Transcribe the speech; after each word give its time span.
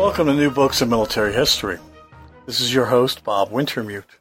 Welcome 0.00 0.28
to 0.28 0.34
New 0.34 0.50
Books 0.50 0.80
in 0.80 0.88
Military 0.88 1.34
History. 1.34 1.78
This 2.46 2.58
is 2.58 2.72
your 2.72 2.86
host, 2.86 3.22
Bob 3.22 3.50
Wintermute. 3.50 4.16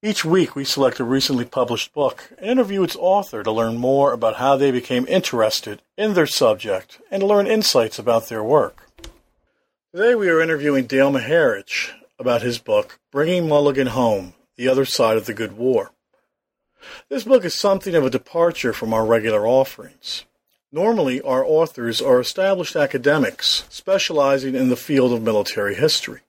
Each 0.00 0.24
week, 0.24 0.54
we 0.54 0.64
select 0.64 1.00
a 1.00 1.04
recently 1.04 1.44
published 1.44 1.92
book 1.92 2.30
and 2.38 2.48
interview 2.48 2.84
its 2.84 2.94
author 2.94 3.42
to 3.42 3.50
learn 3.50 3.78
more 3.78 4.12
about 4.12 4.36
how 4.36 4.56
they 4.56 4.70
became 4.70 5.04
interested 5.08 5.82
in 5.98 6.14
their 6.14 6.28
subject 6.28 7.00
and 7.10 7.24
learn 7.24 7.48
insights 7.48 7.98
about 7.98 8.28
their 8.28 8.44
work. 8.44 8.86
Today, 9.92 10.14
we 10.14 10.28
are 10.28 10.40
interviewing 10.40 10.86
Dale 10.86 11.10
Maharidge 11.10 11.90
about 12.16 12.42
his 12.42 12.58
book, 12.58 13.00
Bringing 13.10 13.48
Mulligan 13.48 13.88
Home 13.88 14.34
The 14.54 14.68
Other 14.68 14.84
Side 14.84 15.16
of 15.16 15.26
the 15.26 15.34
Good 15.34 15.58
War. 15.58 15.90
This 17.08 17.24
book 17.24 17.44
is 17.44 17.56
something 17.56 17.96
of 17.96 18.06
a 18.06 18.10
departure 18.10 18.72
from 18.72 18.94
our 18.94 19.04
regular 19.04 19.48
offerings. 19.48 20.26
Normally, 20.72 21.20
our 21.22 21.44
authors 21.44 22.02
are 22.02 22.20
established 22.20 22.76
academics 22.76 23.64
specializing 23.68 24.54
in 24.54 24.68
the 24.68 24.76
field 24.76 25.12
of 25.12 25.22
military 25.22 25.74
history. 25.74 26.20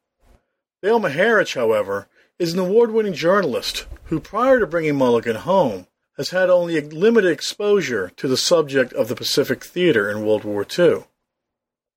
Dale 0.84 1.00
Maharidge, 1.00 1.56
however, 1.56 2.08
is 2.38 2.54
an 2.54 2.60
award 2.60 2.92
winning 2.92 3.14
journalist 3.14 3.88
who, 4.06 4.20
prior 4.20 4.60
to 4.60 4.68
bringing 4.68 4.96
Mulligan 4.96 5.38
home, 5.38 5.88
has 6.18 6.30
had 6.30 6.50
only 6.50 6.78
a 6.78 6.82
limited 6.82 7.32
exposure 7.32 8.12
to 8.16 8.28
the 8.28 8.38
subject 8.38 8.94
of 8.94 9.08
the 9.08 9.16
Pacific 9.16 9.64
Theater 9.64 10.10
in 10.10 10.26
World 10.26 10.44
War 10.44 10.66
II. 10.78 11.06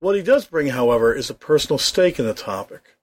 What 0.00 0.16
he 0.16 0.22
does 0.22 0.46
bring, 0.46 0.68
however, 0.68 1.14
is 1.14 1.28
a 1.28 1.34
personal 1.34 1.78
stake 1.78 2.18
in 2.18 2.24
the 2.24 2.32
topic. 2.32 2.96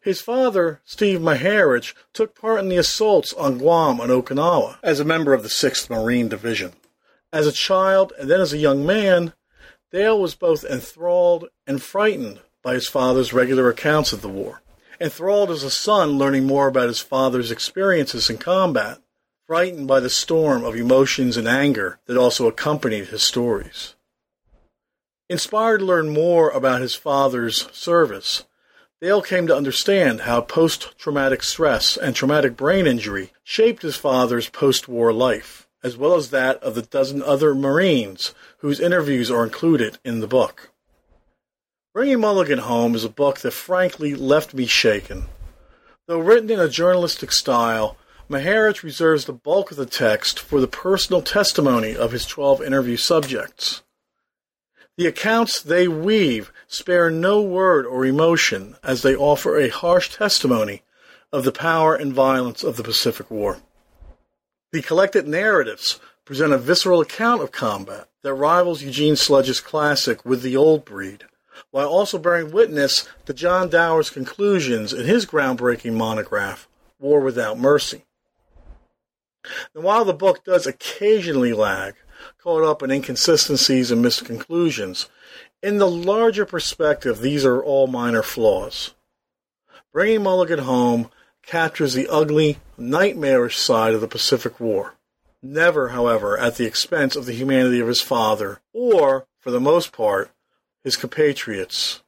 His 0.00 0.22
father, 0.22 0.80
Steve 0.84 1.20
Maharidge, 1.20 1.94
took 2.14 2.34
part 2.34 2.60
in 2.60 2.68
the 2.70 2.76
assaults 2.76 3.34
on 3.34 3.58
Guam 3.58 4.00
and 4.00 4.10
Okinawa 4.10 4.78
as 4.82 5.00
a 5.00 5.04
member 5.04 5.34
of 5.34 5.42
the 5.42 5.48
6th 5.48 5.90
Marine 5.90 6.28
Division. 6.28 6.72
As 7.34 7.48
a 7.48 7.52
child 7.52 8.12
and 8.16 8.30
then 8.30 8.40
as 8.40 8.52
a 8.52 8.58
young 8.58 8.86
man, 8.86 9.32
Dale 9.90 10.20
was 10.20 10.36
both 10.36 10.64
enthralled 10.64 11.48
and 11.66 11.82
frightened 11.82 12.38
by 12.62 12.74
his 12.74 12.86
father's 12.86 13.32
regular 13.32 13.68
accounts 13.68 14.12
of 14.12 14.22
the 14.22 14.28
war. 14.28 14.62
Enthralled 15.00 15.50
as 15.50 15.64
a 15.64 15.70
son 15.70 16.10
learning 16.16 16.44
more 16.46 16.68
about 16.68 16.86
his 16.86 17.00
father's 17.00 17.50
experiences 17.50 18.30
in 18.30 18.38
combat, 18.38 19.00
frightened 19.48 19.88
by 19.88 19.98
the 19.98 20.08
storm 20.08 20.62
of 20.62 20.76
emotions 20.76 21.36
and 21.36 21.48
anger 21.48 21.98
that 22.06 22.16
also 22.16 22.46
accompanied 22.46 23.08
his 23.08 23.24
stories. 23.24 23.96
Inspired 25.28 25.78
to 25.78 25.84
learn 25.84 26.10
more 26.10 26.50
about 26.50 26.82
his 26.82 26.94
father's 26.94 27.68
service, 27.72 28.44
Dale 29.00 29.22
came 29.22 29.48
to 29.48 29.56
understand 29.56 30.20
how 30.20 30.40
post 30.40 30.96
traumatic 30.98 31.42
stress 31.42 31.96
and 31.96 32.14
traumatic 32.14 32.56
brain 32.56 32.86
injury 32.86 33.32
shaped 33.42 33.82
his 33.82 33.96
father's 33.96 34.48
post 34.48 34.86
war 34.86 35.12
life 35.12 35.63
as 35.84 35.98
well 35.98 36.14
as 36.14 36.30
that 36.30 36.60
of 36.62 36.74
the 36.74 36.82
dozen 36.82 37.22
other 37.22 37.54
Marines 37.54 38.34
whose 38.58 38.80
interviews 38.80 39.30
are 39.30 39.44
included 39.44 39.98
in 40.02 40.20
the 40.20 40.26
book. 40.26 40.70
Bringing 41.92 42.20
Mulligan 42.20 42.60
Home 42.60 42.94
is 42.94 43.04
a 43.04 43.10
book 43.10 43.40
that 43.40 43.52
frankly 43.52 44.14
left 44.14 44.54
me 44.54 44.64
shaken. 44.64 45.26
Though 46.06 46.18
written 46.18 46.50
in 46.50 46.58
a 46.58 46.68
journalistic 46.68 47.30
style, 47.30 47.98
Maharidge 48.28 48.82
reserves 48.82 49.26
the 49.26 49.34
bulk 49.34 49.70
of 49.70 49.76
the 49.76 49.84
text 49.84 50.40
for 50.40 50.60
the 50.60 50.66
personal 50.66 51.20
testimony 51.20 51.94
of 51.94 52.12
his 52.12 52.24
12 52.24 52.62
interview 52.62 52.96
subjects. 52.96 53.82
The 54.96 55.06
accounts 55.06 55.60
they 55.60 55.86
weave 55.86 56.50
spare 56.66 57.10
no 57.10 57.42
word 57.42 57.84
or 57.84 58.06
emotion 58.06 58.76
as 58.82 59.02
they 59.02 59.14
offer 59.14 59.58
a 59.58 59.68
harsh 59.68 60.16
testimony 60.16 60.82
of 61.30 61.44
the 61.44 61.52
power 61.52 61.94
and 61.94 62.12
violence 62.14 62.64
of 62.64 62.76
the 62.76 62.84
Pacific 62.84 63.30
War. 63.30 63.58
The 64.74 64.82
collected 64.82 65.28
narratives 65.28 66.00
present 66.24 66.52
a 66.52 66.58
visceral 66.58 67.00
account 67.00 67.40
of 67.40 67.52
combat 67.52 68.08
that 68.22 68.34
rivals 68.34 68.82
Eugene 68.82 69.14
Sledge's 69.14 69.60
classic 69.60 70.24
With 70.24 70.42
the 70.42 70.56
Old 70.56 70.84
Breed, 70.84 71.26
while 71.70 71.88
also 71.88 72.18
bearing 72.18 72.50
witness 72.50 73.08
to 73.26 73.32
John 73.32 73.68
Dower's 73.68 74.10
conclusions 74.10 74.92
in 74.92 75.06
his 75.06 75.26
groundbreaking 75.26 75.92
monograph, 75.92 76.66
War 76.98 77.20
Without 77.20 77.56
Mercy. 77.56 78.04
And 79.76 79.84
while 79.84 80.04
the 80.04 80.12
book 80.12 80.42
does 80.42 80.66
occasionally 80.66 81.52
lag, 81.52 81.94
caught 82.42 82.64
up 82.64 82.82
in 82.82 82.90
inconsistencies 82.90 83.92
and 83.92 84.04
misconclusions, 84.04 85.06
in 85.62 85.78
the 85.78 85.88
larger 85.88 86.44
perspective, 86.44 87.20
these 87.20 87.44
are 87.44 87.62
all 87.62 87.86
minor 87.86 88.24
flaws. 88.24 88.92
Bringing 89.92 90.24
Mulligan 90.24 90.58
home 90.58 91.10
captures 91.46 91.94
the 91.94 92.08
ugly, 92.08 92.58
nightmarish 92.76 93.58
side 93.58 93.94
of 93.94 94.00
the 94.00 94.08
Pacific 94.08 94.58
War. 94.60 94.94
Never, 95.42 95.88
however, 95.88 96.38
at 96.38 96.56
the 96.56 96.64
expense 96.64 97.16
of 97.16 97.26
the 97.26 97.34
humanity 97.34 97.80
of 97.80 97.88
his 97.88 98.00
father, 98.00 98.60
or, 98.72 99.26
for 99.38 99.50
the 99.50 99.60
most 99.60 99.92
part, 99.92 100.30
his 100.82 100.96
compatriots. 100.96 102.02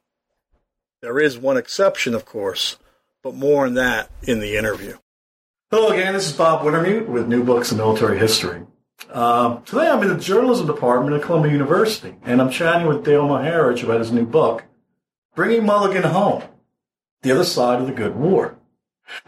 There 1.01 1.19
is 1.19 1.37
one 1.37 1.57
exception, 1.57 2.15
of 2.15 2.25
course, 2.25 2.77
but 3.21 3.35
more 3.35 3.65
on 3.65 3.75
that 3.75 4.09
in 4.23 4.39
the 4.39 4.57
interview. 4.57 4.97
Hello 5.69 5.89
again, 5.89 6.13
this 6.13 6.27
is 6.27 6.33
Bob 6.33 6.65
Wintermute 6.65 7.07
with 7.07 7.27
New 7.27 7.43
Books 7.43 7.71
in 7.71 7.77
Military 7.77 8.17
History. 8.17 8.61
Uh, 9.11 9.57
today 9.59 9.87
I'm 9.87 10.01
in 10.01 10.09
the 10.09 10.17
journalism 10.17 10.65
department 10.65 11.15
at 11.15 11.21
Columbia 11.21 11.51
University, 11.51 12.15
and 12.23 12.41
I'm 12.41 12.49
chatting 12.49 12.87
with 12.87 13.05
Dale 13.05 13.27
Maharidge 13.27 13.83
about 13.83 13.99
his 13.99 14.11
new 14.11 14.25
book, 14.25 14.63
Bringing 15.35 15.65
Mulligan 15.65 16.03
Home, 16.03 16.43
The 17.21 17.31
Other 17.31 17.43
Side 17.43 17.79
of 17.79 17.85
the 17.87 17.93
Good 17.93 18.15
War. 18.15 18.56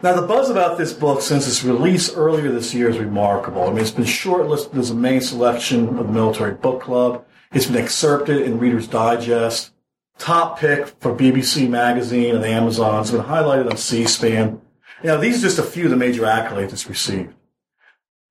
Now, 0.02 0.18
the 0.18 0.26
buzz 0.26 0.48
about 0.48 0.78
this 0.78 0.92
book 0.92 1.20
since 1.20 1.46
its 1.46 1.62
release 1.62 2.12
earlier 2.14 2.50
this 2.50 2.72
year 2.72 2.88
is 2.88 2.98
remarkable. 2.98 3.64
I 3.64 3.68
mean, 3.68 3.78
it's 3.78 3.90
been 3.90 4.04
shortlisted 4.04 4.76
as 4.78 4.90
a 4.90 4.94
main 4.94 5.20
selection 5.20 5.88
of 5.88 6.06
the 6.06 6.12
Military 6.12 6.54
Book 6.54 6.80
Club. 6.80 7.24
It's 7.52 7.66
been 7.66 7.82
excerpted 7.82 8.42
in 8.42 8.58
Reader's 8.58 8.86
Digest. 8.86 9.72
Top 10.18 10.58
pick 10.58 10.88
for 11.00 11.14
BBC 11.14 11.68
Magazine 11.68 12.36
and 12.36 12.44
Amazon. 12.44 13.02
It's 13.02 13.10
been 13.10 13.22
highlighted 13.22 13.70
on 13.70 13.76
C-SPAN. 13.76 14.60
Know, 15.02 15.18
these 15.18 15.38
are 15.38 15.48
just 15.48 15.58
a 15.58 15.62
few 15.62 15.84
of 15.84 15.90
the 15.90 15.96
major 15.96 16.22
accolades 16.22 16.72
it's 16.72 16.88
received. 16.88 17.34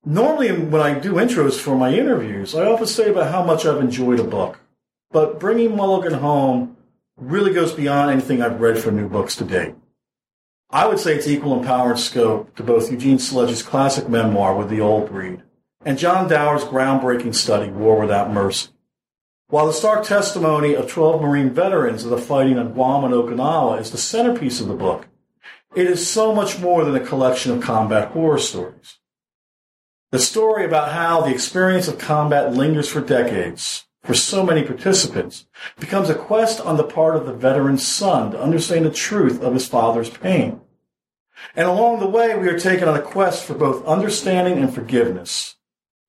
Normally, 0.06 0.52
when 0.52 0.82
I 0.82 0.98
do 0.98 1.14
intros 1.14 1.60
for 1.60 1.76
my 1.76 1.94
interviews, 1.94 2.56
I 2.56 2.66
often 2.66 2.88
say 2.88 3.10
about 3.10 3.32
how 3.32 3.44
much 3.44 3.66
I've 3.66 3.82
enjoyed 3.82 4.20
a 4.20 4.24
book. 4.24 4.60
But 5.12 5.40
bringing 5.40 5.76
Mulligan 5.76 6.14
home 6.20 6.78
really 7.18 7.54
goes 7.54 7.74
beyond 7.74 8.12
anything 8.12 8.42
I've 8.42 8.62
read 8.62 8.78
for 8.78 8.92
new 8.92 9.10
books 9.10 9.36
to 9.38 9.44
date. 9.44 9.76
I 10.72 10.88
would 10.88 11.00
say 11.00 11.16
it's 11.16 11.28
equal 11.28 11.58
in 11.58 11.66
power 11.66 11.92
and 11.92 12.00
scope 12.00 12.56
to 12.56 12.64
both 12.64 12.92
Eugene 12.92 13.18
Sledge's 13.18 13.64
classic 13.64 14.08
memoir, 14.08 14.56
With 14.56 14.70
the 14.70 14.82
Old 14.82 15.10
Breed, 15.10 15.42
and 15.84 15.98
John 15.98 16.30
Dower's 16.30 16.64
groundbreaking 16.64 17.34
study, 17.34 17.72
War 17.72 18.00
Without 18.00 18.32
Mercy. 18.32 18.70
While 19.48 19.66
the 19.66 19.74
stark 19.74 20.06
testimony 20.06 20.76
of 20.76 20.88
12 20.88 21.24
Marine 21.24 21.50
veterans 21.50 22.04
of 22.04 22.12
the 22.12 22.20
fighting 22.20 22.60
on 22.60 22.74
Guam 22.74 23.04
and 23.04 23.14
Okinawa 23.14 23.82
is 23.82 23.90
the 23.90 23.98
centerpiece 23.98 24.62
of 24.62 24.68
the 24.68 24.76
book, 24.76 25.08
it 25.74 25.88
is 25.88 26.08
so 26.08 26.36
much 26.36 26.60
more 26.60 26.86
than 26.86 26.96
a 26.96 27.06
collection 27.06 27.52
of 27.52 27.64
combat 27.64 28.10
horror 28.10 28.38
stories. 28.38 29.00
The 30.12 30.20
story 30.20 30.66
about 30.66 30.92
how 30.92 31.22
the 31.22 31.34
experience 31.34 31.88
of 31.88 31.98
combat 31.98 32.54
lingers 32.54 32.90
for 32.90 33.02
decades, 33.02 33.86
for 34.10 34.16
so 34.16 34.44
many 34.44 34.64
participants 34.64 35.46
becomes 35.80 36.10
a 36.10 36.16
quest 36.16 36.60
on 36.60 36.78
the 36.78 36.84
part 36.84 37.16
of 37.16 37.28
the 37.28 37.32
veteran's 37.32 37.86
son 37.86 38.32
to 38.32 38.42
understand 38.42 38.84
the 38.84 38.90
truth 38.90 39.40
of 39.44 39.54
his 39.54 39.68
father's 39.68 40.10
pain. 40.10 40.60
And 41.56 41.68
along 41.68 42.00
the 42.00 42.10
way, 42.10 42.36
we 42.36 42.48
are 42.48 42.58
taken 42.58 42.88
on 42.88 42.98
a 42.98 43.04
quest 43.04 43.46
for 43.46 43.54
both 43.54 43.86
understanding 43.86 44.58
and 44.58 44.74
forgiveness, 44.74 45.58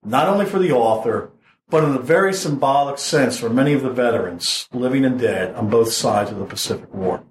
not 0.02 0.28
only 0.28 0.46
for 0.46 0.58
the 0.58 0.72
author, 0.72 1.30
but 1.68 1.84
in 1.84 1.94
a 1.94 1.98
very 1.98 2.32
symbolic 2.32 2.96
sense 2.96 3.38
for 3.38 3.50
many 3.50 3.74
of 3.74 3.82
the 3.82 3.90
veterans, 3.90 4.66
living 4.72 5.04
and 5.04 5.20
dead, 5.20 5.54
on 5.54 5.68
both 5.68 5.92
sides 5.92 6.30
of 6.30 6.38
the 6.38 6.46
Pacific 6.46 6.94
War. 6.94 7.22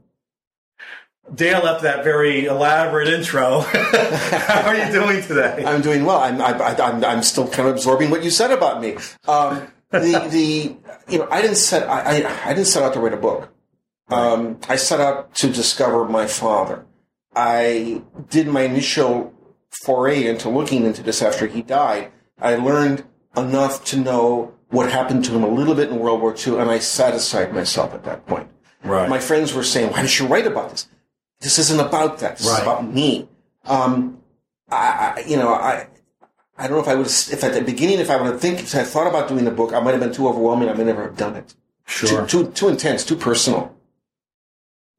Dale, 1.34 1.66
after 1.66 1.86
that 1.86 2.04
very 2.04 2.46
elaborate 2.46 3.08
intro, 3.08 3.62
how 3.62 4.68
are 4.68 4.76
you 4.76 4.92
doing 4.92 5.24
today? 5.24 5.64
I'm 5.66 5.82
doing 5.82 6.06
well. 6.06 6.20
I'm, 6.20 6.40
I, 6.40 6.54
I'm, 6.78 7.04
I'm 7.04 7.24
still 7.24 7.48
kind 7.48 7.68
of 7.68 7.74
absorbing 7.74 8.12
what 8.12 8.24
you 8.24 8.30
said 8.30 8.52
about 8.52 8.82
me. 8.82 8.98
Um, 9.28 9.68
the 9.92 10.28
the 10.30 11.12
you 11.12 11.20
know 11.20 11.28
I 11.32 11.42
didn't 11.42 11.58
set 11.58 11.88
I, 11.90 12.22
I, 12.22 12.50
I 12.50 12.54
didn't 12.54 12.68
set 12.68 12.84
out 12.84 12.94
to 12.94 13.00
write 13.00 13.14
a 13.14 13.18
book. 13.18 13.52
Um, 14.10 14.60
I 14.68 14.76
set 14.76 15.00
out 15.00 15.36
to 15.36 15.50
discover 15.50 16.06
my 16.06 16.26
father. 16.26 16.86
I 17.36 18.02
did 18.30 18.48
my 18.48 18.62
initial 18.62 19.34
foray 19.84 20.26
into 20.26 20.50
looking 20.50 20.86
into 20.86 21.04
this 21.04 21.22
after 21.22 21.46
he 21.46 21.62
died. 21.62 22.12
I 22.42 22.56
learned 22.56 23.04
enough 23.38 23.86
to 23.86 23.98
know 23.98 24.56
what 24.70 24.92
happened 24.92 25.26
to 25.26 25.32
him 25.32 25.44
a 25.44 25.48
little 25.48 25.76
bit 25.76 25.90
in 25.90 26.00
World 26.00 26.22
War 26.22 26.36
II, 26.36 26.58
and 26.60 26.72
I 26.72 26.80
satisfied 26.80 27.54
myself 27.54 27.94
at 27.94 28.04
that 28.06 28.26
point. 28.26 28.50
Right. 28.84 29.10
My 29.10 29.20
friends 29.20 29.54
were 29.54 29.64
saying, 29.64 29.92
"Why 29.92 30.02
did 30.02 30.18
you 30.18 30.26
write 30.26 30.48
about 30.48 30.72
this? 30.72 30.88
This 31.42 31.60
isn't 31.60 31.80
about 31.80 32.20
that. 32.20 32.38
This 32.38 32.48
Right. 32.48 32.56
is 32.58 32.62
about 32.62 32.92
me." 32.92 33.28
Um, 33.66 34.22
I, 34.72 35.14
I, 35.18 35.24
you 35.28 35.38
know, 35.38 35.54
I, 35.54 35.88
I 36.60 36.68
don't 36.68 36.76
know 36.76 36.84
if 36.84 36.90
I 36.90 36.96
would, 36.96 37.08
if 37.08 37.42
at 37.42 37.54
the 37.54 37.62
beginning, 37.62 38.00
if 38.00 38.10
I 38.10 38.18
would 38.18 38.26
have 38.26 38.42
think, 38.42 38.60
if 38.60 38.76
I 38.76 38.84
thought 38.84 39.08
about 39.08 39.30
doing 39.30 39.46
the 39.46 39.52
book, 39.52 39.72
I 39.72 39.80
might 39.80 39.92
have 39.92 40.02
been 40.02 40.12
too 40.12 40.28
overwhelming. 40.28 40.68
I 40.68 40.74
might 40.74 40.86
never 40.86 41.04
have 41.04 41.16
done 41.16 41.38
it. 41.38 41.56
Sure. 41.88 42.28
Too, 42.28 42.44
too, 42.44 42.52
too 42.52 42.68
intense, 42.68 43.06
too 43.06 43.16
personal. 43.16 43.74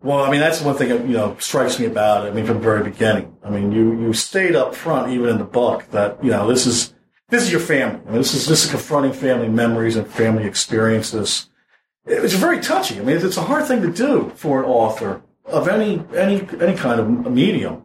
Well, 0.02 0.24
I 0.24 0.30
mean, 0.30 0.40
that's 0.40 0.62
one 0.62 0.74
thing 0.76 0.88
that, 0.88 1.02
you 1.06 1.12
know, 1.12 1.36
strikes 1.38 1.78
me 1.78 1.84
about 1.84 2.26
it. 2.26 2.30
I 2.30 2.32
mean, 2.32 2.46
from 2.46 2.56
the 2.56 2.62
very 2.62 2.82
beginning. 2.82 3.36
I 3.44 3.50
mean, 3.50 3.72
you, 3.72 4.00
you 4.00 4.14
stayed 4.14 4.56
up 4.56 4.74
front, 4.74 5.12
even 5.12 5.28
in 5.28 5.36
the 5.36 5.44
book, 5.44 5.84
that, 5.90 6.24
you 6.24 6.30
know, 6.30 6.48
this 6.48 6.66
is, 6.66 6.94
this 7.28 7.42
is 7.42 7.52
your 7.52 7.60
family. 7.60 8.00
I 8.06 8.10
mean, 8.10 8.22
this 8.22 8.32
is, 8.32 8.46
this 8.46 8.64
is 8.64 8.70
confronting 8.70 9.12
family 9.12 9.48
memories 9.48 9.96
and 9.96 10.06
family 10.06 10.44
experiences. 10.44 11.50
It's 12.06 12.32
very 12.32 12.60
touchy. 12.60 12.98
I 12.98 13.02
mean, 13.02 13.18
it's 13.18 13.36
a 13.36 13.42
hard 13.42 13.66
thing 13.66 13.82
to 13.82 13.92
do 13.92 14.32
for 14.34 14.60
an 14.60 14.64
author 14.64 15.20
of 15.44 15.68
any, 15.68 16.02
any, 16.16 16.48
any 16.58 16.74
kind 16.74 16.98
of 16.98 17.30
medium. 17.30 17.84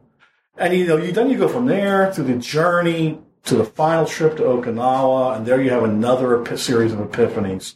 And, 0.57 0.73
you 0.73 0.87
know, 0.87 0.95
you, 0.95 1.11
then 1.11 1.29
you 1.29 1.37
go 1.37 1.49
from 1.49 1.65
there 1.65 2.13
to 2.13 2.23
the 2.23 2.37
journey 2.37 3.19
to 3.45 3.55
the 3.55 3.63
final 3.63 4.05
trip 4.05 4.37
to 4.37 4.43
Okinawa, 4.43 5.37
and 5.37 5.45
there 5.45 5.61
you 5.61 5.69
have 5.69 5.83
another 5.83 6.41
epi- 6.41 6.57
series 6.57 6.93
of 6.93 6.99
epiphanies. 6.99 7.75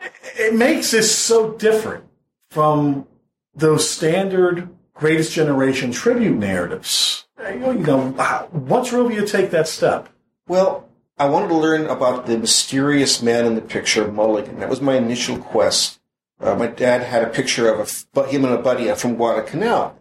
It, 0.00 0.12
it 0.38 0.54
makes 0.54 0.90
this 0.90 1.14
so 1.16 1.52
different 1.52 2.04
from 2.50 3.06
those 3.54 3.88
standard 3.88 4.68
greatest 4.94 5.32
generation 5.32 5.92
tribute 5.92 6.36
narratives. 6.36 7.26
You 7.38 7.58
know, 7.58 7.70
you 7.72 7.78
know, 7.80 8.12
how- 8.18 8.48
what 8.50 8.86
drove 8.86 9.12
you 9.12 9.20
to 9.20 9.26
take 9.26 9.50
that 9.50 9.68
step? 9.68 10.08
Well, 10.48 10.88
I 11.18 11.28
wanted 11.28 11.48
to 11.48 11.56
learn 11.56 11.86
about 11.86 12.26
the 12.26 12.38
mysterious 12.38 13.22
man 13.22 13.46
in 13.46 13.54
the 13.54 13.60
picture, 13.60 14.04
of 14.04 14.14
Mulligan. 14.14 14.58
That 14.58 14.68
was 14.68 14.80
my 14.80 14.94
initial 14.94 15.38
quest. 15.38 16.00
Uh, 16.40 16.56
my 16.56 16.66
dad 16.66 17.02
had 17.02 17.22
a 17.22 17.28
picture 17.28 17.72
of 17.72 18.06
a, 18.16 18.26
him 18.26 18.44
and 18.44 18.54
a 18.54 18.58
buddy 18.58 18.90
uh, 18.90 18.96
from 18.96 19.14
Guadalcanal. 19.14 19.96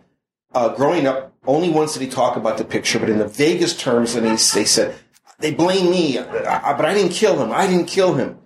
Uh, 0.53 0.69
growing 0.69 1.05
up, 1.05 1.30
only 1.45 1.69
once 1.69 1.93
did 1.93 2.01
he 2.03 2.07
talk 2.07 2.35
about 2.35 2.57
the 2.57 2.63
picture, 2.65 2.99
but 2.99 3.09
in 3.09 3.17
the 3.17 3.27
vaguest 3.27 3.79
terms, 3.79 4.15
and 4.15 4.25
he, 4.25 4.31
they 4.31 4.65
said, 4.65 4.95
they 5.39 5.51
blame 5.53 5.89
me, 5.89 6.17
but 6.19 6.45
I 6.85 6.93
didn't 6.93 7.13
kill 7.13 7.41
him. 7.41 7.51
I 7.51 7.65
didn't 7.67 7.87
kill 7.87 8.13
him. 8.13 8.37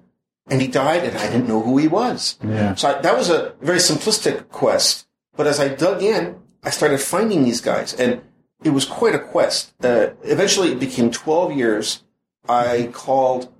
And 0.47 0.61
he 0.61 0.67
died, 0.67 1.03
and 1.03 1.17
I 1.17 1.25
didn't 1.27 1.47
know 1.47 1.61
who 1.61 1.77
he 1.77 1.87
was. 1.87 2.37
Yeah. 2.43 2.75
So 2.75 2.89
I, 2.89 3.01
that 3.01 3.17
was 3.17 3.29
a 3.29 3.55
very 3.61 3.79
simplistic 3.79 4.47
quest. 4.49 5.07
But 5.35 5.47
as 5.47 5.59
I 5.59 5.67
dug 5.69 6.01
in, 6.03 6.39
I 6.63 6.69
started 6.69 6.99
finding 7.01 7.43
these 7.43 7.61
guys, 7.61 7.93
and 7.93 8.21
it 8.63 8.69
was 8.69 8.85
quite 8.85 9.15
a 9.15 9.19
quest. 9.19 9.73
Uh, 9.83 10.11
eventually, 10.23 10.71
it 10.71 10.79
became 10.79 11.11
12 11.11 11.51
years. 11.53 12.03
I 12.47 12.89
called, 12.93 13.51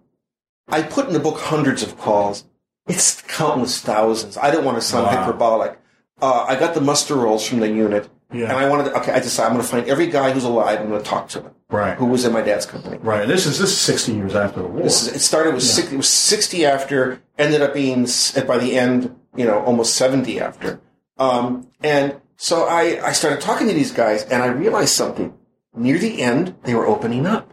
I 0.69 0.83
put 0.83 1.07
in 1.07 1.13
the 1.13 1.19
book 1.19 1.39
hundreds 1.39 1.83
of 1.83 1.97
calls. 1.97 2.45
It's 2.87 3.21
countless 3.23 3.81
thousands. 3.81 4.37
I 4.37 4.51
don't 4.51 4.63
want 4.63 4.77
to 4.77 4.81
sound 4.81 5.07
Wow. 5.07 5.23
hyperbolic. 5.23 5.79
Uh, 6.21 6.45
I 6.47 6.55
got 6.55 6.75
the 6.75 6.81
muster 6.81 7.15
rolls 7.15 7.45
from 7.45 7.59
the 7.59 7.67
unit, 7.67 8.09
Yeah. 8.33 8.45
and 8.45 8.53
I 8.53 8.67
wanted 8.69 8.85
to, 8.85 8.97
okay, 8.99 9.11
I 9.11 9.19
decided 9.19 9.47
I'm 9.49 9.53
going 9.53 9.65
to 9.65 9.71
find 9.71 9.87
every 9.87 10.07
guy 10.07 10.31
who's 10.31 10.43
alive. 10.43 10.79
I'm 10.81 10.89
going 10.89 11.01
to 11.01 11.07
talk 11.07 11.29
to 11.29 11.41
him. 11.41 11.51
Right. 11.69 11.97
who 11.97 12.05
was 12.05 12.25
in 12.25 12.31
my 12.33 12.41
dad's 12.41 12.65
company. 12.65 12.97
Right. 12.97 13.27
This 13.27 13.45
is 13.47 13.57
this 13.59 13.71
is 13.71 13.77
sixty 13.77 14.13
years 14.13 14.35
after 14.35 14.61
the 14.61 14.67
war. 14.67 14.83
This 14.83 15.01
is, 15.07 15.15
it 15.15 15.19
started 15.19 15.53
with 15.55 15.63
six, 15.63 15.91
it 15.91 15.97
was 15.97 16.07
60 16.09 16.63
after, 16.65 17.21
ended 17.39 17.61
up 17.61 17.73
being 17.73 18.07
by 18.47 18.57
the 18.59 18.77
end, 18.77 19.15
you 19.35 19.45
know, 19.45 19.59
almost 19.63 19.95
70 19.95 20.39
after. 20.39 20.79
Um, 21.17 21.67
and 21.81 22.21
so 22.37 22.65
I, 22.65 22.99
I 23.07 23.11
started 23.13 23.41
talking 23.41 23.67
to 23.67 23.73
these 23.73 23.91
guys 23.91 24.23
and 24.25 24.43
I 24.43 24.47
realized 24.47 24.93
something. 24.93 25.33
Near 25.75 25.97
the 25.97 26.21
end, 26.21 26.55
they 26.63 26.75
were 26.75 26.85
opening 26.85 27.25
up. 27.25 27.51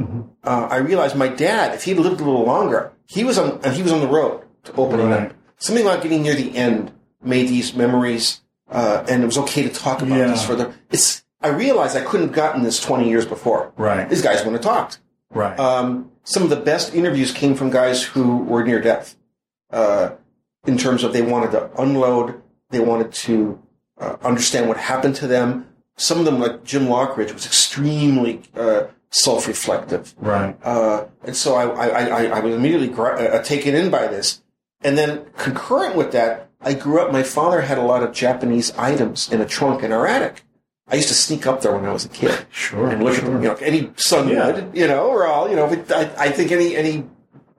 Uh, 0.00 0.66
I 0.70 0.78
realized 0.78 1.14
my 1.14 1.28
dad, 1.28 1.74
if 1.74 1.84
he'd 1.84 1.94
lived 1.98 2.20
a 2.20 2.24
little 2.24 2.44
longer, 2.44 2.92
he 3.06 3.22
was 3.22 3.38
on, 3.38 3.60
and 3.62 3.74
he 3.74 3.82
was 3.82 3.92
on 3.92 4.00
the 4.00 4.08
road 4.08 4.42
to 4.64 4.72
opening 4.74 5.10
Right. 5.10 5.30
up. 5.30 5.36
Something 5.58 5.84
about 5.86 6.02
getting 6.02 6.22
near 6.22 6.34
the 6.34 6.56
end 6.56 6.90
made 7.22 7.48
these 7.48 7.74
memories, 7.74 8.40
uh, 8.72 9.04
and 9.08 9.22
it 9.22 9.26
was 9.26 9.38
okay 9.38 9.62
to 9.62 9.68
talk 9.68 10.02
about 10.02 10.18
Yeah. 10.18 10.26
this 10.28 10.44
further. 10.44 10.74
It's, 10.90 11.24
I 11.40 11.48
realized 11.48 11.96
I 11.96 12.02
couldn't 12.02 12.28
have 12.28 12.36
gotten 12.36 12.62
this 12.62 12.80
20 12.80 13.08
years 13.08 13.26
before. 13.26 13.72
Right. 13.76 14.08
These 14.08 14.22
guys 14.22 14.38
wouldn't 14.44 14.64
have 14.64 14.74
talked 14.74 14.98
right. 15.30 15.58
um, 15.58 16.10
some 16.24 16.42
of 16.42 16.50
the 16.50 16.56
best 16.56 16.94
interviews 16.94 17.32
came 17.32 17.54
from 17.54 17.70
guys 17.70 18.02
who 18.02 18.38
were 18.38 18.62
near 18.64 18.80
death. 18.80 19.16
Uh, 19.70 20.10
in 20.66 20.78
terms 20.78 21.02
of 21.02 21.12
they 21.12 21.22
wanted 21.22 21.50
to 21.52 21.70
unload, 21.80 22.40
they 22.70 22.78
wanted 22.80 23.12
to 23.12 23.60
uh, 23.98 24.16
understand 24.22 24.68
what 24.68 24.76
happened 24.76 25.16
to 25.16 25.26
them. 25.26 25.66
Some 25.96 26.18
of 26.20 26.24
them, 26.24 26.38
like 26.38 26.62
Jim 26.64 26.86
Lockridge, 26.86 27.32
was 27.34 27.44
extremely 27.46 28.42
uh, 28.54 28.84
self-reflective, 29.10 30.14
right. 30.18 30.56
uh, 30.62 31.06
and 31.24 31.36
so 31.36 31.54
I, 31.54 31.64
I, 31.86 32.04
I, 32.04 32.24
I 32.26 32.40
was 32.40 32.54
immediately 32.54 32.88
gra- 32.88 33.20
uh, 33.20 33.42
taken 33.42 33.74
in 33.74 33.90
by 33.90 34.06
this. 34.06 34.42
And 34.82 34.96
then 34.96 35.26
concurrent 35.36 35.96
with 35.96 36.12
that, 36.12 36.48
I 36.64 36.74
grew 36.74 37.00
up. 37.00 37.12
My 37.12 37.22
father 37.22 37.60
had 37.62 37.78
a 37.78 37.82
lot 37.82 38.02
of 38.02 38.12
Japanese 38.12 38.70
items 38.78 39.30
in 39.32 39.40
a 39.40 39.46
trunk 39.46 39.82
in 39.82 39.92
our 39.92 40.06
attic. 40.06 40.42
I 40.88 40.96
used 40.96 41.08
to 41.08 41.14
sneak 41.14 41.46
up 41.46 41.62
there 41.62 41.74
when 41.74 41.84
I 41.84 41.92
was 41.92 42.04
a 42.04 42.08
kid 42.08 42.46
Sure. 42.50 42.88
and 42.88 43.02
look 43.02 43.16
at 43.18 43.24
them. 43.24 43.42
You 43.42 43.48
know, 43.50 43.54
any 43.56 43.90
son 43.96 44.28
Yeah. 44.28 44.46
would. 44.52 44.70
You 44.74 44.86
know, 44.86 45.08
we're 45.10 45.26
all. 45.26 45.48
You 45.48 45.56
know, 45.56 45.66
but 45.66 45.90
I, 45.90 46.26
I 46.26 46.30
think 46.30 46.52
any 46.52 46.76
any 46.76 47.04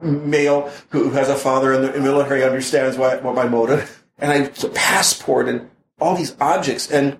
male 0.01 0.69
who 0.89 1.11
has 1.11 1.29
a 1.29 1.35
father 1.35 1.73
in 1.73 1.81
the 1.81 1.99
military 1.99 2.43
understands 2.43 2.97
what, 2.97 3.23
what 3.23 3.35
my 3.35 3.47
motive. 3.47 4.03
And 4.17 4.31
I 4.31 4.35
a 4.65 4.69
passport 4.69 5.49
and 5.49 5.69
all 5.99 6.15
these 6.15 6.35
objects. 6.39 6.89
And 6.91 7.17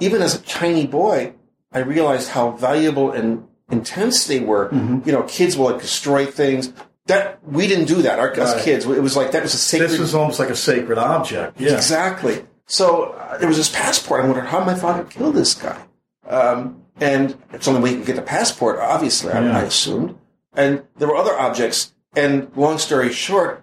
even 0.00 0.20
as 0.22 0.34
a 0.34 0.42
tiny 0.42 0.86
boy, 0.86 1.32
I 1.72 1.78
realized 1.78 2.30
how 2.30 2.50
valuable 2.52 3.10
and 3.10 3.46
intense 3.70 4.26
they 4.26 4.40
were. 4.40 4.68
Mm-hmm. 4.68 5.00
You 5.08 5.12
know, 5.12 5.22
kids 5.22 5.56
will 5.56 5.66
like 5.70 5.80
destroy 5.80 6.26
things. 6.26 6.72
That 7.06 7.38
we 7.46 7.66
didn't 7.66 7.84
do 7.86 8.00
that. 8.02 8.18
Our 8.18 8.30
us 8.40 8.54
Right. 8.54 8.64
kids, 8.64 8.86
it 8.86 9.02
was 9.02 9.16
like 9.16 9.32
that 9.32 9.42
was 9.42 9.52
a 9.54 9.58
sacred. 9.58 9.90
This 9.90 9.98
was 9.98 10.14
almost 10.14 10.38
like 10.38 10.48
a 10.48 10.56
sacred 10.56 10.98
object. 10.98 11.60
Yeah. 11.60 11.74
Exactly. 11.74 12.44
So 12.66 13.12
uh, 13.12 13.36
there 13.38 13.48
was 13.48 13.58
this 13.58 13.68
passport. 13.68 14.24
I 14.24 14.26
wondered 14.26 14.46
how 14.46 14.64
my 14.64 14.74
father 14.74 15.04
killed 15.04 15.34
this 15.34 15.52
guy. 15.54 15.82
Um, 16.26 16.82
and 17.00 17.36
it's 17.52 17.68
only 17.68 17.82
way 17.82 17.90
you 17.90 17.96
can 17.96 18.06
get 18.06 18.16
the 18.16 18.22
passport, 18.22 18.78
obviously, 18.78 19.32
I, 19.32 19.44
Yeah. 19.44 19.58
I 19.58 19.62
assumed. 19.62 20.16
And 20.54 20.84
there 20.96 21.08
were 21.08 21.16
other 21.16 21.38
objects. 21.38 21.92
And 22.16 22.50
long 22.56 22.78
story 22.78 23.12
short, 23.12 23.62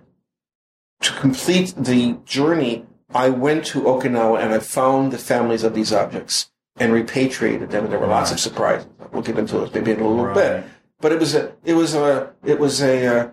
to 1.02 1.14
complete 1.14 1.74
the 1.76 2.18
journey, 2.26 2.86
I 3.14 3.30
went 3.30 3.66
to 3.68 3.82
Okinawa 3.82 4.40
and 4.44 4.54
I 4.54 4.60
found 4.60 5.12
the 5.12 5.18
families 5.18 5.64
of 5.64 5.74
these 5.74 5.92
objects 5.92 6.52
and 6.78 6.94
repatriated 6.94 7.72
them. 7.72 7.86
And 7.86 7.94
there 7.94 8.00
were 8.00 8.08
lots 8.08 8.32
of 8.32 8.40
surprises. 8.40 8.88
We'll 9.12 9.24
get 9.24 9.40
into 9.40 9.54
those 9.58 9.74
maybe 9.74 9.92
in 9.92 10.00
a 10.00 10.08
little 10.08 10.26
Right. 10.26 10.36
bit. 10.36 10.64
But 11.02 11.12
it 11.12 11.20
was 11.20 11.36
a, 11.36 11.54
it 11.64 11.74
was 11.74 11.96
a, 11.96 12.32
it 12.44 12.60
was 12.60 12.82
a, 12.82 13.08
uh, 13.08 13.30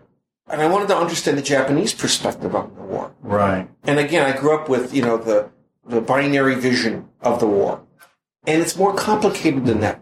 and 0.50 0.62
I 0.62 0.66
wanted 0.66 0.88
to 0.88 0.96
understand 0.96 1.36
the 1.36 1.42
Japanese 1.42 1.92
perspective 1.92 2.54
on 2.54 2.74
the 2.74 2.82
war. 2.82 3.14
Right. 3.20 3.68
And 3.84 3.98
again, 3.98 4.24
I 4.24 4.36
grew 4.36 4.54
up 4.54 4.68
with, 4.68 4.94
you 4.94 5.02
know, 5.02 5.18
the, 5.18 5.50
the 5.86 6.00
binary 6.00 6.54
vision 6.54 7.08
of 7.20 7.40
the 7.40 7.46
war. 7.46 7.82
And 8.46 8.62
it's 8.62 8.76
more 8.76 8.94
complicated 8.94 9.66
than 9.66 9.80
that. 9.80 10.00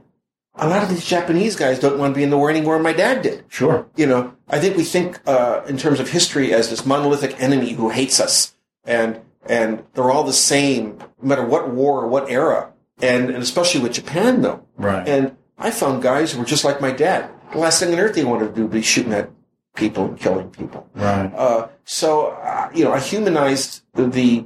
A 0.54 0.68
lot 0.68 0.82
of 0.82 0.88
these 0.88 1.04
Japanese 1.04 1.56
guys 1.56 1.78
don't 1.80 1.98
want 1.98 2.14
to 2.14 2.18
be 2.18 2.22
in 2.22 2.30
the 2.30 2.38
war 2.38 2.48
anymore, 2.48 2.76
and 2.76 2.84
my 2.84 2.92
dad 2.92 3.22
did. 3.22 3.44
Sure. 3.48 3.86
You 3.96 4.06
know, 4.06 4.34
I 4.48 4.58
think 4.58 4.76
we 4.76 4.84
think, 4.84 5.20
uh, 5.26 5.62
in 5.68 5.76
terms 5.76 6.00
of 6.00 6.10
history 6.10 6.54
as 6.54 6.70
this 6.70 6.86
monolithic 6.86 7.38
enemy 7.42 7.72
who 7.72 7.90
hates 7.90 8.20
us. 8.20 8.54
And, 8.84 9.20
and 9.46 9.84
they're 9.94 10.10
all 10.10 10.24
the 10.24 10.32
same, 10.32 10.98
no 11.20 11.28
matter 11.28 11.44
what 11.44 11.70
war 11.70 12.02
or 12.02 12.08
what 12.08 12.30
era. 12.30 12.72
And, 13.02 13.28
and 13.28 13.42
especially 13.42 13.80
with 13.82 13.92
Japan, 13.92 14.40
though. 14.40 14.64
Right. 14.76 15.06
And 15.06 15.36
I 15.58 15.70
found 15.70 16.02
guys 16.02 16.32
who 16.32 16.38
were 16.38 16.46
just 16.46 16.64
like 16.64 16.80
my 16.80 16.92
dad. 16.92 17.30
The 17.56 17.62
last 17.62 17.80
thing 17.80 17.94
on 17.94 17.98
earth 17.98 18.14
they 18.14 18.22
wanted 18.22 18.48
to 18.48 18.54
do 18.54 18.62
would 18.64 18.72
be 18.72 18.82
shooting 18.82 19.14
at 19.14 19.30
people 19.74 20.04
and 20.04 20.20
killing 20.20 20.50
people. 20.50 20.86
right. 20.94 21.32
Uh, 21.34 21.68
so 21.86 22.32
uh, 22.32 22.68
you 22.74 22.84
know, 22.84 22.92
I 22.92 23.00
humanized 23.00 23.82
the 23.94 24.44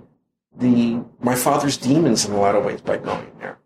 the 0.57 1.03
my 1.21 1.35
father's 1.35 1.77
demons 1.77 2.25
in 2.25 2.33
a 2.33 2.41
lot 2.41 2.55
of 2.55 2.65
ways 2.65 2.81
by 2.81 2.99
going 2.99 3.33
there. 3.41 3.59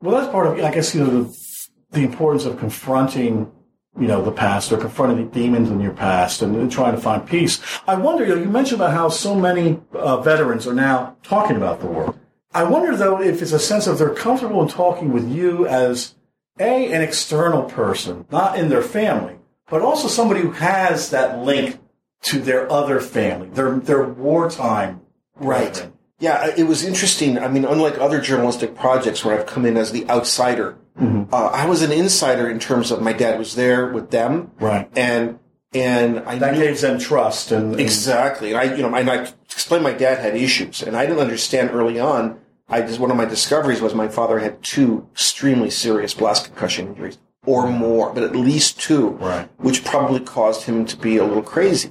Well, 0.00 0.16
that's 0.16 0.32
part 0.32 0.48
of, 0.48 0.64
I 0.64 0.74
guess, 0.74 0.92
you 0.92 1.04
know, 1.04 1.22
the, 1.22 1.68
the 1.92 2.00
importance 2.00 2.46
of 2.46 2.58
confronting, 2.58 3.52
you 3.96 4.08
know, 4.08 4.20
the 4.22 4.32
past 4.32 4.72
or 4.72 4.76
confronting 4.76 5.24
the 5.24 5.32
demons 5.32 5.70
in 5.70 5.80
your 5.80 5.92
past 5.92 6.42
and, 6.42 6.56
and 6.56 6.70
trying 6.70 6.96
to 6.96 7.00
find 7.00 7.24
peace. 7.24 7.60
I 7.86 7.94
wonder, 7.94 8.26
you 8.26 8.34
know, 8.34 8.42
you 8.42 8.50
mentioned 8.50 8.80
about 8.80 8.92
how 8.92 9.08
so 9.08 9.36
many 9.36 9.80
uh, 9.92 10.20
veterans 10.20 10.66
are 10.66 10.74
now 10.74 11.16
talking 11.22 11.56
about 11.56 11.78
the 11.78 11.86
war. 11.86 12.12
I 12.52 12.64
wonder, 12.64 12.96
though, 12.96 13.22
if 13.22 13.40
it's 13.40 13.52
a 13.52 13.58
sense 13.60 13.86
of 13.86 13.98
they're 13.98 14.14
comfortable 14.14 14.60
in 14.62 14.68
talking 14.68 15.12
with 15.12 15.30
you 15.30 15.64
as 15.68 16.16
a 16.58 16.92
an 16.92 17.02
external 17.02 17.64
person, 17.64 18.26
not 18.30 18.58
in 18.58 18.68
their 18.68 18.82
family, 18.82 19.36
but 19.68 19.82
also 19.82 20.08
somebody 20.08 20.40
who 20.40 20.52
has 20.52 21.10
that 21.10 21.38
link 21.40 21.78
to 22.22 22.38
their 22.40 22.70
other 22.70 23.00
family, 23.00 23.48
their 23.48 23.76
their 23.78 24.06
wartime 24.06 25.00
brethren. 25.40 25.92
Yeah, 26.20 26.52
it 26.56 26.64
was 26.64 26.84
interesting. 26.84 27.38
I 27.38 27.48
mean, 27.48 27.64
unlike 27.64 27.98
other 27.98 28.20
journalistic 28.20 28.76
projects 28.76 29.24
where 29.24 29.38
I've 29.38 29.46
come 29.46 29.66
in 29.66 29.76
as 29.76 29.92
the 29.92 30.08
outsider, 30.08 30.78
Mm-hmm. 30.94 31.34
uh, 31.34 31.46
I 31.48 31.66
was 31.66 31.82
an 31.82 31.90
insider 31.90 32.48
in 32.48 32.60
terms 32.60 32.92
of 32.92 33.02
my 33.02 33.12
dad 33.12 33.36
was 33.36 33.56
there 33.56 33.88
with 33.92 34.12
them, 34.12 34.52
Right. 34.60 34.88
and 34.94 35.40
and 35.72 36.20
I 36.20 36.38
That 36.38 36.54
knew 36.54 36.60
gives 36.60 36.82
them 36.82 37.00
trust 37.00 37.50
and, 37.50 37.72
and 37.72 37.80
Exactly. 37.80 38.52
And 38.52 38.60
I, 38.60 38.76
you 38.76 38.82
know, 38.84 38.94
and 38.94 39.10
I 39.10 39.26
explained 39.44 39.82
my 39.82 39.92
dad 39.92 40.20
had 40.20 40.36
issues, 40.36 40.84
and 40.84 40.96
I 40.96 41.04
didn't 41.04 41.18
understand 41.18 41.70
early 41.72 41.98
on. 41.98 42.38
I 42.68 42.80
just 42.82 42.98
one 42.98 43.10
of 43.10 43.16
my 43.16 43.24
discoveries 43.26 43.80
was 43.80 43.94
my 43.94 44.08
father 44.08 44.38
had 44.38 44.62
two 44.62 45.06
extremely 45.12 45.70
serious 45.70 46.14
blast 46.14 46.46
concussion 46.46 46.88
injuries, 46.88 47.18
or 47.44 47.68
more, 47.68 48.12
but 48.12 48.22
at 48.22 48.34
least 48.34 48.80
two, 48.80 49.08
Right. 49.10 49.48
which 49.58 49.84
probably 49.84 50.20
caused 50.20 50.62
him 50.62 50.86
to 50.86 50.96
be 50.96 51.16
a 51.18 51.24
little 51.24 51.42
crazy. 51.42 51.90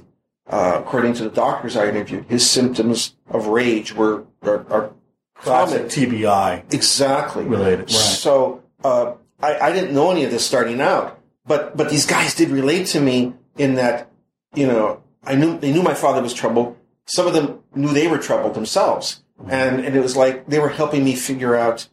uh, 0.50 0.76
according 0.78 1.14
to 1.14 1.22
the 1.24 1.30
doctors 1.30 1.74
I 1.74 1.88
interviewed, 1.88 2.26
his 2.28 2.48
symptoms 2.48 3.14
of 3.30 3.46
rage 3.46 3.94
were 3.94 4.24
are, 4.42 4.66
are 4.70 4.90
common. 5.36 5.84
TBI 5.88 6.64
Exactly. 6.74 7.44
related. 7.44 7.80
Right. 7.80 7.88
So 7.90 8.62
uh, 8.84 9.14
I, 9.40 9.58
I 9.58 9.72
didn't 9.72 9.94
know 9.94 10.10
any 10.10 10.22
of 10.24 10.30
this 10.30 10.44
starting 10.46 10.82
out, 10.82 11.18
but 11.46 11.76
but 11.78 11.88
these 11.88 12.04
guys 12.04 12.34
did 12.34 12.50
relate 12.50 12.86
to 12.88 13.00
me 13.00 13.32
in 13.56 13.76
that 13.76 14.10
you 14.54 14.66
know 14.66 15.02
I 15.24 15.34
knew 15.34 15.56
they 15.58 15.72
knew 15.72 15.82
my 15.82 15.94
father 15.94 16.20
was 16.20 16.34
troubled. 16.34 16.76
Some 17.06 17.26
of 17.26 17.32
them 17.32 17.60
knew 17.74 17.92
they 17.94 18.06
were 18.06 18.18
troubled 18.18 18.52
themselves, 18.54 19.22
and 19.48 19.84
and 19.84 19.96
it 19.96 20.00
was 20.00 20.16
like 20.16 20.46
they 20.46 20.58
were 20.58 20.68
helping 20.70 21.04
me 21.04 21.14
figure 21.14 21.54
out 21.54 21.88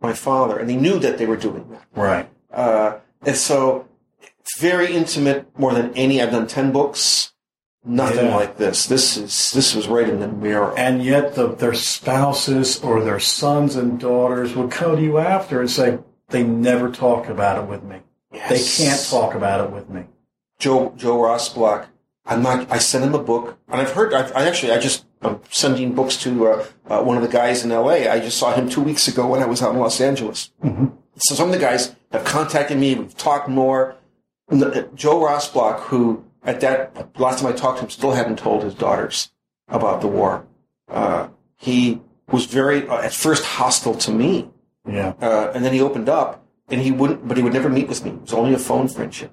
my 0.00 0.12
father, 0.12 0.58
and 0.58 0.68
they 0.68 0.76
knew 0.76 0.98
that 0.98 1.18
they 1.18 1.26
were 1.26 1.36
doing 1.36 1.68
that. 1.70 1.84
Right. 1.94 2.30
Uh, 2.52 2.98
and 3.22 3.36
so 3.36 3.86
very 4.58 4.94
intimate, 4.94 5.46
more 5.58 5.72
than 5.74 5.94
any. 5.94 6.20
I've 6.20 6.30
done 6.32 6.46
ten 6.46 6.72
books. 6.72 7.32
Nothing 7.82 8.26
Yeah. 8.26 8.36
like 8.36 8.58
this. 8.58 8.86
This 8.86 9.16
is 9.16 9.52
this 9.52 9.74
was 9.74 9.88
right 9.88 10.06
in 10.08 10.20
the 10.20 10.28
mirror. 10.28 10.74
And 10.76 11.02
yet 11.02 11.34
the, 11.34 11.48
their 11.48 11.72
spouses 11.72 12.78
or 12.82 13.02
their 13.02 13.18
sons 13.20 13.74
and 13.74 13.98
daughters 13.98 14.54
would 14.54 14.70
come 14.70 14.96
to 14.96 15.02
you 15.02 15.16
after 15.16 15.60
and 15.60 15.70
say, 15.70 15.98
they 16.28 16.42
never 16.42 16.90
talk 16.90 17.28
about 17.30 17.56
it 17.62 17.66
with 17.70 17.82
me. 17.82 18.00
Yes. 18.32 18.50
They 18.50 18.84
can't 18.84 19.02
talk 19.08 19.34
about 19.34 19.64
it 19.64 19.72
with 19.72 19.88
me. 19.88 20.04
Joe 20.58 20.92
Joe 20.96 21.16
Rossblock. 21.16 21.86
I'm 22.26 22.42
not. 22.42 22.70
I 22.70 22.76
sent 22.78 23.02
him 23.02 23.14
a 23.14 23.22
book, 23.22 23.58
and 23.66 23.80
I've 23.80 23.92
heard. 23.92 24.12
I've, 24.12 24.36
I 24.36 24.46
actually. 24.46 24.72
I 24.72 24.78
just. 24.78 25.06
I'm 25.22 25.40
sending 25.50 25.94
books 25.94 26.16
to 26.22 26.46
uh, 26.48 26.66
uh, 26.88 27.02
one 27.02 27.16
of 27.16 27.22
the 27.22 27.28
guys 27.28 27.64
in 27.64 27.70
L.A. 27.72 28.08
I 28.08 28.20
just 28.20 28.38
saw 28.38 28.54
him 28.54 28.68
two 28.68 28.80
weeks 28.80 29.06
ago 29.06 29.26
when 29.28 29.42
I 29.42 29.46
was 29.46 29.62
out 29.62 29.74
in 29.74 29.80
Los 29.80 30.00
Angeles. 30.00 30.50
So 31.16 31.34
some 31.34 31.48
of 31.48 31.52
the 31.52 31.60
guys 31.60 31.94
have 32.12 32.24
contacted 32.24 32.78
me. 32.78 32.94
We've 32.94 33.16
talked 33.16 33.48
more. 33.48 33.96
Uh, 34.50 34.82
Joe 34.94 35.20
Rossblock, 35.20 35.80
who 35.80 36.24
at 36.42 36.60
that 36.62 37.18
last 37.20 37.40
time 37.40 37.52
I 37.52 37.56
talked 37.56 37.78
to 37.78 37.84
him, 37.84 37.90
still 37.90 38.12
hadn't 38.12 38.38
told 38.38 38.62
his 38.64 38.74
daughters 38.74 39.30
about 39.68 40.00
the 40.00 40.08
war. 40.08 40.46
Uh, 40.88 41.28
he 41.56 42.00
was 42.32 42.46
very 42.46 42.88
uh, 42.88 43.02
at 43.02 43.12
first 43.12 43.44
hostile 43.44 43.94
to 43.94 44.10
me. 44.10 44.48
Yeah. 44.88 45.12
Uh, 45.20 45.52
and 45.54 45.64
then 45.64 45.74
he 45.74 45.80
opened 45.82 46.08
up, 46.08 46.44
and 46.68 46.80
he 46.80 46.90
wouldn't, 46.90 47.28
but 47.28 47.36
he 47.36 47.42
would 47.42 47.52
never 47.52 47.68
meet 47.68 47.88
with 47.88 48.02
me. 48.04 48.12
It 48.12 48.22
was 48.22 48.32
only 48.32 48.54
a 48.54 48.58
phone 48.58 48.88
friendship. 48.88 49.30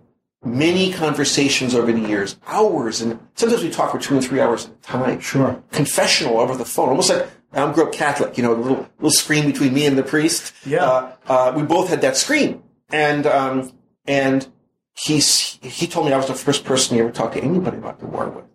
Many 0.47 0.93
conversations 0.93 1.75
over 1.75 1.91
the 1.91 1.99
years, 1.99 2.37
hours, 2.47 3.01
and 3.01 3.19
sometimes 3.35 3.63
we 3.63 3.69
talk 3.69 3.91
for 3.91 3.99
two 3.99 4.15
and 4.15 4.23
three 4.25 4.39
hours 4.39 4.65
at 4.65 4.71
a 4.71 4.75
time. 4.75 5.19
Sure. 5.19 5.61
Confessional 5.71 6.39
over 6.39 6.55
the 6.55 6.65
phone, 6.65 6.89
almost 6.89 7.09
like 7.09 7.27
I'm 7.51 7.73
grew 7.73 7.85
up 7.85 7.91
Catholic. 7.93 8.37
You 8.37 8.43
know, 8.43 8.53
a 8.53 8.55
little 8.55 8.89
little 8.97 9.11
screen 9.11 9.45
between 9.45 9.73
me 9.73 9.85
and 9.85 9.97
the 9.97 10.03
priest. 10.03 10.53
Yeah. 10.65 10.85
Uh, 10.85 11.15
uh, 11.27 11.53
we 11.55 11.63
both 11.63 11.89
had 11.89 12.01
that 12.01 12.15
screen, 12.15 12.63
and 12.89 13.25
um, 13.27 13.73
and 14.05 14.47
he's 14.95 15.59
he 15.61 15.85
told 15.87 16.05
me 16.05 16.13
I 16.13 16.17
was 16.17 16.27
the 16.27 16.33
first 16.33 16.63
person 16.63 16.95
he 16.95 17.01
ever 17.01 17.11
talked 17.11 17.33
to 17.35 17.41
anybody 17.43 17.77
about 17.77 17.99
the 17.99 18.05
war 18.05 18.29
with. 18.29 18.45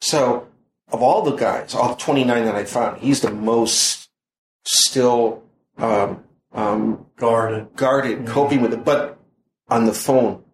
So, 0.00 0.48
of 0.90 1.02
all 1.02 1.22
the 1.22 1.36
guys, 1.36 1.74
all 1.74 1.96
29 1.96 2.44
that 2.44 2.54
I 2.54 2.64
found, 2.64 3.00
he's 3.00 3.20
the 3.20 3.30
most 3.30 4.08
still 4.64 5.42
um, 5.78 6.24
um, 6.52 7.06
Guarded. 7.16 7.74
guarded, 7.76 8.26
coping 8.26 8.60
with 8.62 8.72
it, 8.72 8.84
but 8.84 9.18
on 9.68 9.86
the 9.86 9.92
phone, 9.94 10.44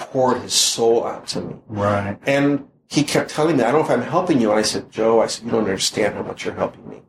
poured 0.00 0.42
his 0.42 0.52
soul 0.54 1.06
out 1.06 1.26
to 1.28 1.40
me. 1.42 1.56
Right. 1.68 2.18
And 2.26 2.68
he 2.88 3.04
kept 3.04 3.30
telling 3.30 3.56
me, 3.56 3.62
I 3.62 3.70
don't 3.70 3.80
know 3.80 3.86
if 3.86 3.90
I'm 3.90 4.02
helping 4.08 4.40
you. 4.40 4.50
And 4.50 4.58
I 4.58 4.62
said, 4.62 4.90
Joe, 4.90 5.20
I 5.22 5.26
said, 5.26 5.44
you 5.44 5.50
don't 5.52 5.60
understand 5.64 6.14
how 6.14 6.22
much 6.22 6.44
you're 6.44 6.54
helping 6.54 6.88
me. 6.88 7.02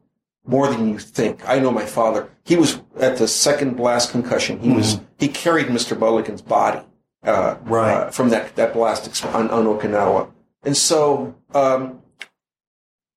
More 0.46 0.68
than 0.68 0.90
you 0.90 1.00
think. 1.00 1.48
I 1.48 1.60
know 1.60 1.72
my 1.72 1.86
father. 1.86 2.30
He 2.44 2.56
was 2.56 2.82
at 3.00 3.18
the 3.18 3.28
second 3.28 3.76
blast 3.78 4.12
concussion. 4.12 4.60
He 4.60 4.72
was, 4.72 5.00
he 5.18 5.28
carried 5.28 5.68
Mr. 5.68 5.98
Mulligan's 5.98 6.42
body, 6.42 6.82
uh, 7.24 7.56
Right. 7.64 7.94
uh, 7.94 8.12
from 8.12 8.30
that, 8.30 8.56
that 8.56 8.74
blast 8.74 9.08
ex- 9.08 9.24
on, 9.26 9.50
on 9.50 9.66
Okinawa. 9.66 10.32
And 10.64 10.76
so, 10.78 11.36
um, 11.54 12.02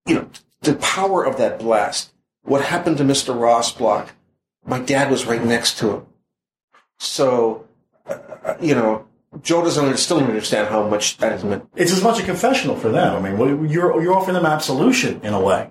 you 0.07 0.15
know, 0.17 0.29
the 0.63 0.75
power 0.77 1.25
of 1.25 1.37
that 1.39 1.59
blast, 1.59 2.13
what 2.43 2.63
happened 2.63 2.99
to 2.99 3.05
Mr. 3.05 3.39
Ross 3.39 3.73
Block, 3.73 4.13
my 4.67 4.79
dad 4.81 5.11
was 5.11 5.27
right 5.27 5.45
next 5.45 5.79
to 5.79 5.91
him. 5.91 6.07
So, 6.99 7.67
uh, 8.07 8.55
you 8.61 8.75
know, 8.75 9.07
Joe 9.43 9.63
doesn't 9.63 9.97
still 9.99 10.21
don't 10.21 10.29
understand 10.29 10.69
how 10.69 10.87
much 10.89 11.17
that 11.19 11.33
has 11.33 11.45
meant. 11.45 11.69
It's 11.75 11.93
as 11.93 12.03
much 12.03 12.21
a 12.21 12.23
confessional 12.23 12.77
for 12.77 12.89
them. 12.89 13.17
I 13.17 13.31
mean, 13.31 13.69
you're, 13.69 14.01
you're 14.03 14.15
offering 14.15 14.35
them 14.35 14.47
absolution 14.47 15.21
in 15.23 15.35
a 15.35 15.41
way. 15.41 15.71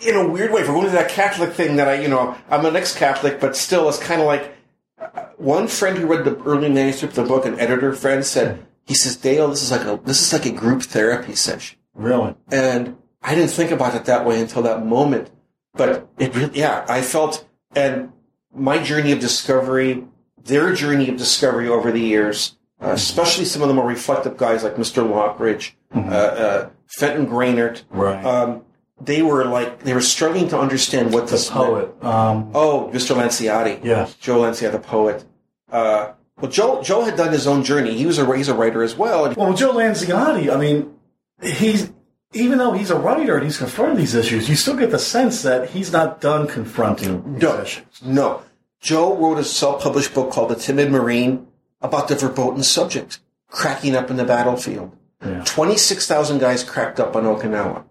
In 0.00 0.16
a 0.16 0.28
weird 0.28 0.52
way, 0.52 0.62
for 0.62 0.72
going 0.72 0.86
to 0.86 0.92
that 0.92 1.10
Catholic 1.10 1.52
thing 1.52 1.76
that 1.76 1.88
I, 1.88 2.00
you 2.00 2.08
know, 2.08 2.36
I'm 2.48 2.64
an 2.64 2.76
ex-Catholic, 2.76 3.40
but 3.40 3.56
still, 3.56 3.88
it's 3.88 3.98
kind 3.98 4.20
of 4.20 4.26
like 4.26 4.54
uh, 5.00 5.26
one 5.36 5.66
friend 5.66 5.98
who 5.98 6.06
read 6.06 6.24
the 6.24 6.36
early 6.44 6.68
manuscript 6.68 7.18
of 7.18 7.24
the 7.24 7.28
book, 7.28 7.46
an 7.46 7.58
editor 7.58 7.92
friend, 7.92 8.24
said, 8.24 8.64
he 8.84 8.94
says, 8.94 9.16
Dale, 9.16 9.48
this 9.48 9.62
is 9.62 9.70
like 9.72 9.82
a 9.82 10.00
this 10.04 10.20
is 10.20 10.32
like 10.32 10.46
a 10.46 10.56
group 10.56 10.82
therapy 10.82 11.34
session. 11.34 11.78
Really. 11.94 12.34
And 12.50 12.96
I 13.22 13.34
didn't 13.34 13.50
think 13.50 13.72
about 13.72 13.94
it 13.94 14.04
that 14.04 14.24
way 14.24 14.40
until 14.40 14.62
that 14.62 14.86
moment. 14.86 15.30
But 15.74 16.08
it 16.18 16.34
really, 16.34 16.58
yeah, 16.58 16.86
I 16.88 17.02
felt, 17.02 17.46
and 17.74 18.12
my 18.54 18.82
journey 18.82 19.12
of 19.12 19.18
discovery, 19.18 20.04
their 20.42 20.72
journey 20.72 21.10
of 21.10 21.16
discovery 21.16 21.68
over 21.68 21.90
the 21.90 22.00
years, 22.00 22.56
uh, 22.82 22.90
especially 22.90 23.44
some 23.44 23.62
of 23.62 23.68
the 23.68 23.74
more 23.74 23.86
reflective 23.86 24.36
guys 24.36 24.62
like 24.64 24.76
Mr. 24.76 25.02
Lockridge, 25.08 25.72
uh, 25.94 25.98
uh, 26.00 26.70
Fenton 26.86 27.26
Grainert, 27.26 27.82
Right. 27.90 28.24
um, 28.24 28.62
they 29.00 29.22
were 29.22 29.44
like, 29.44 29.82
they 29.82 29.92
were 29.94 30.00
struggling 30.00 30.48
to 30.48 30.58
understand 30.58 31.12
what 31.12 31.26
the 31.26 31.32
this 31.32 31.50
meant. 31.50 31.66
poet. 31.66 32.04
Um, 32.04 32.50
Oh, 32.54 32.90
Mr. 32.92 33.14
Lanciotti. 33.16 33.80
yes. 33.84 34.14
Joe 34.14 34.40
Lanciotti, 34.40 34.72
the 34.72 34.78
poet. 34.78 35.24
Uh, 35.70 36.12
well, 36.40 36.50
Joe, 36.50 36.82
Joe 36.82 37.02
had 37.04 37.16
done 37.16 37.32
his 37.32 37.46
own 37.46 37.62
journey. 37.64 37.96
He 37.96 38.06
was 38.06 38.18
a, 38.18 38.36
he's 38.36 38.48
a 38.48 38.54
writer 38.54 38.82
as 38.82 38.94
well. 38.96 39.32
Well, 39.36 39.54
Joe 39.54 39.72
Lanciotti, 39.72 40.52
I 40.52 40.56
mean, 40.58 40.94
he's 41.42 41.92
even 42.32 42.58
though 42.58 42.72
he's 42.72 42.90
a 42.90 42.98
writer 42.98 43.36
and 43.36 43.44
he's 43.44 43.56
confronted 43.56 43.96
these 43.98 44.14
issues, 44.14 44.48
you 44.48 44.56
still 44.56 44.76
get 44.76 44.90
the 44.90 44.98
sense 44.98 45.42
that 45.42 45.70
he's 45.70 45.92
not 45.92 46.20
done 46.20 46.46
confronting 46.46 47.34
these 47.34 47.42
No. 47.42 47.60
issues. 47.62 47.84
No. 48.04 48.42
Joe 48.80 49.16
wrote 49.16 49.38
a 49.38 49.44
self-published 49.44 50.12
book 50.12 50.30
called 50.30 50.50
The 50.50 50.56
Timid 50.56 50.90
Marine 50.90 51.45
about 51.80 52.08
the 52.08 52.14
verboten 52.16 52.62
subject, 52.62 53.20
cracking 53.48 53.94
up 53.96 54.10
in 54.10 54.16
the 54.16 54.24
battlefield. 54.24 54.96
Yeah. 55.24 55.42
26,000 55.44 56.38
guys 56.38 56.62
cracked 56.64 57.00
up 57.00 57.16
on 57.16 57.24
Okinawa. 57.24 57.84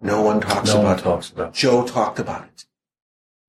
No 0.00 0.22
one 0.22 0.40
talks 0.40 0.68
No 0.72 0.80
about 0.80 0.84
one 0.88 0.98
it. 0.98 1.02
talks 1.02 1.30
about. 1.30 1.48
it. 1.48 1.54
Joe 1.54 1.86
talked 1.86 2.18
about 2.18 2.44
it. 2.44 2.64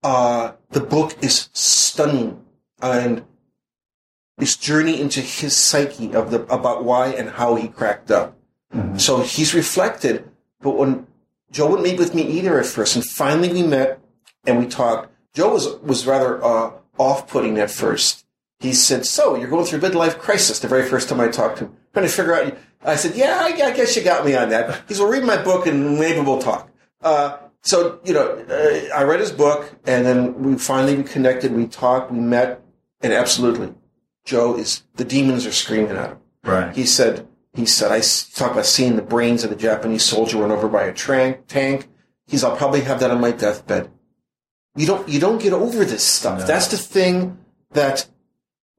Uh, 0.02 0.54
the 0.72 0.80
book 0.80 1.16
is 1.22 1.50
stunning 1.54 2.44
and 2.82 3.26
this 4.38 4.56
journey 4.56 5.00
into 5.02 5.20
his 5.20 5.56
psyche 5.56 6.14
of 6.16 6.32
the, 6.32 6.42
about 6.44 6.84
why 6.86 7.08
and 7.08 7.30
how 7.32 7.56
he 7.56 7.68
cracked 7.68 8.10
up. 8.10 8.38
Mhm. 8.74 9.00
So 9.00 9.20
he's 9.22 9.54
reflected, 9.54 10.30
but 10.62 10.72
when 10.78 11.08
Joe 11.52 11.68
wouldn't 11.68 11.84
meet 11.88 12.00
with 12.00 12.16
me 12.16 12.22
either 12.24 12.58
at 12.60 12.66
first, 12.66 12.96
and 12.96 13.04
finally 13.04 13.52
we 13.52 13.64
met 13.64 14.00
and 14.46 14.60
we 14.60 14.68
talked. 14.68 15.12
Joe 15.34 15.54
was 15.54 15.68
was 15.82 16.06
rather 16.08 16.44
uh, 16.44 16.72
off-putting 16.98 17.58
at 17.60 17.70
first. 17.72 18.26
He 18.60 18.74
said, 18.74 19.06
"So 19.06 19.36
you're 19.36 19.50
going 19.50 19.66
through 19.66 19.80
a 19.80 19.90
midlife 19.90 20.18
crisis." 20.20 20.60
The 20.60 20.68
very 20.68 20.88
first 20.88 21.10
time 21.10 21.20
I 21.20 21.28
talked 21.30 21.60
to 21.60 21.66
him, 21.66 21.76
trying 21.94 22.06
to 22.06 22.12
figure 22.12 22.34
out. 22.34 22.58
I 22.84 22.96
said, 22.96 23.16
"Yeah, 23.16 23.40
I, 23.42 23.48
I 23.48 23.72
guess 23.72 23.96
you 23.96 24.04
got 24.04 24.26
me 24.26 24.36
on 24.36 24.50
that." 24.50 24.82
He 24.88 24.94
said, 24.94 25.04
"Well, 25.04 25.12
read 25.12 25.24
my 25.24 25.42
book 25.42 25.66
and 25.68 25.98
maybe 26.00 26.20
we'll 26.20 26.42
talk." 26.42 26.70
Uh, 27.02 27.38
so 27.62 28.00
you 28.04 28.14
know, 28.14 28.32
uh, 28.50 28.96
I 28.96 29.04
read 29.04 29.20
his 29.20 29.32
book, 29.32 29.74
and 29.86 30.06
then 30.06 30.44
we 30.44 30.58
finally 30.58 31.02
connected. 31.04 31.54
We 31.54 31.68
talked, 31.68 32.12
we 32.12 32.20
met, 32.20 32.62
and 33.02 33.14
absolutely, 33.14 33.74
Joe 34.26 34.58
is 34.58 34.84
the 34.96 35.06
demons 35.06 35.46
are 35.46 35.52
screaming 35.52 35.96
at 35.96 36.10
him. 36.12 36.18
Right. 36.44 36.76
He 36.76 36.86
said, 36.86 37.28
he 37.54 37.66
said, 37.66 37.92
I 37.92 37.98
s- 37.98 38.30
talk 38.30 38.52
about 38.52 38.66
seeing 38.66 38.96
the 38.96 39.02
brains 39.02 39.44
of 39.44 39.50
the 39.50 39.56
Japanese 39.56 40.04
soldier 40.04 40.38
run 40.38 40.52
over 40.52 40.70
by 40.70 40.84
a 40.84 40.94
tank. 40.94 41.88
He's, 42.28 42.44
I'll 42.44 42.56
probably 42.56 42.82
have 42.82 43.00
that 43.02 43.12
on 43.12 43.20
my 43.20 43.32
deathbed. 43.32 43.92
You 44.76 44.86
don't, 44.88 45.10
you 45.10 45.20
don't 45.20 45.42
get 45.42 45.52
over 45.52 45.84
this 45.84 46.04
stuff. 46.04 46.40
No. 46.40 46.46
That's 46.46 46.68
the 46.68 46.78
thing 46.78 47.38
that 47.72 48.08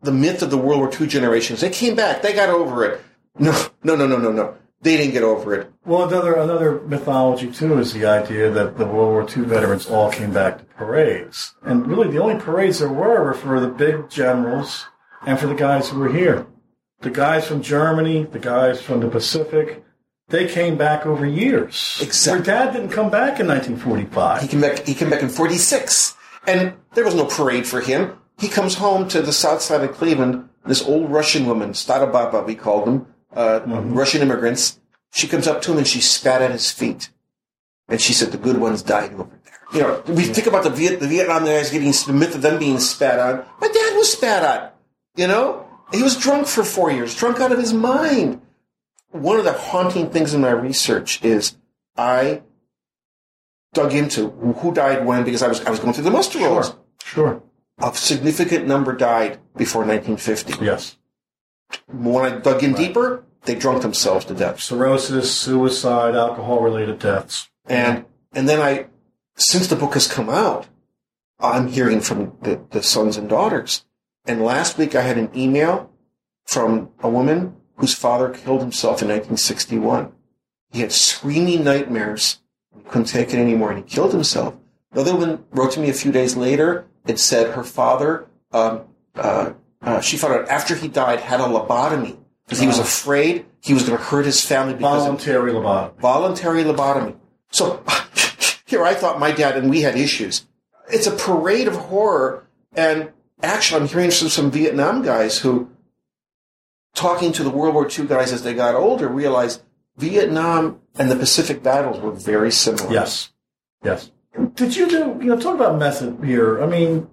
the 0.03 0.13
myth 0.13 0.43
of 0.43 0.51
the 0.51 0.59
World 0.59 0.81
War 0.81 0.91
II 0.93 1.07
generations, 1.07 1.61
they 1.61 1.71
came 1.71 1.95
back, 1.95 2.23
they 2.23 2.33
got 2.33 2.49
over 2.49 2.85
it. 2.85 3.01
No, 3.39 3.53
no, 3.83 3.97
no, 3.97 4.07
no, 4.07 4.19
no, 4.19 4.33
no. 4.33 4.57
They 4.83 4.97
didn't 4.97 5.13
get 5.13 5.23
over 5.23 5.55
it. 5.55 5.71
Well, 5.85 6.09
another 6.09 6.35
another 6.35 6.81
mythology 6.81 7.53
too 7.53 7.79
is 7.79 7.93
the 7.93 8.07
idea 8.07 8.51
that 8.51 8.79
the 8.79 8.87
World 8.87 9.13
War 9.13 9.23
II 9.29 9.49
veterans 9.49 9.87
all 9.87 10.11
came 10.11 10.33
back 10.33 10.59
to 10.59 10.65
parades, 10.65 11.55
and 11.63 11.87
really 11.87 12.09
the 12.09 12.23
only 12.23 12.41
parades 12.41 12.79
there 12.79 12.89
were 12.89 13.23
were 13.23 13.35
for 13.35 13.61
the 13.61 13.69
big 13.69 14.09
generals 14.09 14.87
and 15.27 15.39
for 15.39 15.47
the 15.47 15.55
guys 15.55 15.91
who 15.91 15.99
were 15.99 16.13
here. 16.13 16.47
The 17.01 17.11
guys 17.11 17.47
from 17.47 17.63
Germany, 17.63 18.25
the 18.25 18.39
guys 18.39 18.81
from 18.81 19.01
the 19.01 19.09
Pacific, 19.09 19.85
they 20.29 20.47
came 20.47 20.77
back 20.77 21.05
over 21.07 21.27
years. 21.27 21.99
Exactly. 22.01 22.39
Your 22.39 22.45
dad 22.45 22.73
didn't 22.73 22.91
come 22.91 23.11
back 23.11 23.41
in 23.41 23.49
1945. 23.49 24.43
He 24.43 24.49
came 24.49 24.61
back, 24.61 24.87
he 24.87 24.95
came 24.95 25.11
back 25.11 25.23
in 25.23 25.29
46. 25.29 26.15
And 26.47 26.75
there 26.95 27.05
was 27.05 27.15
no 27.15 27.27
parade 27.27 27.67
for 27.67 27.81
him. 27.81 28.17
He 28.41 28.49
comes 28.49 28.77
home 28.77 29.07
to 29.09 29.21
the 29.21 29.33
south 29.33 29.61
side 29.61 29.85
of 29.85 29.95
Cleveland. 29.95 30.49
This 30.65 30.83
old 30.83 31.11
Russian 31.11 31.47
woman, 31.47 31.73
Starababa, 31.73 32.45
we 32.47 32.55
called 32.55 32.87
them, 32.87 33.07
uh, 33.35 33.61
Russian 33.67 34.23
immigrants. 34.23 34.81
She 35.13 35.29
comes 35.29 35.47
up 35.47 35.61
to 35.63 35.73
him 35.73 35.79
and 35.79 35.87
she 35.87 36.01
spat 36.01 36.41
at 36.43 36.51
his 36.51 36.71
feet. 36.71 37.11
And 37.89 38.01
she 38.01 38.13
said, 38.13 38.33
the 38.33 38.39
good 38.39 38.59
ones 38.59 38.83
died 38.83 39.13
over 39.13 39.31
there. 39.45 39.61
You 39.75 39.81
know, 39.81 40.03
we 40.09 40.25
think 40.25 40.47
about 40.47 40.65
the, 40.65 40.71
Viet, 40.71 41.01
the 41.01 41.09
Vietnam 41.09 41.45
guys 41.45 41.71
getting, 41.71 41.93
the 41.93 42.13
myth 42.13 42.35
of 42.35 42.43
them 42.43 42.59
being 42.59 42.79
spat 42.79 43.19
on. 43.19 43.45
My 43.61 43.69
dad 43.69 43.97
was 43.97 44.13
spat 44.13 44.43
on. 44.45 44.71
You 45.17 45.27
know? 45.27 45.67
He 45.93 46.03
was 46.03 46.17
drunk 46.17 46.47
for 46.47 46.65
four 46.65 46.91
years, 46.91 47.15
drunk 47.15 47.41
out 47.41 47.53
of 47.53 47.59
his 47.59 47.73
mind. 47.73 48.41
one 49.11 49.39
of 49.39 49.45
the 49.45 49.53
haunting 49.53 50.11
things 50.11 50.35
in 50.35 50.41
my 50.41 50.51
research 50.51 51.23
is 51.25 51.57
I 51.97 52.43
dug 53.75 53.93
into 53.93 54.31
who 54.31 54.73
died 54.73 55.05
when 55.05 55.25
because 55.25 55.43
I 55.43 55.49
was 55.49 55.61
I 55.65 55.71
was 55.71 55.81
going 55.81 55.93
through 55.93 56.05
the 56.05 56.11
muster 56.11 56.39
rolls. 56.39 56.75
Sure. 57.05 57.43
A 57.83 57.95
significant 57.95 58.67
number 58.67 58.93
died 58.95 59.39
before 59.57 59.83
1950. 59.83 60.65
Yes. 60.65 60.97
When 61.87 62.25
I 62.25 62.39
dug 62.39 62.63
in 62.63 62.75
deeper, 62.75 63.25
they 63.45 63.55
drunk 63.55 63.83
themselves 63.83 64.25
to 64.27 64.35
death. 64.35 64.61
Cirrhosis, 64.61 65.35
suicide, 65.35 66.15
alcohol 66.15 66.61
related 66.61 66.99
deaths. 66.99 67.49
And 67.67 68.05
and 68.33 68.49
then 68.49 68.61
I, 68.61 68.87
since 69.37 69.67
the 69.67 69.77
book 69.77 69.95
has 69.95 70.07
come 70.07 70.29
out, 70.29 70.69
I'm 71.39 71.69
hearing 71.69 72.01
from 72.01 72.37
the, 72.43 72.61
the 72.71 72.83
sons 72.83 73.17
and 73.17 73.29
daughters. 73.29 73.85
And 74.27 74.43
last 74.43 74.79
week 74.79 74.95
I 74.95 75.03
had 75.03 75.19
an 75.19 75.31
email 75.35 75.91
from 76.45 76.91
a 77.01 77.09
woman 77.09 77.57
whose 77.77 77.95
father 77.95 78.29
killed 78.29 78.61
himself 78.61 79.03
in 79.03 79.09
1961. 79.09 80.13
He 80.71 80.81
had 80.81 80.93
screaming 80.93 81.65
nightmares. 81.65 82.41
He 82.77 82.83
couldn't 82.83 83.07
take 83.07 83.33
it 83.33 83.39
anymore 83.39 83.71
and 83.71 83.79
he 83.79 83.95
killed 83.95 84.13
himself. 84.13 84.55
Another 84.93 85.15
woman 85.15 85.45
wrote 85.51 85.73
to 85.73 85.81
me 85.81 85.89
a 85.89 85.95
few 85.95 86.11
days 86.13 86.37
later 86.37 86.87
and 87.07 87.19
said 87.19 87.55
her 87.55 87.63
father, 87.65 88.27
um, 88.53 88.83
uh, 89.15 89.53
uh, 89.83 90.01
she 90.01 90.17
found 90.17 90.35
out 90.35 90.49
after 90.49 90.75
he 90.75 90.89
died, 90.89 91.21
had 91.21 91.41
a 91.41 91.45
lobotomy 91.45 92.19
because 92.45 92.59
he 92.61 92.67
was 92.67 92.79
afraid 92.79 93.47
he 93.61 93.73
was 93.75 93.85
going 93.85 93.97
to 93.97 94.05
hurt 94.05 94.27
his 94.27 94.45
family 94.45 94.75
because 94.75 95.03
of 95.03 95.21
Voluntary 95.21 95.53
lobotomy. 95.53 96.01
voluntary 96.01 96.65
lobotomy. 96.65 97.17
So 97.51 97.83
here 98.67 98.83
I 98.85 98.95
thought 98.95 99.21
my 99.21 99.31
dad 99.31 99.57
and 99.57 99.71
we 99.71 99.83
had 99.83 99.97
issues. 99.97 100.47
It's 100.89 101.07
a 101.07 101.13
parade 101.13 101.69
of 101.69 101.77
horror. 101.77 102.47
And 102.75 103.13
actually, 103.43 103.81
I'm 103.83 103.89
hearing 103.89 104.11
from 104.11 104.29
some 104.29 104.51
Vietnam 104.51 105.03
guys 105.03 105.39
who, 105.39 105.71
talking 106.95 107.33
to 107.33 107.45
the 107.45 107.51
World 107.51 107.75
War 107.75 107.89
II 107.89 108.07
guys 108.07 108.33
as 108.33 108.43
they 108.43 108.55
got 108.55 108.75
older, 108.75 109.09
realized 109.09 109.63
Vietnam 109.97 110.81
and 110.97 111.11
the 111.11 111.17
Pacific 111.17 111.63
battles 111.63 112.01
were 112.01 112.13
very 112.13 112.51
similar. 112.51 112.93
Yes. 112.93 113.31
Yes. 113.85 114.11
Did 114.55 114.77
you 114.77 114.89
do, 114.89 115.19
you 115.21 115.27
know, 115.27 115.41
talk 115.41 115.55
about 115.55 115.79
method 115.79 116.25
here. 116.25 116.63
I 116.63 116.67
mean, 116.67 117.09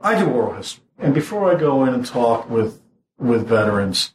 I 0.00 0.18
do 0.18 0.28
oral 0.30 0.54
history. 0.54 0.84
And 0.98 1.14
before 1.14 1.50
I 1.50 1.58
go 1.58 1.84
in 1.84 1.94
and 1.94 2.04
talk 2.04 2.48
with, 2.48 2.80
with 3.18 3.48
veterans, 3.48 4.14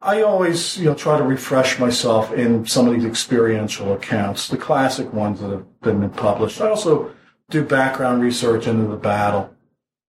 I 0.00 0.20
always, 0.20 0.76
you 0.78 0.86
know, 0.86 0.94
try 0.94 1.16
to 1.16 1.24
refresh 1.24 1.78
myself 1.78 2.32
in 2.32 2.66
some 2.66 2.86
of 2.86 2.94
these 2.94 3.06
experiential 3.06 3.92
accounts, 3.92 4.48
the 4.48 4.58
classic 4.58 5.12
ones 5.12 5.40
that 5.40 5.50
have 5.50 5.80
been 5.80 6.10
published. 6.10 6.60
I 6.60 6.68
also 6.68 7.14
do 7.48 7.64
background 7.64 8.22
research 8.22 8.66
into 8.66 8.86
the 8.86 8.96
battle 8.96 9.54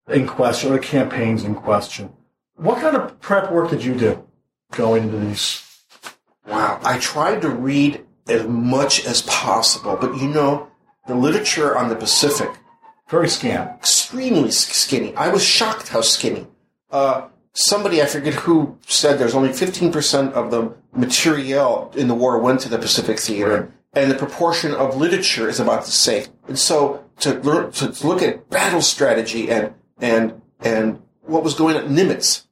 in 0.09 0.27
question, 0.27 0.71
or 0.71 0.73
the 0.73 0.79
campaigns 0.79 1.43
in 1.43 1.55
question. 1.55 2.11
What 2.55 2.81
kind 2.81 2.95
of 2.95 3.19
prep 3.21 3.51
work 3.51 3.69
did 3.69 3.83
you 3.83 3.95
do 3.95 4.27
going 4.71 5.03
into 5.03 5.17
these? 5.17 5.63
Wow. 6.47 6.79
I 6.83 6.99
tried 6.99 7.41
to 7.41 7.49
read 7.49 8.05
as 8.27 8.45
much 8.47 9.05
as 9.05 9.21
possible, 9.23 9.97
but 9.99 10.17
you 10.17 10.27
know, 10.27 10.69
the 11.07 11.15
literature 11.15 11.77
on 11.77 11.89
the 11.89 11.95
Pacific 11.95 12.49
Very 13.09 13.29
scant. 13.29 13.69
extremely 13.77 14.51
skinny. 14.51 15.15
I 15.15 15.29
was 15.29 15.43
shocked 15.43 15.89
how 15.89 16.01
skinny. 16.01 16.47
Uh, 16.91 17.27
somebody, 17.53 18.01
I 18.01 18.05
forget 18.05 18.33
who, 18.33 18.77
said 18.87 19.19
there's 19.19 19.35
only 19.35 19.49
15% 19.49 20.33
of 20.33 20.51
the 20.51 20.73
material 20.93 21.91
in 21.95 22.07
the 22.07 22.15
war 22.15 22.37
went 22.39 22.59
to 22.61 22.69
the 22.69 22.77
Pacific 22.79 23.19
Theater, 23.19 23.71
Right. 23.93 24.03
and 24.03 24.11
the 24.11 24.15
proportion 24.15 24.73
of 24.73 24.95
literature 24.97 25.47
is 25.49 25.59
about 25.59 25.85
the 25.85 25.91
same. 25.91 26.25
And 26.47 26.57
so 26.57 27.03
to 27.19 27.33
learn 27.41 27.71
to 27.73 28.07
look 28.07 28.21
at 28.21 28.49
battle 28.49 28.81
strategy 28.81 29.49
and 29.49 29.73
and 30.01 30.41
and 30.61 31.01
what 31.21 31.43
was 31.43 31.53
going 31.53 31.75
on, 31.77 31.89
Nimitz. 31.95 32.43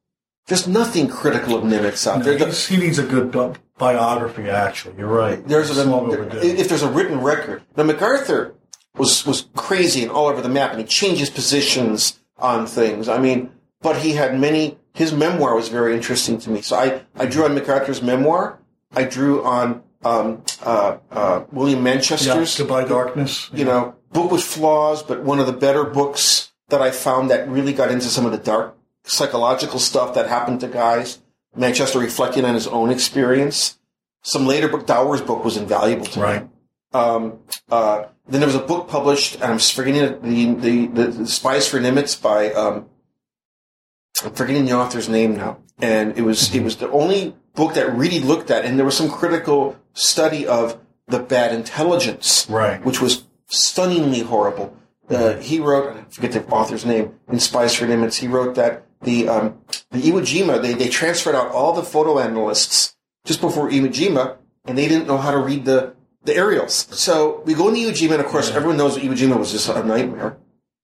There's 0.47 0.67
nothing 0.67 1.07
critical 1.07 1.55
of 1.57 1.63
Nimitz 1.63 2.05
out 2.07 2.23
there. 2.23 2.37
The- 2.37 2.51
he 2.51 2.77
needs 2.77 2.99
a 2.99 3.03
good 3.03 3.31
bi- 3.31 3.53
biography, 3.77 4.49
actually. 4.49 4.95
You're 4.97 5.07
right. 5.07 5.45
there's 5.47 5.69
It's 5.69 5.79
a, 5.79 5.93
overdue. 5.93 6.37
if 6.39 6.69
there's 6.69 6.83
a 6.83 6.91
written 6.91 7.21
record. 7.21 7.63
Now 7.75 7.83
MacArthur 7.83 8.55
was 8.97 9.25
was 9.25 9.47
crazy 9.55 10.03
and 10.03 10.11
all 10.11 10.27
over 10.27 10.41
the 10.41 10.49
map, 10.49 10.71
and 10.71 10.79
he 10.79 10.85
changed 10.85 11.19
his 11.19 11.29
positions 11.29 12.19
on 12.37 12.67
things. 12.67 13.07
I 13.09 13.19
mean, 13.19 13.51
but 13.81 13.97
he 13.97 14.13
had 14.13 14.39
many. 14.39 14.77
His 14.93 15.11
memoir 15.11 15.55
was 15.55 15.69
very 15.69 15.95
interesting 15.95 16.37
to 16.39 16.49
me. 16.49 16.61
So 16.61 16.75
I 16.75 17.01
I 17.15 17.25
drew 17.25 17.45
on 17.45 17.55
MacArthur's 17.55 18.01
memoir. 18.01 18.59
I 18.95 19.03
drew 19.05 19.43
on 19.43 19.81
um, 20.05 20.43
uh, 20.61 20.97
uh, 21.11 21.43
William 21.51 21.79
yeah, 21.79 21.93
Manchester's. 21.95 22.57
Goodbye 22.57 22.85
Darkness. 22.85 23.49
You 23.53 23.65
know, 23.65 23.95
book 24.11 24.31
with 24.31 24.43
flaws, 24.43 25.01
but 25.01 25.23
one 25.23 25.39
of 25.39 25.47
the 25.47 25.53
better 25.53 25.83
books 25.83 26.51
that 26.69 26.81
I 26.81 26.91
found 26.91 27.29
that 27.31 27.47
really 27.49 27.73
got 27.73 27.91
into 27.91 28.05
some 28.05 28.25
of 28.25 28.31
the 28.31 28.37
dark 28.37 28.77
psychological 29.03 29.79
stuff 29.79 30.13
that 30.15 30.27
happened 30.27 30.59
to 30.61 30.67
guys. 30.67 31.19
Manchester 31.55 31.99
reflecting 31.99 32.45
on 32.45 32.53
his 32.53 32.67
own 32.67 32.89
experience. 32.89 33.77
Some 34.21 34.45
later 34.47 34.67
book, 34.67 34.87
Dower's 34.87 35.21
book 35.21 35.43
was 35.43 35.57
invaluable 35.57 36.05
to 36.05 36.19
me. 36.19 36.47
Um, 36.93 37.39
uh, 37.69 38.05
then 38.27 38.39
there 38.39 38.47
was 38.47 38.55
a 38.55 38.59
book 38.59 38.87
published, 38.87 39.35
and 39.35 39.45
I'm 39.45 39.59
forgetting 39.59 40.21
the, 40.21 40.53
the, 40.53 40.85
the, 40.87 41.07
the 41.19 41.27
Spies 41.27 41.67
for 41.67 41.79
Nimitz 41.79 42.21
by, 42.21 42.51
um, 42.53 42.87
I'm 44.23 44.33
forgetting 44.33 44.65
the 44.65 44.73
author's 44.73 45.09
name 45.09 45.35
now. 45.35 45.57
And 45.79 46.17
it 46.17 46.21
was, 46.21 46.53
it 46.55 46.63
was 46.63 46.77
the 46.77 46.89
only 46.91 47.35
book 47.55 47.73
that 47.73 47.93
really 47.93 48.19
looked 48.19 48.49
at, 48.51 48.63
and 48.63 48.77
there 48.77 48.85
was 48.85 48.95
some 48.95 49.09
critical 49.09 49.75
study 49.93 50.47
of 50.47 50.79
the 51.07 51.19
bad 51.19 51.53
intelligence, 51.53 52.47
Right. 52.49 52.83
which 52.85 53.01
was 53.01 53.25
stunningly 53.47 54.21
horrible. 54.21 54.75
Uh, 55.09 55.35
he 55.37 55.59
wrote, 55.59 55.97
I 55.97 56.03
forget 56.09 56.31
the 56.31 56.45
author's 56.45 56.85
name, 56.85 57.13
in 57.27 57.39
Spies 57.39 57.75
for 57.75 57.85
Nimitz, 57.85 58.19
he 58.19 58.27
wrote 58.27 58.55
that 58.55 58.85
the, 59.03 59.27
um, 59.27 59.59
the 59.91 60.01
Iwo 60.01 60.21
Jima, 60.21 60.61
they, 60.61 60.73
they 60.73 60.89
transferred 60.89 61.35
out 61.35 61.51
all 61.51 61.73
the 61.73 61.83
photo 61.83 62.19
analysts 62.19 62.95
just 63.25 63.41
before 63.41 63.69
Iwo 63.69 63.87
Jima, 63.87 64.37
and 64.65 64.77
they 64.77 64.87
didn't 64.87 65.07
know 65.07 65.17
how 65.17 65.31
to 65.31 65.37
read 65.37 65.65
the, 65.65 65.95
the 66.23 66.35
aerials. 66.35 66.87
So 66.97 67.41
we 67.45 67.53
go 67.53 67.69
into 67.69 67.81
Iwo 67.81 67.91
Jima, 67.91 68.13
and 68.13 68.21
of 68.21 68.27
course, 68.27 68.51
everyone 68.51 68.77
knows 68.77 68.95
that 68.95 69.03
Iwo 69.03 69.17
Jima 69.17 69.37
was 69.37 69.51
just 69.51 69.69
a 69.69 69.83
nightmare. 69.83 70.37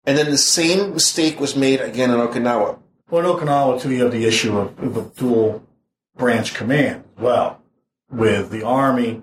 And 0.05 0.17
then 0.17 0.31
the 0.31 0.37
same 0.37 0.93
mistake 0.93 1.39
was 1.39 1.55
made 1.55 1.81
again 1.81 2.09
in 2.09 2.17
Okinawa. 2.17 2.79
Well, 3.09 3.37
in 3.37 3.39
Okinawa, 3.39 3.81
too, 3.81 3.91
you 3.91 4.03
have 4.03 4.11
the 4.11 4.25
issue 4.25 4.57
of, 4.57 4.77
of 4.79 4.97
a 4.97 5.01
dual 5.19 5.63
branch 6.15 6.53
command 6.53 7.03
as 7.17 7.23
well, 7.23 7.61
with 8.09 8.49
the 8.49 8.63
Army 8.63 9.21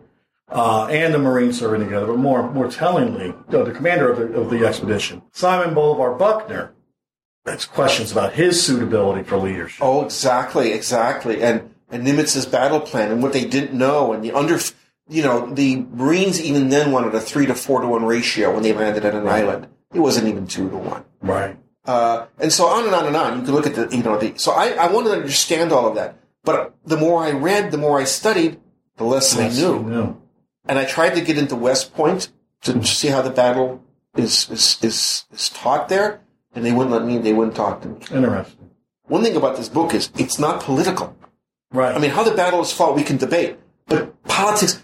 uh, 0.49 0.87
and 0.87 1.15
the 1.15 1.19
Marines 1.19 1.59
serving 1.59 1.81
together. 1.81 2.07
But 2.07 2.19
more, 2.19 2.51
more 2.51 2.71
tellingly, 2.71 3.35
uh, 3.49 3.63
the 3.65 3.73
commander 3.73 4.11
of 4.11 4.19
the, 4.19 4.41
of 4.41 4.51
the 4.51 4.67
expedition, 4.67 5.23
Simon 5.33 5.75
Bolivar 5.75 6.15
Buckner, 6.15 6.73
has 7.47 7.65
questions 7.65 8.13
about 8.13 8.33
his 8.33 8.65
suitability 8.65 9.23
for 9.23 9.37
leadership. 9.37 9.83
Oh, 9.83 10.05
exactly, 10.05 10.73
exactly. 10.73 11.43
And 11.43 11.75
and 11.89 12.05
Nimitz's 12.05 12.47
battle 12.47 12.81
plan 12.81 13.13
and 13.13 13.23
what 13.23 13.33
they 13.33 13.45
didn't 13.45 13.73
know 13.73 14.13
and 14.13 14.25
the 14.25 14.33
under, 14.33 14.59
you 15.09 15.23
know, 15.23 15.53
the 15.55 15.77
Marines 15.93 16.41
even 16.41 16.69
then 16.69 16.91
wanted 16.91 17.15
a 17.15 17.21
three 17.21 17.47
to 17.47 17.55
four 17.55 17.81
to 17.81 17.87
one 17.87 18.05
ratio 18.05 18.53
when 18.53 18.63
they 18.63 18.73
landed 18.73 19.05
at 19.05 19.15
an 19.15 19.29
island. 19.29 19.69
It 19.95 20.01
wasn't 20.01 20.27
even 20.27 20.47
two 20.47 20.69
to 20.69 20.77
one. 20.77 21.05
Right. 21.21 21.57
Uh, 21.85 22.27
and 22.41 22.53
so 22.53 22.67
on 22.67 22.87
and 22.87 22.95
on 22.95 23.07
and 23.07 23.17
on. 23.17 23.39
You 23.39 23.45
can 23.45 23.55
look 23.55 23.67
at 23.67 23.77
the, 23.77 23.97
you 23.97 24.03
know, 24.03 24.19
the, 24.19 24.37
so 24.37 24.51
I, 24.51 24.71
I 24.71 24.91
wanted 24.91 25.11
to 25.11 25.17
understand 25.17 25.71
all 25.71 25.87
of 25.87 25.95
that. 25.95 26.19
But 26.43 26.75
the 26.85 26.97
more 26.97 27.23
I 27.23 27.31
read, 27.31 27.71
the 27.71 27.79
more 27.79 28.01
I 28.01 28.05
studied, 28.05 28.59
the 28.97 29.05
less 29.05 29.39
I 29.39 29.49
knew. 29.49 29.83
No. 29.85 30.21
And 30.67 30.79
I 30.79 30.85
tried 30.85 31.15
to 31.15 31.21
get 31.21 31.39
into 31.39 31.55
West 31.55 31.95
Point 31.95 32.31
to 32.63 32.85
see 32.85 33.09
how 33.09 33.23
the 33.23 33.31
battle 33.31 33.85
is, 34.17 34.51
is, 34.51 34.79
is, 34.83 35.25
is 35.33 35.49
taught 35.51 35.89
there. 35.89 36.21
And 36.57 36.65
they 36.65 36.73
wouldn't 36.73 36.91
let 36.91 37.05
me, 37.05 37.19
they 37.19 37.33
wouldn't 37.33 37.55
talk 37.55 37.83
to 37.83 37.89
me. 37.89 37.99
Interesting. 38.11 38.71
One 39.05 39.23
thing 39.23 39.37
about 39.37 39.57
this 39.57 39.69
book 39.69 39.95
is 39.95 40.11
it's 40.17 40.39
not 40.39 40.63
political. 40.63 41.17
Right. 41.71 41.95
I 41.95 41.99
mean, 41.99 42.11
how 42.11 42.25
the 42.25 42.35
battle 42.35 42.61
is 42.63 42.73
fought, 42.73 42.97
we 42.97 43.03
can 43.03 43.19
debate. 43.19 43.59
But 43.87 44.21
politics, 44.25 44.83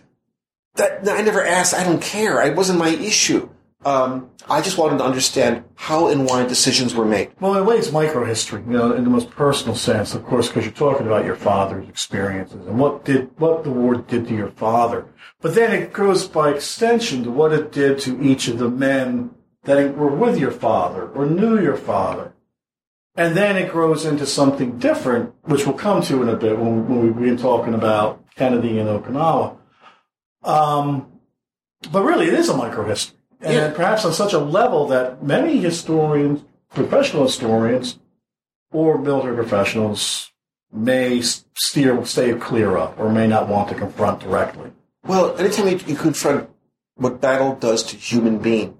that 0.75 1.09
I 1.09 1.23
never 1.23 1.45
asked. 1.45 1.75
I 1.75 1.85
don't 1.85 2.01
care. 2.01 2.41
It 2.43 2.57
wasn't 2.57 2.79
my 2.79 2.91
issue. 2.91 3.49
Um, 3.85 4.31
I 4.49 4.61
just 4.61 4.79
wanted 4.79 4.99
to 4.99 5.05
understand 5.05 5.65
how 5.75 6.07
and 6.09 6.25
why 6.25 6.47
decisions 6.47 6.95
were 6.95 7.05
made. 7.05 7.33
Well, 7.41 7.55
in 7.55 7.61
a 7.61 7.65
way, 7.65 7.77
it's 7.77 7.89
microhistory, 7.89 8.65
you 8.65 8.73
know, 8.73 8.93
in 8.93 9.03
the 9.03 9.11
most 9.11 9.31
personal 9.31 9.75
sense, 9.75 10.15
of 10.15 10.25
course, 10.25 10.47
because 10.49 10.65
you're 10.65 10.73
talking 10.73 11.07
about 11.07 11.25
your 11.25 11.35
father's 11.35 11.89
experiences 11.89 12.67
and 12.67 12.79
what 12.79 13.05
did 13.05 13.31
what 13.39 13.65
the 13.65 13.71
war 13.71 13.97
did 13.97 14.29
to 14.29 14.35
your 14.35 14.51
father. 14.51 15.07
But 15.41 15.57
then 15.57 15.73
it 15.73 15.93
goes 15.93 16.29
by 16.29 16.51
extension 16.51 17.25
to 17.25 17.31
what 17.31 17.53
it 17.53 17.73
did 17.73 17.99
to 18.01 18.23
each 18.23 18.47
of 18.47 18.59
the 18.59 18.69
men 18.69 19.35
that 19.64 19.96
were 19.96 20.09
with 20.09 20.38
your 20.38 20.51
father 20.51 21.09
or 21.09 21.27
knew 21.27 21.61
your 21.61 21.77
father. 21.77 22.33
And 23.14 23.37
then 23.37 23.57
it 23.57 23.70
grows 23.70 24.05
into 24.07 24.27
something 24.27 24.79
different, 24.79 25.35
which 25.42 25.66
we'll 25.66 25.77
come 25.77 26.03
to 26.03 26.22
in 26.22 26.29
a 26.29 26.37
bit 26.37 26.59
when, 26.59 26.88
when 26.88 27.03
we 27.03 27.11
begin 27.11 27.37
talking 27.37 27.75
about 27.75 28.25
Kennedy 28.35 28.79
and 28.79 28.88
Okinawa. 28.88 29.57
Um, 30.42 31.07
but 31.90 32.03
really, 32.03 32.27
it 32.27 32.35
is 32.35 32.48
a 32.48 32.55
microhistory. 32.55 33.12
And 33.40 33.55
Yeah. 33.55 33.70
perhaps 33.75 34.05
on 34.05 34.12
such 34.12 34.33
a 34.33 34.38
level 34.38 34.87
that 34.88 35.22
many 35.22 35.59
historians, 35.59 36.42
professional 36.72 37.25
historians, 37.25 37.98
or 38.72 38.98
military 38.98 39.35
professionals 39.35 40.31
may 40.72 41.20
steer, 41.20 42.05
stay 42.07 42.33
clear 42.35 42.77
of 42.79 42.98
or 42.98 43.11
may 43.11 43.27
not 43.27 43.48
want 43.48 43.68
to 43.68 43.75
confront 43.75 44.20
directly. 44.20 44.70
Well, 45.07 45.37
anytime 45.37 45.68
you, 45.68 45.96
confront 45.96 46.48
what 46.94 47.20
battle 47.20 47.55
does 47.57 47.83
to 47.85 47.96
human 47.96 48.38
being, 48.38 48.79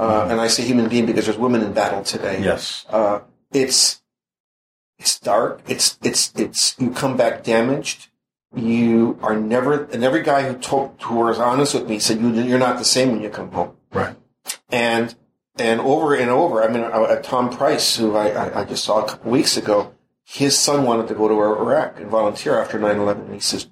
uh, 0.00 0.28
and 0.30 0.40
I 0.40 0.48
say 0.48 0.62
human 0.64 0.88
being 0.88 1.06
because 1.06 1.26
there's 1.26 1.38
women 1.38 1.62
in 1.62 1.72
battle 1.72 2.02
today. 2.02 2.42
Yes. 2.42 2.86
Uh, 2.88 3.20
it's 3.52 4.00
it's 4.98 5.18
dark. 5.20 5.60
It's 5.68 5.98
it's 6.02 6.32
it's 6.36 6.74
you 6.78 6.90
come 6.90 7.16
back 7.16 7.44
damaged. 7.44 8.08
you 8.54 9.18
are 9.22 9.38
never, 9.38 9.84
and 9.86 10.02
every 10.02 10.22
guy 10.22 10.42
who 10.42 10.58
told, 10.58 11.00
who 11.02 11.16
was 11.16 11.38
honest 11.38 11.74
with 11.74 11.88
me 11.88 11.98
said, 11.98 12.20
you, 12.20 12.32
you're 12.32 12.58
not 12.58 12.78
the 12.78 12.84
same 12.84 13.12
when 13.12 13.22
you 13.22 13.30
come 13.30 13.50
home. 13.52 13.76
Right. 13.92 14.16
And, 14.70 15.14
and 15.56 15.80
over 15.80 16.14
and 16.14 16.30
over, 16.30 16.62
I 16.62 16.68
mean, 16.68 16.82
uh, 16.82 17.20
Tom 17.22 17.50
Price, 17.50 17.96
who 17.96 18.16
I, 18.16 18.28
I, 18.30 18.62
I 18.62 18.64
just 18.64 18.84
saw 18.84 19.04
a 19.04 19.08
couple 19.08 19.30
weeks 19.30 19.56
ago, 19.56 19.94
his 20.24 20.58
son 20.58 20.84
wanted 20.84 21.08
to 21.08 21.14
go 21.14 21.28
to 21.28 21.34
Iraq 21.34 22.00
and 22.00 22.10
volunteer 22.10 22.58
after 22.58 22.78
9-11, 22.78 23.26
and 23.26 23.34
he 23.34 23.40
says, 23.40 23.68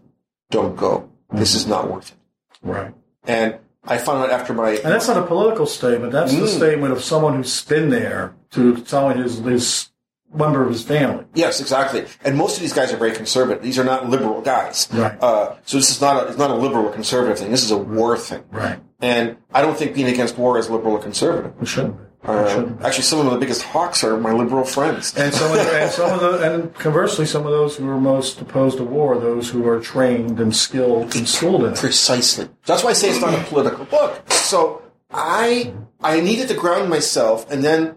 don't 0.51 0.77
go. 0.77 1.11
This 1.33 1.55
is 1.55 1.67
not 1.67 1.91
worth 1.91 2.12
it. 2.12 2.19
Right. 2.62 2.95
And 3.25 3.59
I 3.88 3.98
found 3.98 4.22
out 4.22 4.31
after 4.31 4.53
my, 4.53 4.70
And 4.70 4.92
that's 4.92 5.09
not 5.09 5.16
a 5.16 5.22
political 5.27 5.66
statement. 5.66 6.12
That's 6.12 6.33
the 6.35 6.42
Mm. 6.42 6.57
statement 6.57 6.92
of 6.92 7.03
someone 7.03 7.35
who's 7.37 7.64
been 7.64 7.90
there 7.90 8.35
to 8.53 8.85
someone 8.87 9.18
his 9.18 9.38
his 9.40 9.88
member 10.35 10.62
of 10.62 10.68
his 10.70 10.83
family. 10.83 11.24
yes, 11.35 11.59
exactly. 11.61 12.05
And 12.22 12.37
most 12.37 12.57
of 12.57 12.61
these 12.61 12.74
guys 12.74 12.92
are 12.92 12.98
very 12.98 13.12
conservative. 13.12 13.62
These 13.62 13.79
are 13.79 13.85
not 13.85 14.11
liberal 14.11 14.42
guys. 14.42 14.87
Right. 14.92 15.16
Uh, 15.22 15.55
so 15.64 15.79
this 15.79 15.90
is 15.90 16.01
not 16.03 16.22
a, 16.22 16.29
it's 16.29 16.37
not 16.37 16.51
a 16.51 16.55
liberal 16.55 16.85
or 16.87 16.92
conservative 16.92 17.38
thing. 17.38 17.51
This 17.51 17.64
is 17.64 17.70
a 17.70 17.79
war 17.79 18.16
thing. 18.18 18.42
Right. 18.53 18.79
And 19.01 19.37
I 19.55 19.62
don't 19.62 19.77
think 19.79 19.94
being 19.94 20.09
against 20.09 20.37
war 20.37 20.59
is 20.59 20.68
liberal 20.68 20.94
or 20.96 20.98
conservative. 21.01 21.53
We 21.59 21.66
shouldn't 21.66 21.96
be. 21.96 22.05
Uh, 22.29 22.75
actually, 22.85 23.05
some 23.05 23.27
of 23.27 23.33
the 23.33 23.38
biggest 23.38 23.62
hawks 23.62 24.05
are 24.05 24.19
my 24.19 24.33
liberal 24.33 24.64
friends. 24.64 25.17
And 25.17 25.33
some 25.33 25.51
of 25.51 25.57
the, 25.57 25.83
and 25.83 25.91
some 25.91 26.12
of 26.12 26.21
the, 26.21 26.53
and 26.53 26.75
conversely, 26.75 27.25
some 27.25 27.47
of 27.47 27.53
those 27.53 27.77
who 27.77 27.88
are 27.88 27.99
most 27.99 28.38
opposed 28.41 28.77
to 28.77 28.85
war 28.85 29.14
are 29.14 29.19
those 29.19 29.49
who 29.49 29.67
are 29.67 29.81
trained 29.81 30.38
and 30.38 30.55
skilled 30.55 31.17
and 31.17 31.27
schooled 31.27 31.64
in 31.64 31.73
it. 31.73 31.79
Precisely. 31.79 32.49
That's 32.67 32.85
why 32.85 32.91
I 32.91 32.93
say 32.93 33.09
it's 33.09 33.21
not 33.21 33.33
a 33.33 33.43
political 33.45 33.87
book. 33.87 34.31
So 34.31 34.83
I 35.11 35.73
I 36.03 36.21
needed 36.21 36.49
to 36.49 36.55
ground 36.55 36.91
myself 36.91 37.51
and 37.51 37.64
then 37.64 37.97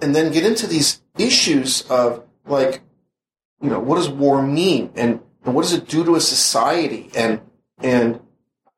and 0.00 0.14
then 0.14 0.30
get 0.30 0.44
into 0.44 0.66
these 0.66 1.00
issues 1.16 1.82
of 1.90 2.24
like, 2.44 2.82
you 3.62 3.70
know, 3.70 3.80
what 3.80 3.96
does 3.96 4.10
war 4.10 4.42
mean 4.42 4.90
and, 4.94 5.20
and 5.44 5.54
what 5.54 5.62
does 5.62 5.72
it 5.72 5.88
do 5.88 6.04
to 6.04 6.16
a 6.16 6.20
society 6.20 7.10
and 7.16 7.40
and 7.78 8.20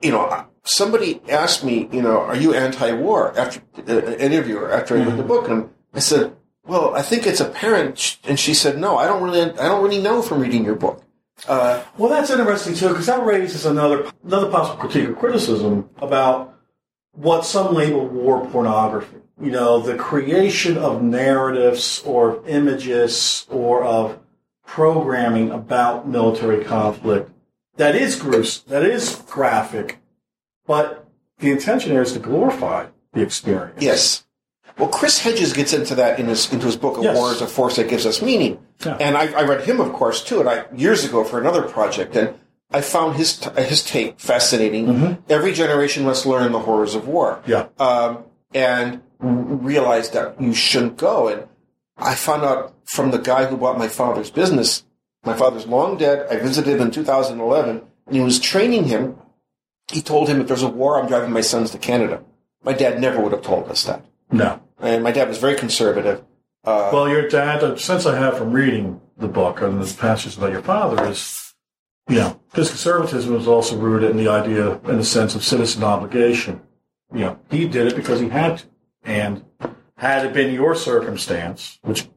you 0.01 0.12
know 0.12 0.47
somebody 0.64 1.20
asked 1.29 1.64
me, 1.64 1.88
you 1.92 2.03
know, 2.03 2.20
are 2.20 2.37
you 2.37 2.55
anti-war 2.55 3.37
after 3.38 3.61
uh, 3.79 3.98
an 3.98 4.20
interviewer 4.20 4.70
after 4.70 4.96
I 4.96 5.05
read 5.05 5.16
the 5.16 5.22
book 5.22 5.48
and 5.48 5.70
I 5.92 5.98
said, 6.01 6.37
well, 6.64 6.94
I 6.94 7.03
think 7.03 7.27
it's 7.27 7.40
apparent 7.40 8.18
and 8.25 8.38
she 8.38 8.55
said, 8.55 8.79
no, 8.79 8.96
I 8.96 9.07
don't 9.07 9.22
really 9.22 9.42
I 9.42 9.68
don't 9.68 9.83
really 9.83 10.01
know 10.01 10.22
from 10.22 10.40
reading 10.40 10.64
your 10.64 10.77
book. 10.77 11.03
Uh, 11.48 11.83
Well, 11.98 12.11
that's 12.11 12.31
interesting 12.31 12.75
too, 12.75 12.88
because 12.88 13.07
that 13.07 13.25
raises 13.25 13.66
another 13.66 14.11
another 14.25 14.51
possible 14.51 14.79
critique 14.79 15.09
or 15.09 15.14
criticism 15.14 15.90
about 15.98 16.55
what 17.12 17.44
some 17.44 17.75
label 17.75 18.07
war 18.07 18.46
pornography. 18.46 19.16
You 19.40 19.51
know, 19.51 19.81
the 19.81 19.96
creation 19.96 20.79
of 20.79 21.03
narratives 21.03 22.03
or 22.07 22.42
images 22.46 23.46
or 23.51 23.83
of 23.83 24.20
programming 24.64 25.51
about 25.51 26.09
military 26.09 26.64
conflict 26.64 27.31
that 27.77 27.96
is 27.96 28.16
gruesome, 28.16 28.64
that 28.68 28.85
is 28.85 29.16
graphic, 29.29 29.98
but 30.66 31.07
the 31.38 31.51
intention 31.51 31.92
there 31.92 32.03
is 32.03 32.12
to 32.12 32.18
glorify 32.18 32.87
the 33.12 33.22
experience. 33.22 33.81
Yes. 33.83 34.25
Well, 34.79 34.88
Chris 34.88 35.18
Hedges 35.20 35.53
gets 35.53 35.72
into 35.75 35.94
that 35.96 36.18
in 36.18 36.27
his 36.27 36.51
into 36.53 36.66
his 36.66 36.77
book 36.77 36.96
of 36.96 37.05
Yes. 37.05 37.16
War 37.16 37.31
as 37.31 37.42
a 37.42 37.46
Force 37.46 37.77
That 37.77 37.88
Gives 37.88 38.07
Us 38.07 38.22
Meaning, 38.22 38.59
Yeah. 38.85 38.96
and 39.01 39.16
I, 39.18 39.31
I 39.33 39.42
read 39.42 39.64
him, 39.64 39.81
of 39.81 39.92
course, 39.92 40.25
too, 40.25 40.40
and 40.40 40.48
I 40.48 40.64
years 40.75 41.05
ago 41.05 41.25
for 41.25 41.38
another 41.38 41.62
project, 41.62 42.16
and 42.16 42.35
I 42.70 42.81
found 42.81 43.16
his 43.16 43.37
t- 43.38 43.51
his 43.62 43.83
take 43.85 44.18
fascinating. 44.18 45.18
Every 45.29 45.53
generation 45.53 46.05
must 46.05 46.25
learn 46.25 46.53
the 46.53 46.61
horrors 46.61 46.94
of 46.94 47.07
war, 47.07 47.42
Yeah. 47.46 47.66
um, 47.79 48.25
and 48.55 49.03
realize 49.20 50.11
that 50.11 50.40
you 50.40 50.55
shouldn't 50.55 50.96
go. 50.96 51.29
And 51.29 51.46
I 51.98 52.14
found 52.14 52.42
out 52.44 52.75
from 52.87 53.11
the 53.11 53.18
guy 53.18 53.44
who 53.44 53.57
bought 53.59 53.79
my 53.79 53.88
father's 53.88 54.31
business. 54.31 54.85
My 55.25 55.35
father's 55.35 55.66
long 55.66 55.98
dead. 55.98 56.27
I 56.31 56.37
visited 56.38 56.77
him 56.77 56.87
in 56.87 56.90
2011, 56.90 57.83
and 58.07 58.14
he 58.16 58.22
was 58.22 58.40
training 58.40 58.85
him. 58.85 59.16
He 59.90 60.01
told 60.03 60.29
him, 60.29 60.40
"If 60.40 60.49
there's 60.49 60.62
a 60.62 60.68
war, 60.68 61.01
I'm 61.01 61.09
driving 61.09 61.33
my 61.33 61.40
sons 61.40 61.71
to 61.73 61.79
Canada." 61.79 62.23
My 62.64 62.73
dad 62.73 63.01
never 63.01 63.21
would 63.21 63.33
have 63.33 63.42
told 63.42 63.68
us 63.68 63.85
that. 63.85 64.05
No. 64.31 64.61
And 64.81 65.03
my 65.03 65.11
dad 65.12 65.29
was 65.29 65.38
very 65.38 65.57
conservative. 65.57 66.23
Uh, 66.64 66.90
Well, 66.92 67.09
your 67.09 67.29
dad, 67.29 67.61
the 67.61 67.77
sense 67.77 68.07
I 68.07 68.16
have 68.16 68.38
from 68.38 68.53
reading 68.53 69.01
the 69.18 69.27
book 69.29 69.61
and 69.61 69.83
the 69.83 69.95
passages 70.01 70.38
about 70.38 70.53
your 70.53 70.62
father 70.62 71.05
is, 71.11 71.55
you 72.09 72.16
know, 72.16 72.40
his 72.55 72.68
conservatism 72.68 73.35
was 73.35 73.49
also 73.49 73.77
rooted 73.77 74.11
in 74.11 74.16
the 74.16 74.29
idea, 74.29 74.79
in 74.88 74.99
the 74.99 75.05
sense 75.05 75.35
of 75.35 75.45
citizen 75.45 75.83
obligation. 75.83 76.61
You 77.12 77.21
know, 77.21 77.38
he 77.51 77.66
did 77.66 77.88
it 77.88 77.97
because 77.97 78.21
he 78.21 78.29
had 78.29 78.59
to. 78.59 78.64
And 79.05 79.45
had 79.97 80.25
it 80.25 80.33
been 80.33 80.55
your 80.55 80.75
circumstance, 80.77 81.79
which 81.83 82.09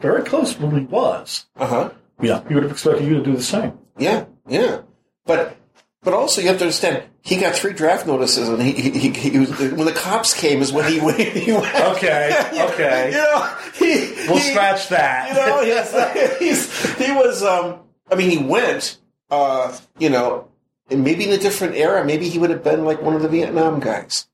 very 0.00 0.22
closely 0.22 0.84
was, 0.84 1.46
uh 1.58 1.66
huh. 1.66 1.90
yeah, 2.20 2.42
he 2.46 2.54
would 2.54 2.62
have 2.64 2.72
expected 2.72 3.06
you 3.08 3.14
to 3.14 3.22
do 3.22 3.34
the 3.34 3.42
same. 3.42 3.78
Yeah, 3.98 4.26
yeah. 4.46 4.82
But 5.24 5.56
but 6.02 6.12
also 6.12 6.42
you 6.42 6.48
have 6.48 6.58
to 6.58 6.64
understand 6.64 7.04
he 7.24 7.38
got 7.38 7.54
three 7.56 7.72
draft 7.72 8.06
notices, 8.06 8.48
and 8.50 8.60
he 8.62 8.72
he, 8.72 8.90
he, 9.10 9.30
he 9.30 9.38
was 9.38 9.50
when 9.58 9.86
the 9.86 9.92
cops 9.92 10.34
came 10.38 10.60
is 10.60 10.72
when 10.72 10.90
he 10.92 11.00
went. 11.00 11.18
He 11.44 11.52
went 11.52 11.74
Okay, 11.74 12.30
okay. 12.72 13.06
You 13.10 13.16
know, 13.16 13.56
he, 13.74 14.28
We'll 14.28 14.38
scratch 14.38 14.88
that. 14.90 15.28
You 15.30 15.34
know, 15.34 15.60
yes, 15.62 16.38
he's, 16.38 16.96
he 16.98 17.10
was. 17.12 17.42
Um, 17.42 17.80
I 18.12 18.14
mean, 18.14 18.30
he 18.30 18.38
went. 18.38 18.98
Uh, 19.30 19.74
you 19.98 20.10
know, 20.10 20.48
and 20.90 21.02
maybe 21.02 21.24
in 21.24 21.30
a 21.32 21.38
different 21.38 21.74
era, 21.76 22.04
maybe 22.04 22.28
he 22.28 22.38
would 22.38 22.50
have 22.50 22.62
been 22.62 22.84
like 22.84 23.00
one 23.00 23.14
of 23.16 23.22
the 23.22 23.28
Vietnam 23.28 23.80
guys. 23.80 24.28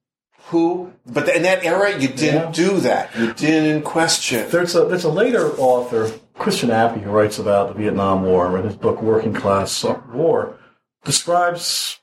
Who, 0.48 0.92
but 1.06 1.28
in 1.28 1.42
that 1.44 1.64
era, 1.64 1.96
you 1.96 2.08
didn't 2.08 2.56
Yeah. 2.56 2.68
do 2.70 2.80
that. 2.80 3.14
You 3.16 3.32
didn't 3.34 3.82
question. 3.82 4.50
There's 4.50 4.74
a 4.74 4.84
there's 4.84 5.04
a 5.04 5.10
later 5.10 5.48
author, 5.58 6.10
Christian 6.34 6.72
Appy, 6.72 7.00
who 7.02 7.10
writes 7.12 7.38
about 7.38 7.68
the 7.68 7.74
Vietnam 7.74 8.24
War 8.24 8.58
in 8.58 8.64
his 8.64 8.74
book 8.74 9.00
Working 9.00 9.32
Class 9.32 9.84
War, 10.12 10.58
describes 11.04 12.00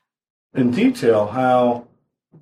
in 0.58 0.72
detail 0.72 1.28
how 1.28 1.88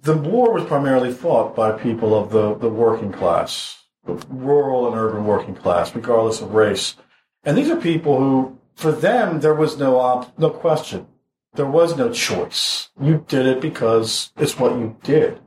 the 0.01 0.15
war 0.15 0.53
was 0.53 0.65
primarily 0.65 1.11
fought 1.11 1.55
by 1.55 1.71
people 1.71 2.15
of 2.17 2.31
the, 2.31 2.55
the 2.55 2.69
working 2.69 3.11
class, 3.11 3.83
the 4.05 4.13
rural 4.29 4.87
and 4.87 4.95
urban 4.95 5.25
working 5.25 5.55
class, 5.55 5.93
regardless 5.95 6.41
of 6.41 6.53
race. 6.53 6.95
And 7.43 7.57
these 7.57 7.69
are 7.69 7.75
people 7.79 8.17
who, 8.17 8.57
for 8.75 8.91
them, 8.91 9.39
there 9.41 9.53
was 9.53 9.77
no 9.77 9.99
op- 9.99 10.37
no 10.39 10.49
question. 10.49 11.07
There 11.53 11.65
was 11.65 11.95
no 11.95 12.11
choice. 12.11 12.89
You 12.99 13.23
did 13.27 13.45
it 13.45 13.61
because 13.61 14.31
it's 14.37 14.59
what 14.59 14.73
you 14.73 14.97
did. 15.03 15.39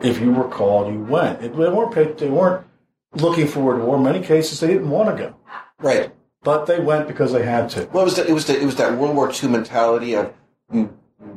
If 0.00 0.20
you 0.20 0.32
were 0.32 0.48
called, 0.48 0.92
you 0.92 1.00
went. 1.00 1.42
It, 1.42 1.56
they 1.56 1.68
weren't 1.68 1.94
paid, 1.94 2.18
they 2.18 2.28
weren't 2.28 2.66
looking 3.14 3.46
forward 3.46 3.78
to 3.78 3.84
war. 3.84 3.96
In 3.96 4.02
many 4.02 4.20
cases, 4.20 4.58
they 4.60 4.66
didn't 4.68 4.90
want 4.90 5.16
to 5.16 5.22
go, 5.22 5.36
Right. 5.78 6.12
but 6.42 6.66
they 6.66 6.80
went 6.80 7.06
because 7.06 7.32
they 7.32 7.44
had 7.44 7.70
to. 7.70 7.88
Well, 7.92 8.02
it 8.02 8.06
was 8.06 8.16
the, 8.16 8.26
it 8.28 8.32
was 8.32 8.46
the, 8.46 8.60
it 8.60 8.64
was 8.64 8.76
that 8.76 8.98
World 8.98 9.14
War 9.14 9.30
II 9.32 9.50
mentality 9.50 10.14
of 10.14 10.32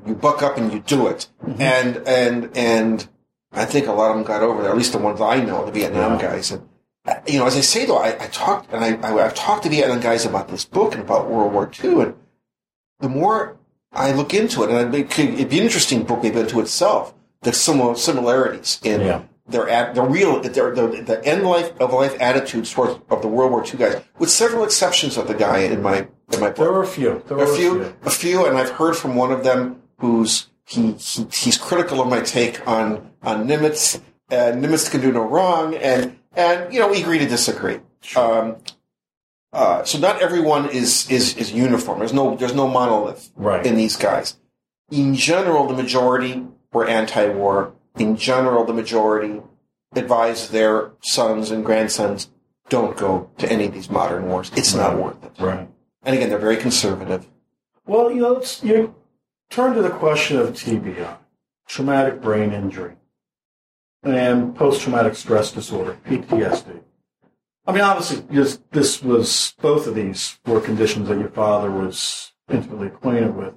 you 0.05 0.15
buck 0.15 0.41
up 0.41 0.57
and 0.57 0.71
you 0.71 0.79
do 0.79 1.07
it, 1.07 1.27
and 1.59 1.97
and 2.07 2.49
and 2.55 3.07
I 3.51 3.65
think 3.65 3.87
a 3.87 3.91
lot 3.91 4.11
of 4.11 4.17
them 4.17 4.25
got 4.25 4.41
over 4.43 4.61
there. 4.61 4.71
At 4.71 4.77
least 4.77 4.91
the 4.93 4.97
ones 4.99 5.19
I 5.21 5.39
know, 5.41 5.65
the 5.65 5.71
Vietnam 5.71 6.13
Yeah. 6.19 6.21
guys. 6.21 6.51
And 6.51 6.67
uh, 7.05 7.15
you 7.27 7.39
know, 7.39 7.45
as 7.45 7.55
I 7.55 7.61
say 7.61 7.85
though, 7.85 7.97
I, 7.97 8.09
I 8.23 8.27
talked 8.27 8.71
and 8.73 8.83
I, 8.83 8.95
I 9.07 9.25
I've 9.25 9.35
talked 9.35 9.63
to 9.63 9.69
Vietnam 9.69 9.99
guys 9.99 10.25
about 10.25 10.47
this 10.49 10.65
book 10.65 10.93
and 10.93 11.01
about 11.01 11.29
World 11.29 11.53
War 11.53 11.69
II, 11.83 12.01
and 12.01 12.13
the 12.99 13.09
more 13.09 13.57
I 13.93 14.11
look 14.11 14.33
into 14.33 14.63
it, 14.63 14.69
and 14.69 14.93
it'd 14.93 15.09
be, 15.15 15.23
it'd 15.23 15.49
be 15.49 15.57
an 15.59 15.63
interesting 15.65 16.03
book 16.03 16.21
maybe 16.23 16.39
into 16.39 16.59
itself. 16.59 17.13
The 17.41 17.53
similar 17.53 17.95
similarities 17.95 18.79
in 18.83 19.01
Yeah. 19.01 19.21
their 19.47 19.69
at 19.69 19.95
the 19.95 20.01
real 20.01 20.41
their 20.41 20.73
the, 20.75 20.87
the 21.05 21.23
end 21.25 21.43
life 21.43 21.71
of 21.79 21.93
life 21.93 22.15
attitudes 22.19 22.71
towards 22.73 22.99
of 23.09 23.21
the 23.21 23.27
World 23.27 23.51
War 23.51 23.63
II 23.63 23.73
guys, 23.77 24.01
with 24.19 24.29
several 24.29 24.63
exceptions 24.63 25.17
of 25.17 25.27
the 25.27 25.33
guy 25.35 25.59
in 25.59 25.81
my 25.81 25.97
in 25.97 26.01
my 26.01 26.01
book 26.01 26.11
There 26.29 26.71
were 26.71 26.83
a 26.83 26.87
few. 26.87 27.23
There 27.27 27.37
were 27.37 27.45
a 27.45 27.55
few, 27.55 27.95
a 28.03 28.09
few, 28.09 28.45
and 28.45 28.57
I've 28.57 28.71
heard 28.71 28.95
from 28.95 29.15
one 29.15 29.31
of 29.31 29.43
them 29.43 29.81
who's 29.99 30.47
he, 30.65 30.91
he 30.93 31.25
he's 31.33 31.57
critical 31.57 32.01
of 32.01 32.07
my 32.09 32.21
take 32.21 32.67
on 32.67 33.11
on 33.21 33.47
Nimitz. 33.47 34.01
And 34.29 34.61
Nimitz 34.63 34.91
can 34.91 34.99
do 34.99 35.11
no 35.11 35.21
wrong, 35.23 35.73
and 35.75 36.17
and 36.35 36.73
you 36.73 36.79
know 36.81 36.89
we 36.89 37.01
agree 37.01 37.17
to 37.19 37.25
disagree. 37.27 37.79
Um, 38.15 38.57
uh, 39.53 39.83
so 39.85 39.97
not 39.99 40.21
everyone 40.21 40.69
is 40.69 41.09
is 41.09 41.37
is 41.37 41.53
uniform. 41.53 41.99
There's 41.99 42.13
no 42.13 42.35
there's 42.35 42.53
no 42.53 42.67
monolith 42.67 43.31
Right. 43.37 43.65
in 43.65 43.75
these 43.77 43.95
guys. 43.95 44.37
In 44.91 45.15
general, 45.15 45.65
the 45.67 45.73
majority 45.73 46.45
were 46.73 46.85
anti-war. 46.87 47.73
In 47.97 48.17
general, 48.17 48.65
the 48.65 48.73
majority 48.73 49.41
advise 49.95 50.49
their 50.49 50.91
sons 51.01 51.51
and 51.51 51.63
grandsons 51.65 52.29
don't 52.69 52.97
go 52.97 53.29
to 53.37 53.49
any 53.51 53.65
of 53.65 53.73
these 53.73 53.89
modern 53.89 54.27
wars. 54.27 54.51
It's 54.57 54.73
not 54.73 54.97
worth 54.97 55.23
it. 55.23 55.31
Right. 55.39 55.69
And 56.03 56.15
again, 56.15 56.29
they're 56.29 56.37
very 56.39 56.57
conservative. 56.57 57.27
Well, 57.85 58.11
you 58.11 58.21
know, 58.21 58.33
let's, 58.33 58.63
you 58.63 58.95
turn 59.49 59.75
to 59.75 59.81
the 59.81 59.89
question 59.89 60.37
of 60.37 60.49
TBI, 60.49 61.17
traumatic 61.67 62.21
brain 62.21 62.51
injury, 62.53 62.95
and 64.03 64.55
post-traumatic 64.55 65.15
stress 65.15 65.51
disorder, 65.51 65.97
PTSD. 66.05 66.81
I 67.65 67.71
mean, 67.73 67.81
obviously, 67.81 68.21
this, 68.29 68.59
this 68.71 69.01
was 69.03 69.53
both 69.61 69.87
of 69.87 69.95
these 69.95 70.39
were 70.45 70.61
conditions 70.61 71.09
that 71.09 71.19
your 71.19 71.29
father 71.29 71.69
was 71.69 72.31
intimately 72.49 72.87
acquainted 72.87 73.35
with, 73.35 73.53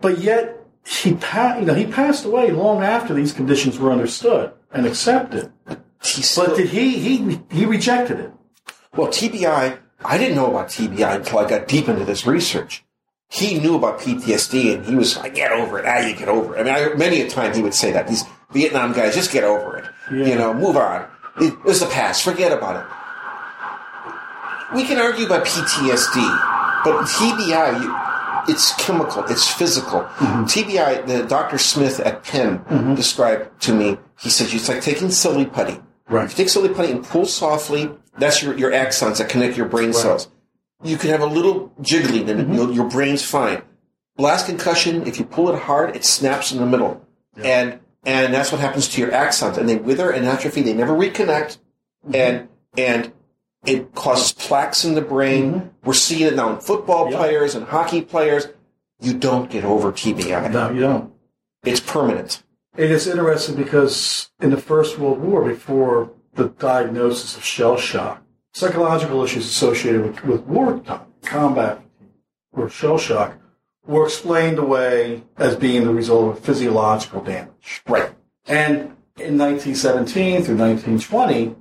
but 0.00 0.18
yet 0.18 0.56
he 0.86 1.14
pa- 1.14 1.56
you 1.58 1.66
know 1.66 1.74
he 1.74 1.86
passed 1.86 2.24
away 2.24 2.50
long 2.52 2.82
after 2.84 3.12
these 3.14 3.32
conditions 3.32 3.78
were 3.78 3.90
understood 3.90 4.52
and 4.72 4.86
accepted. 4.86 5.52
Still, 6.00 6.46
But 6.46 6.56
did 6.56 6.68
he 6.68 6.98
he 7.00 7.40
he 7.50 7.66
rejected 7.66 8.20
it? 8.20 8.32
well, 8.96 9.08
TBI, 9.08 9.78
I 10.04 10.16
didn't 10.18 10.36
know 10.36 10.50
about 10.50 10.68
TBI 10.68 11.16
until 11.16 11.38
I 11.40 11.48
got 11.48 11.66
deep 11.68 11.88
into 11.88 12.04
this 12.04 12.26
research. 12.26 12.84
he 13.30 13.58
knew 13.58 13.74
about 13.76 14.00
PTSD 14.00 14.74
and 14.74 14.86
he 14.86 14.94
was 14.94 15.16
like, 15.18 15.34
get 15.34 15.52
over 15.52 15.78
it. 15.78 15.84
Ah, 15.86 15.98
you 15.98 16.14
get 16.16 16.28
over 16.28 16.56
it. 16.56 16.60
I 16.60 16.62
mean, 16.62 16.74
I, 16.74 16.94
many 16.94 17.20
a 17.20 17.28
time 17.28 17.52
he 17.54 17.62
would 17.62 17.74
say 17.74 17.92
that. 17.92 18.08
These 18.08 18.24
Vietnam 18.52 18.92
guys, 18.92 19.14
just 19.14 19.32
get 19.32 19.44
over 19.44 19.76
it. 19.78 19.84
Yeah. 20.10 20.26
You 20.26 20.34
know, 20.36 20.54
move 20.54 20.76
on. 20.76 21.06
It 21.40 21.62
was 21.64 21.80
the 21.80 21.86
past. 21.86 22.22
Forget 22.24 22.52
about 22.52 22.76
it. 22.76 22.86
We 24.74 24.84
can 24.84 24.98
argue 24.98 25.24
about 25.26 25.46
PTSD, 25.46 26.84
but 26.84 27.04
TBI, 27.06 27.82
you, 27.82 28.52
it's 28.52 28.74
chemical, 28.74 29.24
it's 29.24 29.50
physical. 29.50 30.02
Mm-hmm. 30.02 30.44
TBI, 30.44 31.06
the 31.06 31.22
Dr. 31.24 31.56
Smith 31.58 32.00
at 32.00 32.22
Penn 32.22 32.62
described 32.94 33.60
to 33.62 33.74
me, 33.74 33.96
he 34.20 34.28
said, 34.28 34.48
it's 34.52 34.68
like 34.68 34.82
taking 34.82 35.10
silly 35.10 35.46
putty. 35.46 35.80
Right. 36.08 36.24
If 36.24 36.32
you 36.32 36.36
take 36.44 36.48
silly 36.50 36.68
putty 36.70 36.92
and 36.92 37.02
pull 37.04 37.24
softly, 37.26 37.90
that's 38.18 38.42
your, 38.42 38.56
your 38.56 38.70
axons 38.70 39.18
that 39.18 39.28
connect 39.28 39.56
your 39.56 39.66
brain 39.66 39.92
cells. 39.92 40.28
You 40.82 40.96
can 40.96 41.10
have 41.10 41.20
a 41.20 41.26
little 41.26 41.72
jiggling 41.80 42.28
and 42.30 42.54
your, 42.54 42.70
your 42.72 42.88
brain's 42.88 43.24
fine. 43.24 43.62
Blast 44.16 44.46
concussion, 44.46 45.06
if 45.06 45.18
you 45.18 45.24
pull 45.24 45.48
it 45.48 45.58
hard, 45.62 45.94
it 45.96 46.04
snaps 46.04 46.52
in 46.52 46.58
the 46.58 46.66
middle. 46.66 47.04
And, 47.36 47.80
and 48.04 48.34
that's 48.34 48.50
what 48.50 48.60
happens 48.60 48.88
to 48.88 49.00
your 49.00 49.10
axons. 49.10 49.56
And 49.56 49.68
they 49.68 49.76
wither 49.76 50.10
and 50.10 50.26
atrophy. 50.26 50.62
They 50.62 50.72
never 50.74 50.92
reconnect. 50.92 51.58
Mm-hmm. 52.06 52.14
And, 52.14 52.48
and 52.76 53.12
it 53.64 53.94
causes 53.94 54.32
plaques 54.32 54.84
in 54.84 54.94
the 54.94 55.00
brain. 55.02 55.52
Mm-hmm. 55.54 55.68
We're 55.84 55.94
seeing 55.94 56.26
it 56.26 56.36
now 56.36 56.52
in 56.52 56.60
football 56.60 57.10
Yeah. 57.10 57.18
players 57.18 57.54
and 57.54 57.66
hockey 57.66 58.02
players. 58.02 58.48
You 59.00 59.14
don't 59.14 59.50
get 59.50 59.64
over 59.64 59.92
TBI. 59.92 60.50
No, 60.52 60.70
you 60.70 60.80
don't. 60.80 61.12
It's 61.64 61.80
permanent. 61.80 62.42
It 62.76 62.90
is 62.90 63.06
interesting 63.06 63.56
because 63.56 64.30
in 64.40 64.50
the 64.50 64.56
First 64.56 64.98
World 64.98 65.20
War, 65.20 65.44
before 65.44 66.10
the 66.38 66.48
diagnosis 66.48 67.36
of 67.36 67.44
shell 67.44 67.76
shock, 67.76 68.22
psychological 68.54 69.22
issues 69.24 69.46
associated 69.46 70.02
with, 70.02 70.24
with 70.24 70.40
wartime, 70.42 71.00
combat 71.22 71.82
or 72.52 72.70
shell 72.70 72.96
shock, 72.96 73.36
were 73.86 74.04
explained 74.04 74.58
away 74.58 75.24
as 75.36 75.56
being 75.56 75.84
the 75.84 75.92
result 75.92 76.36
of 76.36 76.44
physiological 76.44 77.22
damage. 77.22 77.82
Right. 77.86 78.10
And 78.46 78.96
in 79.16 79.36
1917 79.36 80.42
through 80.42 80.56
1920, 80.56 81.56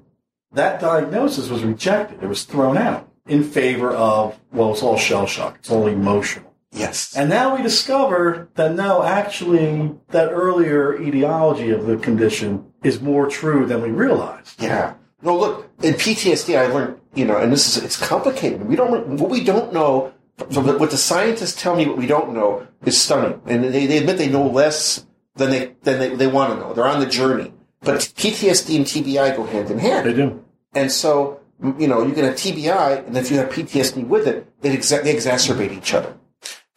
that 0.53 0.79
diagnosis 0.79 1.49
was 1.49 1.63
rejected. 1.63 2.21
It 2.21 2.27
was 2.27 2.43
thrown 2.43 2.77
out 2.77 3.09
in 3.27 3.43
favor 3.43 3.91
of, 3.91 4.39
well, 4.53 4.71
it's 4.71 4.83
all 4.83 4.97
shell 4.97 5.25
shock. 5.25 5.57
It's 5.59 5.71
all 5.71 5.87
emotional. 5.87 6.53
Yes. 6.71 7.15
And 7.15 7.29
now 7.29 7.55
we 7.55 7.63
discover 7.63 8.49
that 8.55 8.73
no, 8.73 9.03
actually, 9.03 9.95
that 10.09 10.31
earlier 10.31 11.01
etiology 11.01 11.69
of 11.71 11.85
the 11.85 11.97
condition 11.97 12.71
is 12.83 13.01
more 13.01 13.27
true 13.27 13.65
than 13.65 13.81
we 13.81 13.89
realized. 13.89 14.61
Yeah. 14.61 14.95
No, 15.21 15.37
look, 15.37 15.69
in 15.81 15.95
PTSD, 15.95 16.57
I 16.57 16.67
learned, 16.67 16.99
you 17.15 17.25
know, 17.25 17.37
and 17.37 17.51
this 17.51 17.75
is, 17.75 17.83
it's 17.83 17.97
complicated. 17.97 18.67
We 18.67 18.75
don't, 18.75 19.17
what 19.19 19.29
we 19.29 19.43
don't 19.43 19.73
know, 19.73 20.13
so 20.51 20.61
what 20.61 20.91
the 20.91 20.97
scientists 20.97 21.59
tell 21.59 21.75
me 21.75 21.87
what 21.87 21.97
we 21.97 22.05
don't 22.05 22.33
know 22.33 22.67
is 22.85 23.01
stunning. 23.01 23.41
And 23.45 23.63
they, 23.63 23.87
they 23.87 23.97
admit 23.97 24.17
they 24.17 24.29
know 24.29 24.47
less 24.47 25.05
than 25.35 25.49
they, 25.49 25.75
than 25.81 25.99
they, 25.99 26.15
they 26.15 26.27
want 26.27 26.53
to 26.53 26.59
know. 26.59 26.73
They're 26.73 26.87
on 26.87 26.99
the 26.99 27.07
journey. 27.07 27.53
But 27.81 27.99
PTSD 28.01 28.75
and 28.75 28.85
TBI 28.85 29.35
go 29.35 29.45
hand 29.45 29.71
in 29.71 29.79
hand. 29.79 30.07
They 30.07 30.13
do. 30.13 30.43
And 30.73 30.91
so, 30.91 31.39
you 31.79 31.87
know, 31.87 32.05
you 32.05 32.13
can 32.13 32.25
have 32.25 32.35
TBI, 32.35 33.07
and 33.07 33.17
if 33.17 33.31
you 33.31 33.37
have 33.37 33.49
PTSD 33.49 34.05
with 34.05 34.27
it, 34.27 34.47
they, 34.61 34.75
exa- 34.75 35.03
they 35.03 35.15
exacerbate 35.15 35.71
each 35.71 35.93
other. 35.93 36.15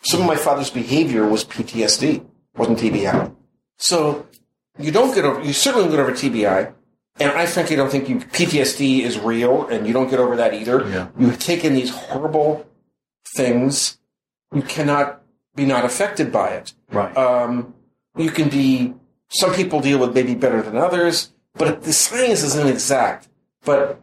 Some 0.02 0.20
of 0.20 0.26
my 0.26 0.36
father's 0.36 0.70
behavior 0.70 1.26
was 1.26 1.44
PTSD, 1.44 2.24
wasn't 2.56 2.78
TBI. 2.78 3.34
So, 3.76 4.26
you 4.78 4.90
don't 4.90 5.14
get 5.14 5.24
over, 5.24 5.42
you 5.42 5.52
certainly 5.52 5.86
don't 5.86 5.96
get 5.96 6.00
over 6.00 6.12
TBI, 6.12 6.72
and 7.18 7.30
I 7.32 7.46
frankly 7.46 7.76
don't 7.76 7.90
think 7.90 8.08
you, 8.08 8.16
PTSD 8.16 9.00
is 9.00 9.18
real, 9.18 9.66
and 9.68 9.86
you 9.86 9.92
don't 9.92 10.08
get 10.08 10.18
over 10.18 10.36
that 10.36 10.54
either. 10.54 10.88
Yeah. 10.88 11.08
You 11.18 11.32
take 11.32 11.64
in 11.64 11.74
these 11.74 11.90
horrible 11.90 12.66
things, 13.36 13.98
you 14.54 14.62
cannot 14.62 15.22
be 15.54 15.66
not 15.66 15.84
affected 15.84 16.32
by 16.32 16.50
it. 16.50 16.72
Right. 16.90 17.14
Um, 17.16 17.74
you 18.16 18.30
can 18.30 18.48
be, 18.48 18.94
some 19.28 19.52
people 19.52 19.80
deal 19.80 19.98
with 19.98 20.14
maybe 20.14 20.34
better 20.34 20.62
than 20.62 20.76
others, 20.76 21.32
but 21.54 21.82
the 21.82 21.92
science 21.92 22.42
isn't 22.42 22.68
exact. 22.68 23.28
But, 23.64 24.00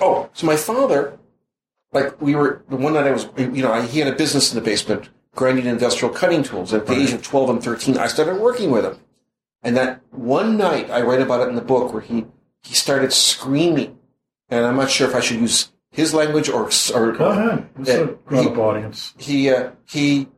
oh, 0.00 0.30
so 0.32 0.46
my 0.46 0.56
father, 0.56 1.18
like 1.94 2.20
we 2.20 2.34
were, 2.34 2.62
the 2.68 2.76
one 2.76 2.92
night 2.94 3.06
I 3.06 3.12
was, 3.12 3.28
you 3.38 3.62
know, 3.62 3.80
he 3.82 4.00
had 4.00 4.12
a 4.12 4.16
business 4.16 4.52
in 4.52 4.56
the 4.58 4.64
basement, 4.64 5.08
grinding 5.34 5.66
industrial 5.66 6.12
cutting 6.12 6.42
tools. 6.42 6.74
At 6.74 6.86
the 6.86 6.94
age 6.94 7.12
of 7.12 7.22
12 7.22 7.50
and 7.50 7.62
13, 7.64 7.96
I 7.98 8.08
started 8.08 8.40
working 8.40 8.70
with 8.70 8.84
him. 8.84 8.98
And 9.62 9.76
that 9.76 10.02
one 10.10 10.56
night, 10.58 10.90
I 10.90 11.00
write 11.02 11.22
about 11.22 11.40
it 11.46 11.48
in 11.48 11.54
the 11.54 11.62
book 11.62 11.92
where 11.92 12.02
he, 12.02 12.26
he 12.62 12.74
started 12.74 13.12
screaming. 13.12 13.98
And 14.50 14.66
I'm 14.66 14.76
not 14.76 14.90
sure 14.90 15.08
if 15.08 15.14
I 15.14 15.20
should 15.20 15.38
use 15.40 15.72
his 15.90 16.12
language 16.12 16.48
or, 16.50 16.68
or 16.94 17.12
Go 17.12 17.30
ahead. 17.30 17.68
It's 17.78 17.88
Yeah, 17.88 17.94
a 18.00 18.06
grown 18.06 18.46
up 18.48 18.54
he- 18.54 18.60
audience. 18.60 19.14
he 19.16 19.48
uh, 19.50 19.70
he 19.88 20.28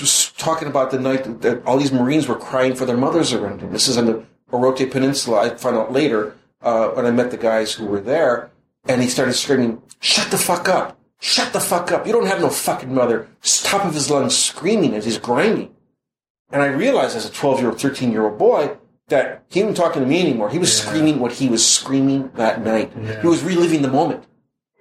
was 0.00 0.32
talking 0.36 0.68
about 0.68 0.90
the 0.90 0.98
night 1.00 1.24
that, 1.24 1.42
that 1.42 1.64
all 1.64 1.76
these 1.78 1.92
Marines 1.92 2.28
were 2.28 2.36
crying 2.36 2.74
for 2.74 2.84
their 2.84 2.96
mothers 2.96 3.32
around 3.32 3.60
him. 3.60 3.72
This 3.72 3.88
is 3.88 3.96
on 3.96 4.06
the 4.06 4.24
Orote 4.52 4.90
Peninsula. 4.90 5.40
I 5.42 5.50
found 5.56 5.76
out 5.76 5.92
later 5.92 6.36
uh, 6.62 6.88
when 6.90 7.06
I 7.06 7.10
met 7.10 7.30
the 7.30 7.36
guys 7.36 7.72
who 7.72 7.86
were 7.86 8.00
there, 8.00 8.50
and 8.86 9.00
he 9.02 9.08
started 9.08 9.32
screaming, 9.34 9.82
"Shut 10.12 10.30
the 10.30 10.38
fuck 10.38 10.68
up! 10.68 10.98
Shut 11.20 11.52
the 11.52 11.60
fuck 11.60 11.90
up! 11.92 12.06
You 12.06 12.12
don't 12.12 12.26
have 12.32 12.40
no 12.40 12.50
fucking 12.50 12.92
mother!" 12.94 13.28
Top 13.64 13.84
of 13.84 13.94
his 13.94 14.10
lungs, 14.10 14.36
screaming 14.36 14.94
as 14.94 15.04
he's 15.04 15.18
grinding. 15.18 15.70
And 16.52 16.62
I 16.62 16.66
realized 16.66 17.16
as 17.16 17.26
a 17.26 17.32
twelve 17.32 17.58
year 17.60 17.70
old, 17.70 17.80
thirteen 17.80 18.12
year 18.12 18.24
old 18.24 18.38
boy 18.38 18.76
that 19.08 19.42
he 19.48 19.60
wasn't 19.62 19.76
talking 19.78 20.02
to 20.02 20.08
me 20.08 20.20
anymore. 20.20 20.48
He 20.50 20.58
was 20.58 20.70
Yeah. 20.78 20.84
screaming 20.84 21.18
what 21.18 21.32
he 21.32 21.48
was 21.48 21.62
screaming 21.66 22.30
that 22.36 22.64
night. 22.64 22.92
Yeah. 23.00 23.20
He 23.20 23.26
was 23.26 23.42
reliving 23.42 23.82
the 23.82 23.88
moment. 24.00 24.24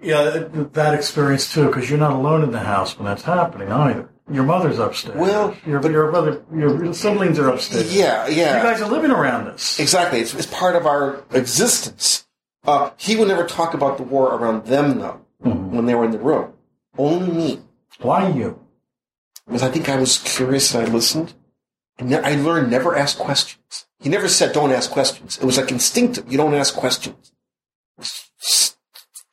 Yeah, 0.01 0.43
that 0.73 0.93
experience 0.93 1.51
too, 1.51 1.65
because 1.67 1.89
you're 1.89 1.97
not 2.07 2.11
alone 2.13 2.43
in 2.43 2.51
the 2.51 2.59
house 2.59 2.97
when 2.97 3.05
that's 3.07 3.23
happening 3.23 3.71
either. 3.71 4.09
Your 4.31 4.43
mother's 4.43 4.77
upstairs. 4.79 5.17
Well, 5.17 5.55
your 5.65 5.79
but- 5.79 5.91
your 5.91 6.11
brother, 6.11 6.41
your 6.55 6.93
siblings 6.93 7.39
are 7.39 7.49
upstairs. 7.49 7.95
Yeah, 7.95 8.27
yeah. 8.27 8.57
You 8.57 8.63
guys 8.63 8.81
are 8.81 8.89
living 8.89 9.11
around 9.11 9.45
this. 9.45 9.79
Exactly. 9.79 10.19
It's, 10.19 10.33
it's 10.35 10.47
part 10.47 10.75
of 10.75 10.85
our 10.85 11.23
existence. 11.33 12.25
Uh, 12.65 12.91
he 12.97 13.15
would 13.15 13.27
never 13.27 13.45
talk 13.45 13.73
about 13.73 13.97
the 13.97 14.03
war 14.03 14.33
around 14.33 14.65
them, 14.65 14.99
though, 14.99 15.21
when 15.39 15.85
they 15.85 15.95
were 15.95 16.05
in 16.05 16.11
the 16.11 16.19
room. 16.19 16.53
Only 16.97 17.31
me. 17.31 17.61
Why 17.99 18.29
you? 18.29 18.59
Because 19.45 19.63
I 19.63 19.69
think 19.69 19.89
I 19.89 19.97
was 19.97 20.17
curious 20.17 20.73
and 20.73 20.87
I 20.87 20.91
listened. 20.91 21.33
And 21.97 22.13
I 22.13 22.35
learned 22.35 22.71
never 22.71 22.95
ask 22.95 23.17
questions. 23.17 23.85
He 23.99 24.09
never 24.09 24.27
said, 24.27 24.53
don't 24.53 24.71
ask 24.71 24.91
questions. 24.91 25.37
It 25.37 25.45
was 25.45 25.57
like 25.57 25.71
instinctive. 25.71 26.29
You 26.31 26.37
don't 26.37 26.53
ask 26.53 26.73
questions. 26.75 27.31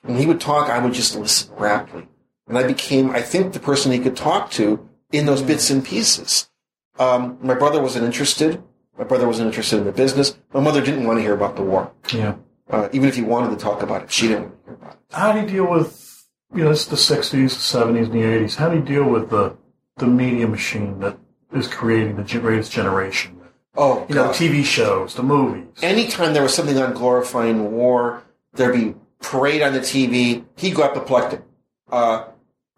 When 0.02 0.18
he 0.18 0.26
would 0.26 0.40
talk, 0.40 0.68
I 0.68 0.78
would 0.78 0.92
just 0.92 1.16
listen 1.16 1.54
rapidly. 1.56 2.08
And 2.46 2.58
I 2.58 2.64
became, 2.64 3.10
I 3.10 3.22
think, 3.22 3.52
the 3.52 3.60
person 3.60 3.92
he 3.92 3.98
could 3.98 4.16
talk 4.16 4.50
to 4.52 4.88
in 5.10 5.26
those 5.26 5.42
bits 5.42 5.70
and 5.70 5.84
pieces. 5.84 6.50
Um, 6.98 7.38
my 7.42 7.54
brother 7.54 7.80
wasn't 7.80 8.04
interested. 8.04 8.62
My 8.98 9.04
brother 9.04 9.26
wasn't 9.26 9.46
interested 9.46 9.78
in 9.78 9.84
the 9.84 9.92
business. 9.92 10.36
My 10.52 10.60
mother 10.60 10.80
didn't 10.80 11.06
want 11.06 11.18
to 11.18 11.22
hear 11.22 11.34
about 11.34 11.56
the 11.56 11.62
war. 11.62 11.92
Yeah. 12.12 12.34
Uh, 12.72 12.88
even 12.92 13.08
if 13.08 13.14
he 13.16 13.22
wanted 13.22 13.50
to 13.50 13.56
talk 13.62 13.82
about 13.82 14.02
it, 14.02 14.10
she 14.10 14.28
didn't 14.28 14.52
hear 14.64 14.74
about 14.74 14.92
it. 14.94 14.98
How 15.12 15.32
do 15.32 15.40
you 15.40 15.46
deal 15.46 15.70
with, 15.70 16.26
you 16.54 16.64
know, 16.64 16.70
it's 16.70 16.86
the 16.86 16.96
60s, 16.96 17.30
the 17.30 17.46
70s, 17.46 18.04
and 18.04 18.12
the 18.12 18.18
80s. 18.22 18.56
How 18.56 18.68
do 18.70 18.76
you 18.76 18.82
deal 18.82 19.04
with 19.04 19.28
the, 19.30 19.56
the 19.98 20.06
media 20.06 20.48
machine 20.48 20.98
that 21.00 21.18
is 21.52 21.68
creating 21.68 22.16
the 22.16 22.24
greatest 22.40 22.72
generation? 22.72 23.38
Oh, 23.76 24.06
You 24.08 24.14
know, 24.14 24.24
God. 24.26 24.34
the 24.34 24.48
TV 24.48 24.64
shows, 24.64 25.14
the 25.14 25.22
movies. 25.22 25.66
anytime 25.82 26.32
there 26.34 26.42
was 26.42 26.54
something 26.54 26.76
on 26.78 26.92
glorifying 26.94 27.72
war, 27.72 28.22
there'd 28.54 28.74
be 28.74 28.94
parade 29.20 29.62
on 29.62 29.72
the 29.74 29.80
TV. 29.80 30.44
He'd 30.56 30.74
go 30.74 30.82
apoplectic. 30.84 31.42
Uh, 31.90 32.24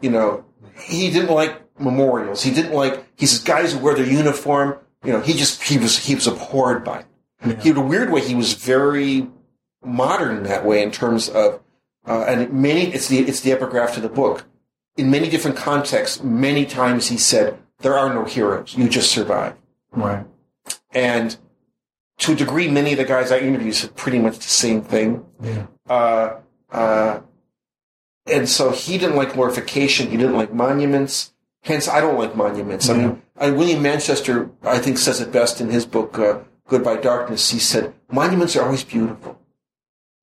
you 0.00 0.10
know, 0.10 0.44
he 0.76 1.10
didn't 1.10 1.30
like 1.34 1.60
memorials. 1.80 2.42
He 2.42 2.52
didn't 2.52 2.72
like. 2.72 3.04
He 3.16 3.26
says 3.26 3.40
guys 3.40 3.72
who 3.72 3.78
wear 3.78 3.94
their 3.94 4.06
uniform. 4.06 4.76
You 5.04 5.12
know, 5.12 5.20
he 5.20 5.32
just 5.34 5.62
he 5.62 5.78
was 5.78 5.98
he 5.98 6.14
was 6.14 6.26
abhorred 6.26 6.84
by 6.84 7.00
it. 7.00 7.60
He, 7.62 7.70
in 7.70 7.76
a 7.76 7.80
weird 7.80 8.10
way, 8.10 8.20
he 8.22 8.34
was 8.34 8.54
very 8.54 9.26
modern 9.84 10.38
in 10.38 10.42
that 10.44 10.64
way 10.64 10.82
in 10.82 10.90
terms 10.90 11.28
of, 11.28 11.60
uh, 12.06 12.24
and 12.24 12.52
many 12.52 12.92
it's 12.92 13.08
the 13.08 13.20
it's 13.20 13.40
the 13.40 13.52
epigraph 13.52 13.94
to 13.94 14.00
the 14.00 14.08
book. 14.08 14.44
In 14.96 15.10
many 15.10 15.28
different 15.28 15.56
contexts, 15.56 16.22
many 16.22 16.66
times 16.66 17.08
he 17.08 17.16
said, 17.16 17.58
"There 17.80 17.96
are 17.96 18.12
no 18.12 18.24
heroes. 18.24 18.74
You 18.76 18.88
just 18.88 19.10
survive." 19.10 19.54
Right. 19.92 20.24
And 20.92 21.36
to 22.18 22.32
a 22.32 22.34
degree, 22.34 22.68
many 22.68 22.92
of 22.92 22.98
the 22.98 23.04
guys 23.04 23.32
I 23.32 23.38
interviewed 23.38 23.74
said 23.74 23.96
pretty 23.96 24.18
much 24.18 24.36
the 24.36 24.42
same 24.42 24.82
thing. 24.82 25.24
Yeah. 25.42 25.66
Uh, 25.88 26.40
uh, 26.70 27.20
and 28.26 28.48
so 28.48 28.70
he 28.70 28.98
didn't 28.98 29.16
like 29.16 29.34
glorification. 29.34 30.10
He 30.10 30.16
didn't 30.16 30.36
like 30.36 30.52
monuments. 30.52 31.32
Hence, 31.62 31.88
I 31.88 32.00
don't 32.00 32.18
like 32.18 32.36
monuments. 32.36 32.88
I 32.88 32.94
mean, 32.94 33.22
I, 33.38 33.50
William 33.50 33.82
Manchester, 33.82 34.50
I 34.62 34.78
think, 34.78 34.98
says 34.98 35.20
it 35.20 35.32
best 35.32 35.60
in 35.60 35.70
his 35.70 35.86
book, 35.86 36.18
uh, 36.18 36.40
Goodbye 36.68 36.96
Darkness. 36.96 37.50
He 37.50 37.58
said, 37.58 37.94
monuments 38.10 38.54
are 38.56 38.64
always 38.64 38.84
beautiful. 38.84 39.38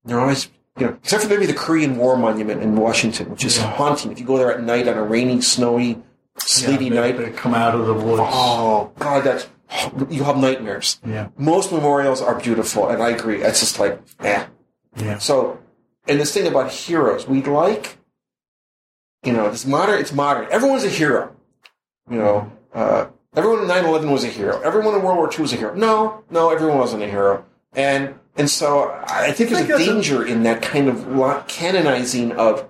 They're 0.06 0.20
always, 0.20 0.50
you 0.78 0.88
know, 0.88 0.94
except 1.04 1.24
for 1.24 1.30
maybe 1.30 1.46
the 1.46 1.54
Korean 1.54 1.98
War 1.98 2.18
Monument 2.18 2.62
in 2.62 2.76
Washington, 2.76 3.30
which 3.30 3.46
is 3.46 3.58
haunting. 3.58 4.12
If 4.12 4.20
you 4.20 4.26
go 4.26 4.38
there 4.38 4.52
at 4.52 4.62
night 4.64 4.88
on 4.88 4.98
a 4.98 5.04
rainy, 5.04 5.42
snowy, 5.42 6.02
sleety 6.38 6.86
Yeah, 6.86 6.90
they, 6.90 6.96
night, 7.14 7.18
they 7.18 7.30
come 7.32 7.54
out 7.54 7.76
of 7.76 7.86
the 7.86 7.94
woods. 7.94 8.22
oh, 8.24 8.92
God, 9.00 9.24
that's, 9.24 9.48
you 10.10 10.24
have 10.24 10.38
nightmares. 10.38 11.00
Yeah. 11.06 11.30
Most 11.38 11.72
memorials 11.72 12.22
are 12.22 12.40
beautiful, 12.40 12.90
and 12.90 13.02
I 13.02 13.10
agree. 13.10 13.42
It's 13.44 13.60
just 13.60 13.80
like, 13.80 14.02
eh. 14.22 14.46
Yeah. 14.98 15.18
So, 15.20 15.60
and 16.08 16.20
this 16.20 16.34
thing 16.34 16.48
about 16.48 16.72
heroes, 16.72 17.28
we 17.28 17.42
like, 17.44 17.98
you 19.24 19.34
know, 19.34 19.50
this 19.52 19.66
modern, 19.66 20.00
it's 20.00 20.12
modern. 20.12 20.48
Everyone's 20.52 20.84
a 20.84 20.90
hero. 20.90 21.36
You 22.10 22.18
know, 22.18 22.52
uh, 22.74 23.06
everyone 23.36 23.62
in 23.62 23.68
9/11 23.68 24.12
was 24.12 24.24
a 24.24 24.28
hero. 24.28 24.60
Everyone 24.62 24.96
in 24.96 25.04
World 25.04 25.18
War 25.18 25.32
II 25.32 25.42
was 25.42 25.54
a 25.54 25.56
hero. 25.56 25.74
No, 25.76 26.24
no, 26.30 26.50
everyone 26.50 26.80
wasn't 26.80 27.04
a 27.04 27.08
hero. 27.08 27.46
And 27.74 28.16
and 28.36 28.50
so 28.50 28.92
I 29.08 29.32
think 29.32 29.50
there's 29.50 29.66
think 29.66 29.70
a 29.70 29.74
that's 29.74 29.88
a- 29.88 29.94
danger 29.94 30.26
in 30.26 30.44
that 30.44 30.62
kind 30.62 30.88
of 30.90 31.48
canonizing 31.48 32.32
of 32.34 32.68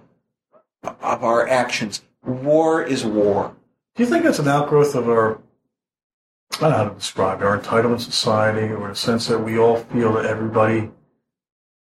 of 0.83 1.23
our 1.23 1.47
actions. 1.47 2.01
War 2.23 2.83
is 2.83 3.03
war. 3.05 3.55
Do 3.95 4.03
you 4.03 4.09
think 4.09 4.25
it's 4.25 4.39
an 4.39 4.47
outgrowth 4.47 4.95
of 4.95 5.09
our, 5.09 5.41
I 6.53 6.59
don't 6.59 6.69
know 6.69 6.77
how 6.77 6.89
to 6.89 6.95
describe 6.95 7.41
it, 7.41 7.45
our 7.45 7.59
entitlement 7.59 8.01
society, 8.01 8.71
or 8.71 8.89
the 8.89 8.95
sense 8.95 9.27
that 9.27 9.39
we 9.39 9.57
all 9.57 9.77
feel 9.77 10.13
that 10.13 10.25
everybody 10.25 10.91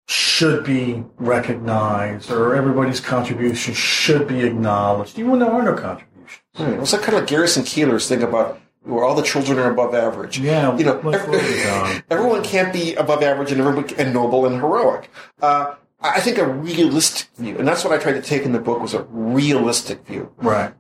should 0.07 0.65
be 0.65 1.03
recognized, 1.17 2.29
or 2.29 2.55
everybody's 2.55 2.99
contribution 2.99 3.73
should 3.73 4.27
be 4.27 4.41
acknowledged, 4.41 5.17
even 5.17 5.31
when 5.31 5.39
there 5.39 5.51
are 5.51 5.63
no 5.63 5.75
contributions? 5.75 6.41
Hmm. 6.55 6.81
It's 6.81 6.93
like 6.93 7.03
kind 7.03 7.13
of 7.13 7.21
like 7.21 7.29
Garrison 7.29 7.63
Keillor's 7.63 8.07
thing 8.07 8.21
about 8.21 8.59
where 8.83 9.03
all 9.03 9.15
the 9.15 9.23
children 9.23 9.57
are 9.59 9.71
above 9.71 9.93
average. 9.95 10.39
Yeah, 10.39 10.75
You 10.77 10.85
know, 10.85 11.01
let's 11.03 11.19
ev- 11.23 11.25
slow 11.25 11.33
it 11.39 11.63
down. 11.63 12.03
everyone 12.09 12.43
can't 12.43 12.71
be 12.73 12.95
above 12.95 13.23
average 13.23 13.51
and 13.51 13.61
everyone 13.61 13.89
and 13.97 14.13
noble 14.13 14.45
and 14.45 14.55
heroic. 14.55 15.09
Uh, 15.41 15.75
I 16.01 16.19
think 16.19 16.37
a 16.37 16.45
realistic 16.45 17.29
view, 17.37 17.57
and 17.57 17.67
that's 17.67 17.83
what 17.85 17.93
I 17.93 17.97
tried 18.01 18.13
to 18.13 18.21
take 18.21 18.43
in 18.43 18.51
the 18.51 18.59
book, 18.59 18.81
was 18.81 18.93
a 18.93 19.03
realistic 19.03 20.05
view. 20.05 20.31
Right. 20.37 20.73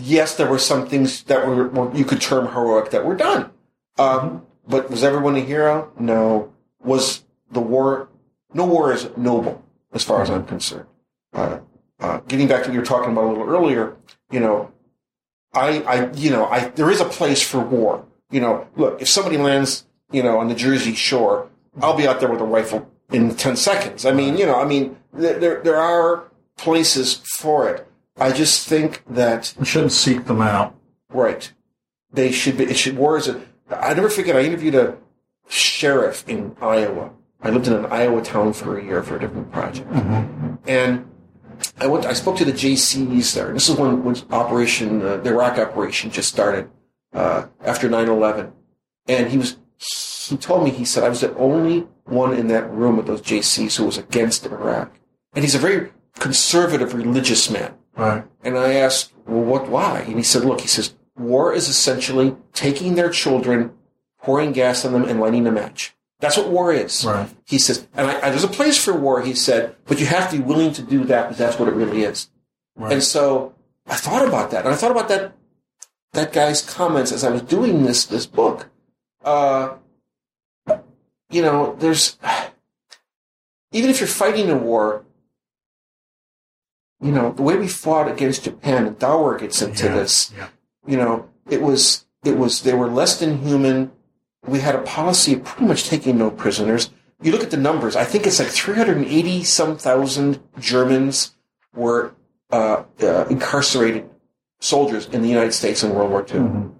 Yes, 0.00 0.36
there 0.36 0.48
were 0.48 0.58
some 0.58 0.86
things 0.86 1.22
that 1.24 1.46
were, 1.46 1.68
were 1.68 1.94
you 1.96 2.04
could 2.04 2.20
term 2.20 2.46
heroic 2.48 2.90
that 2.90 3.04
were 3.04 3.16
done, 3.16 3.50
um, 3.98 4.46
but 4.68 4.90
was 4.90 5.02
everyone 5.02 5.34
a 5.36 5.40
hero? 5.40 5.90
No. 5.98 6.52
Was 6.82 7.24
the 7.50 7.60
war? 7.60 8.08
No 8.54 8.66
war 8.66 8.92
is 8.92 9.08
noble, 9.16 9.64
as 9.92 10.04
far 10.04 10.22
as 10.22 10.30
I'm 10.30 10.44
concerned. 10.46 10.86
Uh, 11.32 11.58
uh, 12.00 12.18
getting 12.28 12.46
back 12.46 12.62
to 12.62 12.68
what 12.68 12.74
you 12.74 12.80
were 12.80 12.86
talking 12.86 13.10
about 13.12 13.24
a 13.24 13.28
little 13.28 13.48
earlier, 13.48 13.96
you 14.30 14.38
know, 14.40 14.70
I, 15.58 15.78
I, 15.80 16.12
you 16.12 16.30
know, 16.30 16.46
I, 16.46 16.68
there 16.68 16.90
is 16.90 17.00
a 17.00 17.04
place 17.04 17.42
for 17.42 17.60
war. 17.60 18.04
You 18.30 18.40
know, 18.40 18.66
look, 18.76 19.00
if 19.02 19.08
somebody 19.08 19.36
lands, 19.36 19.86
you 20.10 20.22
know, 20.22 20.38
on 20.38 20.48
the 20.48 20.54
Jersey 20.54 20.94
shore, 20.94 21.48
I'll 21.80 21.96
be 21.96 22.06
out 22.06 22.20
there 22.20 22.30
with 22.30 22.40
a 22.40 22.44
rifle 22.44 22.90
in 23.10 23.34
10 23.34 23.56
seconds. 23.56 24.04
I 24.04 24.12
mean, 24.12 24.36
you 24.36 24.46
know, 24.46 24.60
I 24.60 24.64
mean, 24.64 24.96
there, 25.12 25.38
there, 25.38 25.62
there 25.62 25.76
are 25.76 26.24
places 26.56 27.14
for 27.14 27.68
it. 27.68 27.86
I 28.18 28.32
just 28.32 28.66
think 28.68 29.02
that, 29.08 29.54
We 29.58 29.64
shouldn't 29.64 29.92
seek 29.92 30.26
them 30.26 30.42
out. 30.42 30.74
right, 31.10 31.52
they 32.12 32.32
should 32.32 32.58
be, 32.58 32.64
it 32.64 32.76
should, 32.76 32.96
war 32.96 33.16
is 33.16 33.28
a, 33.28 33.40
I 33.70 33.94
never 33.94 34.08
forget, 34.10 34.34
I 34.34 34.42
interviewed 34.42 34.74
a 34.74 34.96
sheriff 35.48 36.28
in 36.28 36.56
Iowa. 36.60 37.10
I 37.40 37.50
lived 37.50 37.68
in 37.68 37.74
an 37.74 37.86
Iowa 37.86 38.22
town 38.22 38.52
for 38.52 38.78
a 38.78 38.84
year 38.84 39.02
for 39.02 39.16
a 39.16 39.20
different 39.20 39.52
project. 39.52 39.88
Mm-hmm. 39.90 40.54
And 40.66 41.08
I 41.78 41.86
went. 41.86 42.06
I 42.06 42.12
spoke 42.12 42.36
to 42.38 42.44
the 42.44 42.52
Jaycees 42.52 43.34
there. 43.34 43.52
This 43.52 43.68
is 43.68 43.76
when 43.76 44.04
when 44.04 44.16
Operation 44.30 45.02
uh, 45.02 45.16
the 45.18 45.30
Iraq 45.30 45.58
operation 45.58 46.10
just 46.10 46.28
started 46.28 46.70
uh, 47.12 47.46
after 47.64 47.88
9-11. 47.88 48.52
and 49.06 49.28
he 49.28 49.38
was. 49.38 49.56
He 50.28 50.36
told 50.36 50.64
me 50.64 50.70
he 50.70 50.84
said 50.84 51.04
I 51.04 51.08
was 51.08 51.20
the 51.20 51.34
only 51.36 51.86
one 52.04 52.34
in 52.34 52.48
that 52.48 52.70
room 52.70 52.96
with 52.96 53.06
those 53.06 53.22
Jaycees 53.22 53.76
who 53.76 53.86
was 53.86 53.96
against 53.96 54.44
Iraq, 54.44 54.92
and 55.34 55.44
he's 55.44 55.54
a 55.54 55.58
very 55.58 55.92
conservative 56.18 56.94
religious 56.94 57.48
man. 57.50 57.74
Right. 57.96 58.24
And 58.42 58.56
I 58.56 58.74
asked, 58.74 59.12
well, 59.26 59.42
what? 59.42 59.68
Why? 59.68 60.00
And 60.00 60.16
he 60.16 60.22
said, 60.22 60.44
look, 60.44 60.60
he 60.60 60.68
says 60.68 60.94
war 61.16 61.52
is 61.52 61.68
essentially 61.68 62.36
taking 62.52 62.94
their 62.94 63.10
children, 63.10 63.72
pouring 64.22 64.52
gas 64.52 64.84
on 64.84 64.92
them, 64.92 65.04
and 65.04 65.20
lighting 65.20 65.46
a 65.46 65.52
match. 65.52 65.94
That's 66.20 66.36
what 66.36 66.48
war 66.50 66.72
is. 66.72 67.04
Right. 67.04 67.28
He 67.46 67.58
says, 67.58 67.86
and 67.94 68.10
I, 68.10 68.26
I, 68.26 68.30
there's 68.30 68.44
a 68.44 68.48
place 68.48 68.82
for 68.82 68.92
war, 68.92 69.22
he 69.22 69.34
said, 69.34 69.76
but 69.86 70.00
you 70.00 70.06
have 70.06 70.30
to 70.30 70.36
be 70.38 70.42
willing 70.42 70.72
to 70.72 70.82
do 70.82 71.04
that 71.04 71.24
because 71.24 71.38
that's 71.38 71.58
what 71.58 71.68
it 71.68 71.74
really 71.74 72.02
is. 72.02 72.28
Right. 72.76 72.94
And 72.94 73.02
so 73.02 73.54
I 73.86 73.94
thought 73.96 74.26
about 74.26 74.50
that, 74.50 74.64
and 74.64 74.74
I 74.74 74.76
thought 74.76 74.90
about 74.90 75.08
that 75.08 75.32
that 76.12 76.32
guy's 76.32 76.62
comments 76.62 77.12
as 77.12 77.22
I 77.22 77.30
was 77.30 77.42
doing 77.42 77.84
this 77.84 78.04
this 78.06 78.26
book. 78.26 78.68
Uh, 79.24 79.76
you 81.30 81.42
know, 81.42 81.76
there's 81.78 82.16
even 83.72 83.90
if 83.90 84.00
you're 84.00 84.08
fighting 84.08 84.50
a 84.50 84.56
war, 84.56 85.04
you 87.00 87.12
know, 87.12 87.32
the 87.32 87.42
way 87.42 87.56
we 87.56 87.68
fought 87.68 88.10
against 88.10 88.44
Japan, 88.44 88.86
and 88.86 88.98
Dower 88.98 89.38
gets 89.38 89.62
into 89.62 89.84
Yeah, 89.86 89.94
this. 89.94 90.32
yeah. 90.36 90.48
You 90.86 90.96
know, 90.96 91.28
it 91.48 91.62
was 91.62 92.06
it 92.24 92.36
was 92.38 92.62
they 92.62 92.74
were 92.74 92.88
less 92.88 93.20
than 93.20 93.38
human. 93.46 93.92
We 94.46 94.60
had 94.60 94.74
a 94.74 94.82
policy 94.82 95.34
of 95.34 95.44
pretty 95.44 95.66
much 95.66 95.84
taking 95.84 96.18
no 96.18 96.30
prisoners. 96.30 96.90
You 97.20 97.32
look 97.32 97.42
at 97.42 97.50
the 97.50 97.56
numbers. 97.56 97.96
I 97.96 98.04
think 98.04 98.26
it's 98.26 98.38
like 98.38 98.48
380 98.48 99.42
some 99.44 99.76
thousand 99.76 100.40
Germans 100.58 101.34
were 101.74 102.14
uh, 102.50 102.84
uh, 103.02 103.24
incarcerated 103.28 104.08
soldiers 104.60 105.06
in 105.06 105.22
the 105.22 105.28
United 105.28 105.52
States 105.52 105.82
in 105.82 105.94
World 105.94 106.10
War 106.10 106.20
II. 106.22 106.40
Mhm. 106.40 106.74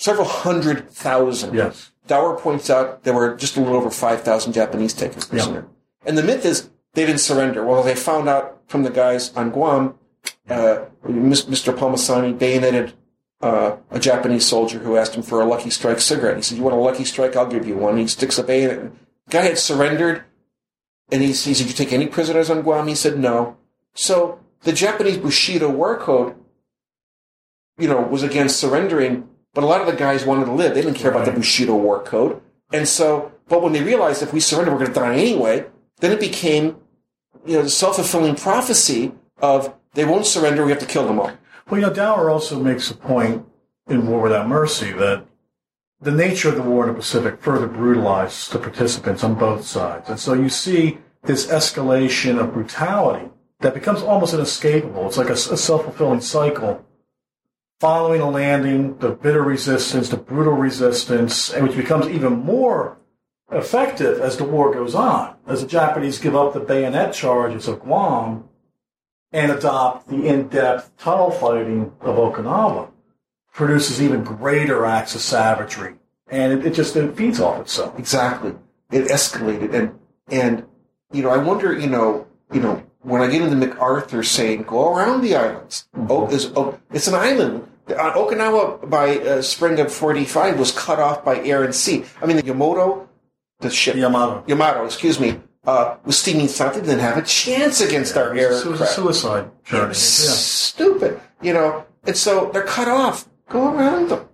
Several 0.00 0.26
hundred 0.26 0.90
thousand. 0.90 1.54
Yes. 1.54 1.92
Dower 2.08 2.36
points 2.36 2.68
out 2.68 3.04
there 3.04 3.14
were 3.14 3.36
just 3.36 3.56
a 3.56 3.60
little 3.60 3.76
over 3.76 3.90
5,000 3.90 4.52
Japanese 4.52 4.92
taken 4.92 5.20
prisoner. 5.20 5.66
And 6.04 6.18
the 6.18 6.22
myth 6.24 6.44
is 6.44 6.68
they 6.94 7.06
didn't 7.06 7.20
surrender. 7.20 7.64
Well, 7.64 7.84
they 7.84 7.94
found 7.94 8.28
out 8.28 8.60
from 8.66 8.82
the 8.82 8.90
guys 8.90 9.32
on 9.36 9.50
Guam, 9.50 9.94
uh, 10.50 10.86
Mr. 11.06 11.72
Palmasani 11.76 12.36
bayoneted 12.36 12.92
uh, 13.42 13.76
a 13.90 13.98
Japanese 13.98 14.46
soldier 14.46 14.78
who 14.78 14.96
asked 14.96 15.14
him 15.14 15.22
for 15.22 15.40
a 15.40 15.44
Lucky 15.44 15.70
Strike 15.70 16.00
cigarette. 16.00 16.36
He 16.36 16.42
said, 16.42 16.58
You 16.58 16.64
want 16.64 16.76
a 16.76 16.78
Lucky 16.78 17.04
Strike? 17.04 17.36
I'll 17.36 17.46
give 17.46 17.66
you 17.66 17.76
one. 17.76 17.98
He 17.98 18.06
sticks 18.06 18.38
a 18.38 18.44
bayonet. 18.44 18.92
Guy 19.30 19.42
had 19.42 19.58
surrendered. 19.58 20.24
And 21.10 21.20
he, 21.20 21.28
he 21.28 21.34
said, 21.34 21.56
Did 21.56 21.66
you 21.66 21.72
take 21.72 21.92
any 21.92 22.06
prisoners 22.06 22.48
on 22.48 22.62
Guam? 22.62 22.86
He 22.86 22.94
said, 22.94 23.18
No. 23.18 23.56
So 23.94 24.40
the 24.62 24.72
Japanese 24.72 25.18
Bushido 25.18 25.68
war 25.68 25.98
code, 25.98 26.36
you 27.78 27.88
know, 27.88 28.00
was 28.00 28.22
against 28.22 28.60
surrendering, 28.60 29.28
but 29.54 29.64
a 29.64 29.66
lot 29.66 29.80
of 29.80 29.86
the 29.86 29.96
guys 29.96 30.24
wanted 30.24 30.46
to 30.46 30.52
live. 30.52 30.74
They 30.74 30.82
didn't 30.82 30.96
care 30.96 31.10
about 31.10 31.26
the 31.26 31.32
Bushido 31.32 31.74
war 31.74 32.02
code. 32.02 32.40
And 32.72 32.88
so, 32.88 33.32
but 33.48 33.60
when 33.60 33.72
they 33.72 33.82
realized 33.82 34.22
if 34.22 34.32
we 34.32 34.40
surrender, 34.40 34.70
we're 34.70 34.78
going 34.78 34.92
to 34.92 34.98
die 34.98 35.16
anyway, 35.16 35.66
then 35.98 36.12
it 36.12 36.20
became, 36.20 36.76
you 37.44 37.56
know, 37.56 37.62
the 37.62 37.70
self-fulfilling 37.70 38.36
prophecy 38.36 39.12
of 39.38 39.74
they 39.94 40.04
won't 40.04 40.26
surrender, 40.26 40.64
we 40.64 40.70
have 40.70 40.80
to 40.80 40.86
kill 40.86 41.06
them 41.06 41.20
all. 41.20 41.32
Well, 41.68 41.80
you 41.80 41.86
know, 41.86 41.92
Dower 41.92 42.30
also 42.30 42.60
makes 42.60 42.90
a 42.90 42.94
point 42.94 43.46
in 43.88 44.06
War 44.06 44.20
Without 44.20 44.48
Mercy 44.48 44.92
that 44.92 45.26
the 46.00 46.10
nature 46.10 46.48
of 46.48 46.56
the 46.56 46.62
war 46.62 46.84
in 46.84 46.92
the 46.92 46.98
Pacific 46.98 47.40
further 47.40 47.68
brutalized 47.68 48.52
the 48.52 48.58
participants 48.58 49.22
on 49.22 49.34
both 49.34 49.64
sides. 49.64 50.08
And 50.08 50.18
so 50.18 50.34
you 50.34 50.48
see 50.48 50.98
this 51.22 51.46
escalation 51.46 52.40
of 52.40 52.52
brutality 52.52 53.30
that 53.60 53.74
becomes 53.74 54.02
almost 54.02 54.34
inescapable. 54.34 55.06
It's 55.06 55.16
like 55.16 55.28
a, 55.28 55.34
a 55.34 55.56
self-fulfilling 55.56 56.20
cycle. 56.20 56.84
Following 57.78 58.20
a 58.20 58.30
landing, 58.30 58.98
the 58.98 59.10
bitter 59.10 59.42
resistance, 59.42 60.08
the 60.08 60.16
brutal 60.16 60.54
resistance, 60.54 61.52
and 61.52 61.66
which 61.66 61.76
becomes 61.76 62.08
even 62.08 62.32
more 62.32 62.98
effective 63.50 64.20
as 64.20 64.36
the 64.36 64.44
war 64.44 64.72
goes 64.72 64.94
on. 64.94 65.36
As 65.46 65.60
the 65.60 65.66
Japanese 65.68 66.18
give 66.18 66.34
up 66.34 66.52
the 66.52 66.60
bayonet 66.60 67.12
charges 67.12 67.68
of 67.68 67.80
Guam, 67.80 68.48
and 69.32 69.50
adopt 69.50 70.08
the 70.08 70.26
in-depth 70.26 70.96
tunnel 70.98 71.30
fighting 71.30 71.92
of 72.00 72.16
Okinawa 72.16 72.90
produces 73.52 74.02
even 74.02 74.24
greater 74.24 74.84
acts 74.84 75.14
of 75.14 75.20
savagery, 75.20 75.94
and 76.28 76.52
it, 76.52 76.66
it 76.66 76.74
just 76.74 76.96
it 76.96 77.16
feeds 77.16 77.40
off 77.40 77.60
itself. 77.60 77.98
Exactly. 77.98 78.54
It 78.90 79.08
escalated, 79.08 79.74
and 79.74 79.98
and 80.28 80.66
you 81.12 81.22
know, 81.22 81.30
I 81.30 81.38
wonder, 81.38 81.78
you 81.78 81.88
know, 81.88 82.26
you 82.52 82.60
know, 82.60 82.82
when 83.00 83.20
I 83.20 83.30
get 83.30 83.42
into 83.42 83.56
MacArthur 83.56 84.22
saying 84.22 84.62
go 84.62 84.94
around 84.94 85.22
the 85.22 85.36
islands, 85.36 85.88
oh, 86.08 86.28
is, 86.28 86.52
oh, 86.56 86.78
it's 86.92 87.08
an 87.08 87.14
island. 87.14 87.68
Uh, 87.88 88.12
Okinawa 88.12 88.88
by 88.88 89.18
uh, 89.18 89.42
spring 89.42 89.80
of 89.80 89.92
'45 89.92 90.58
was 90.58 90.72
cut 90.72 90.98
off 90.98 91.24
by 91.24 91.40
air 91.40 91.64
and 91.64 91.74
sea. 91.74 92.04
I 92.20 92.26
mean, 92.26 92.36
the 92.36 92.44
Yamato, 92.44 93.08
the 93.60 93.70
ship 93.70 93.96
Yamato. 93.96 94.44
Yamato, 94.46 94.84
excuse 94.84 95.18
me, 95.18 95.40
uh, 95.64 95.96
was 96.04 96.18
steaming 96.18 96.48
south. 96.48 96.74
They 96.74 96.80
didn't 96.80 97.00
have 97.00 97.16
a 97.18 97.22
chance 97.22 97.80
against 97.80 98.16
our 98.16 98.34
It 98.36 98.48
was 98.48 98.64
a 98.64 98.68
aircraft. 98.70 98.92
suicide 98.92 99.50
journey. 99.64 99.88
Yeah. 99.88 99.92
Stupid, 99.94 101.20
you 101.40 101.52
know. 101.52 101.86
And 102.04 102.16
so 102.16 102.50
they're 102.52 102.64
cut 102.64 102.88
off. 102.88 103.28
Go 103.48 103.72
around 103.74 104.08
them. 104.08 104.28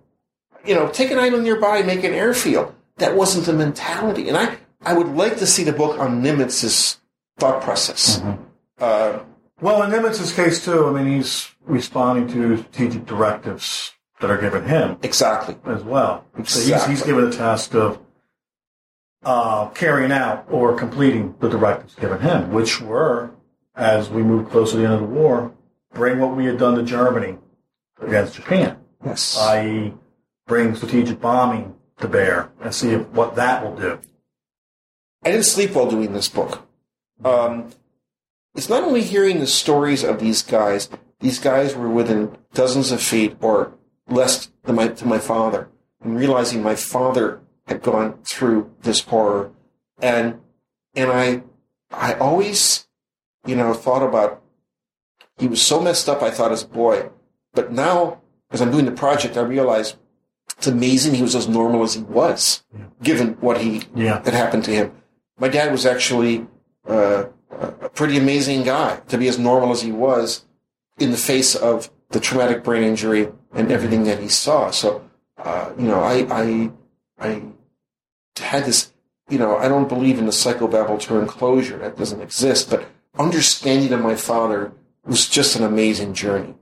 You 0.65 0.75
know, 0.75 0.89
take 0.89 1.11
an 1.11 1.19
island 1.19 1.43
nearby, 1.43 1.81
make 1.83 2.03
an 2.03 2.13
airfield. 2.13 2.73
That 2.97 3.15
wasn't 3.15 3.45
the 3.45 3.53
mentality. 3.53 4.27
And 4.27 4.37
I, 4.37 4.57
I 4.81 4.93
would 4.93 5.07
like 5.07 5.37
to 5.37 5.47
see 5.47 5.63
the 5.63 5.71
book 5.71 5.99
on 5.99 6.21
Nimitz's 6.23 6.99
thought 7.37 7.61
process. 7.61 8.19
Mm-hmm. 8.19 8.43
Uh, 8.79 9.19
Well, 9.61 9.83
in 9.83 9.91
Nimitz's 9.91 10.33
case 10.33 10.63
too, 10.63 10.87
I 10.87 10.91
mean, 10.91 11.15
he's 11.17 11.49
responding 11.65 12.27
to 12.29 12.57
strategic 12.57 13.05
directives 13.05 13.93
that 14.19 14.29
are 14.29 14.37
given 14.37 14.65
him 14.67 14.97
exactly. 15.03 15.55
as 15.65 15.83
well. 15.83 16.25
So 16.45 16.59
he's, 16.61 16.85
he's 16.85 17.03
given 17.03 17.29
the 17.29 17.35
task 17.35 17.73
of 17.75 17.99
uh, 19.23 19.67
carrying 19.69 20.11
out 20.11 20.45
or 20.49 20.75
completing 20.75 21.35
the 21.39 21.49
directives 21.49 21.95
given 21.95 22.21
him, 22.21 22.51
which 22.51 22.81
were, 22.81 23.31
as 23.75 24.09
we 24.09 24.23
move 24.23 24.49
closer 24.49 24.73
to 24.73 24.77
the 24.77 24.85
end 24.85 24.93
of 24.93 25.01
the 25.01 25.05
war, 25.05 25.53
bring 25.93 26.19
what 26.19 26.35
we 26.35 26.45
had 26.45 26.57
done 26.57 26.75
to 26.75 26.83
Germany 26.83 27.37
against 28.01 28.35
Japan. 28.35 28.77
Yes. 29.05 29.37
i.e., 29.37 29.93
bring 30.47 30.75
strategic 30.75 31.21
bombing 31.21 31.75
to 31.99 32.07
bear 32.07 32.51
and 32.61 32.73
see 32.73 32.91
if, 32.91 33.07
what 33.09 33.35
that 33.35 33.63
will 33.63 33.75
do. 33.75 33.99
I 35.23 35.31
didn't 35.31 35.45
sleep 35.45 35.71
while 35.71 35.89
doing 35.89 36.13
this 36.13 36.29
book. 36.29 36.67
Um, 37.23 37.71
it's 38.55 38.69
not 38.69 38.83
only 38.83 39.01
hearing 39.01 39.39
the 39.39 39.47
stories 39.47 40.03
of 40.03 40.19
these 40.19 40.41
guys. 40.41 40.89
These 41.19 41.39
guys 41.39 41.75
were 41.75 41.89
within 41.89 42.37
dozens 42.53 42.91
of 42.91 43.01
feet 43.01 43.35
or 43.41 43.73
less 44.07 44.49
to 44.65 44.73
my 44.73 44.87
to 44.87 45.05
my 45.05 45.19
father, 45.19 45.69
and 46.01 46.17
realizing 46.17 46.63
my 46.63 46.75
father 46.75 47.41
had 47.69 47.81
gone 47.81 48.19
through 48.23 48.69
this 48.81 48.99
horror, 49.01 49.51
and 50.01 50.39
and 50.95 51.11
I 51.11 51.43
I 51.91 52.13
always 52.15 52.87
you 53.45 53.55
know 53.55 53.73
thought 53.73 54.03
about 54.03 54.41
he 55.37 55.47
was 55.47 55.61
so 55.61 55.79
messed 55.81 56.09
up. 56.09 56.21
I 56.21 56.31
thought 56.31 56.51
as 56.51 56.63
a 56.63 56.67
boy, 56.67 57.09
but 57.53 57.71
now 57.71 58.21
as 58.51 58.61
I'm 58.61 58.71
doing 58.71 58.85
the 58.85 58.91
project, 58.91 59.37
I 59.37 59.41
realize 59.41 59.95
it's 60.57 60.67
amazing 60.67 61.13
he 61.13 61.21
was 61.21 61.35
as 61.35 61.47
normal 61.47 61.83
as 61.83 61.93
he 61.93 62.01
was, 62.01 62.63
Yeah. 62.77 62.85
given 63.01 63.27
what 63.39 63.61
he 63.61 63.83
Yeah. 63.95 64.19
that 64.19 64.33
happened 64.33 64.65
to 64.65 64.71
him. 64.71 64.91
My 65.39 65.47
dad 65.47 65.71
was 65.71 65.85
actually 65.85 66.47
uh, 66.87 67.25
a 67.81 67.89
pretty 67.89 68.17
amazing 68.17 68.63
guy 68.63 68.99
to 69.09 69.17
be 69.17 69.27
as 69.27 69.37
normal 69.37 69.71
as 69.71 69.81
he 69.81 69.91
was 69.91 70.45
in 70.97 71.11
the 71.11 71.17
face 71.17 71.55
of 71.55 71.91
the 72.09 72.19
traumatic 72.19 72.63
brain 72.63 72.83
injury 72.83 73.31
and 73.53 73.71
everything 73.71 74.03
that 74.05 74.19
he 74.19 74.27
saw. 74.27 74.71
So, 74.71 75.07
uh, 75.37 75.69
you 75.77 75.87
know, 75.87 76.01
I, 76.01 76.25
I, 76.31 76.71
I 77.19 77.41
had 78.39 78.65
this, 78.65 78.91
you 79.29 79.37
know, 79.37 79.57
I 79.57 79.67
don't 79.67 79.87
believe 79.89 80.17
in 80.19 80.25
the 80.25 80.31
psychobabble 80.31 80.99
term 80.99 81.27
closure. 81.27 81.77
That 81.77 81.97
doesn't 81.97 82.21
exist. 82.21 82.69
But 82.69 82.85
understanding 83.17 83.93
of 83.93 84.01
my 84.01 84.15
father 84.15 84.71
was 85.05 85.27
just 85.27 85.55
an 85.55 85.63
amazing 85.63 86.13
journey. 86.13 86.55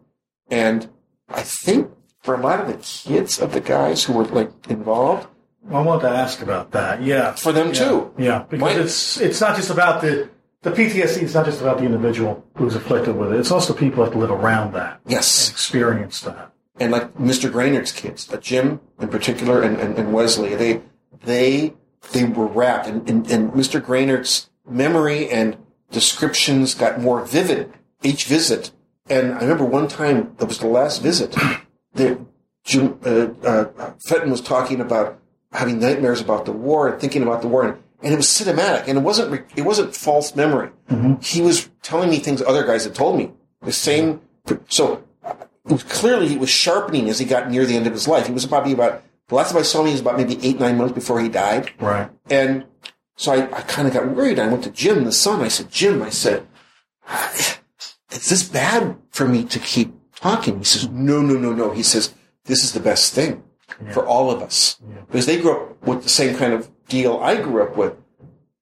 And 0.49 0.89
I 1.29 1.41
think 1.41 1.89
for 2.23 2.35
a 2.35 2.41
lot 2.41 2.59
of 2.59 2.67
the 2.67 2.77
kids 2.77 3.39
of 3.39 3.53
the 3.53 3.61
guys 3.61 4.03
who 4.03 4.13
were 4.13 4.25
like 4.25 4.51
involved, 4.69 5.27
I 5.71 5.81
want 5.81 6.01
to 6.01 6.09
ask 6.09 6.41
about 6.41 6.71
that. 6.71 7.01
Yeah. 7.03 7.33
for 7.35 7.51
them 7.51 7.67
Yeah. 7.67 7.73
too. 7.73 8.11
Yeah, 8.17 8.43
because 8.49 8.61
My- 8.75 8.81
it's 8.81 9.19
it's 9.19 9.41
not 9.41 9.55
just 9.55 9.69
about 9.69 10.01
the 10.01 10.29
the 10.63 10.71
PTSD. 10.71 11.21
It's 11.21 11.33
not 11.33 11.45
just 11.45 11.61
about 11.61 11.77
the 11.77 11.85
individual 11.85 12.43
who's 12.55 12.75
afflicted 12.75 13.15
with 13.15 13.31
it. 13.33 13.39
It's 13.39 13.51
also 13.51 13.73
people 13.73 14.03
that 14.05 14.15
live 14.17 14.31
around 14.31 14.73
that, 14.73 14.99
Yes. 15.05 15.49
experience 15.49 16.21
that. 16.21 16.51
and 16.79 16.91
like 16.91 17.13
Mr. 17.17 17.49
Grahnert's 17.51 17.91
kids, 17.91 18.27
Jim 18.41 18.79
in 18.99 19.07
particular, 19.09 19.61
and, 19.61 19.79
and, 19.79 19.97
and 19.97 20.13
Wesley, 20.13 20.55
they 20.55 20.81
they 21.23 21.73
they 22.11 22.23
were 22.23 22.47
wrapped, 22.47 22.87
and, 22.87 23.07
and, 23.09 23.29
and 23.29 23.51
Mr. 23.51 23.81
Grahnert's 23.81 24.49
memory 24.67 25.29
and 25.29 25.57
descriptions 25.91 26.73
got 26.73 26.99
more 26.99 27.25
vivid 27.25 27.73
each 28.03 28.25
visit. 28.25 28.71
And 29.09 29.33
I 29.33 29.39
remember 29.41 29.65
one 29.65 29.87
time 29.87 30.35
that 30.37 30.45
was 30.45 30.59
the 30.59 30.67
last 30.67 31.01
visit. 31.01 31.35
That 31.93 32.19
Jim 32.63 32.99
uh, 33.05 33.27
uh, 33.43 33.93
Fenton 34.07 34.29
was 34.29 34.41
talking 34.41 34.81
about 34.81 35.19
having 35.53 35.79
nightmares 35.79 36.21
about 36.21 36.45
the 36.45 36.51
war 36.51 36.87
and 36.89 36.99
thinking 36.99 37.23
about 37.23 37.41
the 37.41 37.47
war, 37.47 37.63
and, 37.63 37.81
and 38.03 38.13
it 38.13 38.17
was 38.17 38.27
cinematic, 38.27 38.87
and 38.87 38.97
it 38.97 39.01
wasn't 39.01 39.31
re- 39.31 39.43
it 39.55 39.61
wasn't 39.63 39.95
false 39.95 40.35
memory. 40.35 40.69
He 41.21 41.41
was 41.41 41.69
telling 41.81 42.09
me 42.09 42.19
things 42.19 42.41
other 42.41 42.65
guys 42.65 42.83
had 42.83 42.93
told 42.95 43.17
me. 43.17 43.31
The 43.61 43.71
same. 43.71 44.21
So 44.67 45.03
it 45.25 45.71
was 45.71 45.83
clearly 45.83 46.27
he 46.27 46.37
was 46.37 46.49
sharpening 46.49 47.09
as 47.09 47.19
he 47.19 47.25
got 47.25 47.49
near 47.49 47.65
the 47.65 47.75
end 47.75 47.87
of 47.87 47.93
his 47.93 48.07
life. 48.07 48.27
He 48.27 48.33
was 48.33 48.45
probably 48.45 48.73
about 48.73 49.01
the 49.27 49.35
last 49.35 49.51
time 49.51 49.59
I 49.59 49.63
saw 49.63 49.81
him, 49.81 49.87
he 49.87 49.91
was 49.93 50.01
about 50.01 50.17
maybe 50.17 50.39
eight 50.45 50.59
nine 50.59 50.77
months 50.77 50.93
before 50.93 51.19
he 51.19 51.29
died. 51.29 51.71
Right. 51.79 52.09
And 52.29 52.65
so 53.15 53.33
I, 53.33 53.45
I 53.55 53.61
kind 53.61 53.87
of 53.87 53.93
got 53.93 54.07
worried. 54.07 54.39
I 54.39 54.47
went 54.47 54.63
to 54.63 54.71
Jim, 54.71 55.03
the 55.03 55.11
son. 55.11 55.41
I 55.41 55.47
said, 55.49 55.71
Jim, 55.71 56.01
I 56.01 56.09
said, 56.09 56.47
is 58.11 58.29
this 58.29 58.43
bad 58.47 58.95
for 59.11 59.27
me 59.27 59.43
to 59.45 59.59
keep 59.59 59.93
talking? 60.15 60.59
He 60.59 60.63
says, 60.63 60.87
no, 60.89 61.21
no, 61.21 61.35
no, 61.35 61.51
no. 61.53 61.71
He 61.71 61.83
says, 61.83 62.13
this 62.45 62.63
is 62.63 62.73
the 62.73 62.79
best 62.79 63.13
thing 63.13 63.43
for 63.91 64.05
all 64.05 64.31
of 64.31 64.41
us. 64.41 64.79
Because 65.07 65.25
they 65.25 65.39
grew 65.39 65.51
up 65.51 65.83
with 65.85 66.03
the 66.03 66.09
same 66.09 66.37
kind 66.37 66.53
of 66.53 66.69
deal 66.87 67.17
I 67.17 67.35
grew 67.41 67.63
up 67.63 67.75
with. 67.75 67.93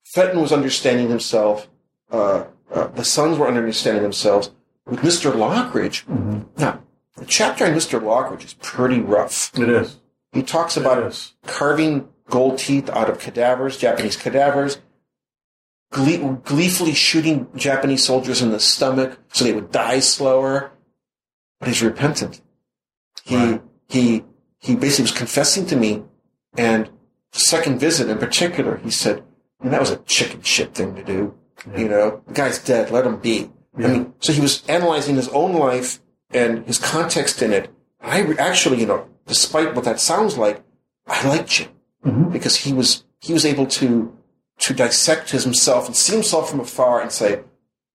Fenton 0.03 0.41
was 0.41 0.51
understanding 0.51 1.09
himself. 1.09 1.67
Uh, 2.11 2.45
uh, 2.73 2.87
the 2.87 3.03
sons 3.05 3.37
were 3.37 3.47
understanding 3.47 4.03
themselves. 4.03 4.51
With 4.85 4.99
Mr. 4.99 5.31
Lockridge, 5.33 6.07
now, 6.57 6.79
the 7.17 7.25
chapter 7.25 7.65
on 7.65 7.71
Mr. 7.71 7.99
Lockridge 7.99 8.45
is 8.45 8.53
pretty 8.53 8.99
rough. 8.99 9.51
It 9.57 9.67
is. 9.69 9.97
He 10.35 10.43
talks 10.43 10.75
about 10.75 11.31
carving 11.47 12.09
gold 12.29 12.59
teeth 12.59 12.89
out 12.89 13.09
of 13.09 13.19
cadavers, 13.19 13.77
Japanese 13.77 14.17
cadavers, 14.17 14.79
glee- 15.93 16.17
gleefully 16.43 16.93
shooting 16.93 17.47
Japanese 17.55 18.03
soldiers 18.03 18.41
in 18.41 18.51
the 18.51 18.59
stomach 18.59 19.17
so 19.31 19.45
they 19.45 19.53
would 19.53 19.71
die 19.71 19.99
slower. 20.01 20.71
But 21.59 21.69
he's 21.69 21.81
repentant. 21.81 22.41
He 23.23 23.37
Right. 23.37 23.61
he 23.87 24.25
he 24.59 24.75
basically 24.75 25.03
was 25.03 25.11
confessing 25.13 25.65
to 25.67 25.77
me, 25.77 26.03
and 26.57 26.89
the 27.31 27.39
second 27.39 27.79
visit 27.79 28.09
in 28.09 28.17
particular, 28.17 28.77
he 28.83 28.91
said, 28.91 29.23
"And 29.61 29.71
that 29.71 29.79
was 29.79 29.91
a 29.91 29.97
chicken 29.97 30.41
shit 30.41 30.75
thing 30.75 30.95
to 30.95 31.03
do. 31.03 31.33
You 31.77 31.87
know, 31.87 32.21
the 32.27 32.33
guy's 32.33 32.59
dead. 32.59 32.91
Let 32.91 33.05
him 33.05 33.17
be." 33.17 33.51
I 33.77 33.87
mean, 33.87 34.13
so 34.19 34.33
he 34.33 34.41
was 34.41 34.63
analyzing 34.67 35.15
his 35.15 35.29
own 35.29 35.53
life 35.53 35.99
and 36.31 36.65
his 36.65 36.77
context 36.77 37.41
in 37.41 37.53
it. 37.53 37.69
I 38.01 38.21
actually, 38.37 38.81
you 38.81 38.85
know, 38.85 39.07
despite 39.27 39.73
what 39.75 39.85
that 39.85 39.99
sounds 39.99 40.37
like, 40.37 40.63
I 41.07 41.27
liked 41.27 41.49
Jim 41.49 41.69
Mhm. 42.05 42.31
because 42.31 42.57
he 42.57 42.73
was 42.73 43.03
he 43.19 43.33
was 43.33 43.45
able 43.45 43.65
to 43.65 44.15
to 44.59 44.73
dissect 44.73 45.31
himself 45.31 45.87
and 45.87 45.95
see 45.95 46.13
himself 46.13 46.49
from 46.49 46.59
afar 46.59 47.01
and 47.01 47.11
say, 47.11 47.41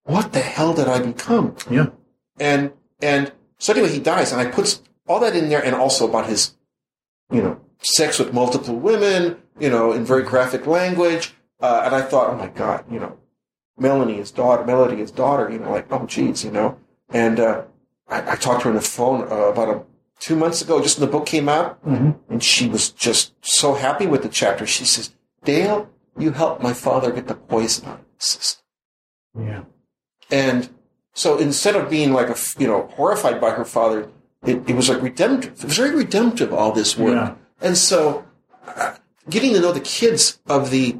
"What 0.03 0.33
the 0.33 0.39
hell 0.41 0.73
did 0.73 0.87
I 0.87 0.99
become?" 0.99 1.55
Yeah. 1.69 1.87
And 2.39 2.71
and 3.01 3.31
so 3.57 3.73
anyway, 3.73 3.89
he 3.89 3.99
dies, 3.99 4.31
and 4.31 4.41
I 4.41 4.45
put 4.45 4.79
all 5.07 5.19
that 5.21 5.35
in 5.35 5.49
there, 5.49 5.63
and 5.63 5.75
also 5.75 6.07
about 6.07 6.27
his, 6.27 6.55
you 7.31 7.41
know, 7.41 7.57
sex 7.81 8.19
with 8.19 8.33
multiple 8.33 8.75
women, 8.75 9.37
you 9.59 9.69
know, 9.69 9.91
in 9.91 10.05
very 10.05 10.23
graphic 10.23 10.65
language. 10.67 11.33
Uh, 11.59 11.81
and 11.85 11.95
I 11.95 12.01
thought, 12.01 12.29
oh 12.31 12.35
my 12.35 12.47
god, 12.47 12.85
you 12.91 12.99
know, 12.99 13.17
Melanie, 13.77 14.17
his 14.17 14.31
daughter, 14.31 14.63
Melody, 14.65 14.97
his 14.97 15.11
daughter, 15.11 15.49
you 15.49 15.59
know, 15.59 15.71
like, 15.71 15.87
oh 15.91 16.05
geez, 16.05 16.43
you 16.43 16.51
know. 16.51 16.77
And 17.09 17.39
uh, 17.39 17.63
I, 18.07 18.31
I 18.31 18.35
talked 18.35 18.61
to 18.61 18.65
her 18.65 18.69
on 18.71 18.75
the 18.75 18.81
phone 18.81 19.21
uh, 19.31 19.35
about 19.53 19.69
a, 19.69 19.81
two 20.21 20.35
months 20.35 20.61
ago, 20.61 20.81
just 20.81 20.97
when 20.99 21.05
the 21.07 21.11
book 21.11 21.25
came 21.25 21.49
out, 21.49 21.83
Mhm. 21.85 22.15
and 22.29 22.43
she 22.43 22.69
was 22.69 22.89
just 22.91 23.33
so 23.41 23.73
happy 23.73 24.05
with 24.07 24.21
the 24.23 24.29
chapter. 24.29 24.65
She 24.65 24.85
says, 24.85 25.11
Dale, 25.43 25.89
you 26.17 26.31
helped 26.31 26.61
my 26.61 26.73
father 26.73 27.11
get 27.11 27.27
the 27.27 27.33
poison 27.35 27.87
out 27.89 27.99
of 27.99 28.05
his 28.19 28.25
system. 28.27 28.63
Yeah. 29.39 29.63
And 30.29 30.69
so 31.13 31.37
instead 31.37 31.75
of 31.75 31.89
being 31.89 32.13
like 32.13 32.29
a, 32.29 32.37
you 32.59 32.67
know, 32.67 32.87
horrified 32.95 33.41
by 33.41 33.51
her 33.51 33.65
father, 33.65 34.07
it, 34.45 34.57
it 34.69 34.75
was 34.75 34.87
like 34.89 35.01
redemptive. 35.01 35.53
It 35.59 35.65
was 35.65 35.77
very 35.77 35.95
redemptive, 35.95 36.53
all 36.53 36.71
this 36.71 36.97
work. 36.97 37.15
Yeah. 37.15 37.33
And 37.61 37.77
so 37.77 38.23
uh, 38.67 38.93
getting 39.29 39.53
to 39.53 39.59
know 39.59 39.71
the 39.73 39.79
kids 39.81 40.39
of 40.47 40.69
the, 40.71 40.99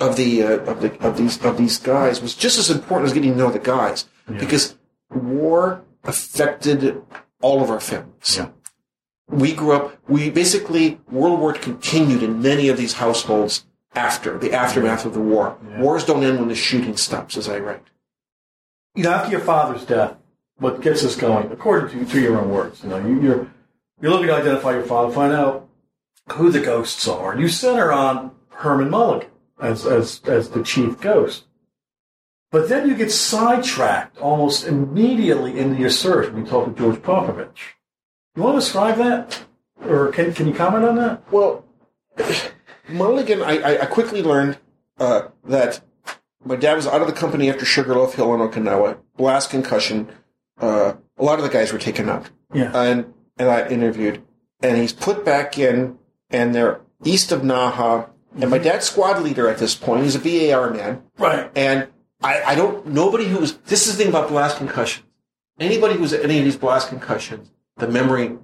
of 0.00 0.16
the, 0.16 0.42
uh, 0.42 0.48
of 0.72 0.80
the, 0.80 0.90
of 1.06 1.16
these, 1.18 1.42
of 1.44 1.58
these 1.58 1.78
guys 1.78 2.22
was 2.22 2.34
just 2.34 2.58
as 2.58 2.70
important 2.70 3.06
as 3.08 3.12
getting 3.12 3.32
to 3.32 3.38
know 3.38 3.50
the 3.50 3.58
guys 3.58 4.06
Yeah. 4.30 4.38
because 4.38 4.76
war 5.10 5.82
affected 6.04 7.02
all 7.42 7.62
of 7.62 7.70
our 7.70 7.80
families. 7.80 8.36
Yeah. 8.36 8.48
We 9.28 9.52
grew 9.52 9.72
up, 9.72 9.98
we 10.08 10.30
basically, 10.30 11.00
World 11.10 11.40
War 11.40 11.52
continued 11.52 12.22
in 12.22 12.42
many 12.42 12.68
of 12.68 12.76
these 12.76 12.94
households 12.94 13.66
after, 13.94 14.38
the 14.38 14.52
aftermath 14.52 15.04
of 15.04 15.14
the 15.14 15.20
war. 15.20 15.58
Yeah. 15.68 15.80
Wars 15.80 16.04
don't 16.04 16.24
end 16.24 16.38
when 16.38 16.48
the 16.48 16.54
shooting 16.54 16.96
stops, 16.96 17.36
as 17.36 17.48
I 17.48 17.58
write. 17.58 17.82
You 18.94 19.04
know, 19.04 19.12
after 19.12 19.30
your 19.30 19.40
father's 19.40 19.84
death, 19.84 20.16
what 20.56 20.80
gets 20.80 21.04
us 21.04 21.16
going, 21.16 21.50
according 21.50 22.06
to, 22.06 22.12
to 22.12 22.20
your 22.20 22.38
own 22.38 22.50
words, 22.50 22.82
you 22.82 22.90
know, 22.90 22.98
you, 22.98 23.20
you're 23.20 23.50
you're 24.00 24.10
looking 24.10 24.26
to 24.26 24.34
identify 24.34 24.72
your 24.72 24.82
father, 24.82 25.12
find 25.12 25.32
out 25.32 25.68
who 26.32 26.50
the 26.50 26.60
ghosts 26.60 27.06
are, 27.06 27.32
and 27.32 27.40
you 27.40 27.48
center 27.48 27.92
on 27.92 28.32
Herman 28.50 28.90
Mulligan 28.90 29.30
as 29.60 29.86
as 29.86 30.20
as 30.26 30.50
the 30.50 30.62
chief 30.62 31.00
ghost. 31.00 31.44
But 32.52 32.68
then 32.68 32.86
you 32.86 32.94
get 32.94 33.10
sidetracked 33.10 34.18
almost 34.18 34.66
immediately 34.66 35.58
into 35.58 35.80
your 35.80 35.90
search 35.90 36.30
when 36.30 36.44
you 36.44 36.50
talk 36.50 36.66
to 36.66 36.72
George 36.72 36.96
Popovich. 36.96 37.56
You 38.36 38.42
want 38.42 38.56
to 38.56 38.60
describe 38.60 38.98
that, 38.98 39.42
or 39.80 40.12
can 40.12 40.34
can 40.34 40.46
you 40.46 40.54
comment 40.54 40.84
on 40.84 40.96
that? 40.96 41.32
Well, 41.32 41.64
Mulligan, 42.90 43.42
I, 43.42 43.80
I, 43.80 43.86
quickly 43.86 44.22
learned 44.22 44.58
uh, 44.98 45.28
that 45.44 45.80
my 46.44 46.56
dad 46.56 46.74
was 46.74 46.86
out 46.86 47.00
of 47.00 47.06
the 47.06 47.12
company 47.14 47.48
after 47.48 47.64
Sugarloaf 47.64 48.14
Hill 48.14 48.34
in 48.34 48.40
Okinawa, 48.40 48.98
blast 49.16 49.48
concussion. 49.50 50.10
Uh, 50.60 50.94
a 51.16 51.24
lot 51.24 51.38
of 51.38 51.44
the 51.44 51.50
guys 51.50 51.72
were 51.72 51.78
taken 51.78 52.10
out, 52.10 52.30
Yeah, 52.52 52.70
and 52.74 53.14
and 53.38 53.48
I 53.48 53.66
interviewed, 53.68 54.22
and 54.62 54.76
he's 54.76 54.92
put 54.92 55.24
back 55.24 55.58
in, 55.58 55.98
and 56.28 56.54
they're 56.54 56.82
east 57.02 57.32
of 57.32 57.40
Naha. 57.40 58.10
And 58.38 58.50
my 58.50 58.58
dad's 58.58 58.86
squad 58.86 59.22
leader 59.22 59.46
at 59.48 59.58
this 59.58 59.74
point. 59.74 60.04
He's 60.04 60.16
a 60.16 60.18
BAR 60.18 60.70
man, 60.70 61.02
right. 61.18 61.50
and 61.54 61.88
I, 62.22 62.42
I 62.42 62.54
don't. 62.54 62.86
Nobody 62.86 63.26
who's 63.26 63.54
this 63.58 63.86
is 63.86 63.96
the 63.96 64.02
thing 64.04 64.10
about 64.12 64.28
blast 64.28 64.56
concussions. 64.58 65.06
Anybody 65.58 65.94
who's 65.94 66.12
at 66.12 66.24
any 66.24 66.38
of 66.38 66.44
these 66.44 66.56
blast 66.56 66.88
concussions, 66.88 67.50
the 67.76 67.88
memory 67.88 68.36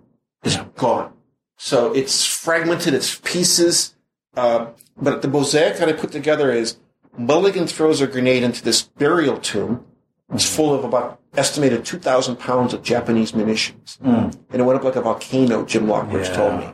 is 0.45 0.57
gone. 0.77 1.13
So 1.57 1.93
it's 1.93 2.25
fragmented. 2.25 2.95
It's 2.95 3.17
pieces. 3.17 3.95
Uh, 4.37 4.69
but 4.97 5.23
the 5.23 5.29
mosaic 5.29 5.79
that 5.79 5.89
I 5.89 5.93
put 5.93 6.13
together 6.13 6.53
is 6.53 6.77
Mulligan 7.17 7.67
throws 7.67 8.01
a 8.01 8.07
grenade 8.07 8.43
into 8.43 8.63
this 8.63 8.83
burial 8.83 9.39
tomb. 9.39 9.85
It's 10.33 10.45
full 10.45 10.75
of 10.75 10.85
about 10.85 11.21
estimated 11.37 11.85
two 11.85 11.99
thousand 11.99 12.37
pounds 12.37 12.75
of 12.75 12.83
Japanese 12.83 13.35
munitions, 13.35 13.99
Mm. 14.05 14.37
and 14.51 14.61
it 14.61 14.65
went 14.65 14.79
up 14.79 14.85
like 14.85 14.97
a 14.97 15.01
volcano. 15.01 15.65
Jim 15.65 15.87
Lockridge 15.87 16.27
Yeah. 16.29 16.35
told 16.37 16.61
me, 16.61 16.73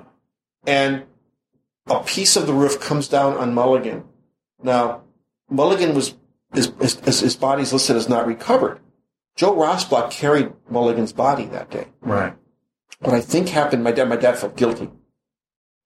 and 0.67 1.05
a 1.87 2.01
piece 2.03 2.35
of 2.37 2.47
the 2.47 2.53
roof 2.53 2.81
comes 2.81 3.09
down 3.09 3.35
on 3.37 3.55
Mulligan. 3.55 4.05
Now, 4.63 5.03
Mulligan 5.49 5.95
was 5.95 6.15
his, 6.55 6.73
his, 6.81 7.21
his 7.21 7.37
body's 7.37 7.73
listed 7.73 7.97
as 7.97 8.09
not 8.09 8.27
recovered. 8.27 8.81
Joe 9.37 9.55
Rosbach 9.55 10.11
carried 10.11 10.53
Mulligan's 10.71 11.13
body 11.13 11.47
that 11.47 11.71
day. 11.71 11.87
Right. 12.01 12.35
what 13.01 13.15
I 13.15 13.21
think 13.21 13.49
happened, 13.49 13.83
my 13.83 13.93
dad, 13.93 14.09
my 14.09 14.17
dad 14.17 14.39
felt 14.39 14.57
guilty. 14.57 14.91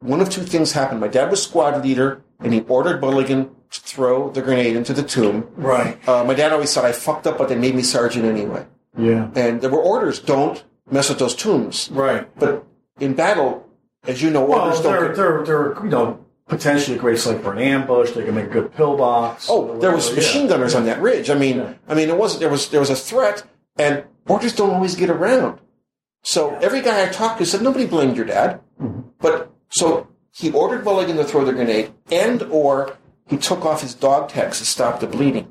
One 0.00 0.20
of 0.20 0.30
two 0.30 0.42
things 0.42 0.72
happened. 0.72 1.00
My 1.00 1.08
dad 1.08 1.30
was 1.30 1.42
squad 1.42 1.82
leader, 1.82 2.22
and 2.40 2.52
he 2.52 2.60
ordered 2.68 3.00
Mulligan 3.00 3.50
to 3.70 3.80
throw 3.80 4.30
the 4.30 4.42
grenade 4.42 4.76
into 4.76 4.92
the 4.92 5.02
tomb. 5.02 5.48
Right. 5.56 6.06
Uh, 6.08 6.24
my 6.24 6.34
dad 6.34 6.52
always 6.52 6.70
said, 6.70 6.84
I 6.84 6.92
fucked 6.92 7.26
up, 7.26 7.38
but 7.38 7.48
they 7.48 7.56
made 7.56 7.74
me 7.74 7.82
sergeant 7.82 8.24
anyway. 8.24 8.66
Yeah. 8.96 9.30
And 9.34 9.60
there 9.60 9.70
were 9.70 9.82
orders, 9.82 10.20
don't 10.20 10.62
mess 10.90 11.08
with 11.08 11.18
those 11.18 11.34
tombs. 11.34 11.88
Right. 11.90 12.28
But 12.38 12.64
in 13.00 13.14
battle, 13.14 13.66
as 14.06 14.22
you 14.22 14.30
know, 14.30 14.44
Well, 14.44 14.60
orders 14.66 14.82
they're, 14.82 15.06
don't. 15.08 15.16
they're, 15.16 15.44
they're, 15.44 15.84
you 15.84 15.90
know, 15.90 16.24
potentially 16.48 16.96
a 16.96 17.00
great 17.00 17.18
site 17.18 17.42
for 17.42 17.52
an 17.52 17.58
ambush. 17.58 18.10
They 18.12 18.24
can 18.24 18.34
make 18.34 18.46
a 18.46 18.48
good 18.48 18.74
pillbox. 18.74 19.46
Oh, 19.50 19.78
there 19.78 19.92
was 19.94 20.08
Yeah. 20.10 20.16
machine 20.16 20.46
gunners 20.48 20.74
on 20.74 20.84
that 20.86 21.00
ridge. 21.00 21.30
I 21.30 21.34
mean, 21.34 21.58
Yeah. 21.58 21.72
I 21.88 21.94
mean, 21.94 22.08
it 22.08 22.16
wasn't. 22.16 22.40
There 22.40 22.50
was 22.50 22.68
there 22.68 22.80
was 22.80 22.90
a 22.90 22.96
threat, 22.96 23.42
and 23.76 24.04
orders 24.26 24.54
don't 24.54 24.70
always 24.74 24.94
get 24.96 25.10
around. 25.10 25.58
So 26.22 26.56
every 26.60 26.80
guy 26.82 27.02
I 27.02 27.06
talked 27.06 27.38
to 27.38 27.46
said 27.46 27.62
nobody 27.62 27.86
blamed 27.86 28.16
your 28.16 28.26
dad, 28.26 28.60
Mm-hmm. 28.82 29.00
but 29.20 29.50
so 29.70 30.08
he 30.32 30.50
ordered 30.50 30.84
Mulligan 30.84 31.16
to 31.16 31.24
throw 31.24 31.44
the 31.44 31.52
grenade, 31.52 31.92
and 32.10 32.42
or 32.50 32.96
he 33.26 33.36
took 33.36 33.64
off 33.64 33.82
his 33.82 33.94
dog 33.94 34.28
tags 34.28 34.58
to 34.58 34.64
stop 34.64 35.00
the 35.00 35.06
bleeding. 35.06 35.48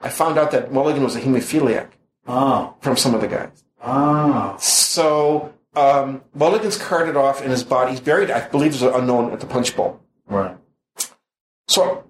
I 0.00 0.08
found 0.10 0.38
out 0.38 0.50
that 0.52 0.72
Mulligan 0.72 1.02
was 1.02 1.16
a 1.16 1.20
hemophiliac 1.20 1.88
Oh. 2.28 2.74
from 2.80 2.96
some 2.96 3.14
of 3.14 3.20
the 3.20 3.26
guys. 3.28 3.64
Ah. 3.82 4.56
So 4.58 5.52
um, 5.74 6.22
Mulligan's 6.34 6.76
carted 6.76 7.16
off, 7.16 7.40
and 7.42 7.50
his 7.50 7.64
body's 7.64 8.00
buried. 8.00 8.30
I 8.30 8.46
believe 8.48 8.74
is 8.74 8.82
unknown 8.82 9.32
at 9.32 9.40
the 9.40 9.46
punch 9.46 9.74
bowl. 9.76 10.00
Right. 10.28 10.56
So 11.68 12.04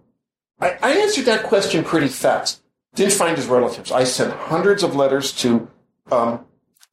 I, 0.60 0.76
I 0.82 0.90
answered 0.98 1.24
that 1.26 1.44
question 1.44 1.84
pretty 1.84 2.08
fast. 2.08 2.62
Didn't 2.94 3.12
find 3.12 3.36
his 3.36 3.46
relatives. 3.46 3.92
I 3.92 4.04
sent 4.04 4.32
hundreds 4.32 4.82
of 4.82 4.96
letters 4.96 5.32
to 5.42 5.68
um, 6.10 6.44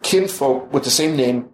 kinfolk 0.04 0.72
with 0.72 0.84
the 0.84 0.90
same 0.92 1.16
name, 1.16 1.50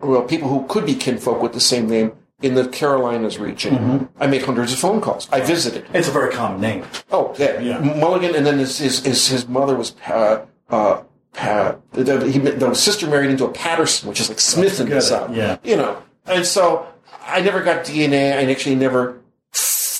well, 0.00 0.22
people 0.22 0.48
who 0.48 0.66
could 0.66 0.86
be 0.86 0.94
kinfolk 0.94 1.42
with 1.42 1.52
the 1.52 1.60
same 1.60 1.88
name 1.88 2.12
in 2.40 2.54
the 2.54 2.68
Carolinas 2.68 3.38
region. 3.38 4.08
I 4.20 4.26
made 4.26 4.42
hundreds 4.42 4.72
of 4.72 4.78
phone 4.78 5.00
calls. 5.00 5.28
I 5.32 5.40
visited. 5.40 5.86
It's 5.92 6.08
a 6.08 6.12
very 6.12 6.32
common 6.32 6.60
name. 6.60 6.84
Oh, 7.10 7.34
yeah. 7.38 7.60
Yeah. 7.60 7.78
Mulligan, 7.78 8.34
and 8.34 8.46
then 8.46 8.58
his, 8.58 8.78
his, 8.78 9.04
his, 9.04 9.28
his 9.28 9.48
mother 9.48 9.76
was, 9.76 9.94
uh, 10.06 10.46
uh, 10.70 11.02
Pa- 11.32 11.76
the, 11.92 12.04
the, 12.04 12.30
he, 12.30 12.38
the 12.38 12.74
sister 12.74 13.08
married 13.08 13.28
into 13.28 13.44
a 13.44 13.50
Patterson, 13.50 14.08
which 14.08 14.20
is 14.20 14.28
like 14.28 14.38
Smith 14.38 14.78
in 14.78 14.88
the 14.88 15.00
South. 15.00 15.34
Yeah. 15.34 15.58
You 15.64 15.76
know, 15.76 16.00
and 16.26 16.46
so 16.46 16.86
I 17.26 17.40
never 17.40 17.62
got 17.62 17.84
DNA. 17.84 18.36
I 18.36 18.50
actually 18.50 18.76
never 18.76 19.20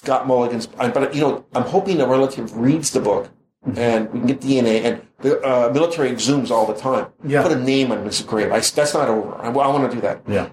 got 0.04 0.26
Mulligan's, 0.26 0.66
but 0.66 1.14
you 1.14 1.20
know, 1.20 1.44
I'm 1.54 1.62
hoping 1.62 2.00
a 2.00 2.06
relative 2.06 2.56
reads 2.56 2.90
the 2.90 3.00
book 3.00 3.30
and 3.76 4.12
we 4.12 4.18
can 4.20 4.26
get 4.26 4.40
DNA. 4.40 4.84
And 4.84 5.06
the 5.20 5.40
uh, 5.40 5.70
military 5.72 6.10
exhumes 6.10 6.50
all 6.50 6.66
the 6.66 6.78
time. 6.78 7.06
Yeah. 7.24 7.42
Put 7.42 7.52
a 7.52 7.60
name 7.60 7.92
on 7.92 8.04
his 8.04 8.20
grave. 8.20 8.52
I, 8.52 8.60
that's 8.60 8.94
not 8.94 9.08
over. 9.08 9.34
I, 9.36 9.46
I 9.46 9.50
want 9.50 9.90
to 9.90 9.94
do 9.94 10.00
that. 10.02 10.22
Yeah. 10.28 10.50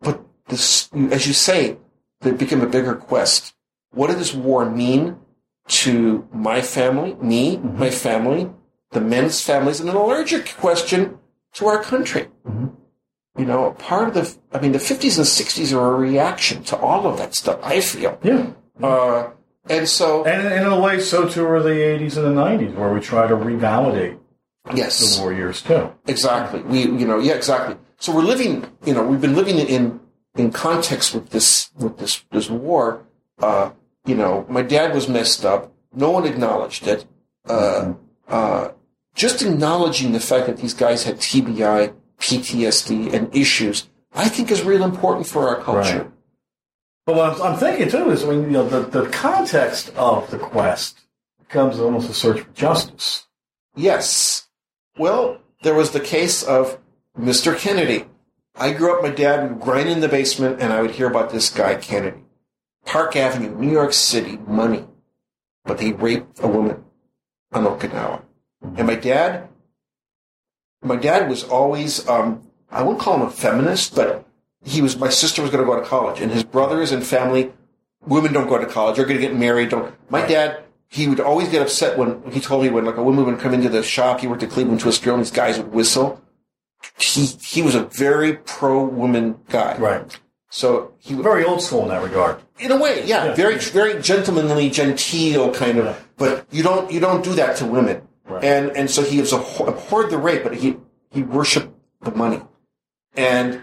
But 0.00 0.20
this, 0.48 0.90
as 1.10 1.26
you 1.26 1.32
say, 1.32 1.78
it 2.24 2.38
became 2.38 2.60
a 2.60 2.66
bigger 2.66 2.94
quest. 2.94 3.54
What 3.92 4.08
did 4.08 4.18
this 4.18 4.34
war 4.34 4.68
mean 4.68 5.16
to 5.68 6.28
my 6.32 6.60
family, 6.60 7.14
me, 7.14 7.56
my 7.56 7.90
family, 7.90 8.50
the 8.90 9.00
men's 9.00 9.40
families, 9.40 9.80
and 9.80 9.88
then 9.88 9.96
a 9.96 10.02
larger 10.02 10.42
question 10.58 11.18
to 11.54 11.66
our 11.66 11.82
country? 11.82 12.28
You 13.38 13.44
know, 13.44 13.72
part 13.72 14.08
of 14.08 14.14
the, 14.14 14.36
I 14.52 14.60
mean, 14.60 14.72
the 14.72 14.78
50s 14.78 15.16
and 15.16 15.26
60s 15.26 15.72
are 15.72 15.94
a 15.94 15.96
reaction 15.96 16.62
to 16.64 16.76
all 16.76 17.06
of 17.06 17.18
that 17.18 17.34
stuff, 17.34 17.60
I 17.62 17.80
feel. 17.80 18.18
Yeah. 18.22 18.50
Uh, 18.82 19.30
and 19.68 19.88
so, 19.88 20.24
And, 20.24 20.46
and 20.48 20.66
in 20.66 20.72
a 20.72 20.80
way, 20.80 21.00
so 21.00 21.28
too 21.28 21.46
are 21.46 21.62
the 21.62 21.70
80s 21.70 22.16
and 22.16 22.36
the 22.36 22.40
90s, 22.40 22.74
where 22.74 22.92
we 22.92 23.00
try 23.00 23.28
to 23.28 23.36
revalidate 23.36 24.18
yes. 24.74 25.16
the 25.16 25.22
war 25.22 25.32
years, 25.32 25.62
too. 25.62 25.92
Exactly. 26.06 26.60
We, 26.62 26.80
you 26.82 27.06
know, 27.06 27.18
yeah, 27.18 27.34
exactly. 27.34 27.76
So 27.98 28.14
we're 28.14 28.22
living, 28.22 28.66
you 28.84 28.94
know, 28.94 29.06
we've 29.06 29.20
been 29.20 29.36
living 29.36 29.58
in, 29.58 30.00
in 30.36 30.50
context 30.50 31.14
with 31.14 31.30
this, 31.30 31.70
with 31.76 31.98
this, 31.98 32.24
this 32.32 32.50
war. 32.50 33.06
Uh, 33.38 33.70
you 34.06 34.16
know, 34.16 34.44
my 34.48 34.62
dad 34.62 34.92
was 34.94 35.08
messed 35.08 35.44
up. 35.44 35.72
No 35.94 36.10
one 36.10 36.26
acknowledged 36.26 36.86
it. 36.86 37.04
Uh, 37.46 37.94
uh, 38.28 38.70
just 39.14 39.42
acknowledging 39.42 40.12
the 40.12 40.20
fact 40.20 40.46
that 40.46 40.58
these 40.58 40.74
guys 40.74 41.04
had 41.04 41.18
TBI, 41.18 41.94
PTSD, 42.20 43.12
and 43.12 43.34
issues, 43.34 43.88
I 44.14 44.28
think 44.28 44.50
is 44.50 44.62
real 44.62 44.84
important 44.84 45.26
for 45.26 45.48
our 45.48 45.62
culture. 45.62 46.02
Right. 46.02 46.10
But 47.06 47.16
what 47.16 47.40
I'm, 47.40 47.42
I'm 47.42 47.58
thinking, 47.58 47.88
too, 47.88 48.10
is 48.10 48.24
when, 48.24 48.42
you 48.42 48.50
know, 48.50 48.68
the, 48.68 48.80
the 48.80 49.08
context 49.08 49.90
of 49.96 50.30
the 50.30 50.38
quest 50.38 51.00
becomes 51.38 51.80
almost 51.80 52.10
a 52.10 52.14
search 52.14 52.40
for 52.40 52.52
justice. 52.52 53.26
Yes. 53.74 54.48
Well, 54.98 55.40
there 55.62 55.74
was 55.74 55.90
the 55.90 56.00
case 56.00 56.42
of 56.42 56.78
Mr. 57.18 57.56
Kennedy. 57.56 58.04
I 58.54 58.72
grew 58.72 58.94
up, 58.94 59.02
my 59.02 59.10
dad 59.10 59.48
would 59.48 59.60
grind 59.60 59.88
in 59.88 60.00
the 60.00 60.08
basement, 60.08 60.60
and 60.60 60.72
I 60.72 60.82
would 60.82 60.92
hear 60.92 61.06
about 61.06 61.30
this 61.30 61.48
guy, 61.48 61.74
Kennedy. 61.76 62.24
Park 62.84 63.16
Avenue, 63.16 63.54
New 63.54 63.70
York 63.70 63.92
City, 63.92 64.38
money. 64.46 64.86
But 65.64 65.80
he 65.80 65.92
raped 65.92 66.40
a 66.42 66.48
woman 66.48 66.84
on 67.52 67.64
Okinawa. 67.64 68.22
And 68.76 68.86
my 68.86 68.94
dad, 68.94 69.49
my 70.82 70.96
dad 70.96 71.28
was 71.28 71.44
always, 71.44 72.06
um, 72.08 72.42
I 72.70 72.82
wouldn't 72.82 73.00
call 73.00 73.16
him 73.16 73.22
a 73.22 73.30
feminist, 73.30 73.94
but 73.94 74.26
he 74.64 74.80
was, 74.82 74.96
my 74.98 75.08
sister 75.08 75.42
was 75.42 75.50
going 75.50 75.64
to 75.64 75.70
go 75.70 75.78
to 75.80 75.86
college, 75.86 76.20
and 76.20 76.30
his 76.30 76.44
brothers 76.44 76.92
and 76.92 77.04
family, 77.04 77.52
women 78.06 78.32
don't 78.32 78.48
go 78.48 78.58
to 78.58 78.66
college, 78.66 78.96
they're 78.96 79.04
going 79.06 79.20
to 79.20 79.26
get 79.26 79.36
married, 79.36 79.68
don't. 79.70 79.94
My 80.10 80.26
dad, 80.26 80.62
he 80.88 81.06
would 81.06 81.20
always 81.20 81.48
get 81.48 81.62
upset 81.62 81.96
when 81.98 82.22
he 82.32 82.40
told 82.40 82.62
me 82.64 82.70
when 82.70 82.84
like 82.84 82.96
a 82.96 83.02
woman 83.02 83.24
would 83.26 83.38
come 83.38 83.54
into 83.54 83.68
the 83.68 83.82
shop. 83.82 84.20
He 84.20 84.26
worked 84.26 84.42
at 84.42 84.50
Cleveland 84.50 84.80
Twist 84.80 85.02
Drill, 85.02 85.14
and 85.14 85.24
these 85.24 85.30
guys 85.30 85.56
would 85.58 85.72
whistle. 85.72 86.20
He 86.98 87.26
he 87.26 87.62
was 87.62 87.74
a 87.74 87.84
very 87.84 88.34
pro 88.38 88.82
woman 88.84 89.36
guy. 89.50 89.76
Right. 89.78 90.18
So 90.48 90.94
he 90.98 91.14
was 91.14 91.22
Very 91.22 91.44
old 91.44 91.62
school 91.62 91.82
in 91.82 91.88
that 91.90 92.02
regard. 92.02 92.40
in 92.58 92.72
a 92.72 92.76
way, 92.76 93.06
yeah, 93.06 93.26
Yeah. 93.26 93.34
very 93.34 93.58
very 93.58 94.00
gentlemanly, 94.02 94.68
genteel 94.70 95.52
kind 95.54 95.78
of. 95.78 95.84
Yeah. 95.84 95.94
But 96.16 96.46
you 96.50 96.62
don't 96.64 96.90
you 96.90 96.98
don't 96.98 97.22
do 97.22 97.34
that 97.34 97.56
to 97.58 97.66
women. 97.66 98.02
Right. 98.30 98.44
And 98.44 98.70
and 98.76 98.90
so 98.90 99.02
he 99.02 99.20
was 99.20 99.32
abhorred 99.32 100.10
the 100.10 100.18
rape, 100.18 100.42
but 100.42 100.54
he 100.56 100.76
he 101.10 101.22
worshipped 101.22 101.72
the 102.02 102.12
money, 102.12 102.40
and 103.14 103.60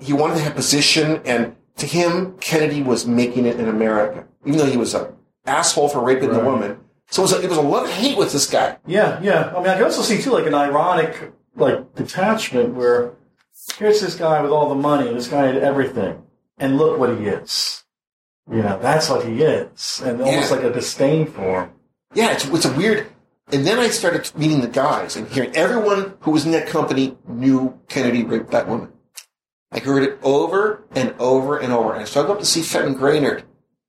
he 0.00 0.12
wanted 0.12 0.34
to 0.36 0.40
have 0.40 0.54
position. 0.54 1.20
And 1.24 1.54
to 1.76 1.86
him, 1.86 2.36
Kennedy 2.38 2.82
was 2.82 3.06
making 3.06 3.46
it 3.46 3.60
in 3.60 3.68
America, 3.68 4.26
even 4.44 4.58
though 4.58 4.66
he 4.66 4.76
was 4.76 4.94
a 4.94 5.12
asshole 5.44 5.88
for 5.88 6.00
raping 6.02 6.32
the 6.32 6.40
woman. 6.40 6.80
So 7.08 7.22
it 7.22 7.24
was 7.24 7.32
a, 7.34 7.42
it 7.42 7.48
was 7.48 7.58
a 7.58 7.62
love 7.62 7.88
hate 7.88 8.18
with 8.18 8.32
this 8.32 8.50
guy. 8.50 8.78
Yeah, 8.86 9.20
yeah. 9.22 9.52
I 9.54 9.58
mean, 9.58 9.68
I 9.68 9.74
can 9.74 9.84
also 9.84 10.02
see, 10.02 10.20
too, 10.20 10.32
like 10.32 10.46
an 10.46 10.54
ironic, 10.54 11.32
like, 11.54 11.94
detachment 11.94 12.74
where 12.74 13.12
here's 13.78 14.00
this 14.00 14.16
guy 14.16 14.42
with 14.42 14.50
all 14.50 14.68
the 14.68 14.74
money, 14.74 15.12
this 15.14 15.28
guy 15.28 15.46
had 15.46 15.56
everything, 15.56 16.20
and 16.58 16.78
look 16.78 16.98
what 16.98 17.16
he 17.16 17.26
is. 17.26 17.84
You 18.50 18.62
know, 18.62 18.78
that's 18.82 19.08
what 19.08 19.24
he 19.24 19.42
is. 19.42 20.02
And 20.04 20.20
almost 20.20 20.50
Yeah. 20.50 20.56
like 20.56 20.64
a 20.64 20.72
disdain 20.72 21.26
for 21.26 21.62
him. 21.64 21.70
Yeah, 22.14 22.32
it's, 22.32 22.44
it's 22.46 22.64
a 22.64 22.72
weird. 22.72 23.06
And 23.52 23.64
then 23.66 23.78
I 23.78 23.88
started 23.88 24.30
meeting 24.36 24.60
the 24.60 24.68
guys 24.68 25.14
and 25.16 25.28
hearing 25.28 25.54
everyone 25.54 26.14
who 26.20 26.32
was 26.32 26.44
in 26.44 26.50
that 26.52 26.66
company 26.66 27.16
knew 27.28 27.78
Kennedy 27.88 28.24
raped 28.24 28.50
that 28.50 28.68
woman. 28.68 28.92
I 29.70 29.78
heard 29.78 30.02
it 30.02 30.18
over 30.22 30.82
and 30.92 31.14
over 31.18 31.58
and 31.58 31.72
over. 31.72 31.94
And 31.94 32.08
so 32.08 32.22
I 32.22 32.26
go 32.26 32.32
up 32.32 32.40
to 32.40 32.44
see 32.46 32.62
Fenton 32.62 32.96
Grahnert. 32.96 33.42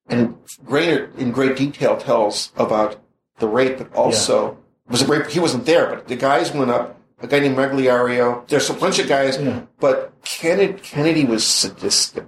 And 0.07 0.35
Grahnert, 0.65 1.17
in 1.17 1.31
great 1.31 1.57
detail, 1.57 1.97
tells 1.97 2.51
about 2.55 3.01
the 3.39 3.47
rape, 3.47 3.77
but 3.79 3.93
also 3.93 4.51
it 4.85 4.91
was 4.91 5.01
a 5.01 5.07
rape. 5.07 5.27
He 5.27 5.39
wasn't 5.39 5.65
there, 5.65 5.87
but 5.87 6.07
the 6.07 6.15
guys 6.15 6.51
went 6.51 6.71
up. 6.71 6.93
A 7.19 7.25
guy 7.25 7.39
named 7.39 7.57
Magliario. 7.57 8.47
There's 8.47 8.69
a 8.69 8.75
bunch 8.75 8.99
of 8.99 9.07
guys, 9.07 9.37
Yeah. 9.41 9.63
but 9.79 10.13
Kennedy, 10.23 10.73
Kennedy 10.79 11.25
was 11.25 11.43
sadistic. 11.43 12.25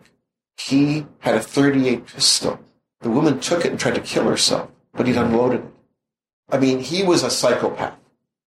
He 0.58 1.06
had 1.20 1.36
a 1.36 1.40
38 1.42 2.08
pistol. 2.08 2.60
The 3.02 3.12
woman 3.12 3.40
took 3.40 3.66
it 3.66 3.72
and 3.72 3.80
tried 3.80 3.96
to 3.96 4.02
kill 4.02 4.24
herself, 4.24 4.72
but 4.94 5.06
he'd 5.06 5.16
unloaded 5.16 5.60
it. 5.60 5.74
I 6.52 6.58
mean, 6.58 6.80
he 6.80 7.04
was 7.04 7.24
a 7.24 7.30
psychopath. 7.30 7.98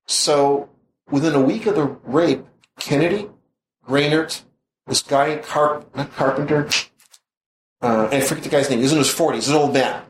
So 0.07 0.69
within 1.11 1.35
a 1.35 1.41
week 1.41 1.67
of 1.67 1.77
the 1.77 1.85
rape, 2.05 2.45
Kennedy, 2.79 3.29
Grahnert, 3.87 4.43
this 4.87 5.03
guy, 5.03 5.37
Carp, 5.39 5.95
not 5.95 6.13
Carpenter, 6.15 6.69
uh, 7.81 8.09
and 8.13 8.23
I 8.23 8.27
forget 8.27 8.45
the 8.45 8.51
guy's 8.51 8.71
name. 8.71 8.81
He's 8.81 8.93
in 8.93 8.99
his 8.99 9.13
40s. 9.13 9.35
He's 9.35 9.49
an 9.49 9.57
old 9.57 9.75
man. 9.75 10.05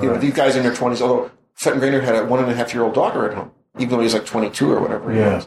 You 0.00 0.08
know, 0.08 0.18
these 0.18 0.34
guys 0.34 0.56
in 0.56 0.62
their 0.62 0.72
20s, 0.72 1.00
although 1.00 1.30
Fenton 1.54 1.80
Grahnert 1.80 2.04
had 2.04 2.14
a 2.14 2.24
one 2.24 2.40
and 2.40 2.50
a 2.50 2.54
half 2.54 2.72
year 2.72 2.82
old 2.84 2.94
daughter 2.94 3.28
at 3.28 3.34
home, 3.34 3.50
even 3.76 3.90
though 3.90 3.98
he 3.98 4.04
was 4.04 4.14
like 4.14 4.24
22 4.24 4.72
or 4.72 4.80
whatever. 4.80 5.12
Yeah. 5.12 5.44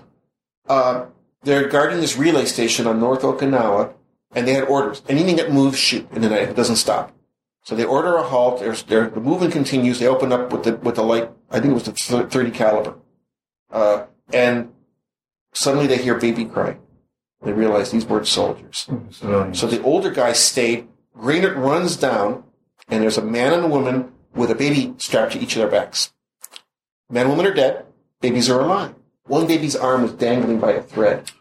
Uh, 0.68 1.06
they're 1.44 1.68
guarding 1.68 2.02
this 2.02 2.18
relay 2.18 2.46
station 2.46 2.86
on 2.88 3.00
North 3.00 3.22
Okinawa, 3.22 3.94
and 4.36 4.48
they 4.48 4.54
had 4.54 4.66
orders. 4.66 5.02
Anything 5.08 5.38
that 5.38 5.52
moves, 5.52 5.78
shoot 5.80 6.08
in 6.12 6.22
the 6.22 6.30
night. 6.30 6.50
It 6.50 6.56
doesn't 6.56 6.76
stop. 6.76 7.12
So 7.64 7.76
they 7.76 7.86
order 7.86 8.16
a 8.16 8.24
halt. 8.24 8.59
There's, 8.59 8.84
there, 8.84 9.09
the 9.09 9.22
movement 9.22 9.53
continues. 9.53 9.99
They 9.99 10.07
open 10.07 10.32
up 10.34 10.51
with 10.51 10.64
the 10.64 10.76
with 10.78 10.95
the 10.95 11.03
light. 11.03 11.32
I 11.49 11.59
think 11.59 11.72
it 11.72 11.74
was 11.74 11.86
the 11.86 12.28
30 12.28 12.51
caliber, 12.51 12.95
uh, 13.72 14.05
and 14.34 14.74
suddenly 15.53 15.88
they 15.88 15.97
hear 15.97 16.16
baby 16.16 16.45
cry. 16.45 16.78
They 17.41 17.53
realize 17.53 17.91
these 17.91 18.05
weren't 18.05 18.28
soldiers. 18.28 18.89
Civilians. 19.11 19.59
So 19.59 19.68
the 19.68 19.82
older 19.82 20.11
guy 20.11 20.34
stayed. 20.34 20.88
Grahnert 21.18 21.55
runs 21.55 21.95
down, 21.95 22.43
and 22.89 23.03
there's 23.03 23.18
a 23.18 23.24
man 23.24 23.53
and 23.53 23.66
a 23.66 23.68
woman 23.68 24.11
with 24.34 24.49
a 24.49 24.55
baby 24.55 24.93
strapped 24.97 25.34
to 25.34 25.39
each 25.39 25.55
of 25.55 25.59
their 25.59 25.70
backs. 25.70 26.11
Man 27.09 27.28
and 27.28 27.30
woman 27.30 27.45
are 27.45 27.53
dead. 27.53 27.86
Babies 28.22 28.49
are 28.49 28.61
alive. 28.61 28.95
One 29.26 29.47
baby's 29.47 29.76
arm 29.76 30.01
was 30.01 30.14
dangling 30.14 30.59
by 30.59 30.72
a 30.72 30.82
thread. 30.82 31.32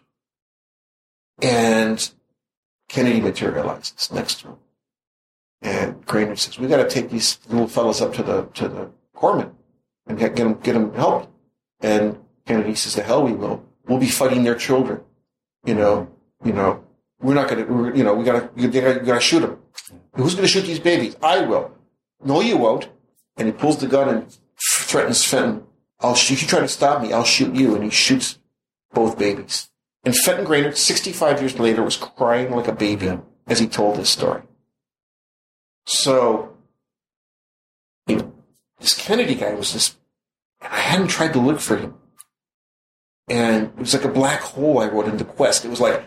And 1.41 2.11
Kennedy 2.89 3.21
materializes 3.21 4.13
next 4.13 4.41
to 4.41 4.49
him. 4.49 4.57
And 5.63 6.05
Grahnert 6.07 6.39
says, 6.39 6.59
we 6.59 6.67
got 6.67 6.79
to 6.79 6.89
take 6.89 7.11
these 7.11 7.39
little 7.49 7.69
fellows 7.69 8.01
up 8.01 8.13
to 8.15 8.23
the, 8.23 8.43
to 8.55 8.69
the 8.69 8.91
corpsman 9.17 9.53
and 10.07 10.19
get, 10.19 10.35
them, 10.35 10.55
get 10.55 10.73
them 10.73 10.93
help. 10.95 11.33
And 11.81 12.19
Kennedy 12.47 12.75
says, 12.75 12.97
the 12.97 13.03
hell 13.03 13.23
we 13.23 13.33
will. 13.33 13.65
We'll 13.87 13.99
be 13.99 14.09
fighting 14.09 14.43
their 14.43 14.57
children. 14.57 15.01
You 15.65 15.75
know, 15.75 16.11
you 16.45 16.53
know, 16.53 16.85
we're 17.21 17.35
not 17.35 17.49
going 17.49 17.65
to, 17.65 17.97
you 17.97 18.03
know, 18.03 18.15
we 18.15 18.25
got 18.25 18.57
to, 18.57 18.61
you 18.61 18.69
got 18.69 19.15
to 19.15 19.21
shoot 19.21 19.41
them. 19.41 19.59
Who's 20.15 20.35
to 20.35 20.47
shoot 20.49 20.63
these 20.63 20.81
babies? 20.81 21.17
I 21.23 21.41
will. 21.43 21.73
No, 22.25 22.41
you 22.41 22.57
won't. 22.57 22.89
And 23.37 23.47
he 23.47 23.53
pulls 23.53 23.79
the 23.79 23.87
gun 23.87 24.09
and 24.09 24.39
threatens 24.61 25.25
Fenton. 25.25 25.65
I'll 26.01 26.17
shoot. 26.17 26.43
You 26.43 26.49
try 26.49 26.61
to 26.61 26.69
stop 26.69 27.01
me, 27.01 27.13
I'll 27.13 27.25
shoot 27.25 27.55
you. 27.55 27.75
And 27.75 27.85
he 27.85 27.91
shoots 27.91 28.39
both 28.93 29.19
babies. 29.19 29.71
And 30.05 30.17
Fenton 30.17 30.45
Grahnert, 30.45 30.77
65 30.77 31.41
years 31.41 31.59
later, 31.59 31.83
was 31.83 31.97
crying 31.97 32.51
like 32.51 32.67
a 32.67 32.73
baby 32.73 33.19
as 33.47 33.61
he 33.61 33.69
told 33.69 33.97
this 33.97 34.11
story. 34.11 34.43
So, 35.87 36.57
this 38.07 38.95
Kennedy 38.95 39.35
guy 39.35 39.55
was 39.55 39.73
this, 39.73 39.97
I 40.61 40.79
hadn't 40.79 41.09
tried 41.09 41.33
to 41.33 41.41
look 41.41 41.61
for 41.61 41.77
him. 41.77 41.95
And 43.29 43.67
it 43.67 43.79
was 43.79 43.95
like 43.95 44.05
a 44.05 44.09
black 44.09 44.41
hole 44.41 44.81
I 44.81 44.89
wrote 44.89 45.09
into 45.09 45.25
Quest. 45.25 45.65
It 45.65 45.71
was 45.71 45.81
like, 45.81 46.03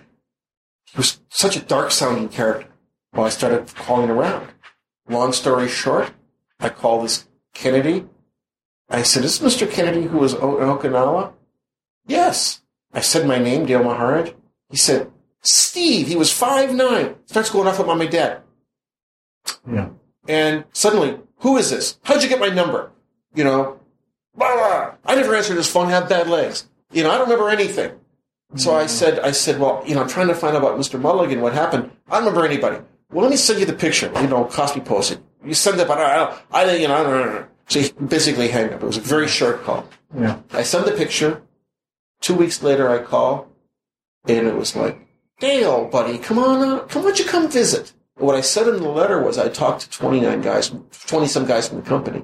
he 0.92 0.98
was 0.98 1.20
such 1.30 1.56
a 1.56 1.62
dark 1.62 1.92
sounding 1.92 2.30
character. 2.30 2.68
Well, 3.14 3.26
I 3.26 3.30
started 3.30 3.74
calling 3.76 4.10
around. 4.10 4.50
Long 5.08 5.34
story 5.34 5.68
short, 5.68 6.12
I 6.60 6.70
call 6.70 7.02
this 7.02 7.28
Kennedy. 7.54 8.06
I 8.90 9.02
said, 9.02 9.24
is 9.24 9.40
this 9.40 9.56
Mr. 9.56 9.70
Kennedy 9.70 10.04
who 10.04 10.18
was 10.18 10.34
in 10.34 10.40
Okinawa? 10.40 11.34
Yes. 12.06 12.62
I 12.94 13.02
said 13.02 13.28
my 13.28 13.40
name, 13.40 13.66
Dale 13.66 13.84
Maharidge. 13.84 14.36
He 14.70 14.78
said, 14.78 15.12
Steve, 15.42 16.08
he 16.08 16.16
was 16.16 16.32
five 16.32 16.74
nine. 16.74 17.16
Starts 17.26 17.50
going 17.50 17.68
off 17.68 17.80
about 17.80 17.98
my 17.98 18.06
dad. 18.06 18.42
Yeah. 19.72 19.90
And 20.28 20.66
suddenly, 20.74 21.20
who 21.40 21.58
is 21.58 21.70
this? 21.70 22.00
How'd 22.04 22.24
you 22.24 22.30
get 22.30 22.40
my 22.40 22.50
number? 22.50 22.92
You 23.34 23.44
know, 23.44 23.80
blah, 24.36 24.54
blah. 24.54 24.94
I 25.06 25.16
never 25.16 25.36
answered 25.36 25.58
his 25.58 25.70
phone, 25.70 25.90
had 25.90 26.10
bad 26.10 26.28
legs. 26.28 26.68
You 26.92 27.04
know, 27.04 27.12
I 27.12 27.18
don't 27.18 27.30
remember 27.30 27.50
anything. 27.50 27.92
So 28.56 28.74
I 28.74 28.86
said, 28.86 29.20
I 29.20 29.32
said, 29.32 29.60
well, 29.60 29.84
you 29.86 29.96
know, 29.96 30.02
I'm 30.02 30.08
trying 30.08 30.28
to 30.28 30.36
find 30.36 30.56
out 30.56 30.64
about 30.64 30.80
Mr. 30.80 31.00
Mulligan, 31.00 31.42
what 31.42 31.54
happened. 31.54 31.92
I 32.08 32.16
don't 32.16 32.26
remember 32.26 32.46
anybody. 32.46 32.78
Well, 33.12 33.24
let 33.24 33.32
me 33.32 33.38
send 33.38 33.60
you 33.60 33.66
the 33.66 33.74
picture. 33.74 34.12
You 34.22 34.28
know, 34.28 34.46
Cosby 34.46 34.82
posted. 34.82 35.22
You 35.44 35.54
send 35.54 35.80
it, 35.80 35.88
but 35.88 35.98
I 35.98 36.16
don't, 36.16 36.42
I, 36.52 36.76
you 36.76 36.88
know, 36.88 36.96
I 36.96 37.04
don't 37.04 37.34
know. 37.34 37.46
So 37.68 37.82
he 37.82 37.92
basically 38.08 38.48
hang 38.48 38.72
up. 38.74 38.82
It 38.82 38.86
was 38.86 38.98
a 38.98 39.02
very 39.02 39.28
short 39.28 39.64
call. 39.64 39.90
Yeah. 40.18 40.40
I 40.54 40.64
send 40.64 40.86
the 40.86 40.92
picture. 40.92 41.42
Two 42.22 42.36
weeks 42.36 42.64
later, 42.64 42.90
I 42.90 43.00
call, 43.00 43.50
and 44.28 44.48
it 44.48 44.56
was 44.56 44.76
like, 44.76 45.00
Dale, 45.40 45.86
buddy, 45.86 46.18
come 46.18 46.40
on, 46.40 46.62
uh, 46.62 46.80
come, 46.86 47.04
why 47.04 47.10
don't 47.10 47.20
you 47.20 47.26
come 47.26 47.52
visit? 47.52 47.92
What 48.18 48.36
I 48.36 48.42
said 48.42 48.68
in 48.68 48.82
the 48.82 48.90
letter 48.90 49.22
was 49.22 49.38
I 49.38 49.50
talked 49.50 49.82
to 49.82 49.90
29 49.90 50.42
guys, 50.42 50.72
20 51.08 51.28
some 51.28 51.46
guys 51.46 51.68
from 51.68 51.82
the 51.82 51.84
company, 51.88 52.24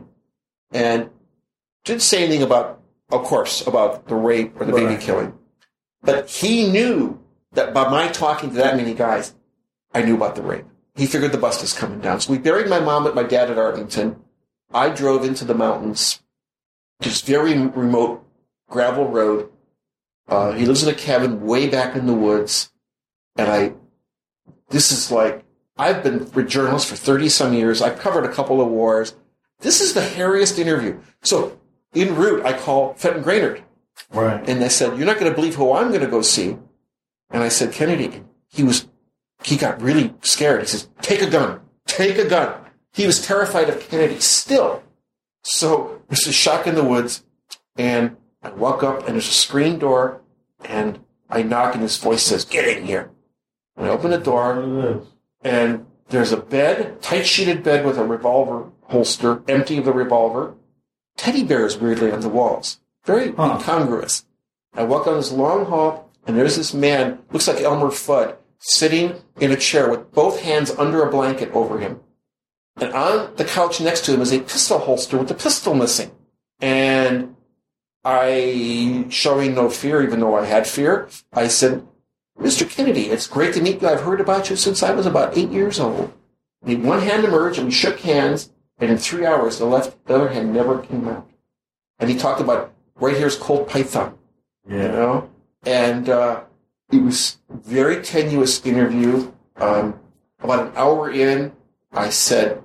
and 0.71 1.09
didn't 1.83 2.01
say 2.01 2.23
anything 2.23 2.43
about, 2.43 2.81
of 3.11 3.23
course, 3.23 3.65
about 3.67 4.07
the 4.07 4.15
rape 4.15 4.59
or 4.59 4.65
the 4.65 4.73
Right. 4.73 4.87
baby 4.87 5.01
killing. 5.01 5.37
But 6.01 6.29
he 6.29 6.69
knew 6.71 7.19
that 7.53 7.73
by 7.73 7.89
my 7.89 8.07
talking 8.07 8.51
to 8.51 8.55
that 8.55 8.77
many 8.77 8.93
guys, 8.93 9.35
I 9.93 10.01
knew 10.01 10.15
about 10.15 10.35
the 10.35 10.41
rape. 10.41 10.65
He 10.95 11.05
figured 11.05 11.31
the 11.33 11.37
bus 11.37 11.61
was 11.61 11.73
coming 11.73 11.99
down. 11.99 12.21
So 12.21 12.31
we 12.31 12.37
buried 12.37 12.69
my 12.69 12.79
mom 12.79 13.05
and 13.05 13.15
my 13.15 13.23
dad 13.23 13.51
at 13.51 13.57
Arlington. 13.57 14.21
I 14.73 14.89
drove 14.89 15.25
into 15.25 15.43
the 15.43 15.53
mountains, 15.53 16.21
just 17.01 17.25
very 17.25 17.57
remote 17.57 18.25
gravel 18.69 19.09
road. 19.09 19.49
Uh, 20.29 20.53
he 20.53 20.65
lives 20.65 20.83
in 20.83 20.89
a 20.89 20.93
cabin 20.97 21.45
way 21.45 21.67
back 21.67 21.95
in 21.97 22.05
the 22.05 22.13
woods. 22.13 22.71
And 23.35 23.49
I, 23.51 23.73
this 24.69 24.91
is 24.93 25.11
like, 25.11 25.43
I've 25.81 26.03
been 26.03 26.29
a 26.35 26.43
journalist 26.43 26.87
for 26.87 26.95
30 26.95 27.29
some 27.29 27.53
years. 27.55 27.81
I've 27.81 27.97
covered 27.97 28.23
a 28.23 28.31
couple 28.31 28.61
of 28.61 28.67
wars. 28.67 29.15
This 29.61 29.81
is 29.81 29.95
the 29.95 30.01
hairiest 30.01 30.59
interview. 30.59 30.99
So 31.23 31.59
en 31.95 32.15
route, 32.15 32.45
I 32.45 32.53
call 32.53 32.93
Fenton 32.93 33.23
Grahnert. 33.23 33.63
Right. 34.13 34.47
And 34.47 34.61
they 34.61 34.69
said, 34.69 34.95
You're 34.95 35.07
not 35.07 35.17
going 35.17 35.31
to 35.31 35.35
believe 35.35 35.55
who 35.55 35.73
I'm 35.73 35.87
going 35.87 36.01
to 36.01 36.07
go 36.07 36.21
see. 36.21 36.55
And 37.31 37.41
I 37.43 37.49
said, 37.49 37.73
Kennedy. 37.73 38.23
He 38.47 38.61
was, 38.61 38.87
he 39.43 39.57
got 39.57 39.81
really 39.81 40.13
scared. 40.21 40.61
He 40.61 40.67
says, 40.67 40.87
Take 41.01 41.23
a 41.23 41.29
gun. 41.29 41.61
Take 41.87 42.19
a 42.19 42.29
gun. 42.29 42.53
He 42.93 43.07
was 43.07 43.25
terrified 43.25 43.67
of 43.69 43.79
Kennedy 43.79 44.19
still. 44.19 44.83
So 45.41 46.03
there's 46.09 46.27
a 46.27 46.31
shock 46.31 46.67
in 46.67 46.75
the 46.75 46.83
woods. 46.83 47.23
And 47.75 48.17
I 48.43 48.51
walk 48.51 48.83
up 48.83 49.07
and 49.07 49.15
there's 49.15 49.27
a 49.27 49.31
screen 49.31 49.79
door 49.79 50.21
and 50.63 50.99
I 51.27 51.41
knock 51.41 51.73
and 51.73 51.81
his 51.81 51.97
voice 51.97 52.21
says, 52.21 52.45
Get 52.45 52.67
in 52.67 52.85
here. 52.85 53.09
And 53.75 53.87
I 53.87 53.89
open 53.89 54.11
the 54.11 54.19
door 54.19 54.61
is. 54.61 55.07
And 55.43 55.85
there's 56.09 56.31
a 56.31 56.37
bed, 56.37 57.01
tight 57.01 57.25
sheeted 57.25 57.63
bed 57.63 57.85
with 57.85 57.97
a 57.97 58.03
revolver 58.05 58.69
holster, 58.83 59.41
empty 59.47 59.77
of 59.77 59.85
the 59.85 59.93
revolver. 59.93 60.55
Teddy 61.17 61.43
bears 61.43 61.77
weirdly 61.77 62.11
on 62.11 62.19
the 62.21 62.29
walls. 62.29 62.79
Very 63.05 63.31
Huh. 63.31 63.55
incongruous. 63.57 64.25
I 64.73 64.83
walk 64.83 65.05
down 65.05 65.15
this 65.15 65.31
long 65.31 65.65
hall, 65.65 66.09
and 66.27 66.37
there's 66.37 66.57
this 66.57 66.73
man, 66.73 67.19
looks 67.31 67.47
like 67.47 67.61
Elmer 67.61 67.87
Fudd, 67.87 68.35
sitting 68.59 69.15
in 69.39 69.51
a 69.51 69.55
chair 69.55 69.89
with 69.89 70.11
both 70.11 70.41
hands 70.41 70.71
under 70.77 71.01
a 71.03 71.09
blanket 71.09 71.51
over 71.53 71.79
him. 71.79 72.01
And 72.77 72.93
on 72.93 73.35
the 73.35 73.45
couch 73.45 73.81
next 73.81 74.05
to 74.05 74.13
him 74.13 74.21
is 74.21 74.31
a 74.31 74.39
pistol 74.39 74.79
holster 74.79 75.17
with 75.17 75.27
the 75.27 75.33
pistol 75.33 75.73
missing. 75.73 76.11
And 76.59 77.35
I, 78.03 79.05
showing 79.09 79.55
no 79.55 79.69
fear, 79.69 80.01
even 80.01 80.19
though 80.19 80.35
I 80.35 80.45
had 80.45 80.67
fear, 80.67 81.07
I 81.33 81.47
said, 81.47 81.85
Mr. 82.39 82.69
Kennedy, 82.69 83.09
it's 83.09 83.27
great 83.27 83.53
to 83.53 83.61
meet 83.61 83.81
you. 83.81 83.87
I've 83.87 84.01
heard 84.01 84.21
about 84.21 84.49
you 84.49 84.55
since 84.55 84.81
I 84.83 84.91
was 84.91 85.05
about 85.05 85.37
eight 85.37 85.49
years 85.49 85.79
old. 85.79 86.13
He- 86.65 86.75
one 86.75 86.99
hand 87.01 87.23
emerged 87.25 87.57
and 87.57 87.67
we 87.67 87.73
shook 87.73 87.99
hands, 87.99 88.51
and 88.79 88.89
in 88.91 88.97
three 88.97 89.25
hours, 89.25 89.57
the 89.59 89.65
left, 89.65 90.05
the 90.05 90.15
other 90.15 90.29
hand 90.29 90.53
never 90.53 90.79
came 90.79 91.07
out. 91.07 91.27
And 91.99 92.09
he 92.09 92.17
talked 92.17 92.41
about, 92.41 92.73
right 92.95 93.15
here's 93.15 93.35
Colt 93.35 93.67
Python, 93.69 94.17
you 94.67 94.77
know? 94.77 95.29
And 95.63 96.09
uh, 96.09 96.41
it 96.91 97.01
was 97.01 97.37
very 97.49 98.01
tenuous 98.01 98.65
interview. 98.65 99.31
Um, 99.57 99.99
about 100.41 100.67
an 100.67 100.73
hour 100.75 101.11
in, 101.11 101.51
I 101.91 102.09
said, 102.09 102.63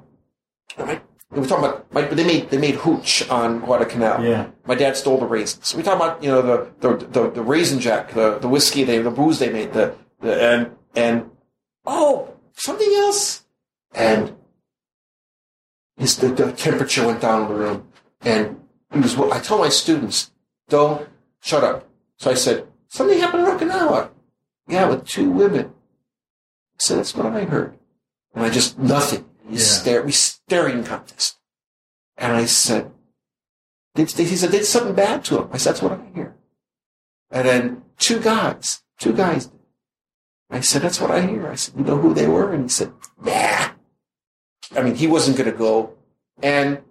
I, 0.78 0.94
we 0.94 1.00
were 1.30 1.46
talking 1.46 1.64
about, 1.64 1.92
my, 1.92 2.02
they 2.02 2.24
made 2.24 2.50
they 2.50 2.58
made 2.58 2.76
hooch 2.76 3.28
on 3.28 3.60
Guadalcanal. 3.60 4.24
Yeah. 4.24 4.48
My 4.66 4.74
dad 4.74 4.96
stole 4.96 5.18
the 5.18 5.26
raisins. 5.26 5.74
We 5.74 5.82
talk 5.82 5.96
about 5.96 6.22
you 6.22 6.30
know 6.30 6.42
the 6.42 6.70
the 6.80 7.06
the, 7.06 7.30
the 7.30 7.42
raisin 7.42 7.80
jack, 7.80 8.12
the 8.12 8.38
the 8.38 8.48
whiskey 8.48 8.84
they 8.84 8.98
the 8.98 9.10
booze 9.10 9.38
they 9.38 9.50
made, 9.50 9.72
the, 9.72 9.94
the 10.20 10.40
and 10.40 10.70
and 10.94 11.30
oh 11.84 12.32
something 12.54 12.90
else, 12.94 13.44
and 13.94 14.36
his 15.96 16.16
the, 16.16 16.28
the 16.28 16.52
temperature 16.52 17.06
went 17.06 17.20
down 17.20 17.42
in 17.42 17.48
the 17.48 17.54
room, 17.54 17.88
and 18.22 18.60
he 18.92 19.00
was. 19.00 19.16
I 19.18 19.40
told 19.40 19.62
my 19.62 19.68
students, 19.68 20.30
don't 20.68 21.08
shut 21.42 21.64
up. 21.64 21.88
So 22.18 22.30
I 22.30 22.34
said 22.34 22.68
something 22.88 23.18
happened 23.18 23.46
in 23.48 23.68
Okinawa. 23.68 24.10
Yeah, 24.68 24.88
with 24.88 25.04
two 25.06 25.30
women. 25.30 25.66
I 25.66 26.78
said 26.78 26.98
that's 26.98 27.14
what 27.16 27.26
I 27.26 27.44
heard, 27.44 27.76
and 28.34 28.44
I 28.44 28.50
just 28.50 28.78
nothing. 28.78 29.24
He 29.48 29.54
Yeah. 29.54 29.60
stare, 29.60 30.02
we 30.02 30.12
staring 30.46 30.84
contest, 30.84 31.38
and 32.16 32.32
I 32.32 32.46
said. 32.46 32.92
Did, 33.94 34.10
he 34.10 34.36
said, 34.36 34.50
did 34.50 34.66
something 34.66 34.94
bad 34.94 35.24
to 35.24 35.38
him. 35.38 35.48
I 35.52 35.56
said, 35.56 35.70
that's 35.70 35.82
what 35.82 35.92
I 35.92 35.98
hear. 36.14 36.36
And 37.30 37.48
then 37.48 37.82
two 37.98 38.20
guys, 38.20 38.82
two 38.98 39.14
guys. 39.14 39.50
I 40.50 40.60
said, 40.60 40.82
that's 40.82 41.00
what 41.00 41.10
I 41.10 41.22
hear. 41.22 41.48
I 41.48 41.54
said, 41.54 41.78
you 41.78 41.84
know 41.84 41.96
who 41.96 42.12
they 42.12 42.26
were? 42.26 42.52
And 42.52 42.64
he 42.64 42.68
said, 42.68 42.92
nah. 43.18 43.70
I 44.76 44.82
mean, 44.82 44.96
he 44.96 45.06
wasn't 45.06 45.38
going 45.38 45.50
to 45.50 45.56
go. 45.56 45.94
And 46.42 46.82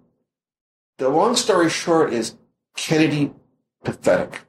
the 0.98 1.08
long 1.08 1.36
story 1.36 1.70
short 1.70 2.12
is 2.12 2.34
Kennedy 2.76 3.32
pathetic. 3.84 4.40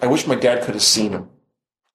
I 0.00 0.06
wish 0.06 0.26
my 0.26 0.34
dad 0.34 0.64
could 0.64 0.74
have 0.74 0.82
seen 0.82 1.12
him. 1.12 1.30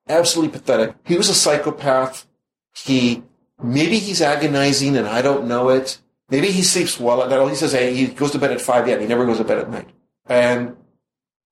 Absolutely 0.07 0.57
pathetic. 0.57 0.95
He 1.03 1.17
was 1.17 1.27
a 1.27 1.35
psychopath. 1.35 2.25
He, 2.73 3.23
maybe 3.61 3.99
he's 3.99 4.21
agonizing 4.21 4.95
and 4.95 5.05
I 5.05 5.21
don't 5.21 5.49
know 5.49 5.67
it. 5.67 5.99
Maybe 6.29 6.51
he 6.51 6.61
sleeps 6.61 6.99
well 6.99 7.23
at 7.23 7.29
night. 7.29 7.49
He 7.49 7.55
says 7.55 7.71
hey, 7.71 7.93
he 7.95 8.07
goes 8.07 8.31
to 8.31 8.39
bed 8.39 8.51
at 8.51 8.61
5 8.61 8.87
a.m. 8.87 8.99
He 8.99 9.07
never 9.07 9.25
goes 9.25 9.37
to 9.37 9.43
bed 9.43 9.59
at 9.59 9.69
night. 9.69 9.89
And 10.25 10.75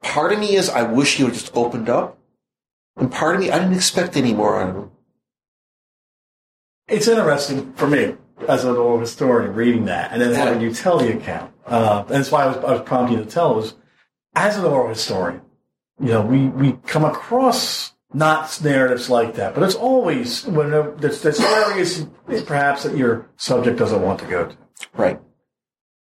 part 0.03 0.34
of 0.34 0.39
me 0.39 0.55
is 0.55 0.69
I 0.69 0.84
wish 0.84 1.15
he 1.15 1.23
would 1.23 1.34
just 1.34 1.55
opened 1.55 1.89
up. 1.89 2.17
And 2.97 3.11
part 3.11 3.36
of 3.36 3.41
me, 3.41 3.51
I 3.51 3.59
didn't 3.59 3.73
expect 3.76 4.15
any 4.17 4.34
more 4.34 4.59
out 4.61 4.69
of 4.69 4.76
him. 4.76 4.91
It's 6.88 7.07
interesting 7.07 7.73
for 7.73 7.88
me 7.88 8.15
as 8.47 8.63
an 8.63 8.76
oral 8.76 8.99
historian 8.99 9.53
reading 9.53 9.86
that 9.86 10.11
and 10.11 10.21
then 10.21 10.32
Yeah. 10.32 10.38
having 10.38 10.61
you 10.61 10.71
tell 10.73 10.97
the 10.99 11.17
account. 11.17 11.51
Uh, 11.65 12.03
and 12.07 12.09
that's 12.09 12.32
why 12.32 12.43
I 12.43 12.47
was, 12.47 12.57
I 12.57 12.71
was 12.73 12.82
prompting 12.82 13.17
you 13.17 13.23
to 13.23 13.30
tell 13.30 13.55
was 13.55 13.76
as 14.36 14.57
an 14.57 14.65
oral 14.65 14.89
historian, 14.89 15.41
you 15.99 16.09
know, 16.09 16.21
we, 16.21 16.47
we 16.47 16.73
come 16.86 17.05
across 17.05 17.93
not 18.13 18.61
narratives 18.63 19.09
like 19.09 19.34
that, 19.36 19.55
but 19.55 19.63
it's 19.63 19.76
always 19.76 20.45
when 20.45 20.69
there's, 20.71 21.21
there's 21.21 21.39
areas 21.39 22.05
perhaps 22.45 22.84
that 22.84 22.95
your 22.95 23.28
subject 23.38 23.78
doesn't 23.80 24.01
want 24.01 24.19
to 24.19 24.26
go 24.26 24.45
to. 24.45 24.57
Right. 24.93 25.19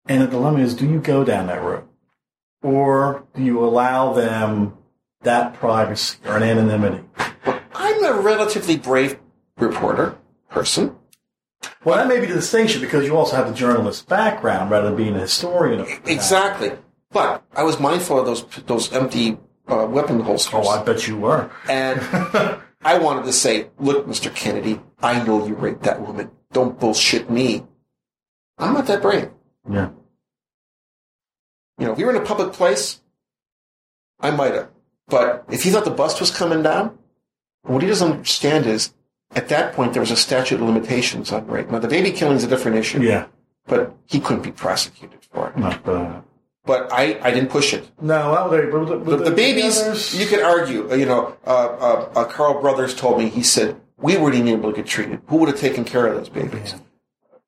And 0.07 0.23
the 0.23 0.27
dilemma 0.27 0.61
is, 0.61 0.75
do 0.75 0.89
you 0.89 1.01
go 1.01 1.25
down 1.25 1.47
that 1.49 1.62
road? 1.62 1.85
Or 2.62 3.25
do 3.35 3.43
you 3.43 3.64
allow 3.64 4.12
them 4.12 4.77
that 5.23 5.55
privacy 5.55 6.19
or 6.25 6.37
an 6.37 6.43
anonymity? 6.43 7.05
I'm 7.75 8.05
a 8.05 8.21
relatively 8.21 8.77
brave 8.77 9.19
reporter. 9.59 10.17
person. 10.51 10.97
Well, 11.85 11.97
that 11.97 12.09
may 12.09 12.21
be 12.21 12.27
the 12.27 12.35
distinction 12.35 12.81
because 12.81 13.07
you 13.07 13.17
also 13.17 13.37
have 13.37 13.49
the 13.49 13.55
journalist 13.55 14.09
background 14.09 14.71
rather 14.71 14.89
than 14.89 14.97
being 14.97 15.14
a 15.14 15.21
historian. 15.21 15.81
Of 15.81 15.89
Exactly. 16.07 16.73
But 17.11 17.45
I 17.55 17.62
was 17.62 17.79
mindful 17.79 18.19
of 18.19 18.27
those 18.27 18.45
those 18.67 18.93
empty 18.93 19.39
uh, 19.69 19.87
weapon 19.89 20.21
holsters. 20.21 20.67
Oh, 20.67 20.69
I 20.69 20.83
bet 20.83 21.07
you 21.07 21.17
were. 21.17 21.51
And 21.69 22.01
I 22.83 22.99
wanted 22.99 23.25
to 23.25 23.33
say, 23.33 23.69
look, 23.79 24.07
Mr. 24.07 24.35
Kennedy, 24.35 24.81
I 25.01 25.23
know 25.25 25.47
you 25.47 25.55
raped 25.55 25.85
that 25.85 26.01
woman. 26.01 26.31
Don't 26.53 26.79
bullshit 26.79 27.31
me. 27.31 27.64
I'm 28.59 28.75
not 28.75 28.87
that 28.87 29.03
brave. 29.03 29.31
Yeah. 29.71 29.91
You 31.79 31.87
know, 31.87 31.93
if 31.93 31.99
you 31.99 32.07
were 32.07 32.15
in 32.15 32.23
a 32.23 32.25
public 32.25 32.53
place, 32.53 33.01
I 34.21 34.31
might 34.31 34.55
have. 34.55 34.69
But 35.09 35.45
if 35.51 35.63
he 35.63 35.71
thought 35.71 35.85
the 35.85 35.91
bust 35.91 36.21
was 36.21 36.31
coming 36.31 36.63
down, 36.63 36.99
what 37.63 37.83
he 37.83 37.89
doesn't 37.89 38.11
understand 38.13 38.67
is, 38.67 38.93
at 39.33 39.49
that 39.51 39.75
point, 39.75 39.93
there 39.93 40.01
was 40.01 40.11
a 40.11 40.17
statute 40.17 40.57
of 40.57 40.63
limitations 40.63 41.33
on 41.33 41.47
rape. 41.47 41.71
Now, 41.71 41.79
the 41.81 41.89
baby 41.89 42.13
killing 42.13 42.37
is 42.37 42.45
a 42.45 42.49
different 42.49 42.79
issue, 42.79 43.03
Yeah. 43.03 43.27
but 43.67 43.95
he 44.07 44.21
couldn't 44.21 44.43
be 44.43 44.53
prosecuted 44.53 45.19
for 45.31 45.49
it. 45.51 45.57
Not 45.59 45.87
uh, 45.87 46.21
But 46.65 46.91
I, 46.93 47.19
I 47.23 47.31
didn't 47.33 47.51
push 47.51 47.75
it. 47.75 47.89
no, 48.01 48.33
that 48.33 48.51
was 48.51 48.89
but 48.89 49.05
the, 49.05 49.17
The, 49.17 49.31
the 49.31 49.37
babies, 49.37 49.81
others- 49.83 50.19
you 50.19 50.27
could 50.27 50.41
argue. 50.43 50.91
uh, 50.91 50.95
You 50.95 51.07
know, 51.07 51.37
uh, 51.47 51.51
uh, 51.51 52.09
uh, 52.17 52.25
Carl 52.25 52.61
Brothers 52.61 52.95
told 52.95 53.19
me, 53.19 53.29
he 53.29 53.43
said, 53.43 53.77
we 53.99 54.17
weren't 54.17 54.35
even 54.37 54.49
able 54.49 54.71
to 54.71 54.77
get 54.77 54.87
treated. 54.87 55.21
Who 55.29 55.37
would 55.39 55.49
have 55.49 55.59
taken 55.61 55.85
care 55.85 56.07
of 56.07 56.17
those 56.17 56.29
babies? 56.29 56.75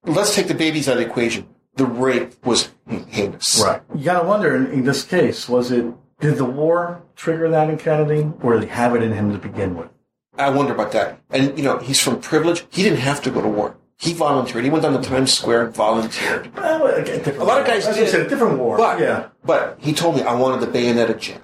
Let's 0.08 0.34
take 0.34 0.48
the 0.48 0.54
babies 0.54 0.88
out 0.88 0.92
of 0.92 0.98
the 0.98 1.06
equation. 1.06 1.48
The 1.76 1.86
rape 1.86 2.34
was 2.44 2.70
heinous. 2.88 3.62
Right. 3.64 3.80
You 3.94 4.04
got 4.04 4.20
to 4.20 4.26
wonder 4.26 4.56
in, 4.56 4.66
in 4.72 4.84
this 4.84 5.04
case, 5.04 5.48
was 5.48 5.70
it, 5.70 5.86
did 6.20 6.36
the 6.36 6.44
war 6.44 7.02
trigger 7.14 7.48
that 7.50 7.70
in 7.70 7.78
Kennedy 7.78 8.30
or 8.42 8.54
did 8.54 8.64
he 8.64 8.68
have 8.70 8.96
it 8.96 9.02
in 9.02 9.12
him 9.12 9.30
to 9.32 9.38
begin 9.38 9.76
with? 9.76 9.88
I 10.36 10.50
wonder 10.50 10.72
about 10.72 10.92
that. 10.92 11.20
And, 11.30 11.56
you 11.58 11.64
know, 11.64 11.78
he's 11.78 12.00
from 12.00 12.20
privilege. 12.20 12.64
He 12.70 12.82
didn't 12.82 12.98
have 13.00 13.22
to 13.22 13.30
go 13.30 13.40
to 13.42 13.48
war. 13.48 13.76
He 13.96 14.12
volunteered. 14.12 14.62
He 14.64 14.70
went 14.70 14.84
down 14.84 15.00
to 15.00 15.08
Times 15.08 15.32
Square 15.32 15.66
and 15.66 15.74
volunteered. 15.74 16.54
Well, 16.56 16.86
a, 16.86 17.38
A 17.38 17.44
lot 17.44 17.60
of 17.60 17.66
guys 17.66 17.84
war. 17.84 17.92
As 17.92 17.98
I 17.98 18.00
did. 18.00 18.08
said, 18.10 18.20
a 18.26 18.28
different 18.28 18.58
war. 18.58 18.76
But, 18.76 19.00
yeah. 19.00 19.28
but 19.44 19.78
he 19.80 19.92
told 19.92 20.14
me 20.14 20.22
I 20.22 20.34
wanted 20.34 20.60
the 20.60 20.70
bayoneted 20.70 21.20
jab. 21.20 21.42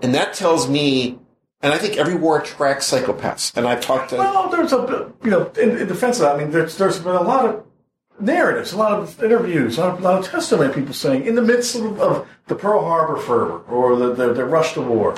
And 0.00 0.14
that 0.14 0.34
tells 0.34 0.68
me, 0.68 1.18
and 1.62 1.72
I 1.72 1.78
think 1.78 1.96
every 1.96 2.14
war 2.14 2.38
attracts 2.38 2.90
psychopaths. 2.90 3.56
And 3.56 3.66
I've 3.66 3.80
talked 3.80 4.10
to, 4.10 4.16
Well, 4.16 4.50
there's 4.50 4.74
a, 4.74 5.10
you 5.24 5.30
know, 5.30 5.50
in, 5.58 5.78
in 5.78 5.88
defense 5.88 6.16
of 6.16 6.22
that, 6.22 6.36
I 6.36 6.38
mean, 6.38 6.50
there's, 6.50 6.76
there's 6.76 6.98
been 6.98 7.14
a 7.14 7.22
lot 7.22 7.46
of 7.46 7.65
narratives, 8.20 8.72
a 8.72 8.76
lot 8.76 8.98
of 8.98 9.22
interviews, 9.22 9.78
a 9.78 9.80
lot 9.80 9.94
of, 9.94 10.00
a 10.00 10.02
lot 10.02 10.18
of 10.20 10.26
testimony, 10.26 10.72
people 10.72 10.94
saying, 10.94 11.24
in 11.26 11.34
the 11.34 11.42
midst 11.42 11.74
of, 11.76 12.00
of 12.00 12.28
the 12.46 12.54
Pearl 12.54 12.82
Harbor 12.84 13.16
fervor 13.18 13.58
or 13.68 13.96
the, 13.96 14.14
the, 14.14 14.32
the 14.32 14.44
rush 14.44 14.74
to 14.74 14.80
war. 14.82 15.14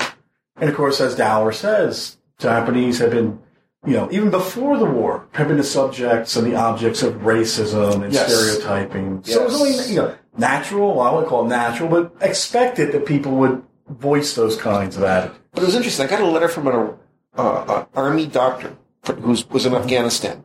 And 0.57 0.69
of 0.69 0.77
course, 0.77 1.01
as 1.01 1.15
Dower 1.17 1.53
says, 1.53 2.17
Japanese 2.39 2.99
have 2.99 3.11
been, 3.11 3.41
you 3.87 3.93
know, 3.95 4.09
even 4.11 4.31
before 4.31 4.77
the 4.79 4.85
war, 4.85 5.27
have 5.33 5.49
been 5.49 5.57
the 5.57 5.65
subjects 5.65 6.37
and 6.37 6.47
the 6.47 6.57
objects 6.57 7.03
of 7.03 7.15
racism 7.17 8.03
and 8.05 8.13
Yes. 8.13 8.33
stereotyping. 8.35 9.23
So 9.25 9.43
it 9.43 9.45
was 9.45 9.61
only, 9.61 9.89
you 9.89 9.97
know, 9.97 10.15
natural, 10.37 10.97
well, 10.97 11.07
I 11.07 11.11
wouldn't 11.13 11.29
call 11.29 11.45
it 11.47 11.49
natural, 11.49 11.89
but 11.89 12.13
expected 12.21 12.93
that 12.93 13.07
people 13.07 13.33
would 13.33 13.63
voice 13.89 14.35
those 14.35 14.57
kinds 14.57 14.97
of 14.97 15.03
attitudes. 15.05 15.41
but 15.53 15.63
it 15.63 15.67
was 15.67 15.75
interesting. 15.75 16.07
I 16.07 16.11
got 16.11 16.21
a 16.21 16.27
letter 16.27 16.49
from 16.49 16.67
an 16.67 16.95
uh, 17.37 17.43
uh, 17.43 17.85
army 17.95 18.27
doctor 18.27 18.77
who 19.07 19.37
was 19.51 19.65
in 19.65 19.75
Afghanistan. 19.75 20.45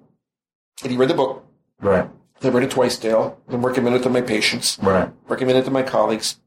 And 0.82 0.92
he 0.92 0.98
read 0.98 1.10
the 1.10 1.14
book. 1.16 1.46
Right, 1.82 2.10
I 2.44 2.50
read 2.50 2.64
it 2.64 2.72
twice, 2.72 2.98
Dale. 2.98 3.40
I'm 3.50 3.66
recommended 3.66 4.02
it 4.02 4.04
to 4.04 4.10
my 4.10 4.22
patients. 4.22 4.78
right. 4.82 5.10
recommend 5.28 5.58
it 5.60 5.66
to 5.66 5.72
my 5.72 5.84
colleagues. 5.84 6.40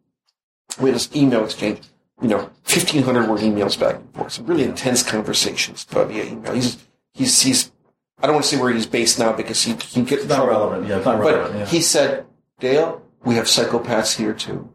We 0.81 0.91
had 0.91 0.97
this 0.97 1.15
email 1.15 1.45
exchange, 1.45 1.81
you 2.21 2.29
know, 2.29 2.39
1,500 2.69 3.29
word 3.29 3.41
emails 3.41 3.79
back 3.79 3.97
and 3.97 4.15
forth. 4.15 4.33
Some 4.33 4.47
really 4.47 4.65
intense 4.65 5.03
conversations 5.03 5.85
via 5.85 6.25
email. 6.25 6.53
He's, 6.53 6.77
he's, 7.15 7.41
he's, 7.41 7.73
I 8.21 8.27
don't 8.27 8.35
want 8.35 8.45
to 8.45 8.57
say 8.57 8.61
where 8.61 8.73
he's 8.73 8.87
based 8.87 9.19
now 9.19 9.33
because 9.33 9.63
he, 9.63 9.73
he 9.75 10.03
gets 10.03 10.23
It's 10.25 10.29
not 10.29 10.47
relevant. 10.49 10.87
Yeah, 10.87 10.97
it's 10.99 11.07
not 11.07 11.19
But 11.23 11.35
relevant. 11.35 11.59
yeah. 11.61 11.67
he 11.67 11.81
said, 11.81 12.27
Dale, 12.61 13.03
we 13.25 13.37
have 13.37 13.47
psychopaths 13.47 14.17
here 14.17 14.35
too. 14.35 14.69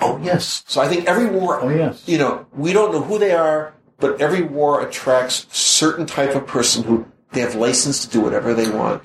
oh, 0.00 0.20
yes. 0.22 0.62
So 0.66 0.80
I 0.80 0.88
think 0.88 1.06
every 1.06 1.26
war, 1.26 1.60
Oh, 1.62 1.68
yes. 1.70 2.06
you 2.06 2.18
know, 2.18 2.46
we 2.52 2.72
don't 2.72 2.92
know 2.92 3.02
who 3.02 3.18
they 3.18 3.32
are, 3.32 3.74
but 3.98 4.20
every 4.20 4.42
war 4.42 4.86
attracts 4.86 5.46
certain 5.56 6.04
type 6.06 6.34
of 6.34 6.46
person 6.46 6.84
who 6.84 7.06
they 7.32 7.40
have 7.40 7.54
license 7.54 8.04
to 8.04 8.10
do 8.10 8.20
whatever 8.20 8.54
they 8.54 8.68
want. 8.70 9.02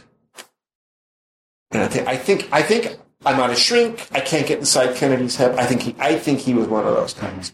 And 1.71 1.83
I 1.83 1.87
think, 1.87 2.07
I 2.07 2.17
think, 2.17 2.49
I 2.51 2.61
think 2.61 2.97
I'm 3.25 3.39
on 3.39 3.51
a 3.51 3.55
shrink. 3.55 4.07
I 4.11 4.21
can't 4.21 4.47
get 4.47 4.59
inside 4.59 4.95
Kennedy's 4.95 5.35
head. 5.35 5.57
I 5.59 5.65
think 5.65 5.81
he, 5.81 5.95
I 5.99 6.15
think 6.15 6.39
he 6.39 6.53
was 6.53 6.67
one 6.67 6.87
of 6.87 6.95
those 6.95 7.13
guys. 7.13 7.53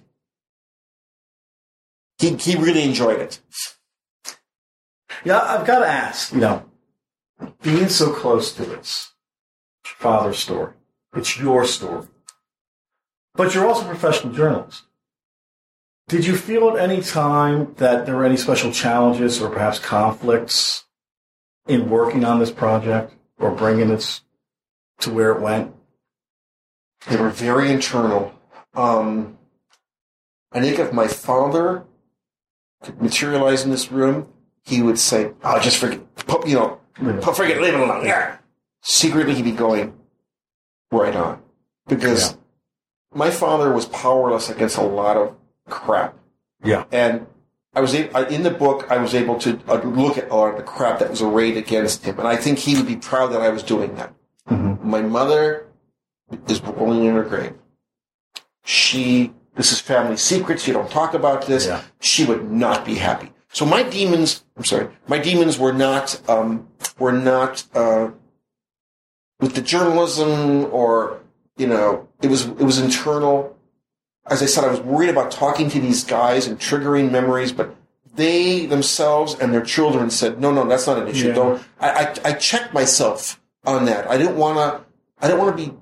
He, 2.19 2.35
he 2.35 2.55
really 2.55 2.83
enjoyed 2.83 3.19
it. 3.19 3.41
Yeah, 5.23 5.39
I've 5.39 5.65
got 5.65 5.79
to 5.79 5.87
ask, 5.87 6.31
you 6.33 6.39
know, 6.39 6.65
being 7.61 7.89
so 7.89 8.13
close 8.13 8.53
to 8.53 8.63
this 8.63 9.13
father's 9.83 10.39
story, 10.39 10.73
it's 11.15 11.39
your 11.39 11.65
story, 11.65 12.07
but 13.33 13.53
you're 13.53 13.67
also 13.67 13.85
a 13.85 13.89
professional 13.89 14.33
journalist. 14.33 14.83
Did 16.07 16.25
you 16.25 16.37
feel 16.37 16.69
at 16.69 16.77
any 16.77 17.01
time 17.01 17.73
that 17.77 18.05
there 18.05 18.15
were 18.15 18.25
any 18.25 18.37
special 18.37 18.71
challenges 18.71 19.41
or 19.41 19.49
perhaps 19.49 19.79
conflicts 19.79 20.85
in 21.67 21.89
working 21.89 22.23
on 22.23 22.39
this 22.39 22.51
project 22.51 23.13
or 23.39 23.51
bringing 23.51 23.89
it 23.89 24.21
to 24.99 25.11
where 25.11 25.31
it 25.31 25.41
went? 25.41 25.73
They 27.07 27.17
were 27.17 27.29
very 27.29 27.69
internal. 27.71 28.33
Um, 28.73 29.37
I 30.51 30.61
think 30.61 30.79
if 30.79 30.91
my 30.93 31.07
father 31.07 31.85
could 32.81 33.01
materialize 33.01 33.63
in 33.63 33.71
this 33.71 33.91
room, 33.91 34.27
he 34.63 34.81
would 34.81 34.97
say, 34.99 35.33
"Oh, 35.43 35.59
just 35.59 35.77
forget, 35.77 35.99
you 36.45 36.55
know, 36.55 36.79
forget, 37.21 37.61
leave 37.61 37.73
it 37.73 37.79
alone." 37.79 38.05
Yeah. 38.05 38.37
Secretly, 38.81 39.35
he'd 39.35 39.43
be 39.43 39.51
going 39.51 39.97
right 40.91 41.15
on 41.15 41.41
because 41.87 42.31
Yeah. 42.31 42.37
my 43.13 43.29
father 43.31 43.71
was 43.71 43.85
powerless 43.87 44.49
against 44.49 44.77
a 44.77 44.81
lot 44.83 45.17
of 45.17 45.35
crap, 45.69 46.15
Yeah. 46.63 46.85
and 46.91 47.27
I 47.75 47.81
was 47.81 47.93
able, 47.93 48.17
in 48.25 48.43
the 48.43 48.51
book. 48.51 48.89
I 48.89 48.97
was 48.97 49.13
able 49.13 49.37
to 49.39 49.59
uh, 49.67 49.81
look 49.83 50.17
at 50.17 50.29
a 50.29 50.35
lot 50.35 50.51
of 50.51 50.57
the 50.57 50.63
crap 50.63 50.99
that 50.99 51.09
was 51.09 51.21
arrayed 51.21 51.57
against 51.57 52.05
him, 52.05 52.17
and 52.19 52.27
I 52.27 52.35
think 52.37 52.59
he 52.59 52.75
would 52.77 52.87
be 52.87 52.95
proud 52.95 53.27
that 53.33 53.41
I 53.41 53.49
was 53.49 53.63
doing 53.63 53.95
that. 53.95 54.13
Mhm. 54.49 54.81
My 54.83 55.01
mother 55.01 55.67
is 56.47 56.61
rolling 56.61 57.05
in 57.05 57.15
her 57.15 57.23
grave. 57.23 57.53
She, 58.63 59.33
this 59.55 59.71
is 59.71 59.79
family 59.79 60.17
secrets. 60.17 60.67
You 60.67 60.73
don't 60.73 60.89
talk 60.89 61.13
about 61.13 61.45
this. 61.47 61.67
Yeah. 61.67 61.81
She 61.99 62.25
would 62.25 62.51
not 62.51 62.85
be 62.85 62.95
happy. 62.95 63.31
So 63.51 63.65
my 63.65 63.83
demons, 63.83 64.43
I'm 64.57 64.65
sorry, 64.65 64.89
my 65.07 65.17
demons 65.17 65.57
were 65.57 65.73
not, 65.73 66.19
um, 66.29 66.67
were 66.99 67.11
not, 67.11 67.63
uh, 67.73 68.11
with 69.39 69.53
the 69.55 69.61
journalism 69.61 70.65
or, 70.73 71.19
you 71.57 71.67
know, 71.67 72.07
it 72.21 72.29
was, 72.29 72.45
it 72.45 72.63
was 72.63 72.79
internal. 72.79 73.54
As 74.27 74.41
I 74.41 74.45
said, 74.47 74.63
I 74.63 74.71
was 74.71 74.79
worried 74.79 75.09
about 75.09 75.31
talking 75.31 75.69
to 75.69 75.79
these 75.79 76.03
guys 76.03 76.47
and 76.47 76.59
triggering 76.59 77.11
memories, 77.11 77.51
but 77.51 77.75
they 78.15 78.65
themselves 78.65 79.35
and 79.35 79.53
their 79.53 79.61
children 79.61 80.09
said, 80.09 80.39
no, 80.39 80.51
no, 80.51 80.67
that's 80.67 80.87
not 80.87 80.97
an 80.97 81.07
issue. 81.07 81.27
Yeah. 81.27 81.33
Don't, 81.33 81.63
I, 81.79 81.89
I, 81.89 82.15
I 82.29 82.33
checked 82.33 82.73
myself 82.73 83.39
on 83.65 83.85
that. 83.85 84.09
I 84.09 84.17
didn't 84.17 84.37
want 84.37 84.57
to, 84.57 84.85
I 85.19 85.27
didn't 85.27 85.39
want 85.39 85.57
to 85.57 85.65
be 85.65 85.73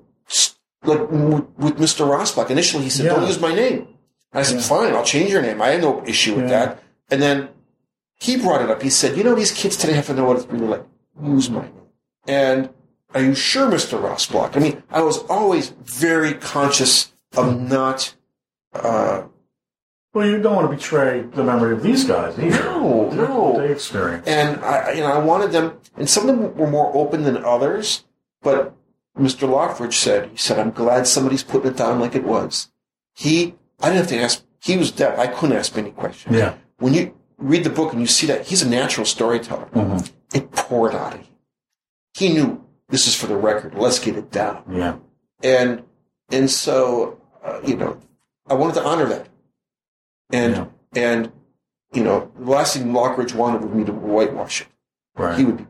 like 0.82 1.10
with, 1.10 1.76
Mr. 1.78 2.06
Rosbach. 2.06 2.50
Initially, 2.50 2.84
he 2.84 2.90
said, 2.90 3.06
Yeah. 3.06 3.14
don't 3.14 3.26
use 3.26 3.40
my 3.40 3.54
name. 3.54 3.88
And 4.32 4.40
I 4.40 4.42
said, 4.42 4.56
Yeah. 4.56 4.62
fine, 4.62 4.92
I'll 4.92 5.04
change 5.04 5.30
your 5.30 5.42
name. 5.42 5.62
I 5.62 5.68
had 5.68 5.80
no 5.80 6.04
issue 6.06 6.34
with 6.34 6.48
that. 6.48 6.82
And 7.10 7.22
then 7.22 7.48
he 8.16 8.36
brought 8.36 8.62
it 8.62 8.70
up. 8.70 8.82
He 8.82 8.90
said, 8.90 9.16
you 9.16 9.24
know, 9.24 9.34
these 9.34 9.52
kids 9.52 9.76
today 9.76 9.94
have 9.94 10.06
to 10.06 10.14
know 10.14 10.24
what 10.24 10.36
it's 10.36 10.46
really 10.46 10.66
like. 10.66 10.84
Use 11.22 11.50
my 11.50 11.62
name. 11.62 11.72
And 12.26 12.70
are 13.14 13.22
you 13.22 13.34
sure, 13.34 13.70
Mr. 13.70 14.00
Rosbach? 14.00 14.56
I 14.56 14.60
mean, 14.60 14.82
I 14.90 15.02
was 15.02 15.18
always 15.24 15.68
very 15.68 16.34
conscious 16.34 17.12
of 17.36 17.46
mm-hmm. 17.46 17.68
not, 17.68 18.14
uh, 18.74 19.24
Well, 20.12 20.26
you 20.28 20.40
don't 20.40 20.54
want 20.56 20.70
to 20.70 20.76
betray 20.76 21.22
the 21.22 21.42
memory 21.44 21.72
of 21.74 21.82
these 21.82 22.04
guys 22.04 22.38
either. 22.38 22.62
No, 22.64 23.10
no. 23.10 23.58
They 23.58 23.72
experience. 23.72 24.26
and 24.26 24.60
I, 24.64 24.92
you 24.92 25.00
know, 25.00 25.12
I 25.12 25.18
wanted 25.18 25.52
them, 25.52 25.78
and 25.96 26.08
some 26.08 26.28
of 26.28 26.36
them 26.38 26.56
were 26.56 26.66
more 26.70 26.94
open 26.94 27.22
than 27.24 27.36
others. 27.44 28.04
But 28.42 28.74
Mr. 29.18 29.48
Lockridge 29.48 29.94
said, 29.94 30.28
he 30.30 30.36
said, 30.36 30.58
I'm 30.58 30.70
glad 30.70 31.06
somebody's 31.06 31.42
putting 31.42 31.70
it 31.70 31.76
down 31.76 31.98
like 32.00 32.14
it 32.14 32.24
was. 32.24 32.70
He, 33.14 33.54
I 33.80 33.86
didn't 33.88 33.98
have 34.02 34.08
to 34.08 34.18
ask. 34.20 34.44
He 34.60 34.76
was 34.76 34.90
deaf. 34.90 35.18
I 35.18 35.26
couldn't 35.28 35.56
ask 35.56 35.76
any 35.78 35.90
questions. 35.92 36.36
Yeah. 36.36 36.54
When 36.78 36.94
you 36.94 37.16
read 37.38 37.64
the 37.64 37.70
book 37.70 37.92
and 37.92 38.00
you 38.00 38.06
see 38.06 38.26
that 38.26 38.46
he's 38.46 38.62
a 38.62 38.68
natural 38.68 39.06
storyteller, 39.06 39.66
Mhm. 39.74 40.10
it 40.34 40.50
poured 40.52 40.94
out 40.94 41.14
of 41.14 41.20
him. 41.20 41.28
He 42.14 42.32
knew 42.32 42.64
this 42.88 43.06
is 43.06 43.14
for 43.14 43.26
the 43.26 43.36
record. 43.36 43.74
Let's 43.74 43.98
get 43.98 44.16
it 44.16 44.30
down. 44.30 44.62
Yeah. 44.70 44.96
And 45.42 45.82
and 46.30 46.50
so 46.50 47.20
uh, 47.44 47.60
you 47.64 47.76
know, 47.76 47.98
I 48.46 48.54
wanted 48.54 48.74
to 48.74 48.84
honor 48.84 49.06
that. 49.06 49.28
And 50.30 50.54
Yeah. 50.56 50.66
and 50.94 51.32
you 51.92 52.02
know, 52.02 52.32
the 52.38 52.50
last 52.50 52.76
thing 52.76 52.92
Lockridge 52.92 53.34
wanted 53.34 53.62
was 53.62 53.72
me 53.72 53.84
to 53.84 53.92
whitewash 53.92 54.62
it. 54.62 54.66
Right. 55.16 55.38
He 55.38 55.44
would 55.44 55.58
be 55.58 55.66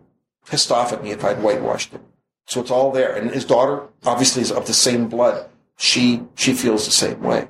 pissed 0.47 0.73
off 0.73 0.93
at 0.93 1.03
me 1.03 1.11
if 1.11 1.23
I'd 1.25 1.43
whitewashed 1.43 1.93
it. 1.93 2.01
So 2.47 2.61
it's 2.61 2.71
all 2.71 2.91
there. 2.93 3.15
And 3.15 3.31
his 3.31 3.45
daughter 3.45 3.89
obviously 4.05 4.41
is 4.43 4.51
of 4.51 4.67
the 4.67 4.73
same 4.75 5.09
blood. 5.09 5.49
She 5.77 6.23
she 6.35 6.53
feels 6.55 6.85
the 6.87 6.93
same 6.93 7.23
way. 7.23 7.49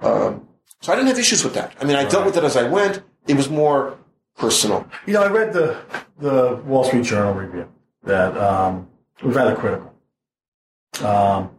Um, 0.00 0.48
so 0.80 0.92
I 0.92 0.96
didn't 0.96 1.08
have 1.08 1.18
issues 1.18 1.42
with 1.44 1.54
that. 1.54 1.72
I 1.80 1.84
mean, 1.84 1.96
I 1.96 2.04
dealt 2.04 2.26
with 2.26 2.36
it 2.36 2.44
as 2.44 2.56
I 2.56 2.68
went. 2.68 3.02
It 3.26 3.36
was 3.36 3.48
more 3.48 3.96
personal. 4.36 4.86
You 5.06 5.14
know, 5.14 5.22
I 5.22 5.28
read 5.28 5.52
the 5.52 5.78
the 6.18 6.56
Wall 6.66 6.84
Street 6.84 7.04
Journal 7.04 7.32
review 7.34 7.68
that 8.04 8.36
um, 8.36 8.88
was 9.22 9.34
rather 9.34 9.56
critical. 9.56 9.92
Um, 11.02 11.50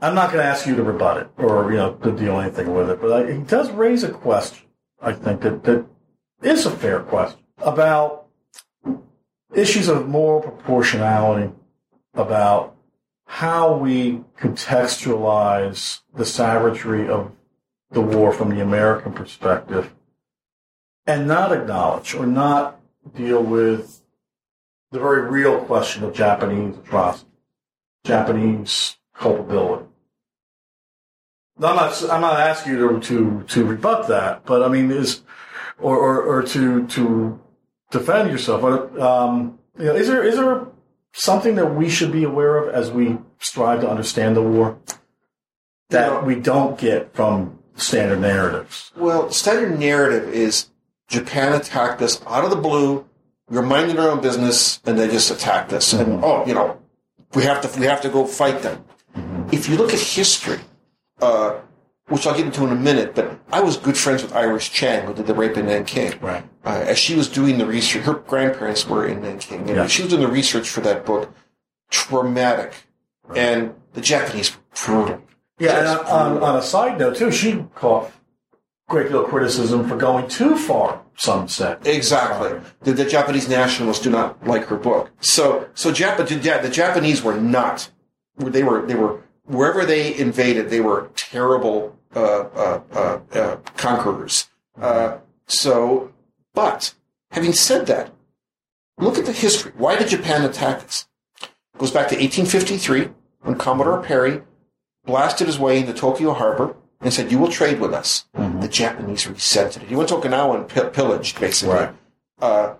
I'm 0.00 0.14
not 0.14 0.30
going 0.30 0.42
to 0.42 0.48
ask 0.48 0.66
you 0.66 0.76
to 0.76 0.82
rebut 0.82 1.16
it 1.18 1.28
or 1.38 1.70
you 1.70 1.78
know 1.78 1.94
to 1.94 2.12
do 2.12 2.36
anything 2.36 2.74
with 2.74 2.90
it, 2.90 3.00
but 3.00 3.12
I, 3.12 3.32
he 3.32 3.42
does 3.42 3.70
raise 3.70 4.04
a 4.04 4.10
question. 4.10 4.66
I 5.00 5.12
think 5.12 5.40
that 5.42 5.64
that 5.64 5.86
is 6.42 6.66
a 6.66 6.70
fair 6.70 7.00
question 7.00 7.40
about 7.58 8.26
issues 9.54 9.88
of 9.88 10.08
moral 10.08 10.42
proportionality, 10.42 11.52
about 12.14 12.76
how 13.26 13.76
we 13.76 14.22
contextualize 14.38 16.00
the 16.14 16.24
savagery 16.24 17.08
of 17.08 17.32
the 17.90 18.00
war 18.00 18.32
from 18.32 18.50
the 18.50 18.60
American 18.60 19.12
perspective 19.12 19.94
and 21.06 21.26
not 21.26 21.52
acknowledge 21.52 22.14
or 22.14 22.26
not 22.26 22.80
deal 23.14 23.42
with 23.42 24.02
the 24.90 24.98
very 24.98 25.22
real 25.22 25.64
question 25.64 26.04
of 26.04 26.14
Japanese 26.14 26.76
atrocity, 26.76 27.30
Japanese 28.04 28.96
culpability. 29.18 29.86
Now, 31.58 31.68
I'm 31.68 31.76
not, 31.76 32.02
I'm 32.10 32.20
not 32.20 32.38
asking 32.40 32.72
you 32.72 32.88
to, 32.88 33.00
to, 33.00 33.44
to 33.48 33.64
rebut 33.64 34.08
that, 34.08 34.44
but 34.44 34.62
I 34.62 34.68
mean, 34.68 34.90
is, 34.90 35.22
or, 35.78 35.96
or, 35.96 36.22
or 36.22 36.42
to, 36.42 36.86
to 36.86 37.40
defend 37.90 38.30
yourself. 38.30 38.60
But, 38.60 39.00
um, 39.00 39.58
you 39.78 39.86
know, 39.86 39.94
is 39.94 40.06
there, 40.08 40.22
is 40.22 40.36
there 40.36 40.66
something 41.12 41.54
that 41.54 41.74
we 41.74 41.88
should 41.88 42.12
be 42.12 42.24
aware 42.24 42.58
of 42.58 42.74
as 42.74 42.90
we 42.90 43.18
strive 43.38 43.80
to 43.80 43.88
understand 43.88 44.36
the 44.36 44.42
war 44.42 44.78
that 45.90 46.06
You 46.08 46.12
know- 46.12 46.20
we 46.24 46.34
don't 46.34 46.78
get 46.78 47.14
from 47.14 47.58
standard 47.76 48.20
narratives? 48.20 48.92
Well, 48.94 49.30
standard 49.30 49.78
narrative 49.78 50.28
is 50.28 50.68
Japan 51.08 51.54
attacked 51.54 52.02
us 52.02 52.20
out 52.26 52.44
of 52.44 52.50
the 52.50 52.56
blue. 52.56 53.06
We 53.48 53.56
were 53.56 53.62
minding 53.62 53.98
our 53.98 54.10
own 54.10 54.20
business, 54.20 54.80
and 54.84 54.98
they 54.98 55.08
just 55.08 55.30
attacked 55.30 55.72
us. 55.72 55.92
And 55.92 56.22
oh, 56.24 56.44
you 56.46 56.52
know, 56.52 56.80
we 57.34 57.44
have 57.44 57.60
to 57.62 57.78
we 57.78 57.86
have 57.86 58.00
to 58.02 58.08
go 58.08 58.26
fight 58.26 58.62
them. 58.62 58.84
If 59.52 59.68
you 59.68 59.76
look 59.76 59.92
at 59.92 60.00
history, 60.00 60.58
uh, 61.20 61.60
which 62.08 62.26
I'll 62.26 62.36
get 62.36 62.46
into 62.46 62.64
in 62.64 62.70
a 62.70 62.74
minute, 62.76 63.14
but 63.14 63.38
I 63.50 63.60
was 63.60 63.76
good 63.76 63.96
friends 63.96 64.22
with 64.22 64.34
Iris 64.34 64.68
Chang, 64.68 65.06
who 65.06 65.14
did 65.14 65.26
the 65.26 65.34
rape 65.34 65.56
in 65.56 65.66
Nanking. 65.66 66.14
Right. 66.20 66.44
Uh, 66.64 66.84
as 66.86 66.98
she 66.98 67.14
was 67.14 67.28
doing 67.28 67.58
the 67.58 67.66
research, 67.66 68.04
her 68.04 68.14
grandparents 68.14 68.86
were 68.88 69.06
in 69.06 69.22
Nanking, 69.22 69.60
and 69.68 69.76
Yeah. 69.76 69.86
she 69.86 70.02
was 70.02 70.10
doing 70.10 70.22
the 70.22 70.28
research 70.32 70.68
for 70.68 70.80
that 70.82 71.04
book. 71.04 71.32
Traumatic, 71.90 72.74
and 73.34 73.74
the 73.94 74.00
Japanese 74.00 74.54
were 74.56 74.62
brutal. 74.84 75.22
Yeah, 75.58 75.78
and 75.78 75.88
on, 76.08 76.30
brutal. 76.32 76.48
on 76.48 76.56
a 76.56 76.62
side 76.62 76.98
note, 76.98 77.16
too, 77.16 77.30
she 77.30 77.64
caught 77.74 78.10
great 78.88 79.08
deal 79.08 79.24
of 79.24 79.30
criticism 79.30 79.88
for 79.88 79.96
going 79.96 80.28
too 80.28 80.56
far, 80.56 81.02
some 81.16 81.48
said. 81.48 81.84
Exactly. 81.86 82.60
The, 82.82 82.92
the 82.92 83.04
Japanese 83.04 83.48
nationalists 83.48 84.00
do 84.00 84.10
not 84.10 84.46
like 84.46 84.66
her 84.66 84.76
book. 84.76 85.10
So, 85.20 85.68
so 85.74 85.90
Jap- 85.92 86.16
the, 86.18 86.24
the 86.62 86.68
Japanese 86.70 87.22
were 87.22 87.34
not. 87.34 87.90
They 88.36 88.62
were. 88.62 88.84
They 88.86 88.94
were 88.94 89.20
wherever 89.46 89.84
they 89.84 90.16
invaded. 90.16 90.70
They 90.70 90.80
were 90.80 91.10
terrible 91.16 91.96
uh, 92.14 92.20
uh, 92.20 92.80
uh, 92.92 93.20
uh, 93.32 93.56
conquerors. 93.76 94.48
Uh, 94.80 95.18
so, 95.46 96.12
but 96.54 96.94
having 97.30 97.52
said 97.52 97.86
that, 97.86 98.10
look 98.98 99.18
at 99.18 99.26
the 99.26 99.32
history. 99.32 99.72
Why 99.76 99.96
did 99.96 100.08
Japan 100.08 100.44
attack 100.44 100.84
us? 100.84 101.06
It 101.42 101.78
goes 101.78 101.90
back 101.90 102.08
to 102.08 102.14
1853 102.16 103.10
when 103.42 103.56
Commodore 103.56 104.02
Perry 104.02 104.42
blasted 105.04 105.46
his 105.46 105.58
way 105.58 105.78
into 105.78 105.92
Tokyo 105.92 106.32
Harbor 106.32 106.76
and 107.00 107.12
said, 107.12 107.30
"You 107.30 107.38
will 107.38 107.50
trade 107.50 107.80
with 107.80 107.92
us." 107.92 108.26
The 108.34 108.68
Japanese 108.68 109.26
resented 109.28 109.82
it. 109.82 109.88
He 109.88 109.94
went 109.96 110.08
to 110.08 110.16
Okinawa 110.16 110.56
and 110.56 110.68
pi- 110.68 110.88
pillaged, 110.88 111.38
basically. 111.38 111.74
Right. 111.74 111.94
Uh, 112.40 112.74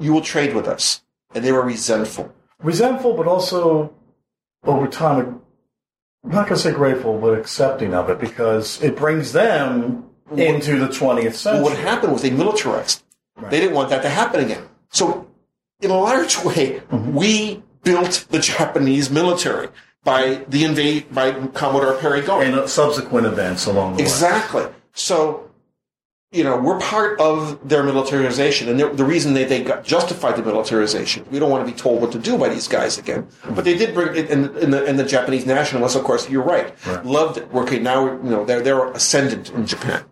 you 0.00 0.12
will 0.12 0.22
trade 0.22 0.54
with 0.54 0.66
us, 0.66 1.02
and 1.34 1.44
they 1.44 1.52
were 1.52 1.62
resentful. 1.62 2.32
Resentful, 2.62 3.14
but 3.14 3.26
also 3.26 3.92
over 4.64 4.88
time, 4.88 5.42
I'm 6.24 6.30
not 6.30 6.48
going 6.48 6.56
to 6.56 6.62
say 6.62 6.72
grateful, 6.72 7.18
but 7.18 7.38
accepting 7.38 7.94
of 7.94 8.10
it 8.10 8.18
because 8.18 8.82
it 8.82 8.96
brings 8.96 9.32
them 9.32 10.04
into 10.36 10.78
the 10.78 10.88
20th 10.88 11.22
Well, 11.24 11.32
century. 11.32 11.62
what 11.62 11.78
happened 11.78 12.12
was 12.12 12.22
they 12.22 12.30
militarized. 12.30 13.02
They 13.50 13.60
didn't 13.60 13.74
want 13.74 13.90
that 13.90 14.02
to 14.02 14.08
happen 14.08 14.40
again. 14.44 14.64
So, 14.90 15.28
in 15.80 15.90
a 15.90 15.96
large 15.98 16.38
way, 16.44 16.80
Mm-hmm. 16.90 17.14
we 17.14 17.62
built 17.84 18.26
the 18.30 18.40
Japanese 18.40 19.08
military 19.10 19.68
by 20.04 20.44
the 20.48 20.64
invade 20.64 21.14
by 21.14 21.32
Commodore 21.48 21.94
Perry 21.94 22.20
going. 22.22 22.52
and 22.52 22.68
subsequent 22.68 23.26
events 23.26 23.66
along 23.66 23.92
the 23.92 23.98
way. 23.98 24.02
Exactly. 24.02 24.66
So, 24.92 25.47
you 26.30 26.44
know, 26.44 26.58
we're 26.58 26.78
part 26.78 27.18
of 27.20 27.66
their 27.66 27.82
militarization, 27.82 28.68
and 28.68 28.78
the 28.78 28.90
the 28.90 29.04
reason 29.04 29.32
they 29.32 29.44
they 29.44 29.62
got 29.62 29.82
justified 29.84 30.36
the 30.36 30.42
militarization. 30.42 31.24
We 31.30 31.38
don't 31.38 31.50
want 31.50 31.66
to 31.66 31.72
be 31.72 31.76
told 31.78 32.02
what 32.02 32.12
to 32.12 32.18
do 32.18 32.36
by 32.36 32.50
these 32.50 32.68
guys 32.68 32.98
again, 32.98 33.26
but 33.54 33.64
they 33.64 33.76
did 33.78 33.94
bring 33.94 34.14
it. 34.14 34.30
And, 34.30 34.54
and, 34.58 34.72
the, 34.72 34.84
and 34.84 34.98
the 34.98 35.04
Japanese 35.04 35.46
nationalists, 35.46 35.94
of 35.96 36.04
course, 36.04 36.28
you're 36.28 36.42
right, 36.42 36.74
Right. 36.86 37.04
loved 37.06 37.38
it. 37.38 37.48
Okay, 37.54 37.78
now 37.78 38.04
you 38.04 38.30
know 38.30 38.44
they're 38.44 38.60
they're 38.60 38.88
ascendant 38.92 39.50
in 39.52 39.64
Japan, 39.66 40.04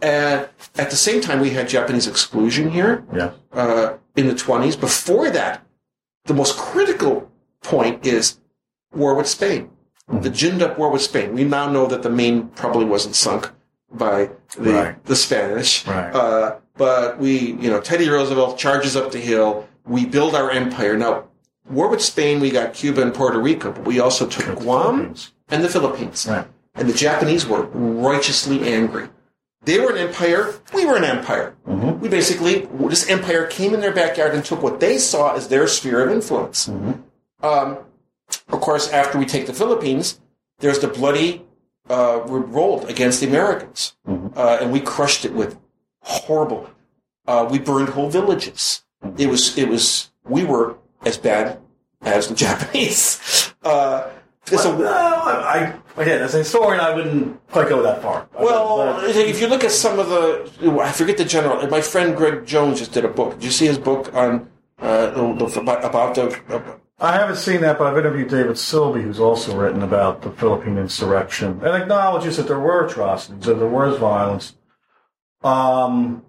and 0.00 0.48
at 0.78 0.90
the 0.90 0.96
same 0.96 1.20
time, 1.20 1.40
we 1.40 1.50
had 1.50 1.68
Japanese 1.68 2.06
exclusion 2.06 2.70
here 2.70 3.04
Yeah. 3.12 3.32
uh, 3.52 3.94
in 4.14 4.28
the 4.28 4.34
20s. 4.34 4.78
Before 4.80 5.30
that, 5.30 5.66
the 6.26 6.34
most 6.34 6.56
critical 6.58 7.28
point 7.64 8.06
is 8.06 8.38
war 8.94 9.14
with 9.16 9.26
Spain. 9.26 9.70
The 10.08 10.30
ginned 10.30 10.62
up 10.62 10.78
war 10.78 10.90
with 10.90 11.02
Spain. 11.02 11.34
We 11.34 11.42
now 11.44 11.68
know 11.70 11.86
that 11.86 12.02
the 12.02 12.10
Maine 12.10 12.48
probably 12.54 12.84
wasn't 12.84 13.14
sunk 13.16 13.50
by 13.92 14.30
the, 14.56 14.72
Right. 14.72 15.04
the 15.04 15.16
Spanish. 15.16 15.86
Right. 15.86 16.14
Uh, 16.14 16.56
but 16.76 17.18
we, 17.18 17.52
you 17.52 17.70
know, 17.70 17.80
Teddy 17.80 18.08
Roosevelt 18.08 18.58
charges 18.58 18.96
up 18.96 19.12
the 19.12 19.18
hill. 19.18 19.68
We 19.84 20.06
build 20.06 20.34
our 20.34 20.50
empire. 20.50 20.96
Now, 20.96 21.24
war 21.68 21.88
with 21.88 22.00
Spain, 22.02 22.40
we 22.40 22.50
got 22.50 22.74
Cuba 22.74 23.02
and 23.02 23.12
Puerto 23.12 23.38
Rico, 23.38 23.72
but 23.72 23.84
we 23.84 24.00
also 24.00 24.26
took 24.26 24.46
The 24.46 24.54
Guam 24.62 25.14
and 25.48 25.64
the 25.64 25.68
Philippines. 25.68 26.26
Right. 26.28 26.46
And 26.74 26.88
the 26.88 26.94
Japanese 26.94 27.46
were 27.46 27.62
righteously 27.62 28.72
angry. 28.72 29.08
They 29.62 29.78
were 29.78 29.90
an 29.90 29.98
empire. 29.98 30.54
We 30.72 30.86
were 30.86 30.96
an 30.96 31.04
empire. 31.04 31.54
We 31.66 32.08
basically, 32.08 32.66
this 32.88 33.08
empire 33.10 33.44
came 33.46 33.74
in 33.74 33.80
their 33.80 33.92
backyard 33.92 34.34
and 34.34 34.42
took 34.42 34.62
what 34.62 34.80
they 34.80 34.96
saw 34.96 35.34
as 35.34 35.48
their 35.48 35.66
sphere 35.66 36.00
of 36.02 36.10
influence. 36.10 36.68
Um, 37.42 37.78
of 38.48 38.60
course, 38.60 38.90
after 38.90 39.18
we 39.18 39.26
take 39.26 39.46
the 39.46 39.52
Philippines, 39.52 40.18
there's 40.60 40.78
the 40.78 40.88
bloody 40.88 41.44
uh, 41.90 42.22
revolt 42.26 42.88
against 42.88 43.20
the 43.20 43.26
Americans. 43.26 43.96
Uh, 44.06 44.58
and 44.60 44.72
we 44.72 44.80
crushed 44.80 45.24
it 45.24 45.32
with 45.34 45.58
horrible. 46.02 46.70
Uh, 47.26 47.46
we 47.50 47.58
burned 47.58 47.90
whole 47.90 48.08
villages. 48.08 48.82
It 49.18 49.28
was, 49.28 49.56
it 49.58 49.68
was, 49.68 50.10
we 50.24 50.44
were 50.44 50.76
as 51.04 51.18
bad 51.18 51.58
as 52.02 52.28
the 52.28 52.34
Japanese. 52.46 53.52
Uh, 53.62 54.08
there's 54.46 54.64
a- 54.64 54.76
No, 54.78 54.86
I, 54.86 55.72
I, 55.96 56.02
again, 56.02 56.22
as 56.22 56.34
a 56.34 56.38
historian, 56.38 56.80
I 56.80 56.94
wouldn't 56.94 57.46
quite 57.50 57.68
go 57.68 57.82
that 57.82 58.02
far. 58.02 58.28
Well, 58.38 58.78
But- 58.78 59.16
if 59.16 59.40
you 59.40 59.46
look 59.48 59.64
at 59.64 59.70
some 59.72 59.98
of 59.98 60.08
the, 60.08 60.80
I 60.80 60.92
forget 60.92 61.16
the 61.18 61.24
general. 61.24 61.66
My 61.68 61.80
friend 61.80 62.16
Gregg 62.16 62.46
Jones 62.46 62.78
just 62.78 62.92
did 62.92 63.04
a 63.04 63.08
book. 63.08 63.34
Did 63.34 63.44
you 63.44 63.50
see 63.50 63.66
his 63.66 63.78
book 63.78 64.14
on 64.14 64.48
uh, 64.80 65.10
the, 65.10 65.46
the, 65.46 65.60
about, 65.60 65.84
about 65.84 66.14
the? 66.14 66.79
I 67.00 67.14
haven't 67.14 67.36
seen 67.36 67.62
that, 67.62 67.78
but 67.78 67.86
I've 67.86 67.96
interviewed 67.98 68.28
David 68.28 68.56
Silbey, 68.56 69.02
who's 69.02 69.18
also 69.20 69.56
written 69.56 69.82
about 69.82 70.20
the 70.22 70.30
Philippine 70.30 70.76
insurrection, 70.76 71.60
and 71.64 71.82
acknowledges 71.82 72.36
that 72.36 72.46
there 72.46 72.60
were 72.60 72.86
atrocities, 72.86 73.46
that 73.46 73.54
there 73.54 73.66
was 73.68 73.98
violence. 73.98 74.54
Um, 75.42 76.22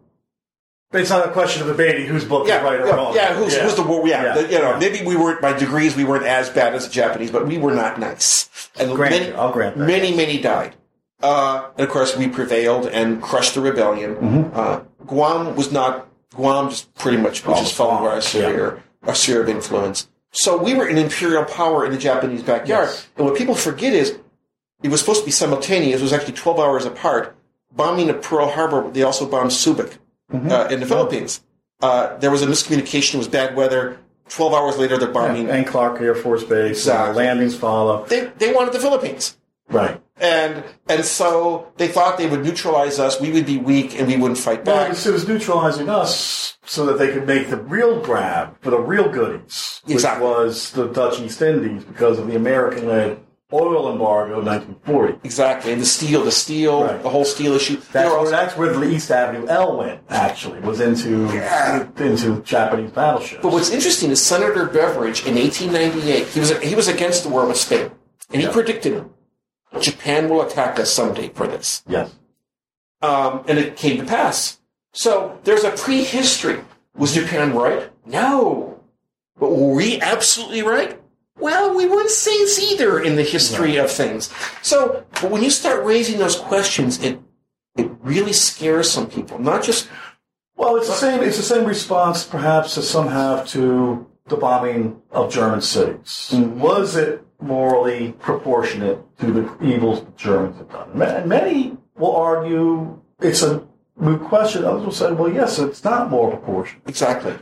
but 0.91 1.01
it's 1.01 1.09
not 1.09 1.28
a 1.28 1.32
question 1.32 1.61
of 1.61 1.67
debating 1.67 2.05
whose 2.07 2.24
book 2.24 2.47
yeah, 2.47 2.57
is 2.59 2.63
right 2.63 2.80
or 2.80 2.88
yeah, 2.88 2.95
wrong. 2.95 3.15
yeah. 3.15 3.34
Who's, 3.34 3.55
who's 3.57 3.76
the 3.76 3.84
war? 3.84 4.07
Yeah, 4.07 4.24
Yeah, 4.24 4.34
the- 4.41 4.51
you 4.53 4.59
know, 4.59 4.72
yeah. 4.72 4.80
maybe 4.80 5.05
we 5.05 5.15
weren't 5.17 5.41
by 5.41 5.53
degrees. 5.53 5.95
We 5.95 6.05
weren't 6.05 6.26
as 6.26 6.49
bad 6.49 6.74
as 6.74 6.88
the 6.88 6.93
Japanese, 6.93 7.32
but 7.32 7.45
we 7.45 7.57
were 7.57 7.74
not 7.74 7.99
nice. 7.99 8.49
And 8.80 8.93
Grant 8.95 9.11
many, 9.13 9.28
you, 9.28 9.34
I'll 9.36 9.51
grant 9.51 9.78
that, 9.78 9.86
many, 9.86 10.15
many 10.15 10.39
died. 10.39 10.76
Uh, 11.22 11.69
and 11.78 11.86
of 11.86 11.91
course, 11.93 12.15
we 12.17 12.28
prevailed 12.30 12.88
and 12.88 13.22
crushed 13.22 13.55
the 13.55 13.61
rebellion. 13.61 14.15
Mm-hmm. 14.15 14.57
Uh, 14.57 14.80
Guam 15.05 15.55
was 15.55 15.72
not. 15.72 16.07
Guam 16.34 16.69
just 16.69 16.93
pretty 16.95 17.17
much 17.17 17.45
was 17.45 17.57
Oh, 17.57 17.61
just 17.61 17.76
falling 17.76 17.99
Guam, 17.99 18.13
our 18.13 18.22
sphere, 18.22 18.82
our 19.03 19.13
sphere 19.13 19.41
of 19.41 19.49
influence. 19.49 20.07
So 20.32 20.57
we 20.61 20.73
were 20.73 20.88
an 20.88 20.97
imperial 20.97 21.43
power 21.43 21.86
in 21.86 21.91
the 21.91 21.97
Japanese 21.97 22.41
backyard. 22.43 22.88
Yes. 22.88 23.07
And 23.17 23.25
what 23.25 23.38
people 23.38 23.55
forget 23.55 23.93
is 23.93 24.17
it 24.82 24.89
was 24.89 24.99
supposed 25.01 25.19
to 25.21 25.25
be 25.25 25.32
simultaneous. 25.32 25.99
It 25.99 26.03
was 26.03 26.13
actually 26.13 26.34
12 26.34 26.59
hours 26.59 26.86
apart. 26.86 27.36
Bombing 27.73 28.09
of 28.09 28.21
Pearl 28.21 28.49
Harbor, 28.49 28.89
they 28.91 29.03
also 29.03 29.25
bombed 29.29 29.51
Subic 29.51 29.97
Mm-hmm. 30.32 30.49
uh, 30.49 30.67
in 30.69 30.79
the 30.79 30.86
Philippines. 30.86 31.41
Uh, 31.82 32.15
there 32.19 32.32
was 32.32 32.41
a 32.41 32.47
miscommunication. 32.47 33.15
It 33.15 33.17
was 33.17 33.27
bad 33.27 33.53
weather. 33.53 33.97
12 34.29 34.53
hours 34.53 34.77
later, 34.77 34.97
they're 34.97 35.11
bombing. 35.11 35.49
And 35.49 35.67
Clark 35.67 35.99
Air 35.99 36.15
Force 36.15 36.45
Base, 36.45 36.77
Exactly. 36.77 37.07
and 37.07 37.15
the 37.15 37.17
landings 37.17 37.53
follow. 37.57 38.05
They, 38.05 38.27
they 38.38 38.53
wanted 38.53 38.71
the 38.73 38.79
Philippines. 38.79 39.38
Right. 39.72 40.01
And, 40.17 40.63
and 40.88 41.03
so 41.03 41.72
they 41.78 41.88
thought 41.88 42.17
they 42.19 42.28
would 42.30 42.43
neutralize 42.43 42.99
us. 42.99 43.19
We 43.19 43.32
would 43.32 43.45
be 43.47 43.57
weak 43.57 43.97
and 43.99 44.07
we 44.07 44.17
wouldn't 44.17 44.39
fight 44.39 44.63
back. 44.63 44.89
was, 44.89 45.05
it 45.07 45.11
was 45.11 45.28
neutralizing 45.28 45.89
us 45.89 46.57
so 46.63 46.86
that 46.86 46.99
they 46.99 47.11
could 47.11 47.26
make 47.26 47.49
the 47.49 47.57
real 47.57 47.99
grab 47.99 48.55
for 48.61 48.69
the 48.69 48.80
real 48.80 49.09
goodies, 49.09 49.82
which 49.86 49.95
Exactly. 49.95 50.28
was 50.28 50.72
the 50.74 50.88
Dutch 50.88 51.19
East 51.19 51.41
Indies 51.41 51.84
because 51.84 52.19
of 52.19 52.28
the 52.28 52.36
American-led 52.36 53.19
oil 53.53 53.91
embargo 53.91 54.39
of 54.39 54.45
1940. 54.45 55.19
Exactly, 55.26 55.74
and 55.74 55.82
the 55.82 55.86
steel, 55.86 56.24
the 56.24 56.32
steel, 56.32 56.84
Right. 56.84 57.01
the 57.03 57.09
whole 57.09 57.26
steel 57.26 57.53
issue. 57.53 57.78
That's 57.91 58.09
where, 58.09 58.17
also- 58.17 58.32
that's 58.32 58.55
where 58.55 58.72
the 58.72 58.80
Sixth 58.91 59.11
Avenue 59.11 59.47
El 59.47 59.76
went, 59.78 59.99
actually, 60.09 60.59
was 60.61 60.80
into, 60.80 61.26
into 61.97 62.41
Japanese 62.43 62.91
battleships. 62.91 63.41
But 63.41 63.51
what's 63.51 63.72
interesting 63.72 64.11
is 64.11 64.22
Senator 64.24 64.65
Beveridge 64.65 65.26
in 65.26 65.36
1898, 65.36 66.28
he 66.28 66.39
was, 66.39 66.57
he 66.59 66.76
was 66.76 66.88
against 66.88 67.24
the 67.24 67.30
war 67.30 67.45
with 67.45 67.57
Spain. 67.57 67.91
And 68.32 68.41
he 68.41 68.47
predicted 68.47 69.03
Japan 69.80 70.30
will 70.30 70.41
attack 70.41 70.80
us 70.80 70.91
someday 70.91 71.30
for 71.30 71.47
this. 71.47 71.84
yes. 71.88 72.13
Um, 73.01 73.43
and 73.47 73.57
it 73.57 73.78
came 73.78 73.97
to 73.97 74.05
pass. 74.05 74.59
So 74.93 75.39
there's 75.43 75.63
a 75.63 75.72
prehistory. 75.72 76.59
Was 76.95 77.13
Japan 77.13 77.53
right? 77.55 77.89
No. 78.05 78.80
But 79.39 79.49
were 79.55 79.74
we 79.74 79.99
absolutely 80.01 80.61
right? 80.61 80.99
Well, 81.39 81.76
we 81.76 81.88
weren't 81.88 82.09
saints 82.11 82.59
either 82.59 82.99
in 82.99 83.15
the 83.15 83.24
history 83.24 83.78
of 83.78 83.89
things. 83.89 84.30
So, 84.61 85.03
but 85.13 85.32
when 85.32 85.41
you 85.41 85.49
start 85.49 85.84
raising 85.84 86.19
those 86.19 86.36
questions, 86.36 87.01
it 87.03 87.19
it 87.76 87.89
really 88.01 88.34
scares 88.34 88.91
some 88.91 89.09
people. 89.09 89.39
Not 89.39 89.63
just 89.63 89.89
Well, 90.55 90.76
it's 90.76 90.88
the 90.88 90.93
same. 90.93 91.24
It's 91.24 91.38
the 91.38 91.43
same 91.43 91.65
response, 91.65 92.24
perhaps, 92.24 92.78
as 92.78 92.88
some 92.88 93.07
have 93.07 93.47
to 93.49 94.05
the 94.28 94.36
bombing 94.38 95.01
of 95.09 95.32
German 95.34 95.61
cities. 95.61 96.30
Was 96.34 96.95
it 96.95 97.26
morally 97.42 98.14
proportionate 98.20 99.00
to 99.20 99.32
the 99.32 99.66
evils 99.66 100.04
the 100.04 100.12
Germans 100.12 100.58
have 100.58 100.72
done? 100.72 101.02
And 101.02 101.30
Many 101.30 101.78
will 101.96 102.16
argue 102.16 103.02
it's 103.20 103.44
a 103.44 103.66
moot 103.96 104.24
question. 104.24 104.64
Others 104.66 104.86
will 104.86 104.92
say, 104.92 105.12
"Well, 105.12 105.32
yes, 105.32 105.60
it's 105.60 105.84
not 105.84 106.10
more 106.10 106.30
proportionate." 106.30 106.88
Exactly. 106.88 107.36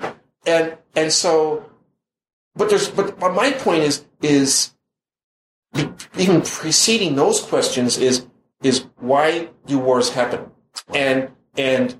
And 0.45 0.77
and 0.95 1.11
so 1.11 1.69
but 2.55 2.69
there's 2.69 2.89
but, 2.89 3.17
my 3.19 3.51
point 3.51 3.83
is 3.83 4.05
is 4.21 4.73
even 6.17 6.41
preceding 6.41 7.15
those 7.15 7.41
questions 7.41 7.97
is 7.97 8.27
is 8.61 8.85
why 8.97 9.49
do 9.65 9.79
wars 9.79 10.09
happen? 10.09 10.51
And 10.93 11.31
and 11.57 11.95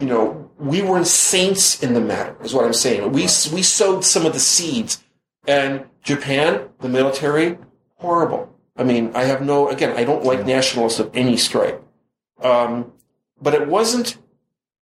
you 0.00 0.06
know, 0.06 0.50
we 0.58 0.80
weren't 0.80 1.08
saints 1.08 1.82
in 1.82 1.92
the 1.94 2.00
matter, 2.00 2.36
is 2.42 2.54
what 2.54 2.64
I'm 2.64 2.72
saying. 2.72 3.10
We 3.10 3.22
we 3.22 3.62
sowed 3.62 4.04
some 4.04 4.26
of 4.26 4.32
the 4.32 4.40
seeds. 4.40 5.02
And 5.46 5.86
Japan, 6.08 6.70
the 6.80 6.88
military, 6.88 7.58
horrible. 7.96 8.48
I 8.74 8.82
mean, 8.82 9.12
I 9.14 9.24
have 9.24 9.42
no 9.42 9.68
again, 9.68 9.94
I 9.94 10.04
don't 10.04 10.24
like 10.24 10.46
nationalists 10.46 10.98
of 10.98 11.10
any 11.12 11.36
stripe. 11.36 11.84
Um, 12.42 12.92
but 13.42 13.52
it 13.52 13.68
wasn't 13.68 14.16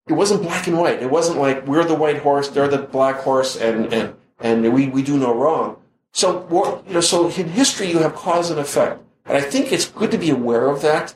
it 0.08 0.14
wasn't 0.14 0.42
black 0.42 0.66
and 0.66 0.76
white. 0.76 1.00
It 1.00 1.10
wasn't 1.10 1.38
like 1.38 1.68
we're 1.68 1.84
the 1.84 1.94
white 1.94 2.18
horse, 2.18 2.48
they're 2.48 2.66
the 2.66 2.78
black 2.78 3.20
horse, 3.20 3.54
and 3.54 3.94
and 3.94 4.16
and 4.40 4.74
we, 4.74 4.88
we 4.88 5.02
do 5.04 5.16
no 5.16 5.32
wrong. 5.32 5.76
So 6.10 6.82
you 6.84 6.94
know, 6.94 7.00
so 7.00 7.28
in 7.28 7.48
history 7.50 7.88
you 7.92 8.00
have 8.00 8.16
cause 8.16 8.50
and 8.50 8.58
effect, 8.58 9.00
and 9.24 9.36
I 9.36 9.40
think 9.40 9.70
it's 9.70 9.86
good 9.86 10.10
to 10.10 10.18
be 10.18 10.30
aware 10.30 10.66
of 10.66 10.82
that, 10.82 11.14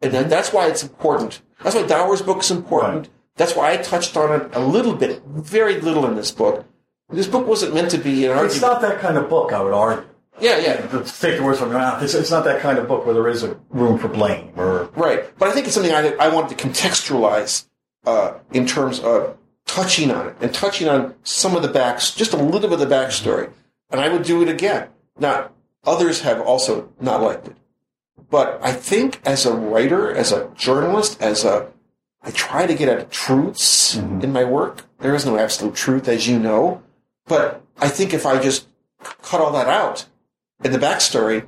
and 0.00 0.12
then 0.12 0.28
that's 0.28 0.52
why 0.52 0.68
it's 0.68 0.84
important. 0.84 1.42
That's 1.64 1.74
why 1.74 1.82
Dower's 1.82 2.22
book 2.22 2.38
is 2.44 2.52
important. 2.52 3.06
Right. 3.06 3.10
That's 3.34 3.56
why 3.56 3.72
I 3.72 3.78
touched 3.78 4.16
on 4.16 4.40
it 4.40 4.54
a 4.54 4.60
little 4.60 4.94
bit, 4.94 5.22
very 5.26 5.80
little 5.80 6.06
in 6.06 6.14
this 6.14 6.30
book. 6.30 6.64
This 7.10 7.26
book 7.26 7.46
wasn't 7.46 7.74
meant 7.74 7.90
to 7.92 7.98
be 7.98 8.26
an 8.26 8.32
argument. 8.32 8.52
It's 8.52 8.60
not 8.60 8.80
that 8.82 9.00
kind 9.00 9.16
of 9.16 9.28
book, 9.30 9.52
I 9.52 9.62
would 9.62 9.72
argue. 9.72 10.04
yeah, 10.40 10.58
yeah, 10.58 10.86
To 10.88 11.02
take 11.04 11.38
the 11.38 11.42
words 11.42 11.58
from 11.58 11.70
your 11.70 11.78
mouth, 11.78 12.02
it's, 12.02 12.14
it's 12.14 12.30
not 12.30 12.44
that 12.44 12.60
kind 12.60 12.78
of 12.78 12.86
book 12.86 13.06
where 13.06 13.14
there 13.14 13.28
is 13.28 13.42
a 13.42 13.58
room 13.70 13.98
for 13.98 14.08
blame 14.08 14.52
or 14.56 14.90
Right, 14.94 15.24
but 15.38 15.48
I 15.48 15.52
think 15.52 15.66
it's 15.66 15.74
something 15.74 15.92
I, 15.92 16.14
I 16.16 16.28
wanted 16.28 16.56
to 16.56 16.68
contextualize 16.68 17.66
uh, 18.04 18.34
in 18.52 18.66
terms 18.66 19.00
of 19.00 19.38
touching 19.66 20.10
on 20.10 20.28
it 20.28 20.36
and 20.40 20.52
touching 20.52 20.88
on 20.88 21.14
some 21.22 21.56
of 21.56 21.62
the 21.62 21.68
backs, 21.68 22.14
just 22.14 22.32
a 22.32 22.36
little 22.36 22.68
bit 22.68 22.80
of 22.80 22.88
the 22.88 22.94
backstory. 22.94 23.50
And 23.90 24.00
I 24.00 24.10
would 24.10 24.22
do 24.24 24.42
it 24.42 24.48
again. 24.48 24.88
Now, 25.18 25.50
others 25.84 26.20
have 26.20 26.40
also 26.40 26.90
not 27.00 27.22
liked 27.22 27.48
it, 27.48 27.56
but 28.30 28.60
I 28.62 28.72
think 28.72 29.20
as 29.24 29.46
a 29.46 29.54
writer, 29.54 30.12
as 30.12 30.30
a 30.30 30.50
journalist, 30.54 31.20
as 31.22 31.44
a 31.44 31.68
I 32.22 32.32
try 32.32 32.66
to 32.66 32.74
get 32.74 32.88
at 32.88 33.10
truths 33.10 33.96
in 33.96 34.32
my 34.32 34.44
work. 34.44 34.84
There 34.98 35.14
is 35.14 35.24
no 35.24 35.38
absolute 35.38 35.74
truth, 35.76 36.08
as 36.08 36.26
you 36.28 36.38
know, 36.38 36.82
but 37.28 37.62
I 37.78 37.88
think 37.88 38.12
if 38.14 38.26
I 38.26 38.40
just 38.40 38.66
cut 39.22 39.40
all 39.40 39.52
that 39.52 39.68
out 39.68 40.06
in 40.64 40.72
the 40.72 40.78
backstory, 40.78 41.46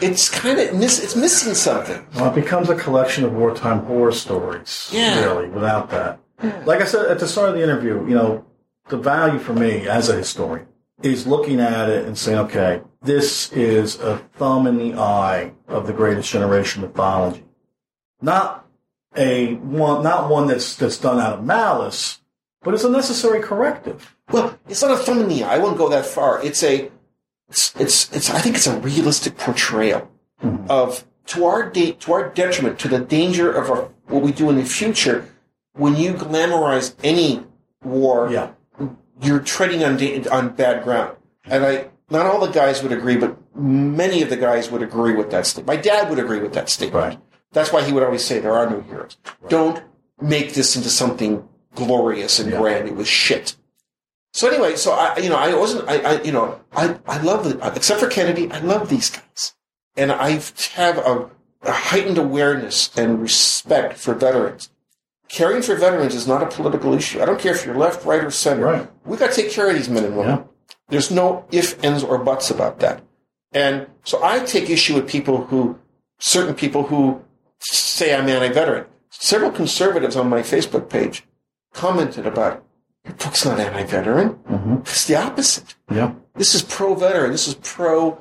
it's 0.00 0.28
kind 0.28 0.58
of 0.58 0.74
miss, 0.74 1.02
it's 1.02 1.16
missing 1.16 1.54
something. 1.54 2.06
Well, 2.14 2.30
it 2.30 2.34
becomes 2.34 2.68
a 2.68 2.74
collection 2.74 3.24
of 3.24 3.32
wartime 3.32 3.80
horror 3.84 4.12
stories, 4.12 4.88
Yeah. 4.92 5.20
really, 5.24 5.48
without 5.48 5.90
that. 5.90 6.18
Like 6.66 6.80
I 6.80 6.84
said 6.84 7.06
at 7.06 7.18
the 7.18 7.28
start 7.28 7.50
of 7.50 7.54
the 7.54 7.62
interview, 7.62 8.06
you 8.08 8.14
know, 8.14 8.44
the 8.88 8.96
value 8.96 9.38
for 9.38 9.52
me 9.52 9.86
as 9.86 10.08
a 10.08 10.16
historian 10.16 10.66
is 11.02 11.26
looking 11.26 11.60
at 11.60 11.88
it 11.88 12.06
and 12.06 12.16
saying, 12.16 12.38
okay, 12.38 12.82
this 13.02 13.52
is 13.52 13.98
a 14.00 14.18
thumb 14.36 14.66
in 14.66 14.78
the 14.78 14.94
eye 14.98 15.52
of 15.68 15.86
the 15.86 15.92
greatest 15.92 16.30
generation 16.30 16.82
mythology. 16.82 17.44
Not 18.22 18.66
a 19.16 19.54
one, 19.54 20.02
not 20.02 20.30
one 20.30 20.46
that's, 20.46 20.76
that's 20.76 20.98
done 20.98 21.18
out 21.18 21.38
of 21.38 21.44
malice, 21.44 22.19
but 22.62 22.74
it's 22.74 22.84
a 22.84 22.90
necessary 22.90 23.40
corrective. 23.40 24.14
Well, 24.30 24.58
it's 24.68 24.82
not 24.82 24.92
a 24.92 24.96
thumb 24.96 25.20
in 25.20 25.28
the 25.28 25.44
eye. 25.44 25.56
I 25.56 25.58
won't 25.58 25.78
go 25.78 25.88
that 25.88 26.06
far. 26.06 26.42
It's 26.42 26.62
a, 26.62 26.90
it's, 27.48 27.74
it's, 27.76 28.12
it's 28.12 28.30
I 28.30 28.40
think 28.40 28.56
it's 28.56 28.66
a 28.66 28.78
realistic 28.78 29.36
portrayal 29.36 30.10
mm-hmm. 30.42 30.70
of 30.70 31.04
to 31.26 31.44
our 31.44 31.68
de- 31.68 31.92
to 31.92 32.12
our 32.12 32.28
detriment, 32.28 32.78
to 32.80 32.88
the 32.88 33.00
danger 33.00 33.50
of 33.50 33.70
our, 33.70 33.90
what 34.06 34.22
we 34.22 34.32
do 34.32 34.50
in 34.50 34.56
the 34.56 34.64
future. 34.64 35.28
When 35.74 35.96
you 35.96 36.14
glamorize 36.14 36.94
any 37.02 37.44
war, 37.82 38.30
Yeah. 38.30 38.50
you're 39.22 39.40
treading 39.40 39.84
on 39.84 39.96
da- 39.96 40.26
on 40.28 40.50
bad 40.50 40.84
ground. 40.84 41.16
And 41.44 41.64
I, 41.64 41.88
not 42.10 42.26
all 42.26 42.44
the 42.44 42.52
guys 42.52 42.82
would 42.82 42.92
agree, 42.92 43.16
but 43.16 43.36
many 43.56 44.22
of 44.22 44.30
the 44.30 44.36
guys 44.36 44.70
would 44.70 44.82
agree 44.82 45.14
with 45.14 45.30
that 45.30 45.46
statement. 45.46 45.68
My 45.68 45.76
dad 45.76 46.10
would 46.10 46.18
agree 46.18 46.40
with 46.40 46.52
that 46.54 46.68
statement. 46.68 47.04
Right. 47.04 47.18
That's 47.52 47.72
why 47.72 47.82
he 47.82 47.92
would 47.92 48.02
always 48.02 48.24
say 48.24 48.38
there 48.38 48.54
are 48.54 48.68
no 48.68 48.80
heroes. 48.80 49.16
Don't 49.48 49.82
make 50.20 50.54
this 50.54 50.76
into 50.76 50.90
something 50.90 51.48
glorious 51.74 52.38
and 52.38 52.50
Yeah. 52.50 52.58
grand. 52.58 52.88
It 52.88 52.96
was 52.96 53.08
shit. 53.08 53.56
So 54.32 54.48
anyway, 54.48 54.76
so 54.76 54.92
I, 54.92 55.16
you 55.18 55.28
know, 55.28 55.36
I 55.36 55.54
wasn't, 55.54 55.88
I, 55.88 55.96
I 55.98 56.22
you 56.22 56.32
know, 56.32 56.60
I, 56.72 56.96
I 57.06 57.20
love 57.20 57.44
the, 57.44 57.74
except 57.74 58.00
for 58.00 58.08
Kennedy, 58.08 58.50
I 58.50 58.60
love 58.60 58.88
these 58.88 59.10
guys, 59.10 59.54
and 59.96 60.12
I 60.12 60.40
have 60.74 60.98
a, 60.98 61.28
a 61.62 61.72
heightened 61.72 62.16
awareness 62.18 62.96
and 62.96 63.20
respect 63.20 63.98
for 63.98 64.14
veterans. 64.14 64.70
Caring 65.28 65.62
for 65.62 65.74
veterans 65.74 66.14
is 66.14 66.26
not 66.28 66.42
a 66.42 66.46
political 66.46 66.92
issue. 66.94 67.20
I 67.20 67.24
don't 67.26 67.40
care 67.40 67.54
if 67.54 67.64
you're 67.64 67.76
left, 67.76 68.04
right, 68.04 68.22
or 68.22 68.30
center. 68.30 68.66
Right. 68.66 68.90
We 69.04 69.16
got 69.16 69.30
to 69.32 69.42
take 69.42 69.52
care 69.52 69.68
of 69.68 69.76
these 69.76 69.88
men 69.88 70.04
and 70.04 70.16
women. 70.16 70.38
Yeah. 70.38 70.44
There's 70.88 71.10
no 71.10 71.44
if, 71.52 71.82
ends, 71.84 72.02
or 72.02 72.18
buts 72.18 72.50
about 72.50 72.80
that. 72.80 73.02
And 73.52 73.86
so 74.04 74.22
I 74.22 74.40
take 74.44 74.70
issue 74.70 74.94
with 74.94 75.08
people 75.08 75.44
who, 75.46 75.78
certain 76.18 76.54
people 76.54 76.84
who 76.84 77.22
say 77.60 78.14
I'm 78.14 78.28
anti-veteran. 78.28 78.86
Several 79.10 79.50
conservatives 79.50 80.16
on 80.16 80.28
my 80.28 80.40
Facebook 80.40 80.88
page 80.88 81.24
commented 81.72 82.26
about 82.26 82.64
your 83.04 83.14
book's 83.14 83.44
not 83.44 83.58
anti-veteran. 83.58 84.30
Mm-hmm. 84.34 84.74
It's 84.80 85.06
the 85.06 85.16
opposite. 85.16 85.74
Yeah. 85.90 86.14
This 86.34 86.54
is 86.54 86.62
pro-veteran. 86.62 87.32
This 87.32 87.48
is 87.48 87.54
pro-human. 87.54 88.18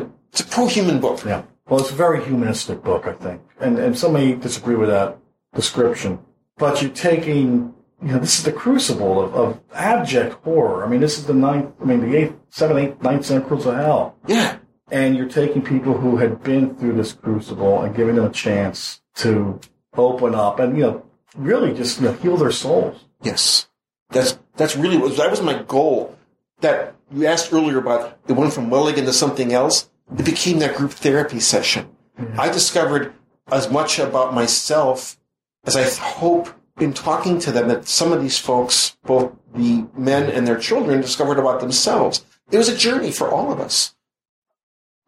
Uh, 0.00 0.08
it's 0.30 0.40
a 0.40 0.46
pro-human 0.46 1.00
book. 1.00 1.24
Yeah. 1.24 1.44
Well, 1.68 1.80
it's 1.80 1.90
a 1.90 1.94
very 1.94 2.24
humanistic 2.24 2.82
book, 2.82 3.06
I 3.06 3.12
think. 3.12 3.40
And, 3.60 3.78
and 3.78 3.96
some 3.96 4.14
may 4.14 4.34
disagree 4.34 4.74
with 4.74 4.88
that 4.88 5.16
description. 5.54 6.18
But 6.58 6.82
you're 6.82 6.90
taking, 6.90 7.72
you 8.02 8.12
know, 8.12 8.18
this 8.18 8.38
is 8.38 8.44
the 8.44 8.52
crucible 8.52 9.22
of, 9.22 9.34
of 9.34 9.60
abject 9.72 10.34
horror. 10.42 10.84
I 10.84 10.88
mean, 10.88 11.00
this 11.00 11.18
is 11.18 11.26
the 11.26 11.34
ninth, 11.34 11.72
I 11.80 11.84
mean, 11.84 12.00
the 12.00 12.16
eighth, 12.16 12.34
seventh, 12.50 12.80
eighth, 12.80 13.02
ninth 13.02 13.24
centuries 13.24 13.64
of 13.64 13.76
hell. 13.76 14.16
Yeah. 14.26 14.58
And 14.90 15.16
you're 15.16 15.28
taking 15.28 15.62
people 15.62 15.96
who 15.96 16.16
had 16.16 16.42
been 16.42 16.74
through 16.76 16.94
this 16.94 17.12
crucible 17.12 17.82
and 17.82 17.94
giving 17.94 18.16
them 18.16 18.26
a 18.26 18.32
chance 18.32 19.00
to 19.16 19.60
open 19.94 20.34
up 20.34 20.58
and, 20.58 20.76
you 20.76 20.82
know, 20.82 21.06
really 21.36 21.74
just 21.74 22.00
you 22.00 22.06
know, 22.06 22.12
heal 22.14 22.36
their 22.36 22.50
souls. 22.50 23.04
Yes. 23.22 23.68
That's 24.10 24.38
that's 24.56 24.76
really 24.76 24.98
what 24.98 25.16
that 25.16 25.30
was 25.30 25.40
my 25.40 25.62
goal. 25.62 26.16
That 26.60 26.94
you 27.10 27.26
asked 27.26 27.52
earlier 27.52 27.78
about 27.78 28.18
it 28.28 28.32
went 28.32 28.52
from 28.52 28.68
Mulligan 28.68 29.04
to 29.06 29.12
something 29.12 29.52
else. 29.52 29.90
It 30.18 30.24
became 30.24 30.58
that 30.58 30.76
group 30.76 30.92
therapy 30.92 31.40
session. 31.40 31.88
Mm-hmm. 32.20 32.40
I 32.40 32.48
discovered 32.50 33.14
as 33.50 33.70
much 33.70 33.98
about 33.98 34.34
myself 34.34 35.18
as 35.64 35.76
I 35.76 35.88
hope 36.02 36.48
in 36.78 36.92
talking 36.92 37.38
to 37.40 37.52
them 37.52 37.68
that 37.68 37.86
some 37.86 38.12
of 38.12 38.20
these 38.20 38.38
folks, 38.38 38.96
both 39.04 39.32
the 39.54 39.86
men 39.96 40.30
and 40.30 40.46
their 40.46 40.58
children, 40.58 41.00
discovered 41.00 41.38
about 41.38 41.60
themselves. 41.60 42.24
It 42.50 42.58
was 42.58 42.68
a 42.68 42.76
journey 42.76 43.10
for 43.10 43.28
all 43.28 43.52
of 43.52 43.60
us. 43.60 43.94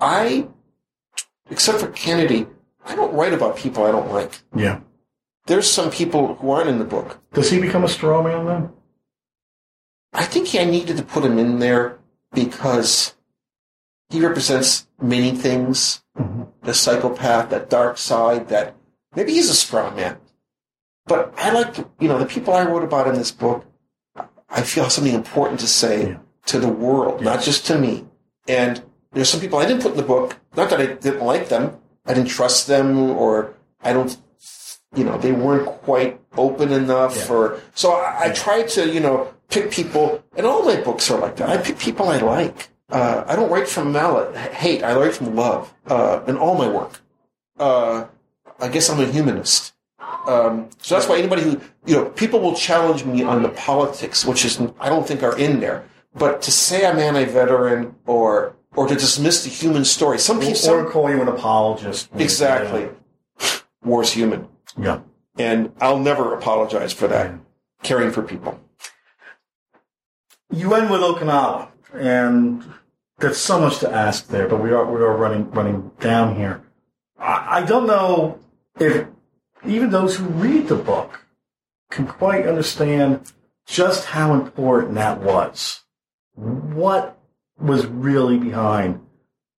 I, 0.00 0.48
except 1.50 1.78
for 1.80 1.88
Kennedy, 1.88 2.46
I 2.84 2.94
don't 2.94 3.14
write 3.14 3.32
about 3.32 3.56
people 3.56 3.84
I 3.84 3.92
don't 3.92 4.12
like. 4.12 4.40
Yeah. 4.54 4.80
There's 5.46 5.70
some 5.70 5.90
people 5.90 6.36
who 6.36 6.50
aren't 6.50 6.70
in 6.70 6.78
the 6.78 6.84
book. 6.84 7.20
Does 7.32 7.50
he 7.50 7.60
become 7.60 7.84
a 7.84 7.88
straw 7.88 8.22
man 8.22 8.46
then? 8.46 8.70
I 10.12 10.24
think 10.24 10.54
I 10.54 10.64
needed 10.64 10.96
to 10.96 11.02
put 11.02 11.24
him 11.24 11.38
in 11.38 11.58
there 11.58 11.98
because 12.32 13.14
he 14.08 14.20
represents 14.24 14.86
many 15.00 15.32
things. 15.32 16.02
Mm-hmm. 16.18 16.44
The 16.62 16.72
psychopath, 16.72 17.50
that 17.50 17.68
dark 17.68 17.98
side, 17.98 18.48
that 18.48 18.74
maybe 19.14 19.32
he's 19.32 19.50
a 19.50 19.54
straw 19.54 19.94
man. 19.94 20.16
But 21.06 21.34
I 21.36 21.50
like, 21.50 21.74
to, 21.74 21.90
you 22.00 22.08
know, 22.08 22.18
the 22.18 22.24
people 22.24 22.54
I 22.54 22.64
wrote 22.64 22.84
about 22.84 23.08
in 23.08 23.14
this 23.14 23.30
book, 23.30 23.66
I 24.48 24.62
feel 24.62 24.88
something 24.88 25.12
important 25.12 25.60
to 25.60 25.66
say 25.66 26.08
Yeah. 26.08 26.18
to 26.46 26.58
the 26.58 26.68
world, 26.68 27.20
not 27.20 27.42
just 27.42 27.66
to 27.66 27.78
me. 27.78 28.06
And 28.48 28.82
There's 29.12 29.28
some 29.28 29.40
people 29.40 29.60
I 29.60 29.66
didn't 29.66 29.82
put 29.82 29.92
in 29.92 29.96
the 29.96 30.02
book. 30.02 30.36
Not 30.56 30.70
that 30.70 30.80
I 30.80 30.86
didn't 30.86 31.22
like 31.24 31.48
them. 31.48 31.76
I 32.04 32.14
didn't 32.14 32.30
trust 32.30 32.66
them, 32.66 33.10
or 33.10 33.54
I 33.80 33.92
don't, 33.92 34.16
you 34.96 35.04
know, 35.04 35.18
they 35.18 35.32
weren't 35.32 35.66
quite 35.82 36.20
open 36.36 36.72
enough. 36.72 37.16
Yeah. 37.16 37.34
Or 37.34 37.60
so 37.74 37.92
I, 37.92 38.24
I 38.24 38.28
tried 38.30 38.68
to, 38.70 38.88
you 38.88 39.00
know, 39.00 39.32
pick 39.48 39.70
people. 39.70 40.22
And 40.36 40.46
all 40.46 40.62
my 40.64 40.80
books 40.80 41.10
are 41.10 41.18
like 41.18 41.36
that. 41.36 41.48
I 41.48 41.56
pick 41.58 41.78
people 41.78 42.08
I 42.08 42.18
like. 42.18 42.70
Uh, 42.90 43.24
I 43.26 43.34
don't 43.36 43.50
write 43.50 43.68
from 43.68 43.92
mallet 43.92 44.36
hate. 44.36 44.82
I 44.82 44.94
write 44.96 45.14
from 45.14 45.34
love. 45.34 45.72
Uh, 45.86 46.22
in 46.26 46.36
all 46.36 46.56
my 46.56 46.68
work. 46.68 47.00
Uh, 47.58 48.06
I 48.60 48.68
guess 48.68 48.88
I'm 48.90 49.00
a 49.00 49.06
humanist. 49.06 49.72
Um, 50.26 50.68
so 50.78 50.94
that's 50.94 51.08
why 51.08 51.18
anybody 51.18 51.42
who, 51.42 51.60
you 51.86 51.96
know, 51.96 52.06
people 52.10 52.40
will 52.40 52.54
challenge 52.54 53.04
me 53.04 53.22
on 53.22 53.42
the 53.42 53.48
politics, 53.50 54.24
which 54.24 54.44
is, 54.44 54.60
I 54.80 54.88
don't 54.88 55.06
think 55.06 55.22
are 55.22 55.36
in 55.38 55.60
there. 55.60 55.84
But 56.14 56.42
to 56.42 56.52
say 56.52 56.86
I'm 56.86 56.98
anti-veteran 56.98 57.94
or, 58.06 58.54
or 58.74 58.86
to 58.86 58.94
dismiss 58.94 59.44
the 59.44 59.50
human 59.50 59.84
story, 59.84 60.18
some 60.18 60.40
people, 60.40 60.70
Or 60.70 60.90
call 60.90 61.10
you 61.10 61.20
an 61.20 61.28
apologist. 61.28 62.08
exactly. 62.14 62.88
War's 63.82 64.12
human. 64.12 64.48
Yeah. 64.78 65.00
And 65.36 65.72
I'll 65.80 65.98
never 65.98 66.34
apologize 66.34 66.92
for 66.92 67.08
that. 67.08 67.30
Mm. 67.30 67.40
Caring 67.82 68.12
for 68.12 68.22
people. 68.22 68.60
You 70.50 70.74
end 70.74 70.90
with 70.90 71.00
Okinawa, 71.00 71.68
and 71.92 72.64
there's 73.18 73.38
so 73.38 73.60
much 73.60 73.80
to 73.80 73.90
ask 73.90 74.28
there, 74.28 74.48
but 74.48 74.62
we 74.62 74.72
are 74.72 74.84
we 74.84 75.00
are 75.00 75.16
running 75.16 75.50
running 75.50 75.90
down 76.00 76.36
here. 76.36 76.62
I, 77.18 77.58
I 77.58 77.62
don't 77.64 77.86
know 77.86 78.38
if 78.78 79.06
even 79.66 79.90
those 79.90 80.16
who 80.16 80.26
read 80.26 80.68
the 80.68 80.76
book 80.76 81.26
can 81.90 82.06
quite 82.06 82.46
understand 82.46 83.32
just 83.66 84.06
how 84.06 84.34
important 84.34 84.94
that 84.94 85.20
was. 85.20 85.82
What 86.34 87.18
was 87.58 87.86
really 87.86 88.38
behind 88.38 89.00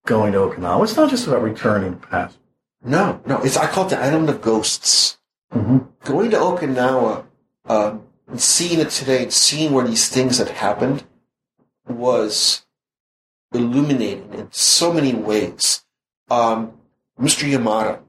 going 0.06 0.32
to 0.32 0.38
Okinawa? 0.38 0.84
It's 0.84 0.96
not 0.96 1.10
just 1.10 1.26
about 1.26 1.42
returning 1.42 1.94
to 1.94 2.00
the 2.00 2.06
past. 2.06 2.38
No, 2.86 3.20
no, 3.26 3.40
it's, 3.42 3.56
I 3.56 3.66
call 3.66 3.86
it 3.86 3.90
the 3.90 3.98
island 3.98 4.28
of 4.30 4.40
ghosts. 4.40 5.18
Mhm. 5.52 5.86
Going 6.04 6.30
to 6.30 6.36
Okinawa, 6.38 7.24
um, 7.66 8.02
and 8.28 8.40
seeing 8.40 8.78
it 8.80 8.90
today, 8.90 9.24
and 9.24 9.32
seeing 9.32 9.72
where 9.72 9.86
these 9.86 10.08
things 10.08 10.38
had 10.38 10.50
happened 10.50 11.04
was 11.88 12.64
illuminating 13.52 14.32
in 14.34 14.48
so 14.50 14.92
many 14.92 15.14
ways. 15.14 15.84
Um, 16.30 16.72
Mr. 17.20 17.48
Yamada, 17.50 18.00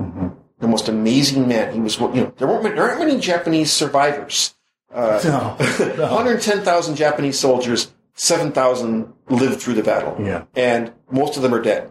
Mhm. 0.00 0.34
the 0.60 0.68
most 0.68 0.88
amazing 0.88 1.46
man. 1.48 1.72
He 1.72 1.80
was, 1.80 1.98
you 1.98 2.08
know, 2.08 2.32
there 2.36 2.46
weren't 2.48 2.62
there 2.76 2.88
aren't 2.88 2.98
many 3.00 3.18
Japanese 3.18 3.72
survivors. 3.72 4.54
Uh, 4.92 5.20
No, 5.24 5.56
no. 5.96 6.14
110,000 6.14 6.96
Japanese 6.96 7.38
soldiers, 7.38 7.92
7,000 8.14 9.12
lived 9.30 9.60
through 9.60 9.74
the 9.74 9.82
battle. 9.82 10.16
Yeah. 10.20 10.44
And 10.54 10.92
most 11.10 11.36
of 11.36 11.42
them 11.42 11.54
are 11.54 11.62
dead. 11.62 11.90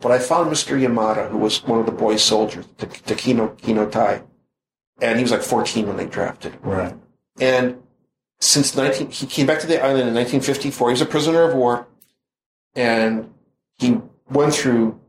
But 0.00 0.12
I 0.12 0.18
found 0.18 0.50
Mr. 0.50 0.80
Yamada, 0.80 1.28
who 1.28 1.38
was 1.38 1.64
one 1.64 1.80
of 1.80 1.86
the 1.86 1.92
boy 1.92 2.16
soldiers, 2.16 2.66
the, 2.78 2.86
the 3.06 3.14
Kino, 3.14 3.86
Tai. 3.86 4.22
And 5.00 5.18
he 5.18 5.22
was 5.22 5.32
like 5.32 5.42
14 5.42 5.86
when 5.86 5.96
they 5.96 6.06
drafted. 6.06 6.56
Right. 6.62 6.94
And 7.40 7.82
since 8.40 8.76
19, 8.76 9.10
he 9.10 9.26
came 9.26 9.46
back 9.46 9.60
to 9.60 9.66
the 9.66 9.78
island 9.78 10.08
in 10.08 10.14
1954. 10.14 10.88
He 10.88 10.92
was 10.92 11.00
a 11.00 11.06
prisoner 11.06 11.42
of 11.42 11.54
war. 11.54 11.88
And 12.76 13.32
he 13.78 14.00
went 14.30 14.54
through 14.54 15.00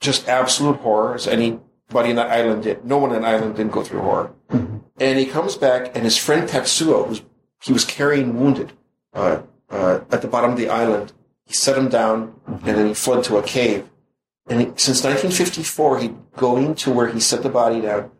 just 0.00 0.28
absolute 0.28 0.76
horror, 0.76 1.14
as 1.14 1.26
anybody 1.26 2.10
in 2.10 2.16
that 2.16 2.30
island 2.30 2.62
did. 2.62 2.84
No 2.84 2.98
one 2.98 3.14
in 3.14 3.22
that 3.22 3.28
island 3.34 3.56
didn't 3.56 3.72
go 3.72 3.82
through 3.82 4.00
horror. 4.00 4.30
Mhm. 4.50 4.82
And 4.98 5.18
he 5.18 5.26
comes 5.26 5.56
back, 5.56 5.94
and 5.94 6.04
his 6.04 6.16
friend 6.16 6.48
Tatsuo, 6.48 7.06
who's, 7.08 7.22
he 7.62 7.72
was 7.72 7.84
carrying 7.84 8.38
wounded 8.40 8.72
uh, 9.12 9.42
uh, 9.70 10.00
at 10.10 10.22
the 10.22 10.28
bottom 10.28 10.52
of 10.52 10.56
the 10.56 10.68
island, 10.68 11.12
he 11.44 11.54
set 11.54 11.76
him 11.76 11.88
down, 11.88 12.34
and 12.46 12.76
then 12.76 12.86
he 12.86 12.94
fled 12.94 13.24
to 13.24 13.36
a 13.38 13.42
cave. 13.42 13.88
And 14.48 14.60
since 14.80 15.04
1954, 15.04 15.98
he'd 15.98 16.16
go 16.36 16.56
into 16.56 16.90
where 16.90 17.08
he 17.08 17.20
set 17.20 17.42
the 17.42 17.50
body 17.50 17.82
down, 17.82 18.10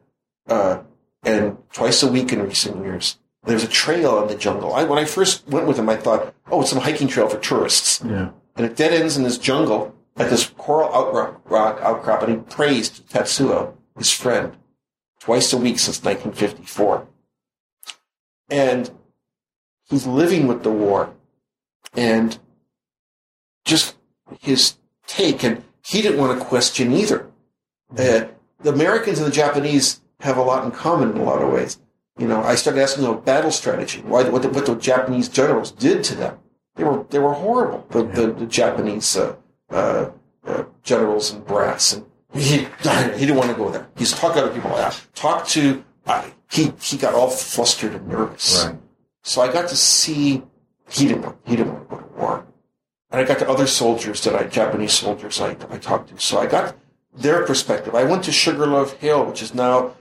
uh, 0.47 0.83
and 1.23 1.57
twice 1.73 2.03
a 2.03 2.11
week 2.11 2.33
in 2.33 2.43
recent 2.43 2.83
years. 2.85 3.19
There's 3.45 3.65
a 3.65 3.69
trail 3.69 4.21
in 4.23 4.29
the 4.29 4.35
jungle. 4.35 4.75
I, 4.75 4.85
when 4.85 4.99
I 4.99 5.07
first 5.07 5.49
went 5.49 5.67
with 5.67 5.79
him, 5.79 5.89
I 5.89 5.97
thought, 5.97 6.35
oh, 6.51 6.61
it's 6.61 6.71
some 6.71 6.81
hiking 6.81 7.09
trail 7.09 7.29
for 7.29 7.39
tourists. 7.39 8.03
Yeah. 8.05 8.31
And 8.57 8.67
it 8.67 8.77
dead 8.77 8.93
ends 8.93 9.17
in 9.17 9.23
this 9.23 9.39
jungle 9.39 9.95
at 10.19 10.31
this 10.31 10.47
coral 10.47 10.93
outcrop, 10.93 11.51
rock 11.51 11.81
outcrop, 11.81 12.23
and 12.23 12.33
he 12.33 12.55
praised 12.55 13.09
Tatsuo, 13.09 13.75
his 13.97 14.13
friend, 14.13 14.57
twice 15.21 15.53
a 15.53 15.57
week 15.57 15.79
since 15.79 16.03
1954. 16.03 17.07
And 18.51 18.91
he's 19.89 20.07
living 20.07 20.47
with 20.47 20.63
the 20.63 20.71
war, 20.71 21.15
and 21.95 22.39
just 23.65 23.97
his 24.41 24.77
take, 25.07 25.43
and 25.45 25.63
he 25.89 26.03
didn't 26.03 26.19
want 26.19 26.39
to 26.39 26.45
question 26.45 26.93
either. 26.93 27.31
Uh, 27.93 28.27
the 28.61 28.73
Americans 28.73 29.19
and 29.19 29.27
the 29.27 29.33
Japanese 29.33 30.03
have 30.21 30.37
a 30.37 30.43
lot 30.43 30.65
in 30.65 30.71
common 30.71 31.13
in 31.13 31.17
a 31.19 31.25
lot 31.25 31.43
of 31.43 31.51
ways. 31.51 31.81
You 32.19 32.27
know, 32.27 32.43
I 32.43 32.57
started 32.57 32.83
asking 32.83 33.05
about 33.05 33.25
battle 33.25 33.51
strategy, 33.51 34.01
why, 34.01 34.29
what, 34.29 34.43
the, 34.43 34.51
what 34.51 34.67
the 34.67 34.75
Japanese 34.75 35.29
generals 35.29 35.71
did 35.71 36.05
to 36.05 36.15
them. 36.15 36.39
They 36.75 36.85
were 36.85 37.05
they 37.11 37.19
were 37.19 37.33
horrible. 37.33 37.87
The 37.91 38.05
the, 38.05 38.33
the 38.33 38.47
Japanese 38.47 39.17
uh, 39.17 39.35
uh, 39.71 40.11
uh, 40.47 40.65
generals 40.85 41.33
and 41.33 41.45
brass, 41.45 41.93
and 41.93 42.05
he 42.33 42.69
he 43.19 43.27
didn't 43.27 43.37
want 43.37 43.51
to 43.51 43.57
go 43.57 43.69
there. 43.71 43.89
He's 43.97 44.13
talked 44.13 44.37
to 44.37 44.45
other 44.45 44.55
people. 44.55 44.71
Talked 45.15 45.49
to 45.51 45.85
he 46.51 46.73
he 46.81 46.97
got 46.97 47.15
all 47.15 47.31
flustered 47.31 47.95
and 47.95 48.07
nervous. 48.07 48.65
Right. 48.65 48.77
So 49.23 49.43
I 49.43 49.53
got 49.53 49.69
to 49.71 49.77
see 49.77 50.43
he 50.89 51.09
didn't 51.09 51.23
want, 51.23 51.37
he 51.45 51.57
didn't 51.57 51.73
want 51.73 51.89
to 51.89 51.97
go 51.97 52.01
to 52.01 52.09
war, 52.21 52.47
and 53.11 53.21
I 53.21 53.25
got 53.25 53.39
to 53.39 53.49
other 53.49 53.67
soldiers 53.67 54.23
that 54.25 54.35
I 54.35 54.45
Japanese 54.45 54.93
soldiers 54.93 55.41
I 55.41 55.51
I 55.71 55.79
talked 55.79 56.11
to. 56.11 56.21
So 56.21 56.39
I 56.39 56.47
got 56.47 56.77
their 57.15 57.45
perspective. 57.45 57.95
I 57.95 58.05
went 58.05 58.25
to 58.25 58.33
Sugarloaf 58.33 58.95
Hill, 58.95 59.25
which 59.25 59.43
is 59.43 59.55
now 59.55 59.95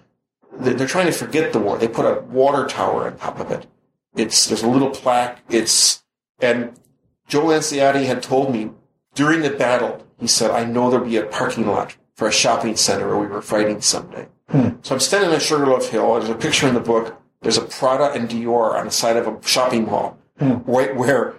they're 0.52 0.88
trying 0.88 1.06
to 1.06 1.12
forget 1.12 1.54
the 1.54 1.60
war. 1.60 1.78
They 1.78 1.88
put 1.88 2.06
a 2.06 2.22
water 2.22 2.66
tower 2.66 3.06
on 3.06 3.18
top 3.18 3.40
of 3.40 3.52
it. 3.52 3.68
It's 4.16 4.48
there's 4.48 4.64
a 4.64 4.70
little 4.70 4.90
plaque. 4.90 5.40
It's 5.50 6.04
and 6.40 6.80
Joe 7.28 7.44
Lanciotti 7.44 8.06
had 8.06 8.24
told 8.24 8.54
me 8.54 8.72
during 9.16 9.42
the 9.42 9.50
battle. 9.50 10.06
He 10.20 10.28
said, 10.28 10.52
"I 10.52 10.66
know 10.66 10.90
there'll 10.90 11.06
be 11.06 11.18
a 11.18 11.26
parking 11.26 11.68
lot 11.68 11.96
for 12.16 12.28
a 12.28 12.32
shopping 12.32 12.76
center 12.76 13.08
where 13.08 13.18
we 13.18 13.28
were 13.28 13.42
fighting 13.42 13.82
someday." 13.82 14.28
Hmm. 14.50 14.70
So 14.82 14.96
I'm 14.96 15.00
standing 15.00 15.32
on 15.32 15.40
Sugarloaf 15.40 15.90
Hill. 15.90 16.16
There's 16.16 16.30
a 16.30 16.36
picture 16.36 16.68
in 16.68 16.74
the 16.74 16.80
book. 16.80 17.16
There's 17.42 17.58
a 17.58 17.62
Prada 17.62 18.12
and 18.12 18.28
Dior 18.28 18.74
on 18.74 18.86
the 18.86 18.92
side 18.92 19.18
of 19.18 19.28
a 19.28 19.48
shopping 19.48 19.86
mall, 19.86 20.18
hmm. 20.40 20.58
right 20.66 20.96
where 20.96 21.36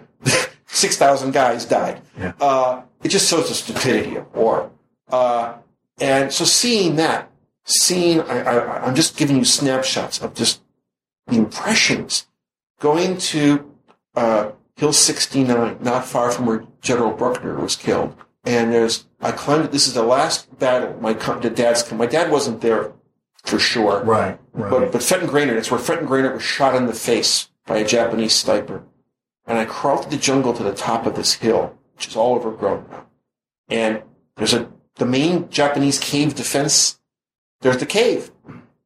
six 0.69 0.95
thousand 0.97 1.31
guys 1.31 1.65
died. 1.65 2.01
Yeah. 2.17 2.33
Uh, 2.39 2.83
it 3.03 3.09
just 3.09 3.29
shows 3.29 3.49
the 3.49 3.55
stupidity 3.55 4.15
of 4.17 4.33
war. 4.35 4.71
Uh, 5.09 5.55
and 5.99 6.31
so 6.31 6.45
seeing 6.45 6.95
that, 6.97 7.31
seeing, 7.65 8.21
I, 8.21 8.41
I, 8.41 8.85
I'm 8.85 8.95
just 8.95 9.17
giving 9.17 9.37
you 9.37 9.45
snapshots 9.45 10.21
of 10.21 10.33
just 10.33 10.61
the 11.27 11.37
impressions. 11.37 12.27
Going 12.79 13.17
to 13.17 13.71
uh, 14.15 14.51
Hill 14.75 14.93
69, 14.93 15.77
not 15.81 16.05
far 16.05 16.31
from 16.31 16.45
where 16.45 16.63
General 16.81 17.11
Buckner 17.11 17.59
was 17.59 17.75
killed. 17.75 18.15
And 18.45 18.71
there's, 18.71 19.05
I 19.19 19.31
climbed, 19.33 19.71
this 19.71 19.87
is 19.87 19.93
the 19.93 20.03
last 20.03 20.57
battle 20.59 20.97
my 21.01 21.13
the 21.13 21.49
dad's 21.49 21.83
come. 21.83 21.97
My 21.97 22.05
dad 22.05 22.31
wasn't 22.31 22.61
there 22.61 22.93
for 23.43 23.59
sure. 23.59 24.03
Right. 24.03 24.39
Right. 24.53 24.69
But, 24.69 24.91
but 24.93 25.03
Fenton 25.03 25.27
Grahnert, 25.27 25.55
that's 25.55 25.71
where 25.71 25.79
Fenton 25.79 26.07
Grahnert 26.07 26.33
was 26.33 26.43
shot 26.43 26.75
in 26.75 26.85
the 26.85 26.93
face 26.93 27.49
by 27.65 27.77
a 27.77 27.85
Japanese 27.85 28.33
sniper. 28.33 28.83
And 29.49 29.57
I 29.57 29.65
crawled 29.65 30.03
through 30.03 30.11
the 30.11 30.17
jungle 30.17 30.53
to 30.53 30.61
the 30.61 30.73
top 30.73 31.07
of 31.07 31.15
this 31.15 31.33
hill, 31.33 31.75
which 31.95 32.07
is 32.07 32.15
all 32.15 32.35
overgrown 32.35 32.85
now. 32.91 33.07
And 33.67 34.03
there's 34.35 34.53
a, 34.53 34.71
the 34.95 35.07
main 35.07 35.49
Japanese 35.49 35.99
cave 35.99 36.35
defense. 36.35 36.99
There's 37.61 37.77
the 37.77 37.87
cave. 37.87 38.31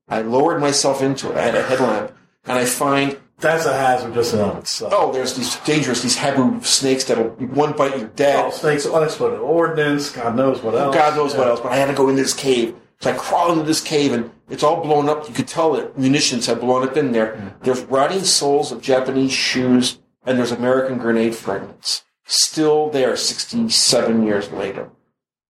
I 0.08 0.22
lowered 0.22 0.62
myself 0.62 1.02
into 1.02 1.32
it. 1.32 1.38
I 1.38 1.42
had 1.42 1.56
a 1.56 1.64
headlamp 1.64 2.14
and 2.46 2.58
I 2.58 2.66
find, 2.66 3.20
That's 3.40 3.66
a 3.66 3.74
hazard 3.74 4.14
just 4.14 4.34
in 4.34 4.40
and 4.40 4.60
itself. 4.60 4.94
oh, 4.96 5.12
there's 5.12 5.34
these 5.36 5.58
dangerous, 5.58 6.02
these 6.02 6.16
habu 6.16 6.62
snakes 6.64 7.04
that'll, 7.04 7.30
one 7.30 7.74
bite 7.74 7.98
you're 7.98 8.08
dead. 8.08 8.46
Oh, 8.46 8.50
snakes, 8.50 8.86
unexploded 8.86 9.40
ordnance, 9.40 10.12
God 10.12 10.36
knows 10.36 10.62
what 10.62 10.76
else. 10.76 10.96
God 10.96 11.16
knows 11.18 11.36
what 11.36 11.48
else, 11.48 11.60
but 11.60 11.74
I 11.74 11.76
had 11.76 11.88
to 11.88 11.94
go 11.94 12.08
into 12.08 12.22
this 12.22 12.34
cave. 12.34 12.74
So 13.02 13.12
I 13.12 13.18
crawl 13.18 13.52
into 13.52 13.66
this 13.66 13.82
cave 13.82 14.14
and 14.14 14.32
it's 14.50 14.64
all 14.64 14.82
blown 14.82 15.10
up. 15.10 15.28
You 15.28 15.36
could 15.36 15.48
tell 15.48 15.74
that 15.74 15.98
munitions 16.00 16.46
had 16.46 16.62
blown 16.62 16.88
up 16.88 16.96
in 16.96 17.12
there. 17.12 17.34
Mm. 17.34 17.64
There's 17.64 17.82
rotting 17.82 18.24
soles 18.24 18.72
of 18.72 18.82
Japanese 18.82 19.34
shoes 19.34 20.00
and 20.26 20.38
there's 20.38 20.52
American 20.52 20.98
grenade 20.98 21.36
fragments. 21.36 22.04
Still 22.26 22.90
there 22.90 23.16
67 23.16 24.26
years 24.26 24.52
later. 24.52 24.90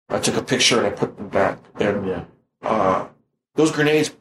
I 0.10 0.20
took 0.20 0.36
a 0.36 0.42
picture 0.44 0.78
and 0.78 0.88
I 0.88 0.90
put 0.92 1.18
them 1.18 1.30
back. 1.30 1.60
And 1.80 2.06
Yeah. 2.08 2.24
uh, 2.62 3.08
those 3.56 3.72
grenades 3.72 4.14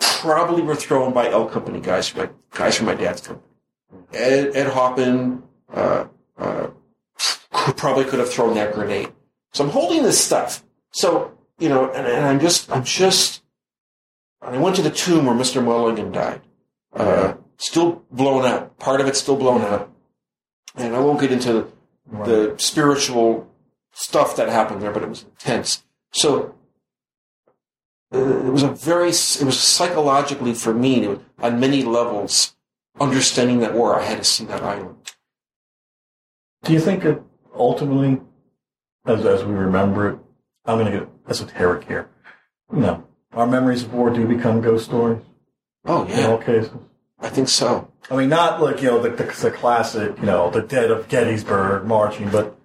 probably 0.00 0.62
were 0.62 0.76
thrown 0.76 1.12
by 1.12 1.28
L 1.30 1.46
Company 1.46 1.80
guys, 1.80 2.08
from 2.08 2.22
my, 2.22 2.30
guys 2.52 2.76
from 2.76 2.86
my 2.86 2.94
dad's 2.94 3.20
company. 3.20 3.46
Ed, 4.12 4.52
Ed 4.54 4.68
Hoppin 4.72 5.42
uh, 5.72 6.04
uh, 6.38 6.68
probably 7.76 8.04
could 8.04 8.18
have 8.18 8.30
thrown 8.30 8.54
that 8.54 8.74
grenade. 8.74 9.12
So 9.52 9.64
I'm 9.64 9.70
holding 9.70 10.02
this 10.02 10.22
stuff. 10.24 10.64
So 10.92 11.36
you 11.58 11.68
know, 11.68 11.90
and, 11.92 12.06
and 12.06 12.24
I'm 12.24 12.40
just, 12.40 12.70
I'm 12.72 12.84
just. 12.84 13.42
I 14.42 14.56
went 14.56 14.76
to 14.76 14.82
the 14.82 14.90
tomb 14.90 15.26
where 15.26 15.34
Mr. 15.34 15.62
Mulligan 15.62 16.10
died. 16.12 16.40
Still 17.60 18.02
blown 18.10 18.46
out. 18.46 18.78
Part 18.78 19.00
of 19.02 19.06
it's 19.06 19.20
still 19.20 19.36
blown 19.36 19.60
out. 19.60 19.92
And 20.76 20.96
I 20.96 21.00
won't 21.00 21.20
get 21.20 21.30
into 21.30 21.52
the, 21.52 21.68
the 22.24 22.54
spiritual 22.56 23.52
stuff 23.92 24.34
that 24.36 24.48
happened 24.48 24.80
there, 24.80 24.90
but 24.90 25.02
it 25.02 25.08
was 25.10 25.24
intense. 25.24 25.82
So 26.12 26.54
uh, 28.14 28.18
it 28.46 28.50
was 28.50 28.62
a 28.62 28.68
very, 28.68 29.10
it 29.10 29.42
was 29.44 29.60
psychologically 29.60 30.54
for 30.54 30.72
me, 30.72 31.06
was, 31.06 31.18
on 31.38 31.60
many 31.60 31.82
levels, 31.82 32.54
understanding 32.98 33.60
that 33.60 33.74
war, 33.74 34.00
I 34.00 34.04
had 34.04 34.18
to 34.18 34.24
see 34.24 34.46
that 34.46 34.62
island. 34.62 34.96
Do 36.64 36.72
you 36.72 36.80
think 36.80 37.02
that 37.02 37.20
ultimately, 37.54 38.20
as, 39.04 39.24
as 39.26 39.44
we 39.44 39.52
remember 39.52 40.08
it, 40.08 40.18
I'm 40.64 40.78
going 40.78 40.90
to 40.90 40.98
get 41.00 41.08
esoteric 41.28 41.86
here. 41.86 42.08
You 42.72 42.80
know, 42.80 43.04
our 43.32 43.46
memories 43.46 43.82
of 43.82 43.92
war 43.92 44.08
do 44.10 44.26
become 44.26 44.60
ghost 44.62 44.86
stories 44.86 45.22
Oh, 45.84 46.06
yeah. 46.06 46.20
in 46.20 46.30
all 46.30 46.38
cases. 46.38 46.70
I 47.20 47.28
think 47.28 47.48
so. 47.48 47.92
I 48.10 48.16
mean, 48.16 48.28
not 48.28 48.60
like, 48.60 48.82
you 48.82 48.88
know, 48.88 49.00
the, 49.02 49.10
the, 49.10 49.24
the 49.24 49.50
classic, 49.50 50.18
you 50.18 50.26
know, 50.26 50.50
the 50.50 50.62
dead 50.62 50.90
of 50.90 51.08
Gettysburg 51.08 51.86
marching, 51.86 52.30
but 52.30 52.58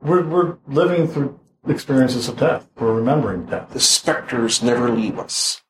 we're, 0.00 0.24
we're 0.24 0.58
living 0.66 1.06
through 1.08 1.38
experiences 1.66 2.28
of 2.28 2.38
death. 2.38 2.66
We're 2.76 2.94
remembering 2.94 3.46
death. 3.46 3.70
The 3.70 3.80
specters 3.80 4.62
never 4.62 4.90
leave 4.90 5.18
us. 5.18 5.62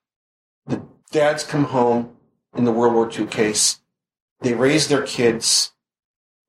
The 0.67 0.83
dads 1.11 1.45
come 1.45 1.65
home 1.65 2.17
in 2.57 2.65
the 2.65 2.73
World 2.73 2.95
War 2.95 3.11
II 3.11 3.27
case. 3.27 3.81
They 4.41 4.55
raise 4.55 4.89
their 4.89 5.03
kids. 5.03 5.73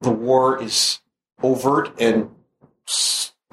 The 0.01 0.11
war 0.11 0.61
is 0.61 0.99
overt 1.41 1.93
and 1.99 2.31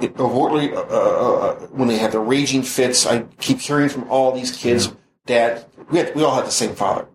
it 0.00 0.18
overtly, 0.18 0.72
uh, 0.72 0.80
uh, 0.80 1.54
when 1.68 1.88
they 1.88 1.98
have 1.98 2.12
the 2.12 2.20
raging 2.20 2.62
fits, 2.62 3.06
I 3.06 3.22
keep 3.38 3.60
hearing 3.60 3.88
from 3.88 4.08
all 4.08 4.32
these 4.32 4.56
kids, 4.56 4.94
dad, 5.26 5.66
we, 5.90 5.98
had, 5.98 6.14
we 6.14 6.24
all 6.24 6.34
had 6.34 6.46
the 6.46 6.50
same 6.50 6.74
father. 6.74 7.06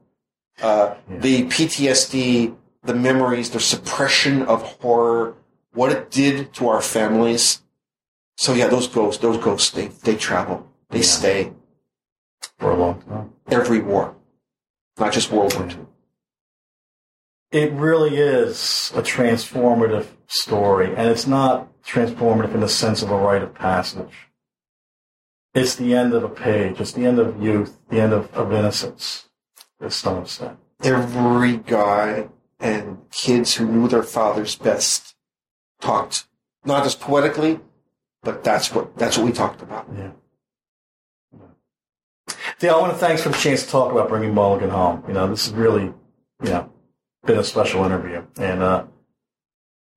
Uh, 0.61 0.95
Yeah. 1.10 1.19
The 1.19 1.44
PTSD, 1.45 2.56
the 2.84 2.94
memories, 2.95 3.49
the 3.52 3.60
suppression 3.60 4.44
of 4.44 4.61
horror, 4.82 5.36
what 5.73 5.91
it 5.91 6.10
did 6.11 6.53
to 6.56 6.69
our 6.69 6.82
families. 6.82 7.61
So 8.38 8.53
yeah, 8.53 8.68
those 8.68 8.88
ghosts, 8.88 9.22
those 9.22 9.38
ghosts, 9.38 9.72
they, 9.72 9.88
they 9.88 10.15
travel. 10.15 10.68
They 10.90 10.99
Yeah. 10.99 11.03
stay 11.19 11.53
for 12.60 12.72
a 12.72 12.76
long 12.76 13.02
time. 13.02 13.32
every 13.49 13.80
war, 13.80 14.15
not 14.98 15.11
just 15.14 15.32
World 15.32 15.53
War 15.56 15.68
II. 15.69 15.86
It 17.52 17.72
really 17.73 18.18
is 18.18 18.91
a 18.95 19.02
transformative 19.02 20.07
story, 20.27 20.88
and 20.95 21.07
it's 21.10 21.27
not 21.27 21.68
transformative 21.84 22.53
in 22.53 22.60
the 22.61 22.68
sense 22.69 23.02
of 23.03 23.11
a 23.11 23.18
rite 23.18 23.44
of 23.44 23.53
passage. 23.53 24.30
It's 25.53 25.76
the 25.76 25.94
end 25.94 26.14
of 26.14 26.23
a 26.23 26.30
page. 26.30 26.82
It's 26.82 26.91
the 26.91 27.06
end 27.06 27.19
of 27.19 27.41
youth, 27.41 27.77
the 27.90 28.02
end 28.02 28.14
of, 28.14 28.34
of 28.34 28.52
innocence, 28.52 29.30
as 29.81 29.95
some 29.95 30.15
have 30.15 30.30
said. 30.30 30.57
Every 30.84 31.57
guy 31.57 32.30
and 32.60 33.10
kids 33.11 33.56
who 33.56 33.68
knew 33.68 33.88
their 33.88 34.03
fathers 34.03 34.56
best 34.56 35.15
talked, 35.81 36.27
not 36.64 36.84
just 36.84 36.99
poetically, 36.99 37.60
but 38.23 38.43
that's 38.43 38.73
what 38.73 38.97
that's 38.97 39.18
what 39.18 39.26
we 39.26 39.31
talked 39.31 39.61
about. 39.61 39.88
Yeah. 39.95 40.11
Dale, 42.60 42.76
I 42.76 42.80
want 42.80 42.93
to 42.93 42.99
thanks 42.99 43.22
for 43.22 43.30
the 43.30 43.38
chance 43.38 43.64
to 43.64 43.69
talk 43.69 43.91
about 43.91 44.10
bringing 44.10 44.34
Mulligan 44.34 44.69
home. 44.69 45.03
You 45.07 45.14
know, 45.14 45.27
this 45.27 45.45
has 45.45 45.53
really, 45.53 45.93
you 46.43 46.49
know, 46.49 46.72
been 47.26 47.38
a 47.38 47.43
special 47.43 47.84
interview, 47.84 48.23
and 48.38 48.64
uh, 48.64 48.85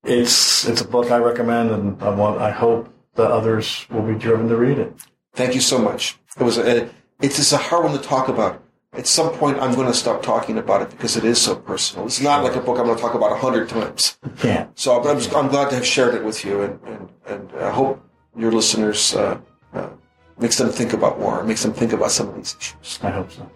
it's 0.05 0.67
it's 0.67 0.81
a 0.81 0.89
book 0.89 1.11
I 1.11 1.19
recommend, 1.19 1.71
and 1.71 2.03
I 2.03 2.11
want 2.11 2.41
I 2.41 2.51
hope 2.51 2.93
that 3.15 3.31
others 3.31 3.87
will 3.91 4.03
be 4.03 4.15
driven 4.15 4.49
to 4.49 4.57
read 4.57 4.79
it. 4.79 4.93
Thank 5.35 5.55
you 5.55 5.61
so 5.61 5.79
much. 5.79 6.19
It 6.39 6.43
was 6.43 6.59
a, 6.59 6.89
it's 7.21 7.37
just 7.37 7.53
a 7.53 7.57
hard 7.57 7.85
one 7.85 7.97
to 7.97 8.03
talk 8.03 8.29
about. 8.29 8.63
At 8.95 9.07
some 9.07 9.33
point, 9.35 9.59
I'm 9.61 9.75
going 9.75 9.87
to 9.87 9.95
stop 9.95 10.23
talking 10.23 10.57
about 10.59 10.83
it 10.83 10.91
because 10.91 11.17
it 11.17 11.25
is 11.25 11.41
so 11.41 11.55
personal. 11.55 12.07
It's 12.07 12.21
not 12.21 12.43
like 12.43 12.57
a 12.57 12.61
book 12.61 12.79
I'm 12.79 12.87
going 12.87 12.97
to 12.97 13.03
talk 13.03 13.15
about 13.15 13.33
a 13.33 13.37
hundred 13.37 13.69
times. 13.69 14.19
You 14.25 14.33
can't. 14.39 14.79
So 14.79 14.99
I'm, 14.99 15.19
just, 15.19 15.35
I'm 15.35 15.49
glad 15.49 15.69
to 15.71 15.77
have 15.77 15.87
shared 15.87 16.15
it 16.15 16.25
with 16.25 16.45
you, 16.45 16.63
and 16.63 16.81
and, 16.87 17.09
and 17.27 17.53
I 17.61 17.71
hope 17.71 18.03
your 18.35 18.51
listeners 18.51 19.15
uh, 19.15 19.39
uh, 19.75 19.91
makes 20.39 20.57
them 20.57 20.71
think 20.71 20.95
about 20.95 21.19
war, 21.19 21.45
makes 21.45 21.63
them 21.63 21.75
think 21.75 21.93
about 21.93 22.11
some 22.11 22.29
of 22.29 22.37
these 22.37 22.57
issues. 22.59 22.99
I 23.03 23.11
hope 23.11 23.31
so. 23.31 23.49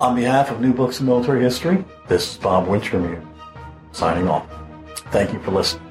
On 0.00 0.14
behalf 0.16 0.50
of 0.50 0.60
New 0.60 0.74
Books 0.74 1.00
in 1.00 1.06
Military 1.06 1.40
History, 1.42 1.84
this 2.08 2.32
is 2.32 2.36
Bob 2.38 2.66
Wintermute 2.66 3.24
signing 3.92 4.28
off. 4.28 4.46
Thank 5.10 5.32
you 5.32 5.40
for 5.40 5.52
listening. 5.52 5.86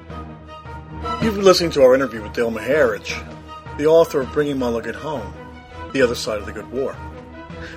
You've 1.22 1.34
been 1.34 1.44
listening 1.44 1.70
to 1.72 1.82
our 1.82 1.94
interview 1.94 2.22
with 2.22 2.34
Dale 2.34 2.52
Maharidge, 2.52 3.16
the 3.78 3.86
author 3.86 4.20
of 4.20 4.32
Bringing 4.32 4.58
My 4.58 4.66
Mulligan 4.70 4.94
Home, 4.94 5.32
The 5.92 6.02
Other 6.02 6.14
Side 6.14 6.38
of 6.38 6.46
the 6.46 6.52
Good 6.52 6.70
War. 6.70 6.94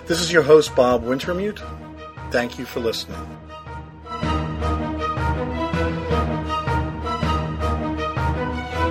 This 0.07 0.21
is 0.21 0.31
your 0.31 0.43
host, 0.43 0.75
Bob 0.75 1.03
Wintermute. 1.03 1.59
Thank 2.31 2.59
you 2.59 2.65
for 2.65 2.79
listening. 2.79 3.38